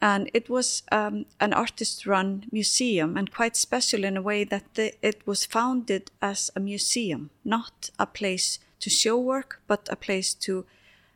and 0.00 0.30
it 0.34 0.50
was 0.50 0.82
um, 0.92 1.24
an 1.40 1.54
artist-run 1.54 2.44
museum 2.52 3.16
and 3.16 3.32
quite 3.32 3.56
special 3.56 4.04
in 4.04 4.16
a 4.16 4.22
way 4.22 4.44
that 4.44 4.74
the, 4.74 4.92
it 5.00 5.26
was 5.26 5.46
founded 5.46 6.10
as 6.20 6.50
a 6.54 6.60
museum 6.60 7.30
not 7.44 7.90
a 7.98 8.06
place 8.06 8.58
to 8.80 8.90
show 8.90 9.18
work 9.18 9.60
but 9.66 9.88
a 9.90 9.96
place 9.96 10.34
to 10.34 10.64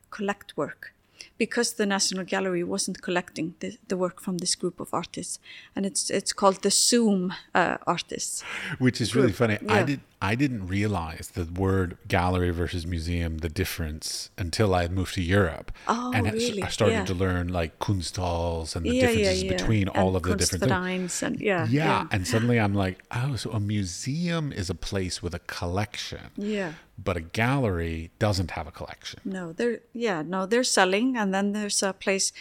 collect 0.09 0.57
work 0.57 0.93
because 1.37 1.73
the 1.73 1.85
National 1.85 2.23
Gallery 2.23 2.63
wasn't 2.63 3.01
collecting 3.01 3.55
the, 3.59 3.77
the 3.87 3.97
work 3.97 4.21
from 4.21 4.37
this 4.37 4.55
group 4.55 4.79
of 4.79 4.93
artists, 4.93 5.39
and 5.75 5.85
it's 5.85 6.09
it's 6.09 6.33
called 6.33 6.61
the 6.61 6.69
SÚM 6.69 7.31
uh, 7.55 7.77
artists. 7.87 8.43
Which 8.77 9.01
is 9.01 9.15
really 9.15 9.27
group. 9.27 9.37
funny. 9.37 9.57
I 9.79 9.83
did 9.83 10.01
I 10.23 10.35
didn't 10.35 10.67
realize 10.67 11.31
the 11.33 11.45
word 11.45 11.97
gallery 12.07 12.51
versus 12.51 12.85
museum, 12.85 13.39
the 13.39 13.49
difference 13.49 14.29
until 14.37 14.75
I 14.75 14.87
moved 14.87 15.15
to 15.15 15.21
Europe. 15.21 15.71
Oh, 15.87 16.11
and 16.13 16.27
I- 16.27 16.31
really? 16.31 16.61
I 16.61 16.67
started 16.69 16.93
Yeah. 16.93 17.05
to 17.05 17.13
learn 17.15 17.47
like 17.47 17.79
Kunsthalls 17.79 18.75
and 18.75 18.85
the 18.85 18.91
yeah, 18.95 19.01
differences 19.07 19.43
yeah. 19.43 19.51
between 19.55 19.87
and 19.87 19.97
all 19.97 20.15
of 20.15 20.21
the 20.23 20.35
different 20.35 20.63
things. 20.63 21.23
And 21.23 21.39
yeah, 21.39 21.65
Yeah, 21.69 22.05
and 22.11 22.27
suddenly 22.27 22.59
I'm 22.59 22.75
like, 22.75 22.97
oh, 23.11 23.35
so 23.35 23.49
a 23.51 23.59
museum 23.59 24.51
is 24.51 24.69
a 24.69 24.75
place 24.75 25.23
with 25.23 25.33
a 25.33 25.39
collection, 25.39 26.29
yeah. 26.37 26.73
but 27.03 27.17
a 27.17 27.21
gallery 27.21 28.11
doesn't 28.19 28.51
have 28.51 28.67
a 28.67 28.71
collection. 28.71 29.19
No, 29.25 29.53
they're 29.53 29.79
yeah, 29.93 30.21
no, 30.21 30.45
they're 30.45 30.63
selling, 30.63 31.17
and 31.17 31.33
then 31.33 31.53
there's 31.53 31.81
a 31.81 31.93
place, 31.93 32.31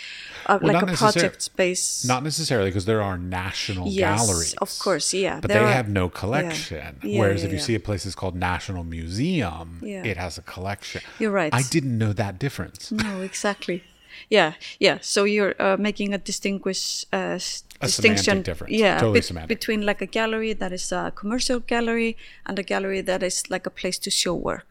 uh, 0.46 0.58
Well, 0.62 0.74
like 0.74 0.82
a 0.82 0.96
project 0.96 1.40
space. 1.42 2.04
Not 2.04 2.22
necessarily 2.22 2.68
because 2.70 2.84
there 2.84 3.00
are 3.02 3.16
national 3.16 3.88
Yes, 3.88 4.20
galleries. 4.20 4.54
of 4.60 4.70
course, 4.78 5.14
yeah, 5.14 5.40
But 5.40 5.48
they 5.48 5.58
are- 5.58 5.72
have 5.80 5.88
no 5.88 6.08
collection. 6.10 6.98
Whereas 7.02 7.42
if 7.44 7.52
you. 7.52 7.58
See 7.70 7.76
a 7.76 7.80
place 7.88 8.02
that's 8.04 8.16
called 8.22 8.34
National 8.52 8.84
Museum, 8.84 9.66
Yeah. 9.82 10.10
it 10.10 10.16
has 10.16 10.38
a 10.38 10.42
collection. 10.54 11.02
You're 11.20 11.30
right. 11.42 11.52
I 11.60 11.62
didn't 11.74 11.96
know 12.02 12.12
that 12.22 12.34
difference. 12.38 12.82
No, 12.92 13.12
exactly. 13.30 13.82
yeah, 14.28 14.52
yeah. 14.86 14.98
So 15.00 15.24
you're 15.24 15.54
uh, 15.66 15.76
making 15.88 16.14
a 16.14 16.18
distinguish 16.18 17.04
uh, 17.12 17.38
A 17.80 17.86
distinction, 17.86 18.42
difference. 18.42 18.72
yeah, 18.84 18.98
Totally 18.98 19.22
semantic. 19.22 19.48
between 19.56 19.80
like 19.90 20.00
a 20.02 20.10
gallery 20.18 20.52
that 20.62 20.72
is 20.72 20.92
a 20.92 21.12
commercial 21.20 21.60
gallery 21.60 22.16
and 22.46 22.58
a 22.58 22.62
gallery 22.72 23.02
that 23.10 23.22
is 23.22 23.36
like 23.54 23.66
a 23.66 23.70
place 23.80 23.98
to 24.04 24.10
show 24.10 24.34
work. 24.34 24.70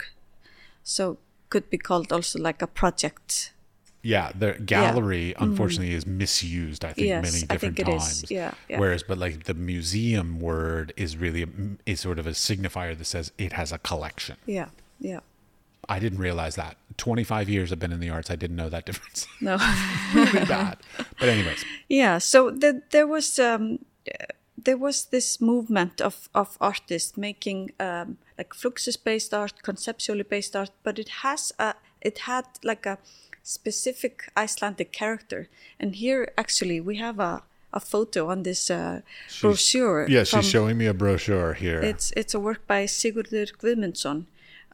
So 0.83 1.17
could 1.51 1.69
be 1.69 1.77
called 1.77 2.11
also 2.11 2.37
like 2.39 2.61
a 2.61 2.67
project. 2.67 3.53
Yeah, 4.01 4.31
the 4.33 4.53
gallery 4.53 5.33
unfortunately 5.37 5.93
is 5.93 6.05
misused. 6.07 6.85
I 6.85 6.93
think 6.93 7.07
Mm. 7.07 7.09
Yes, 7.09 7.33
many 7.33 7.45
different 7.45 7.75
think 7.75 7.79
it 7.79 7.91
is. 7.93 8.03
times. 8.03 8.31
Yeah, 8.31 8.51
yeah. 8.69 8.79
Whereas, 8.79 9.03
but 9.03 9.17
like 9.17 9.43
the 9.43 9.53
museum 9.53 10.39
word 10.39 10.93
is 10.95 11.17
really 11.17 11.43
a, 11.43 11.47
is 11.85 11.99
sort 11.99 12.17
of 12.19 12.25
a 12.25 12.31
signifier 12.31 12.97
that 12.97 13.05
says 13.05 13.31
it 13.37 13.53
has 13.53 13.71
a 13.71 13.77
collection. 13.79 14.37
Yeah, 14.45 14.69
yeah. 14.99 15.19
I 15.89 15.99
didn't 15.99 16.19
realize 16.19 16.55
that. 16.55 16.77
Twenty 16.97 17.23
five 17.23 17.49
years 17.49 17.71
I've 17.71 17.79
been 17.79 17.91
in 17.91 17.99
the 17.99 18.09
arts. 18.09 18.29
I 18.31 18.35
didn't 18.35 18.55
know 18.55 18.69
that 18.69 18.85
difference. 18.89 19.27
No. 19.41 19.57
really 20.13 20.45
bad. 20.45 20.77
But 21.19 21.29
anyways, 21.29 21.65
yeah 21.89 22.19
so 22.19 22.51
the, 22.51 22.81
there 22.91 23.07
was 23.07 23.37
um, 23.39 23.79
there 24.65 24.77
was 24.77 25.05
this 25.05 25.39
movement 25.41 26.01
of, 26.01 26.29
of 26.33 26.57
artists 26.61 27.17
making 27.17 27.71
um, 27.79 28.17
like 28.37 28.53
fluxus 28.53 28.97
based 29.03 29.33
art 29.33 29.63
conceptually 29.63 30.23
based 30.23 30.55
art 30.55 30.71
but 30.83 30.99
it 30.99 31.09
has 31.23 31.51
a 31.59 31.73
it 32.01 32.19
had 32.19 32.45
like 32.63 32.85
a 32.85 32.97
specific 33.49 34.31
icelandic 34.37 34.91
character. 34.91 35.49
And 35.79 35.95
here 35.95 36.31
actually 36.37 36.79
we 36.79 36.97
have 36.97 37.19
a, 37.19 37.41
a 37.73 37.79
photo 37.79 38.29
on 38.29 38.43
this 38.43 38.69
uh, 38.69 39.01
brochure 39.41 40.05
yeah, 40.07 40.23
she's 40.23 40.49
showing 40.49 40.77
me 40.77 40.85
a 40.85 40.93
brochure 40.93 41.53
here. 41.53 41.81
it's 41.81 42.11
it's 42.15 42.33
a 42.33 42.39
work 42.39 42.67
by 42.67 42.85
Sigurður 42.85 43.51
Guðmundsson, 43.61 44.25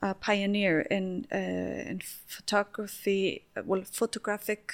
a 0.01 0.13
pioneer 0.13 0.81
in 0.81 1.25
uh, 1.31 1.91
in 1.91 2.01
photography, 2.27 3.43
uh, 3.55 3.61
well, 3.65 3.83
photographic 3.91 4.73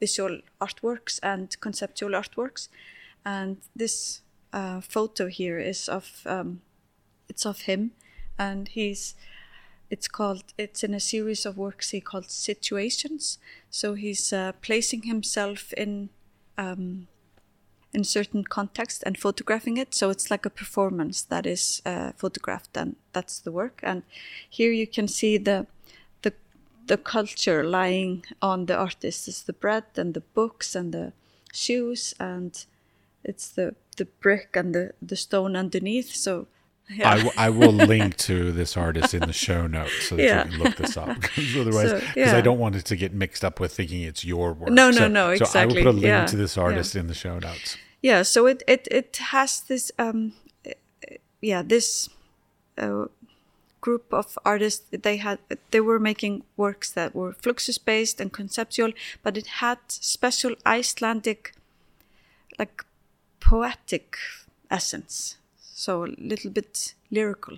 visual 0.00 0.40
artworks 0.60 1.20
and 1.22 1.60
conceptual 1.60 2.12
artworks, 2.12 2.68
and 3.24 3.56
this 3.76 4.22
uh, 4.52 4.80
photo 4.80 5.26
here 5.26 5.58
is 5.58 5.88
of 5.88 6.22
um, 6.26 6.60
it's 7.28 7.46
of 7.46 7.62
him, 7.62 7.92
and 8.38 8.68
he's 8.68 9.14
it's 9.90 10.08
called 10.08 10.44
it's 10.56 10.84
in 10.84 10.94
a 10.94 11.00
series 11.00 11.44
of 11.44 11.56
works 11.56 11.90
he 11.90 12.00
called 12.00 12.30
situations. 12.30 13.38
So 13.70 13.94
he's 13.94 14.32
uh, 14.32 14.52
placing 14.62 15.02
himself 15.02 15.72
in 15.72 16.10
um, 16.56 17.08
in 17.92 18.04
certain 18.04 18.44
context 18.44 19.02
and 19.04 19.18
photographing 19.18 19.76
it. 19.76 19.94
So 19.94 20.10
it's 20.10 20.30
like 20.30 20.46
a 20.46 20.50
performance 20.50 21.22
that 21.22 21.44
is 21.44 21.82
uh, 21.84 22.12
photographed, 22.16 22.76
and 22.76 22.96
that's 23.12 23.40
the 23.40 23.50
work. 23.50 23.80
And 23.82 24.02
here 24.48 24.70
you 24.72 24.86
can 24.86 25.08
see 25.08 25.38
the 25.38 25.66
the 26.22 26.32
the 26.86 26.96
culture 26.96 27.64
lying 27.64 28.24
on 28.40 28.66
the 28.66 28.76
artist. 28.76 29.28
is 29.28 29.42
the 29.42 29.52
bread 29.52 29.84
and 29.96 30.14
the 30.14 30.24
books 30.34 30.76
and 30.76 30.92
the 30.92 31.12
shoes, 31.52 32.14
and 32.20 32.64
it's 33.24 33.48
the 33.48 33.74
the 33.96 34.06
brick 34.20 34.56
and 34.56 34.72
the 34.74 34.92
the 35.02 35.16
stone 35.16 35.56
underneath. 35.56 36.14
So. 36.14 36.46
Yeah. 37.00 37.08
I, 37.10 37.16
w- 37.18 37.32
I 37.36 37.50
will 37.50 37.72
link 37.72 38.16
to 38.28 38.50
this 38.52 38.76
artist 38.76 39.14
in 39.14 39.20
the 39.20 39.32
show 39.32 39.66
notes 39.68 40.08
so 40.08 40.16
that 40.16 40.22
Yeah. 40.24 40.44
you 40.44 40.50
can 40.50 40.60
look 40.60 40.76
this 40.76 40.96
up. 40.96 41.08
otherwise, 41.60 41.90
So, 41.90 42.00
because 42.14 42.32
I 42.34 42.40
don't 42.40 42.58
want 42.58 42.74
it 42.76 42.84
to 42.86 42.96
get 42.96 43.12
mixed 43.14 43.44
up 43.44 43.60
with 43.60 43.72
thinking 43.76 44.02
it's 44.02 44.24
your 44.24 44.52
work. 44.52 44.70
No, 44.70 44.90
no, 44.90 44.96
So- 45.02 45.08
no, 45.08 45.30
exactly. 45.30 45.52
So 45.52 45.60
I 45.60 45.66
will 45.66 45.74
put 45.74 45.86
a 45.86 45.92
link 45.92 46.04
Yeah, 46.04 46.26
to 46.26 46.36
this 46.36 46.56
yeah. 46.56 46.62
artist 46.64 46.96
in 46.96 47.06
the 47.06 47.14
show 47.14 47.38
notes. 47.38 47.76
yeah 48.02 48.22
so 48.24 48.46
it 48.52 48.62
it 48.66 48.88
it 49.00 49.16
has 49.34 49.50
this 49.70 49.92
um 49.98 50.32
yeah 51.50 51.62
this 51.74 52.08
uh, 52.78 53.04
group 53.86 54.04
of 54.20 54.26
artists 54.44 54.82
they 55.06 55.16
had 55.18 55.38
they 55.70 55.80
were 55.80 55.98
making 56.10 56.42
works 56.56 56.88
that 56.92 57.14
were 57.14 57.32
fluxus 57.42 57.78
based 57.92 58.20
and 58.20 58.32
conceptual 58.32 58.90
but 59.22 59.36
it 59.36 59.46
had 59.62 59.78
special 59.88 60.52
icelandic 60.78 61.52
like 62.58 62.84
poetic 63.40 64.16
essence 64.70 65.36
so 65.80 66.04
a 66.04 66.14
little 66.32 66.50
bit 66.50 66.94
lyrical. 67.10 67.56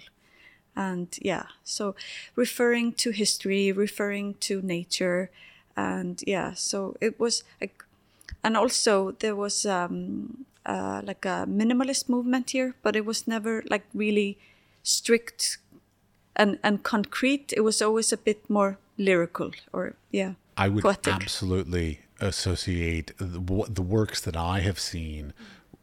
And 0.74 1.08
yeah 1.20 1.46
so 1.64 1.94
referring 2.34 2.92
to 3.02 3.10
history 3.10 3.72
referring 3.72 4.34
to 4.46 4.62
nature 4.62 5.30
and 5.76 6.22
yeah 6.26 6.54
so 6.54 6.96
it 7.00 7.20
was 7.20 7.44
like 7.60 7.84
and 8.42 8.56
also 8.56 9.12
there 9.22 9.36
was 9.36 9.66
um 9.66 10.46
uh, 10.64 11.02
like 11.04 11.26
a 11.26 11.44
minimalist 11.46 12.08
movement 12.08 12.50
here 12.50 12.74
but 12.82 12.96
it 12.96 13.04
was 13.04 13.28
never 13.28 13.62
like 13.68 13.84
really 13.92 14.38
strict 14.82 15.58
and 16.36 16.58
and 16.62 16.82
concrete. 16.82 17.52
It 17.56 17.60
was 17.60 17.82
always 17.82 18.12
a 18.12 18.16
bit 18.16 18.48
more 18.48 18.78
lyrical 18.98 19.52
or 19.72 19.94
yeah 20.10 20.34
I 20.56 20.68
would 20.68 20.82
poetic. 20.82 21.14
absolutely 21.14 22.00
associate 22.20 23.12
the, 23.18 23.66
the 23.68 23.82
works 23.82 24.20
that 24.20 24.36
I 24.36 24.60
have 24.60 24.78
seen 24.78 25.32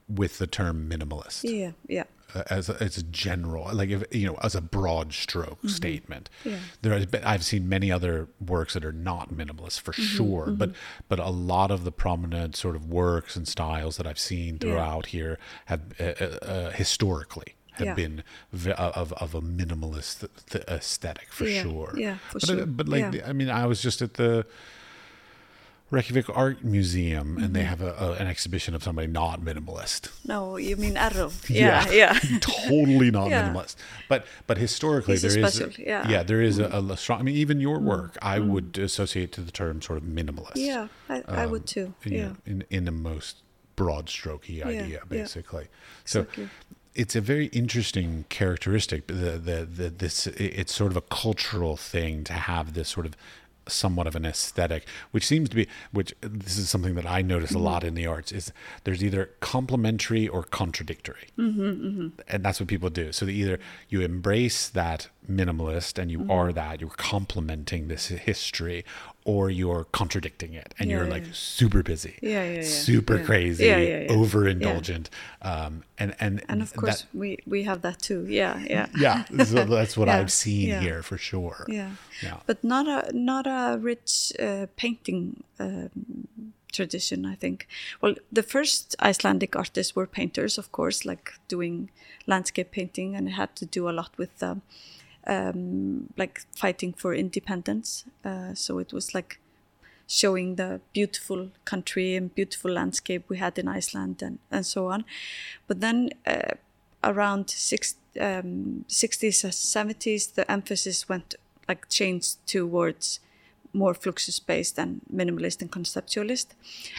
with 0.08 0.38
the 0.38 0.48
term 0.48 0.90
minimalist. 0.90 1.44
Yeah 1.44 1.72
yeah 1.88 2.06
as 2.50 2.70
a, 2.70 2.82
as 2.82 2.98
a 2.98 3.04
general, 3.04 3.74
like 3.74 3.90
if 3.90 4.04
you 4.12 4.28
know, 4.28 4.38
as 4.44 4.56
a 4.56 4.62
broad 4.62 5.14
stroke 5.14 5.60
statement. 5.68 6.30
Mm-hmm. 6.42 6.50
Yeah. 6.50 6.60
There, 6.82 6.94
has 6.94 7.06
been, 7.06 7.24
I've 7.24 7.44
seen 7.44 7.68
many 7.70 7.92
other 7.92 8.28
works 8.46 8.74
that 8.74 8.86
are 8.86 8.92
not 8.94 9.34
minimalist 9.34 9.80
for 9.82 9.92
Mm-hmm, 9.94 10.04
sure, 10.18 10.46
but 10.52 10.72
but 11.08 11.20
a 11.20 11.30
lot 11.30 11.72
of 11.72 11.84
the 11.84 11.92
prominent 11.92 12.56
sort 12.56 12.76
of 12.76 12.88
works 12.90 13.36
and 13.36 13.48
styles 13.48 13.98
that 13.98 14.06
I've 14.08 14.20
seen 14.20 14.60
throughout 14.60 15.08
here 15.08 15.38
have 15.66 15.82
uh, 16.00 16.04
uh, 16.04 16.24
uh, 16.42 16.72
historically 16.72 17.56
have 17.74 17.88
Yeah. 17.88 17.94
been 17.94 18.24
v- 18.52 18.72
of 18.74 19.14
of 19.14 19.34
a 19.36 19.42
minimalist 19.42 20.20
th- 20.20 20.32
th- 20.50 20.64
aesthetic 20.68 21.28
for 21.32 21.46
Yeah, 21.46 21.62
sure. 21.64 21.94
yeah, 21.98 22.18
for 22.30 22.40
but, 22.40 22.44
uh, 22.44 22.56
sure. 22.58 22.66
but 22.66 22.88
like, 22.90 23.14
Yeah. 23.14 23.28
I 23.28 23.34
mean, 23.34 23.50
I 23.50 23.66
was 23.66 23.82
just 23.82 24.02
at 24.02 24.16
the. 24.16 24.46
Reykjavik 25.92 26.30
Art 26.36 26.64
Museum, 26.64 27.38
and 27.38 27.46
Mm-hmm. 27.46 27.54
they 27.54 27.64
have 27.64 27.82
a, 27.82 27.94
a, 28.00 28.12
an 28.14 28.28
exhibition 28.28 28.76
of 28.76 28.84
somebody 28.84 29.08
not 29.08 29.42
minimalist 29.42 30.10
no 30.26 30.58
you 30.58 30.76
mean 30.78 30.96
Erró 30.96 31.32
yeah 31.50 31.90
yeah, 32.02 32.14
totally 32.42 33.10
not 33.12 33.30
Yeah. 33.30 33.50
minimalist. 33.50 33.76
But 34.08 34.26
but 34.48 34.58
historically 34.58 35.14
He's 35.16 35.22
there 35.24 35.38
is 35.46 35.54
special, 35.54 35.74
yeah. 35.84 36.04
Mm. 36.24 36.28
there 36.28 36.42
is 36.42 36.60
a, 36.60 36.66
a 36.66 36.98
strong. 36.98 37.20
I 37.20 37.24
mean, 37.24 37.36
even 37.36 37.60
your 37.60 37.80
work, 37.80 38.18
I 38.22 38.40
would 38.40 38.78
associate 38.78 39.32
to 39.34 39.42
the 39.42 39.52
term 39.52 39.82
sort 39.82 39.98
of 39.98 40.04
minimalist. 40.06 40.56
yeah 40.56 40.88
I, 41.10 41.24
I 41.28 41.46
would 41.46 41.66
too 41.66 41.94
you 42.06 42.18
yeah 42.18 42.26
know, 42.28 42.36
in 42.46 42.64
in 42.70 42.86
the 42.86 42.92
most 42.92 43.38
broad 43.76 44.08
strokey 44.08 44.64
idea, 44.66 44.88
yeah. 44.88 45.00
basically. 45.08 45.68
So. 46.06 46.22
Exactly. 46.22 46.50
It's 46.96 47.16
a 47.16 47.22
very 47.22 47.46
interesting 47.62 48.26
characteristic. 48.30 49.08
The, 49.08 49.38
the 49.50 49.58
the 49.80 49.90
this 49.90 50.28
it's 50.28 50.74
sort 50.74 50.92
of 50.92 50.98
a 50.98 51.02
cultural 51.24 51.78
thing 51.78 52.24
to 52.26 52.34
have 52.34 52.74
this 52.74 52.90
sort 52.90 53.06
of 53.06 53.16
somewhat 53.70 54.08
of 54.08 54.16
an 54.16 54.26
aesthetic, 54.26 54.86
which 55.12 55.26
seems 55.26 55.50
to 55.50 55.56
be 55.56 55.68
which 55.92 56.14
this 56.22 56.58
is 56.58 56.70
something 56.70 56.96
that 56.96 57.06
I 57.06 57.22
notice 57.22 57.52
Mm-hmm. 57.52 57.60
a 57.60 57.64
lot 57.64 57.84
in 57.84 57.96
the 57.96 58.06
arts 58.06 58.32
is 58.32 58.52
there's 58.84 59.04
either 59.04 59.32
complementary 59.40 60.28
or 60.28 60.44
contradictory 60.44 61.28
Mm-hmm, 61.38 62.08
and 62.28 62.44
that's 62.44 62.60
what 62.60 62.68
people 62.70 62.90
do. 62.90 63.12
So 63.12 63.26
either 63.28 63.60
you 63.90 64.02
embrace 64.02 64.70
that 64.70 65.08
minimalist 65.30 65.98
and 66.00 66.10
you 66.12 66.20
Mm-hmm. 66.20 66.32
are 66.32 66.52
that, 66.54 66.82
you're 66.82 66.90
complementing 66.92 67.88
this 67.88 68.08
history, 68.08 68.84
or 69.32 69.42
you're 69.60 69.86
contradicting 70.02 70.54
it 70.62 70.70
and 70.80 70.86
Yeah, 70.90 70.96
you're 70.98 71.10
like 71.16 71.26
yeah. 71.28 71.34
super 71.58 71.82
busy, 71.92 72.16
Yeah, 72.22 72.32
yeah, 72.44 72.56
yeah. 72.56 72.86
super 72.88 73.18
crazy, 73.30 73.66
Yeah, 73.68 74.16
overindulgent, 74.20 75.06
um, 75.52 75.74
and 76.02 76.10
and 76.24 76.34
and 76.52 76.62
of 76.66 76.72
course 76.82 77.02
that, 77.02 77.20
we 77.22 77.30
we 77.54 77.60
have 77.70 77.80
that 77.88 77.98
too 78.10 78.22
yeah 78.42 78.56
yeah 78.76 78.88
yeah, 79.06 79.18
so 79.52 79.66
that's 79.78 79.96
what 80.00 80.08
I've 80.10 80.32
seen 80.44 80.68
here 80.86 81.02
for 81.10 81.18
sure. 81.30 81.60
yeah 81.80 81.92
yeah. 82.28 82.38
but 82.50 82.58
not 82.64 82.86
a 82.98 83.00
not 83.32 83.46
a 83.48 83.78
rich 83.92 84.14
uh, 84.48 84.66
painting 84.84 85.44
um, 85.60 85.90
tradition 86.78 87.26
i 87.34 87.36
think 87.44 87.58
well 88.02 88.16
the 88.38 88.44
first 88.56 88.96
icelandic 89.12 89.56
artists 89.56 89.96
were 89.98 90.08
painters 90.20 90.58
of 90.62 90.68
course 90.72 91.00
like 91.12 91.26
doing 91.48 91.76
landscape 92.28 92.70
painting 92.80 93.16
and 93.16 93.28
it 93.28 93.36
had 93.42 93.52
to 93.56 93.66
do 93.78 93.90
a 93.90 93.94
lot 94.00 94.12
with 94.22 94.44
um, 94.44 94.62
um, 95.28 96.08
like 96.18 96.42
fighting 96.56 96.94
for 96.94 97.14
independence 97.14 98.06
uh, 98.26 98.54
so 98.54 98.80
it 98.80 98.94
was 98.94 99.14
like 99.14 99.40
showing 100.10 100.56
the 100.56 100.82
beautiful 100.92 101.52
country 101.66 102.16
and 102.16 102.34
beautiful 102.34 102.72
landscape 102.72 103.24
we 103.30 103.38
had 103.38 103.60
in 103.60 103.68
Iceland 103.68 104.24
and, 104.24 104.40
and 104.50 104.66
so 104.66 104.88
on. 104.88 105.06
But 105.68 105.82
then 105.82 106.10
uh, 106.26 106.56
around 107.04 107.52
six, 107.52 107.96
um, 108.20 108.86
60s 108.90 109.44
and 109.44 109.54
70s, 109.54 110.34
the 110.34 110.52
emphasis 110.52 111.08
went 111.08 111.36
like 111.68 111.88
changed 111.90 112.38
towards 112.48 113.20
more 113.72 113.94
fluxus 113.94 114.44
based 114.44 114.80
and 114.80 115.02
minimalist 115.14 115.62
and 115.62 115.72
conceptualist. 115.72 116.48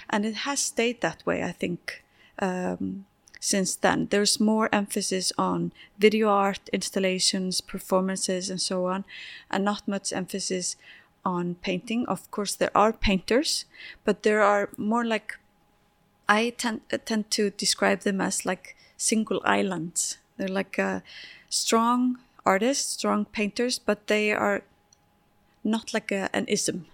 And 0.08 0.24
it 0.24 0.34
has 0.46 0.60
stayed 0.60 1.00
that 1.00 1.26
way, 1.26 1.42
I 1.42 1.50
think. 1.50 2.04
Um, 2.38 3.06
since 3.40 3.74
then, 3.74 4.08
there's 4.10 4.38
more 4.38 4.68
emphasis 4.70 5.32
on 5.38 5.72
video 5.98 6.28
art, 6.28 6.60
installations, 6.74 7.62
performances, 7.62 8.50
and 8.50 8.60
so 8.60 8.86
on, 8.86 9.04
and 9.50 9.64
not 9.64 9.88
much 9.88 10.12
emphasis 10.12 10.76
on 11.24 11.54
painting. 11.56 12.06
Of 12.06 12.30
course, 12.30 12.54
there 12.54 12.70
are 12.74 12.92
painters, 12.92 13.64
but 14.04 14.22
there 14.22 14.42
are 14.42 14.68
more 14.76 15.06
like 15.06 15.38
I 16.28 16.50
tend 16.50 16.82
uh, 16.92 16.98
tend 17.04 17.30
to 17.30 17.50
describe 17.50 18.00
them 18.00 18.20
as 18.20 18.44
like 18.44 18.76
single 18.98 19.40
islands. 19.44 20.18
They're 20.36 20.48
like 20.48 20.78
uh, 20.78 21.00
strong 21.48 22.18
artists, 22.44 22.92
strong 22.92 23.24
painters, 23.24 23.78
but 23.78 24.06
they 24.06 24.32
are 24.32 24.62
not 25.64 25.94
like 25.94 26.12
a, 26.12 26.28
an 26.34 26.46
ism. 26.46 26.86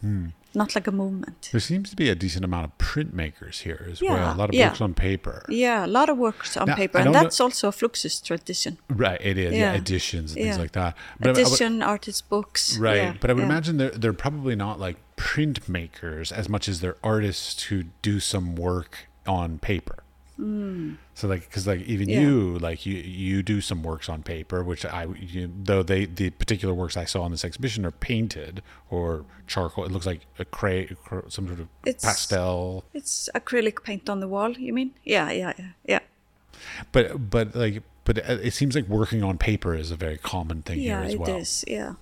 Hmm. 0.00 0.28
Not 0.54 0.74
like 0.74 0.86
a 0.86 0.92
movement. 0.92 1.48
There 1.52 1.60
seems 1.60 1.90
to 1.90 1.96
be 1.96 2.08
a 2.08 2.14
decent 2.14 2.44
amount 2.44 2.64
of 2.66 2.78
printmakers 2.78 3.60
here 3.62 3.86
as 3.90 4.00
well. 4.02 4.14
Yeah, 4.16 4.34
A 4.34 4.36
lot 4.36 4.48
of 4.48 4.54
yeah. 4.54 4.68
books 4.68 4.80
on 4.80 4.94
paper. 4.94 5.44
Yeah, 5.48 5.84
a 5.84 5.86
lot 5.86 6.08
of 6.08 6.16
works 6.18 6.56
on 6.56 6.66
Now, 6.68 6.74
paper, 6.76 6.98
and 6.98 7.04
don't 7.06 7.12
know- 7.14 7.22
that's 7.22 7.40
also 7.40 7.68
a 7.68 7.72
Fluxus 7.72 8.22
tradition. 8.24 8.78
Right, 8.88 9.20
it 9.22 9.36
is. 9.38 9.52
Yeah, 9.52 9.72
Yeah. 9.72 9.78
editions 9.78 10.32
and 10.32 10.42
things 10.42 10.58
like 10.58 10.72
that. 10.72 10.96
But 11.20 11.28
I- 11.28 11.30
I 11.30 11.32
would- 11.34 11.46
Edition, 11.46 11.82
artist 11.82 12.28
books. 12.28 12.76
right, 12.78 13.20
but 13.20 13.30
I 13.30 13.32
would 13.34 13.44
imagine 13.44 13.76
they're 13.76 13.90
they're 13.90 14.12
probably 14.12 14.56
not 14.56 14.80
like 14.80 14.96
printmakers 15.16 16.32
as 16.32 16.48
much 16.48 16.68
as 16.68 16.80
they're 16.80 16.96
artists 17.02 17.64
who 17.64 17.84
do 18.02 18.20
some 18.20 18.54
work 18.56 19.08
on 19.26 19.58
paper. 19.58 20.02
So 21.14 21.26
like, 21.26 21.48
because 21.48 21.66
like 21.66 21.80
even 21.82 22.06
Mm. 22.06 22.12
Yeah. 22.12 22.20
you, 22.20 22.58
like 22.60 22.86
you 22.86 22.94
you 22.94 23.42
do 23.42 23.60
some 23.60 23.82
works 23.82 24.08
on 24.08 24.22
paper, 24.22 24.62
which 24.62 24.84
I 24.84 25.06
you, 25.18 25.50
though 25.64 25.82
they 25.82 26.04
the 26.06 26.30
particular 26.30 26.72
works 26.72 26.96
I 26.96 27.06
saw 27.06 27.24
in 27.26 27.32
this 27.32 27.44
exhibition 27.44 27.84
are 27.84 27.90
painted 27.90 28.62
or 28.88 29.24
charcoal. 29.48 29.84
It 29.84 29.90
looks 29.90 30.06
like 30.06 30.26
a 30.38 30.44
cray, 30.44 30.94
some 31.28 31.48
sort 31.48 31.58
of 31.60 31.68
It's- 31.84 32.04
pastel. 32.04 32.84
It's 32.94 33.28
acrylic 33.34 33.82
paint 33.82 34.08
on 34.08 34.20
the 34.20 34.28
wall. 34.28 34.52
You 34.52 34.72
mean? 34.72 34.94
Yeah, 35.04 35.30
yeah, 35.32 35.52
yeah, 35.58 35.68
yeah. 35.86 35.98
But 36.92 37.30
but 37.30 37.56
like 37.56 37.82
but 38.04 38.18
it 38.18 38.46
it 38.46 38.54
seems 38.54 38.76
like 38.76 38.86
working 38.86 39.24
on 39.24 39.38
paper 39.38 39.74
is 39.74 39.90
a 39.90 39.96
very 39.96 40.18
common 40.18 40.62
thing 40.62 40.78
Yeah, 40.78 40.98
here 41.00 41.06
as 41.08 41.14
it 41.14 41.20
well. 41.20 41.36
is. 41.36 41.64
Yeah, 41.66 41.94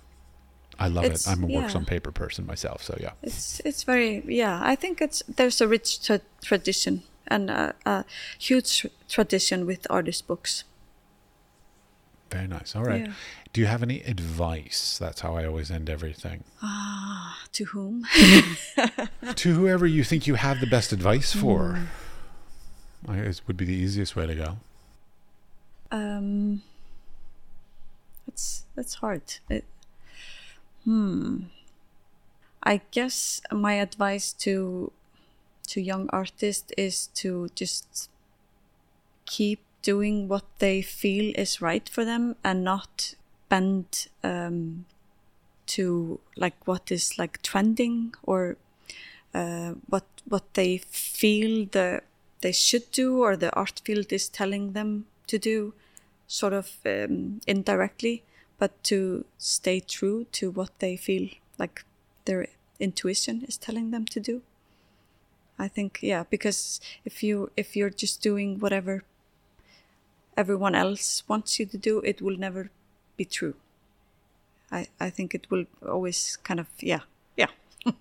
I 0.79 0.87
love 0.89 1.05
It's- 1.05 1.25
it. 1.25 1.31
I'm 1.31 1.43
a 1.43 1.47
works 1.47 1.73
yeah. 1.73 1.79
on 1.79 1.85
paper 1.85 2.11
person 2.11 2.45
myself, 2.45 2.83
so 2.83 2.95
yeah. 3.01 3.13
it's 3.23 3.61
it's 3.65 3.81
very 3.83 4.23
yeah. 4.27 4.59
I 4.63 4.75
think 4.75 5.01
it's 5.01 5.23
there's 5.27 5.59
a 5.59 5.67
rich 5.67 6.03
tra- 6.05 6.21
tradition 6.43 7.01
and 7.27 7.49
a, 7.49 7.75
a 7.85 8.05
huge 8.39 8.85
tradition 9.09 9.65
with 9.65 9.85
artist 9.89 10.27
books. 10.27 10.63
Very 12.31 12.47
nice. 12.47 12.75
All 12.75 12.83
right. 12.83 13.05
Yeah. 13.07 13.13
Do 13.53 13.61
you 13.61 13.67
have 13.67 13.81
any 13.81 14.01
advice? 14.01 14.97
That's 14.99 15.21
how 15.21 15.35
I 15.35 15.45
always 15.45 15.71
end 15.71 15.89
everything. 15.89 16.43
Ah, 16.61 17.39
To 17.53 17.65
whom? 17.65 18.05
to 19.35 19.53
whoever 19.53 19.87
you 19.87 20.03
think 20.03 20.27
you 20.27 20.35
have 20.35 20.59
the 20.59 20.67
best 20.67 20.91
advice 20.91 21.33
for. 21.33 21.87
Hmm. 23.05 23.11
I 23.11 23.21
guess 23.21 23.41
would 23.47 23.55
be 23.57 23.65
the 23.65 23.73
easiest 23.73 24.15
way 24.15 24.27
to 24.27 24.35
go. 24.35 24.57
um, 25.91 26.61
that's 28.27 28.65
that's 28.75 28.95
hard. 28.95 29.21
It, 29.49 29.63
hmm. 30.83 31.43
I 32.63 32.81
guess 32.91 33.39
my 33.51 33.73
advice 33.75 34.33
to 34.43 34.91
to 35.67 35.81
young 35.81 36.09
artists 36.11 36.71
is 36.77 37.07
to 37.07 37.49
just 37.55 38.09
keep 39.25 39.59
doing 39.81 40.27
what 40.27 40.45
they 40.59 40.81
feel 40.81 41.33
is 41.35 41.61
right 41.61 41.87
for 41.87 42.03
them 42.03 42.35
and 42.43 42.63
not 42.63 43.13
bend 43.49 44.07
um, 44.23 44.85
to 45.65 46.19
like 46.35 46.55
what 46.65 46.91
is 46.91 47.17
like 47.17 47.41
trending 47.41 48.13
or 48.23 48.57
uh, 49.33 49.73
what 49.87 50.05
what 50.27 50.53
they 50.53 50.77
feel 50.77 51.65
the 51.71 52.01
they 52.41 52.51
should 52.51 52.89
do 52.91 53.23
or 53.23 53.35
the 53.35 53.53
art 53.53 53.81
field 53.85 54.11
is 54.11 54.29
telling 54.29 54.73
them 54.73 55.05
to 55.27 55.37
do 55.37 55.73
sort 56.27 56.53
of 56.53 56.77
um, 56.85 57.39
indirectly 57.47 58.23
but 58.57 58.71
to 58.83 59.25
stay 59.37 59.79
true 59.79 60.25
to 60.31 60.49
what 60.51 60.71
they 60.79 60.95
feel 60.97 61.29
like 61.57 61.83
their 62.25 62.47
intuition 62.79 63.43
is 63.47 63.57
telling 63.57 63.91
them 63.91 64.05
to 64.05 64.19
do 64.19 64.41
i 65.59 65.67
think 65.67 65.99
yeah 66.01 66.23
because 66.29 66.79
if 67.05 67.23
you 67.23 67.49
if 67.57 67.75
you're 67.75 67.89
just 68.03 68.21
doing 68.21 68.59
whatever 68.59 69.03
everyone 70.35 70.75
else 70.75 71.23
wants 71.27 71.59
you 71.59 71.65
to 71.65 71.77
do 71.77 71.99
it 72.01 72.21
will 72.21 72.37
never 72.37 72.69
be 73.17 73.25
true 73.25 73.55
i 74.71 74.87
i 74.99 75.09
think 75.09 75.33
it 75.33 75.47
will 75.49 75.65
always 75.87 76.37
kind 76.43 76.59
of 76.59 76.67
yeah 76.79 77.01
yeah 77.35 77.49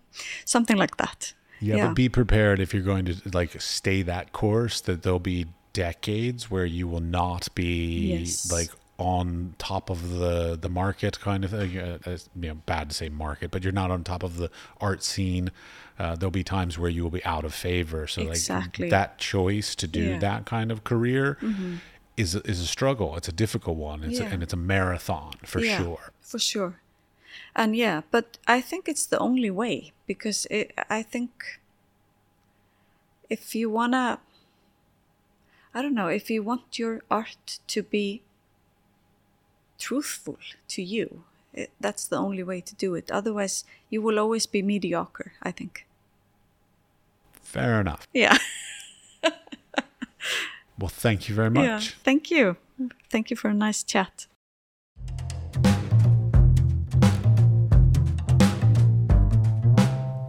something 0.45 0.77
like 0.77 0.97
that 0.97 1.35
Yeah, 1.61 1.77
Yeah. 1.77 1.87
but 1.89 1.95
be 1.95 2.09
prepared 2.11 2.61
if 2.61 2.74
you're 2.74 2.83
going 2.95 3.07
to 3.07 3.15
like 3.33 3.61
stay 3.61 4.03
that 4.03 4.33
course 4.33 4.83
that 4.83 5.03
there'll 5.03 5.19
be 5.37 5.47
decades 5.73 6.51
where 6.51 6.66
you 6.66 6.87
will 6.89 7.01
not 7.20 7.49
be 7.55 7.74
Yes. 8.20 8.53
like 8.53 8.70
on 8.98 9.55
top 9.59 9.90
of 9.90 10.10
the 10.18 10.56
the 10.60 10.68
market 10.68 11.20
kind 11.20 11.44
of 11.44 11.51
thing. 11.51 11.78
Uh, 11.78 11.98
it's, 12.06 12.28
you 12.40 12.48
know, 12.48 12.55
bad 12.66 12.89
to 12.90 12.94
say 12.94 13.09
market, 13.09 13.51
but 13.51 13.62
you're 13.62 13.73
not 13.73 13.90
on 13.90 14.02
top 14.05 14.23
of 14.23 14.36
the 14.39 14.51
art 14.81 15.02
scene. 15.02 15.51
Uh, 15.98 16.14
there'll 16.16 16.31
be 16.31 16.44
times 16.44 16.78
where 16.78 16.90
you 16.90 17.02
will 17.02 17.10
be 17.10 17.24
out 17.24 17.44
of 17.44 17.55
favor. 17.55 18.06
So 18.06 18.23
Exactly. 18.23 18.86
like 18.86 18.90
that 18.90 19.18
choice 19.18 19.74
to 19.77 19.86
do 19.86 20.01
Yeah. 20.01 20.10
Mm-hmm. 20.12 20.20
that 20.20 20.44
kind 20.47 20.70
of 20.70 20.85
career 20.85 21.39
is 22.16 22.35
a- 22.35 22.43
is 22.51 22.60
a 22.60 22.66
struggle. 22.66 23.16
It's 23.16 23.28
a 23.28 23.32
difficult 23.32 23.77
one. 23.77 24.02
It's 24.02 24.20
a, 24.20 24.24
and 24.24 24.43
it's 24.43 24.52
a 24.55 24.56
marathon 24.59 25.32
for 25.44 25.60
Yeah, 25.60 25.78
sure. 25.78 26.12
For 26.20 26.39
sure. 26.39 26.81
And 27.55 27.77
yeah, 27.77 28.02
but 28.10 28.39
I 28.47 28.60
think 28.62 28.89
it's 28.89 29.05
the 29.06 29.18
only 29.18 29.51
way 29.51 29.93
because 30.06 30.47
it, 30.51 30.73
I 30.89 31.02
think 31.02 31.60
if 33.28 33.55
you 33.55 33.68
wanna, 33.70 34.20
I 35.74 35.82
don't 35.82 35.94
know, 35.94 36.09
if 36.09 36.31
you 36.31 36.43
want 36.43 36.78
your 36.78 37.02
art 37.10 37.59
to 37.68 37.82
be 37.82 38.23
truthful 39.78 40.39
to 40.69 40.82
you, 40.82 41.24
it, 41.53 41.70
that's 41.81 42.07
the 42.07 42.16
only 42.16 42.43
way 42.43 42.61
to 42.61 42.74
do 42.74 42.94
it. 42.94 43.11
Otherwise, 43.11 43.65
you 43.90 44.03
will 44.03 44.19
always 44.19 44.47
be 44.47 44.62
mediocre, 44.62 45.32
I 45.43 45.53
think. 45.53 45.86
Fair 47.43 47.81
enough. 47.81 48.07
Yeah. 48.12 48.36
Well, 50.78 50.89
thank 50.89 51.28
you 51.28 51.35
very 51.35 51.51
much. 51.51 51.65
Yeah. 51.65 51.74
much. 51.74 51.94
Thank 52.05 52.31
you. 52.31 52.57
Thank 53.11 53.31
you 53.31 53.36
for 53.36 53.48
a 53.48 53.55
nice 53.55 53.82
chat. 53.82 54.27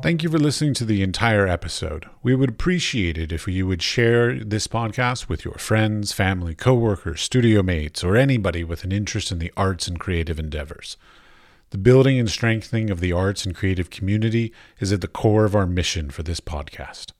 Thank 0.07 0.23
you 0.23 0.29
for 0.29 0.39
listening 0.39 0.73
to 0.75 0.85
the 0.85 1.03
entire 1.03 1.45
episode. 1.45 2.05
We 2.23 2.33
would 2.33 2.47
appreciate 2.47 3.17
it 3.17 3.33
if 3.33 3.45
you 3.45 3.67
would 3.67 3.81
share 3.81 4.41
this 4.41 4.65
podcast 4.65 5.27
with 5.27 5.43
your 5.43 5.55
friends, 5.55 6.13
family, 6.13 6.55
coworkers, 6.55 7.19
studio 7.19 7.61
mates, 7.61 8.05
or 8.05 8.15
anybody 8.15 8.63
with 8.63 8.85
an 8.85 8.93
interest 8.93 9.33
in 9.33 9.39
the 9.39 9.51
arts 9.57 9.85
and 9.85 9.99
creative 9.99 10.39
endeavors. 10.39 10.95
The 11.71 11.77
building 11.77 12.17
and 12.17 12.29
strengthening 12.29 12.89
of 12.89 13.01
the 13.01 13.11
arts 13.11 13.45
and 13.45 13.53
creative 13.53 13.89
community 13.89 14.53
is 14.79 14.93
at 14.93 15.01
the 15.01 15.09
core 15.09 15.43
of 15.43 15.55
our 15.57 15.67
mission 15.67 16.09
for 16.09 16.23
this 16.23 16.39
podcast. 16.39 17.11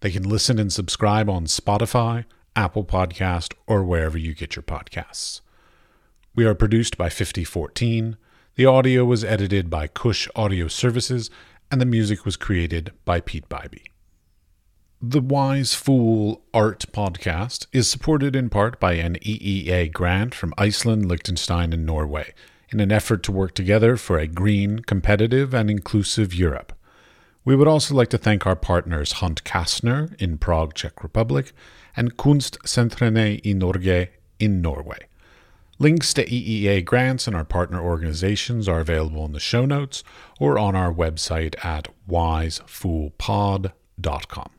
They 0.00 0.10
can 0.10 0.28
listen 0.28 0.58
and 0.58 0.72
subscribe 0.72 1.30
on 1.30 1.44
Spotify, 1.44 2.24
Apple 2.56 2.84
Podcast, 2.84 3.54
or 3.68 3.84
wherever 3.84 4.18
you 4.18 4.34
get 4.34 4.56
your 4.56 4.64
podcasts. 4.64 5.40
We 6.34 6.44
are 6.46 6.56
produced 6.56 6.98
by 6.98 7.10
5014. 7.10 8.16
The 8.56 8.66
audio 8.66 9.04
was 9.04 9.22
edited 9.22 9.70
by 9.70 9.86
Cush 9.86 10.26
Audio 10.34 10.66
Services, 10.66 11.30
and 11.70 11.80
the 11.80 11.86
music 11.86 12.24
was 12.24 12.36
created 12.36 12.92
by 13.04 13.20
Peat 13.20 13.48
Biby. 13.48 13.82
The 15.00 15.20
Wise 15.20 15.74
Fool 15.74 16.42
Art 16.52 16.86
Podcast 16.92 17.66
is 17.72 17.90
supported 17.90 18.34
in 18.34 18.50
part 18.50 18.80
by 18.80 18.94
an 18.94 19.16
EEA 19.16 19.92
grant 19.92 20.34
from 20.34 20.54
Iceland, 20.58 21.06
Liechtenstein, 21.06 21.72
and 21.72 21.86
Norway 21.86 22.34
in 22.70 22.80
an 22.80 22.92
effort 22.92 23.22
to 23.22 23.32
work 23.32 23.54
together 23.54 23.96
for 23.96 24.18
a 24.18 24.26
green, 24.26 24.80
competitive, 24.80 25.54
and 25.54 25.70
inclusive 25.70 26.34
Europe. 26.34 26.72
We 27.44 27.56
would 27.56 27.68
also 27.68 27.94
like 27.94 28.08
to 28.10 28.18
thank 28.18 28.46
our 28.46 28.56
partners 28.56 29.12
Hunt 29.12 29.44
Kastner 29.44 30.14
in 30.20 30.36
Prague, 30.38 30.74
Czech 30.74 31.02
Republic, 31.02 31.52
and 31.96 32.16
Kunstsentrene 32.16 33.40
i 33.44 33.52
Norge 33.52 34.08
in 34.38 34.60
Norway. 34.60 35.07
Links 35.80 36.12
to 36.14 36.24
EEA 36.24 36.84
grants 36.84 37.28
and 37.28 37.36
our 37.36 37.44
partner 37.44 37.80
organizations 37.80 38.68
are 38.68 38.80
available 38.80 39.24
in 39.24 39.30
the 39.30 39.38
show 39.38 39.64
notes 39.64 40.02
or 40.40 40.58
on 40.58 40.74
our 40.74 40.92
website 40.92 41.54
at 41.64 41.86
wisefoolpod.com. 42.08 44.50